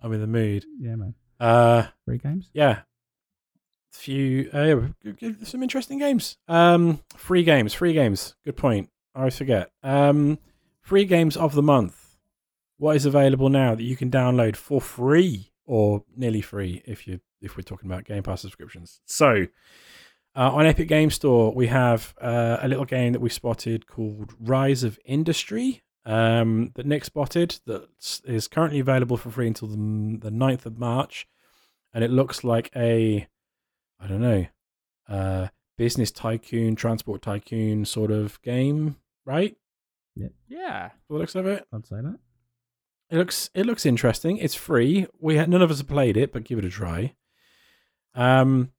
I'm 0.02 0.14
in 0.14 0.22
the 0.22 0.28
mood. 0.28 0.66
Yeah, 0.80 0.96
man. 0.96 1.16
Uh, 1.40 1.88
Free 2.06 2.18
games? 2.18 2.50
yeah. 2.54 2.82
Few 3.92 4.50
uh, 4.54 4.62
yeah, 4.64 4.88
g- 5.16 5.32
g- 5.32 5.46
some 5.46 5.64
interesting 5.64 6.00
games. 6.00 6.38
Um, 6.50 7.02
free 7.16 7.44
games, 7.44 7.74
free 7.74 7.94
games. 7.94 8.36
Good 8.44 8.58
point. 8.58 8.90
I 9.16 9.20
always 9.20 9.38
forget. 9.38 9.72
Um, 9.84 10.38
free 10.82 11.06
games 11.06 11.38
of 11.38 11.56
the 11.56 11.62
month. 11.64 12.18
What 12.78 12.98
is 12.98 13.06
available 13.06 13.48
now 13.48 13.74
that 13.74 13.84
you 13.84 13.96
can 13.96 14.12
download 14.12 14.58
for 14.58 14.82
free 14.82 15.54
or 15.66 16.04
nearly 16.16 16.42
free 16.42 16.82
if 16.86 17.08
you 17.08 17.20
if 17.42 17.58
we're 17.58 17.64
talking 17.64 17.90
about 17.90 18.06
Game 18.06 18.24
Pass 18.24 18.42
subscriptions. 18.42 19.02
So, 19.06 19.48
uh, 20.36 20.52
on 20.52 20.66
Epic 20.66 20.88
Game 20.88 21.10
Store, 21.10 21.54
we 21.54 21.68
have 21.68 22.14
uh, 22.20 22.58
a 22.62 22.68
little 22.68 22.86
game 22.86 23.14
that 23.14 23.22
we 23.22 23.30
spotted 23.30 23.88
called 23.88 24.34
Rise 24.40 24.84
of 24.84 25.00
Industry 25.06 25.84
um, 26.06 26.72
that 26.76 26.86
Nick 26.86 27.06
spotted 27.06 27.60
that 27.66 27.88
is 28.26 28.48
currently 28.48 28.80
available 28.80 29.18
for 29.18 29.32
free 29.32 29.48
until 29.48 29.68
the, 29.68 29.76
the 29.76 30.32
9th 30.32 30.66
of 30.66 30.78
March. 30.78 31.28
And 31.94 32.04
it 32.04 32.12
looks 32.12 32.44
like 32.44 32.70
a, 32.76 33.28
I 34.00 34.08
don't 34.08 34.22
know, 34.22 34.46
uh, 35.08 35.48
business 35.78 36.12
tycoon, 36.12 36.76
transport 36.76 37.22
tycoon 37.22 37.86
sort 37.86 38.12
of 38.12 38.42
game, 38.42 38.98
right? 39.26 39.56
Yeah. 40.16 40.28
Yeah. 40.48 40.90
The 41.10 41.16
looks 41.16 41.36
of 41.36 41.48
it. 41.48 41.66
I'd 41.74 41.86
say 41.86 41.98
that. 42.02 42.20
It 43.10 43.18
looks 43.18 43.50
it 43.54 43.66
looks 43.66 43.86
interesting. 43.86 44.38
It's 44.38 44.56
free. 44.56 45.08
We 45.20 45.36
had, 45.38 45.50
none 45.50 45.62
of 45.62 45.70
us 45.72 45.78
have 45.78 45.88
played 45.88 46.18
it, 46.18 46.34
but 46.34 46.44
give 46.44 46.58
it 46.60 46.66
a 46.66 46.70
try. 46.70 47.16
Um, 48.16 48.72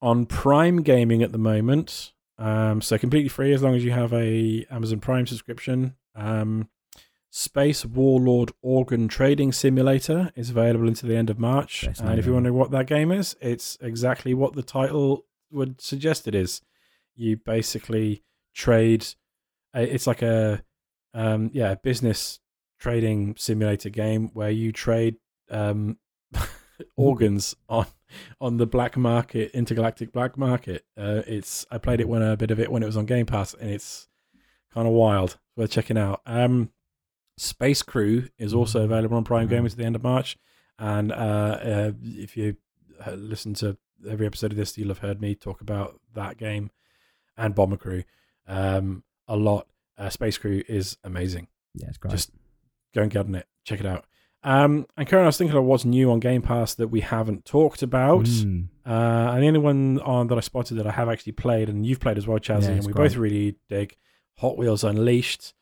on 0.00 0.26
Prime 0.26 0.82
Gaming 0.82 1.22
at 1.22 1.32
the 1.32 1.38
moment, 1.38 2.12
um, 2.38 2.80
so 2.80 2.96
completely 2.98 3.28
free 3.28 3.52
as 3.52 3.62
long 3.62 3.74
as 3.74 3.84
you 3.84 3.90
have 3.90 4.12
a 4.12 4.64
Amazon 4.70 5.00
Prime 5.00 5.26
subscription. 5.26 5.96
Um, 6.14 6.68
Space 7.30 7.84
Warlord 7.84 8.52
Organ 8.62 9.06
Trading 9.08 9.52
Simulator 9.52 10.32
is 10.34 10.48
available 10.50 10.88
until 10.88 11.08
the 11.10 11.16
end 11.16 11.28
of 11.28 11.38
March. 11.38 11.82
And 12.00 12.18
if 12.18 12.24
you're 12.24 12.34
wondering 12.34 12.56
what 12.56 12.70
that 12.70 12.86
game 12.86 13.12
is, 13.12 13.36
it's 13.40 13.76
exactly 13.82 14.32
what 14.32 14.54
the 14.54 14.62
title 14.62 15.26
would 15.50 15.80
suggest 15.80 16.26
it 16.26 16.34
is. 16.34 16.62
You 17.14 17.36
basically 17.36 18.22
trade. 18.54 19.04
uh, 19.76 19.80
It's 19.80 20.06
like 20.06 20.22
a 20.22 20.62
um, 21.12 21.50
yeah 21.52 21.74
business 21.74 22.38
trading 22.78 23.34
simulator 23.36 23.88
game 23.88 24.30
where 24.34 24.50
you 24.50 24.72
trade 24.72 25.16
um, 25.50 25.98
organs 26.96 27.54
on 27.68 27.86
on 28.40 28.56
the 28.56 28.66
black 28.66 28.96
market, 28.96 29.50
intergalactic 29.52 30.12
black 30.12 30.38
market. 30.38 30.84
Uh, 30.96 31.22
it's 31.26 31.66
I 31.70 31.78
played 31.78 32.00
it 32.00 32.08
when 32.08 32.22
a 32.22 32.36
bit 32.36 32.50
of 32.50 32.60
it 32.60 32.70
when 32.70 32.82
it 32.82 32.86
was 32.86 32.96
on 32.96 33.06
Game 33.06 33.26
Pass, 33.26 33.54
and 33.54 33.70
it's 33.70 34.08
kind 34.72 34.86
of 34.86 34.94
wild. 34.94 35.38
Worth 35.56 35.70
checking 35.70 35.98
out. 35.98 36.22
Um, 36.24 36.70
Space 37.36 37.82
Crew 37.82 38.28
is 38.38 38.54
also 38.54 38.84
available 38.84 39.16
on 39.16 39.24
Prime. 39.24 39.48
Gaming 39.48 39.66
at 39.66 39.76
the 39.76 39.84
end 39.84 39.96
of 39.96 40.02
March, 40.02 40.36
and 40.78 41.12
uh, 41.12 41.14
uh, 41.14 41.92
if 42.02 42.36
you 42.36 42.56
uh, 43.06 43.12
listen 43.12 43.54
to 43.54 43.76
every 44.08 44.26
episode 44.26 44.52
of 44.52 44.56
this, 44.56 44.78
you'll 44.78 44.88
have 44.88 44.98
heard 44.98 45.20
me 45.20 45.34
talk 45.34 45.60
about 45.60 46.00
that 46.14 46.36
game 46.36 46.70
and 47.36 47.54
Bomber 47.54 47.76
Crew 47.76 48.04
um, 48.46 49.04
a 49.26 49.36
lot. 49.36 49.66
Uh, 49.96 50.08
Space 50.10 50.38
Crew 50.38 50.62
is 50.68 50.96
amazing 51.02 51.48
Yeah, 51.74 51.88
it's 51.88 51.98
great. 51.98 52.12
Just- 52.12 52.30
go 52.94 53.02
and 53.02 53.10
get 53.10 53.26
on 53.26 53.34
it. 53.34 53.46
Check 53.64 53.80
it 53.80 53.86
out. 53.86 54.04
Um, 54.44 54.86
and 54.96 55.06
Karen, 55.08 55.24
I 55.24 55.28
was 55.28 55.36
thinking 55.36 55.56
of 55.56 55.64
what's 55.64 55.84
new 55.84 56.10
on 56.12 56.20
Game 56.20 56.42
Pass 56.42 56.74
that 56.74 56.88
we 56.88 57.00
haven't 57.00 57.44
talked 57.44 57.82
about. 57.82 58.24
Mm. 58.24 58.68
Uh, 58.86 59.32
and 59.32 59.42
the 59.42 59.48
only 59.48 59.58
one 59.60 60.00
on 60.00 60.28
that 60.28 60.38
I 60.38 60.40
spotted 60.40 60.76
that 60.76 60.86
I 60.86 60.92
have 60.92 61.08
actually 61.08 61.32
played, 61.32 61.68
and 61.68 61.84
you've 61.84 62.00
played 62.00 62.18
as 62.18 62.26
well, 62.26 62.38
Chazzy, 62.38 62.62
Yeah, 62.64 62.70
and 62.70 62.86
we 62.86 62.92
great. 62.92 63.08
both 63.08 63.16
really 63.16 63.56
dig 63.68 63.96
Hot 64.38 64.56
Wheels 64.56 64.84
Unleashed. 64.84 65.54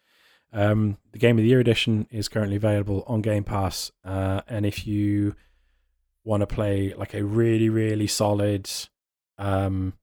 Um, 0.52 0.98
the 1.12 1.18
Game 1.18 1.38
of 1.38 1.42
the 1.42 1.48
Year 1.48 1.60
edition 1.60 2.06
is 2.10 2.28
currently 2.28 2.56
available 2.56 3.02
on 3.06 3.22
Game 3.22 3.44
Pass. 3.44 3.90
Uh, 4.04 4.42
and 4.46 4.64
if 4.66 4.86
you 4.86 5.34
want 6.24 6.42
to 6.42 6.46
play 6.46 6.92
like 6.94 7.14
a 7.14 7.24
really, 7.24 7.68
really 7.68 8.06
solid 8.06 8.68
um, 9.38 9.94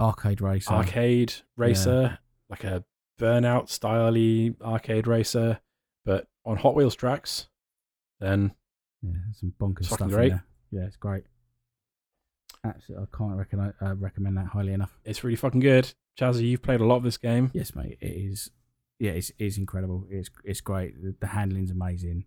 Arcade 0.00 0.40
racer. 0.40 0.72
arcade 0.72 1.34
racer, 1.56 2.18
like 2.48 2.64
a 2.64 2.84
burnout 3.20 3.68
styley 3.68 4.60
arcade 4.60 5.06
racer, 5.06 5.60
on 6.44 6.56
Hot 6.58 6.74
Wheels 6.74 6.94
tracks, 6.94 7.48
then 8.20 8.52
Yeah, 9.02 9.12
some 9.32 9.52
bonkers 9.60 9.86
stuff. 9.86 10.08
great. 10.08 10.32
Yeah, 10.70 10.84
it's 10.86 10.96
great. 10.96 11.24
Absolutely, 12.64 13.06
I 13.12 13.16
can't 13.16 13.36
recommend, 13.36 13.74
uh, 13.80 13.94
recommend 13.96 14.36
that 14.36 14.46
highly 14.46 14.72
enough. 14.72 14.96
it's 15.04 15.24
really 15.24 15.36
fucking 15.36 15.60
good. 15.60 15.92
Chazzy, 16.18 16.42
you've 16.48 16.62
played 16.62 16.80
a 16.80 16.84
lot 16.84 16.96
of 16.96 17.02
this 17.02 17.16
game. 17.18 17.50
Yes, 17.54 17.74
mate. 17.74 17.98
It 18.00 18.06
is. 18.12 18.50
Yeah, 18.98 19.12
it's, 19.12 19.32
it's 19.38 19.56
incredible. 19.58 20.06
It's 20.10 20.30
it's 20.44 20.60
great. 20.60 21.02
The, 21.02 21.14
the 21.18 21.26
handling's 21.28 21.70
amazing. 21.72 22.24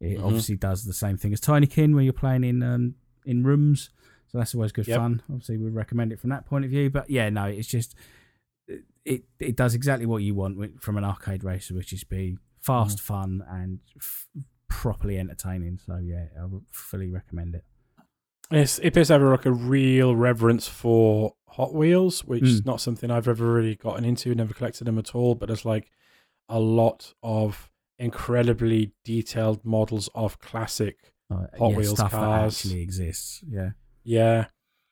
It 0.00 0.18
Mhm. 0.18 0.24
obviously 0.24 0.56
does 0.56 0.84
the 0.84 0.92
same 0.92 1.16
thing 1.16 1.32
as 1.32 1.40
Tinykin, 1.40 1.94
where 1.94 2.04
you're 2.04 2.12
playing 2.12 2.44
in 2.44 2.62
um, 2.62 2.94
in 3.24 3.42
rooms. 3.42 3.90
So 4.28 4.38
that's 4.38 4.54
always 4.54 4.70
good 4.72 4.86
Yep. 4.86 4.98
fun. 4.98 5.22
Obviously, 5.28 5.56
we 5.58 5.70
recommend 5.70 6.12
it 6.12 6.20
from 6.20 6.30
that 6.30 6.46
point 6.46 6.64
of 6.64 6.70
view. 6.70 6.90
But 6.90 7.10
yeah, 7.10 7.28
no, 7.30 7.46
it's 7.46 7.66
just 7.68 7.94
it 9.04 9.24
it 9.40 9.56
does 9.56 9.74
exactly 9.74 10.06
what 10.06 10.22
you 10.22 10.34
want 10.34 10.80
from 10.80 10.96
an 10.96 11.04
arcade 11.04 11.42
racer, 11.42 11.74
which 11.74 11.92
is 11.92 12.04
be 12.04 12.38
fast, 12.62 12.98
Mm-hmm. 12.98 13.04
fun, 13.14 13.42
and 13.48 13.78
f- 13.96 14.26
properly 14.68 15.18
entertaining. 15.18 15.78
So 15.84 15.96
yeah, 16.02 16.26
I 16.40 16.46
fully 16.70 17.08
recommend 17.10 17.54
it. 17.56 17.64
It's, 18.50 18.78
it 18.80 18.92
does 18.94 19.08
have 19.08 19.22
like 19.22 19.46
a 19.46 19.52
real 19.52 20.14
reverence 20.14 20.68
for 20.68 21.34
Hot 21.48 21.74
Wheels, 21.74 22.24
which 22.24 22.42
is 22.42 22.60
Mm. 22.62 22.66
not 22.66 22.80
something 22.80 23.10
I've 23.10 23.28
ever 23.28 23.52
really 23.52 23.76
gotten 23.76 24.04
into, 24.04 24.34
never 24.34 24.52
collected 24.54 24.84
them 24.86 24.98
at 24.98 25.14
all. 25.14 25.34
But 25.34 25.46
there's 25.46 25.64
like 25.64 25.90
a 26.48 26.60
lot 26.60 27.14
of 27.22 27.70
incredibly 27.98 28.92
detailed 29.04 29.64
models 29.64 30.08
of 30.14 30.38
classic 30.38 31.12
Uh, 31.30 31.46
Hot 31.58 31.70
yeah, 31.70 31.76
Wheels 31.78 31.98
cars. 32.00 32.58
actually 32.64 32.82
exists. 32.82 33.42
Yeah, 33.48 33.70
Yeah. 34.04 34.46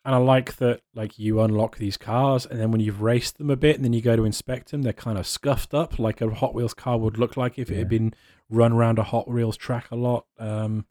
And 0.05 0.15
I 0.15 0.19
like 0.19 0.57
that 0.57 0.81
like 0.95 1.19
you 1.19 1.41
unlock 1.43 1.77
these 1.77 1.97
cars 1.99 2.47
and 2.47 2.59
then 2.59 2.71
when 2.71 2.81
you've 2.81 3.03
raced 3.03 3.37
them 3.37 3.51
a 3.51 3.57
bit 3.57 3.77
and 3.77 3.85
then 3.85 3.93
you 3.93 4.01
go 4.01 4.17
to 4.17 4.25
inspect 4.25 4.71
them, 4.71 4.81
they're 4.83 4.95
kind 4.95 5.19
of 5.19 5.27
scuffed 5.27 5.75
up 5.75 5.99
like 5.99 6.21
a 6.23 6.31
Hot 6.31 6.55
Wheels 6.55 6.73
car 6.73 6.97
would 6.99 7.19
look 7.19 7.37
like 7.37 7.59
if 7.59 7.71
it 7.71 7.77
had 7.77 7.89
been 7.91 8.15
run 8.49 8.73
around 8.73 8.99
a 8.99 9.03
Hot 9.03 9.29
Wheels 9.29 9.59
track 9.59 9.91
a 9.91 9.97
lot. 9.97 10.25
Um 10.39 10.87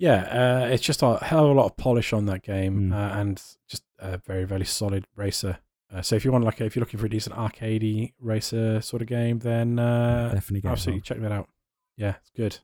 yeah, 0.00 0.62
uh, 0.62 0.68
it's 0.68 0.82
just 0.84 1.02
a 1.02 1.18
hell 1.24 1.44
of 1.46 1.50
a 1.50 1.54
lot 1.60 1.66
of 1.66 1.76
polish 1.76 2.12
on 2.12 2.26
that 2.26 2.42
game 2.42 2.90
Mm. 2.90 2.94
uh, 2.94 3.18
and 3.18 3.42
just 3.66 3.82
a 3.98 4.16
very, 4.18 4.44
very 4.44 4.64
solid 4.64 5.06
racer. 5.16 5.58
Uh, 5.92 6.02
so 6.02 6.14
if 6.14 6.24
you 6.24 6.30
want 6.30 6.44
like, 6.44 6.60
a, 6.60 6.64
if 6.66 6.76
you're 6.76 6.80
looking 6.82 7.00
for 7.00 7.06
a 7.06 7.10
decent 7.10 7.34
arcadey 7.34 8.12
racer 8.20 8.80
sort 8.80 9.02
of 9.02 9.08
game, 9.08 9.40
then 9.40 9.78
uh, 9.78 10.30
definitely 10.32 10.70
absolutely 10.70 11.00
check 11.00 11.20
that 11.20 11.32
out. 11.32 11.48
Yeah, 11.96 12.14
it's 12.20 12.30
good. 12.30 12.58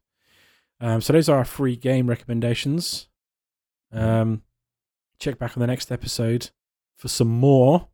Um, 0.80 1.00
so 1.00 1.12
those 1.12 1.28
are 1.28 1.38
our 1.38 1.44
free 1.44 1.74
game 1.74 2.06
recommendations. 2.06 3.08
Um, 3.90 4.42
check 5.18 5.38
back 5.38 5.56
on 5.56 5.60
the 5.60 5.66
next 5.66 5.90
episode 5.92 6.50
for 6.96 7.08
some 7.08 7.28
more. 7.28 7.88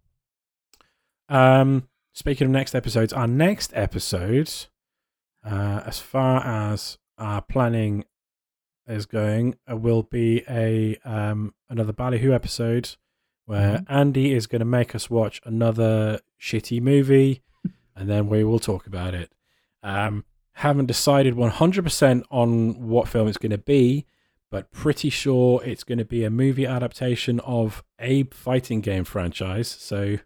Um, 1.29 1.89
speaking 2.13 2.47
of 2.47 2.51
next 2.51 2.75
episodes, 2.75 3.13
our 3.13 3.27
next 3.27 3.73
episode, 3.75 4.51
uh, 5.45 5.83
as 5.87 5.99
far 6.01 6.45
as 6.45 6.99
our 7.19 7.41
planning 7.43 8.05
is 8.87 9.07
going, 9.07 9.57
uh, 9.71 9.77
will 9.77 10.03
be 10.03 10.43
a 10.49 10.97
um, 11.05 11.55
another 11.69 11.93
Ballyhoo 11.93 12.33
episode 12.33 12.97
where 13.47 13.79
Mhm. 13.79 13.87
Andy 13.89 14.33
is 14.35 14.47
going 14.47 14.61
to 14.61 14.65
make 14.67 14.95
us 14.95 15.09
watch 15.11 15.41
another 15.45 16.21
shitty 16.41 16.81
movie, 16.81 17.43
and 17.95 18.09
then 18.09 18.29
we 18.29 18.43
will 18.45 18.59
talk 18.59 18.87
about 18.87 19.15
it. 19.15 19.33
Um, 19.83 20.25
haven't 20.55 20.87
decided 20.87 21.35
100% 21.35 22.25
on 22.31 22.89
what 22.89 23.09
film 23.09 23.29
it's 23.29 23.39
going 23.39 23.51
to 23.51 23.59
be, 23.59 24.07
but 24.51 24.71
pretty 24.73 25.11
sure 25.11 25.63
it's 25.65 25.85
going 25.85 25.99
to 25.99 26.05
be 26.05 26.25
a 26.25 26.31
movie 26.31 26.67
adaptation 26.67 27.41
of 27.41 27.83
a 27.99 28.25
fighting 28.25 28.81
game 28.81 29.05
franchise. 29.05 29.69
So 29.69 30.17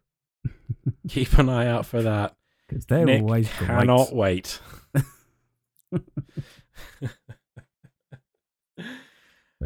keep 1.08 1.36
an 1.38 1.48
eye 1.48 1.66
out 1.66 1.86
for 1.86 2.02
that. 2.02 2.34
because 2.68 2.86
they're 2.86 3.04
Nick 3.04 3.22
always 3.22 3.48
Cannot 3.52 4.08
great. 4.08 4.16
wait. 4.16 4.60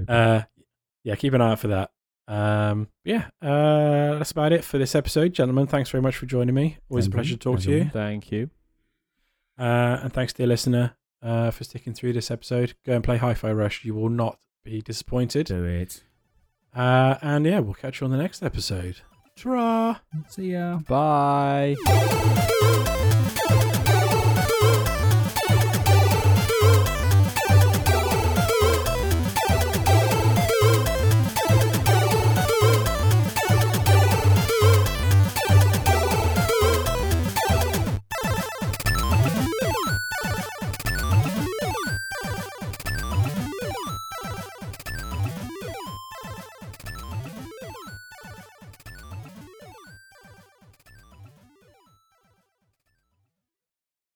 Uh, 0.07 0.43
yeah, 1.03 1.15
keep 1.17 1.33
an 1.35 1.41
eye 1.41 1.53
out 1.53 1.59
for 1.59 1.69
that. 1.69 1.91
Um, 2.29 2.89
yeah, 3.05 3.29
uh, 3.43 4.19
that's 4.19 4.31
about 4.31 4.53
it 4.53 4.65
for 4.65 4.79
this 4.79 4.95
episode, 4.95 5.33
gentlemen. 5.33 5.67
Thanks 5.67 5.91
very 5.91 6.03
much 6.03 6.17
for 6.17 6.27
joining 6.27 6.55
me. 6.55 6.79
Always 6.91 7.07
a 7.07 7.11
pleasure 7.11 7.31
you, 7.33 7.37
to 7.37 7.41
talk 7.43 7.57
as 7.59 7.65
to 7.65 7.71
you. 7.71 7.77
always. 7.79 7.93
Thank 7.93 8.31
you. 8.31 8.51
Uh, 9.59 9.99
and 10.03 10.13
thanks, 10.13 10.33
dear 10.33 10.47
listener. 10.47 10.95
uh, 11.21 11.51
for 11.51 11.65
sticking 11.65 11.95
through 11.95 12.13
this 12.13 12.31
episode. 12.31 12.75
Go 12.87 12.93
and 12.93 13.03
play 13.03 13.17
Hi-Fi 13.17 13.51
Rush. 13.51 13.85
You 13.85 13.93
will 13.95 14.09
not 14.09 14.39
be 14.65 14.81
disappointed. 14.83 15.47
Do 15.47 15.65
it. 15.65 16.03
Uh, 16.75 17.17
and 17.23 17.47
yeah, 17.47 17.61
we'll 17.61 17.75
catch 17.75 18.01
you 18.01 18.05
on 18.05 18.11
the 18.11 18.19
next 18.19 18.43
episode. 18.43 19.01
Ta-ra! 19.37 20.01
See 20.29 20.53
ya. 20.53 20.79
Bye. 20.89 21.77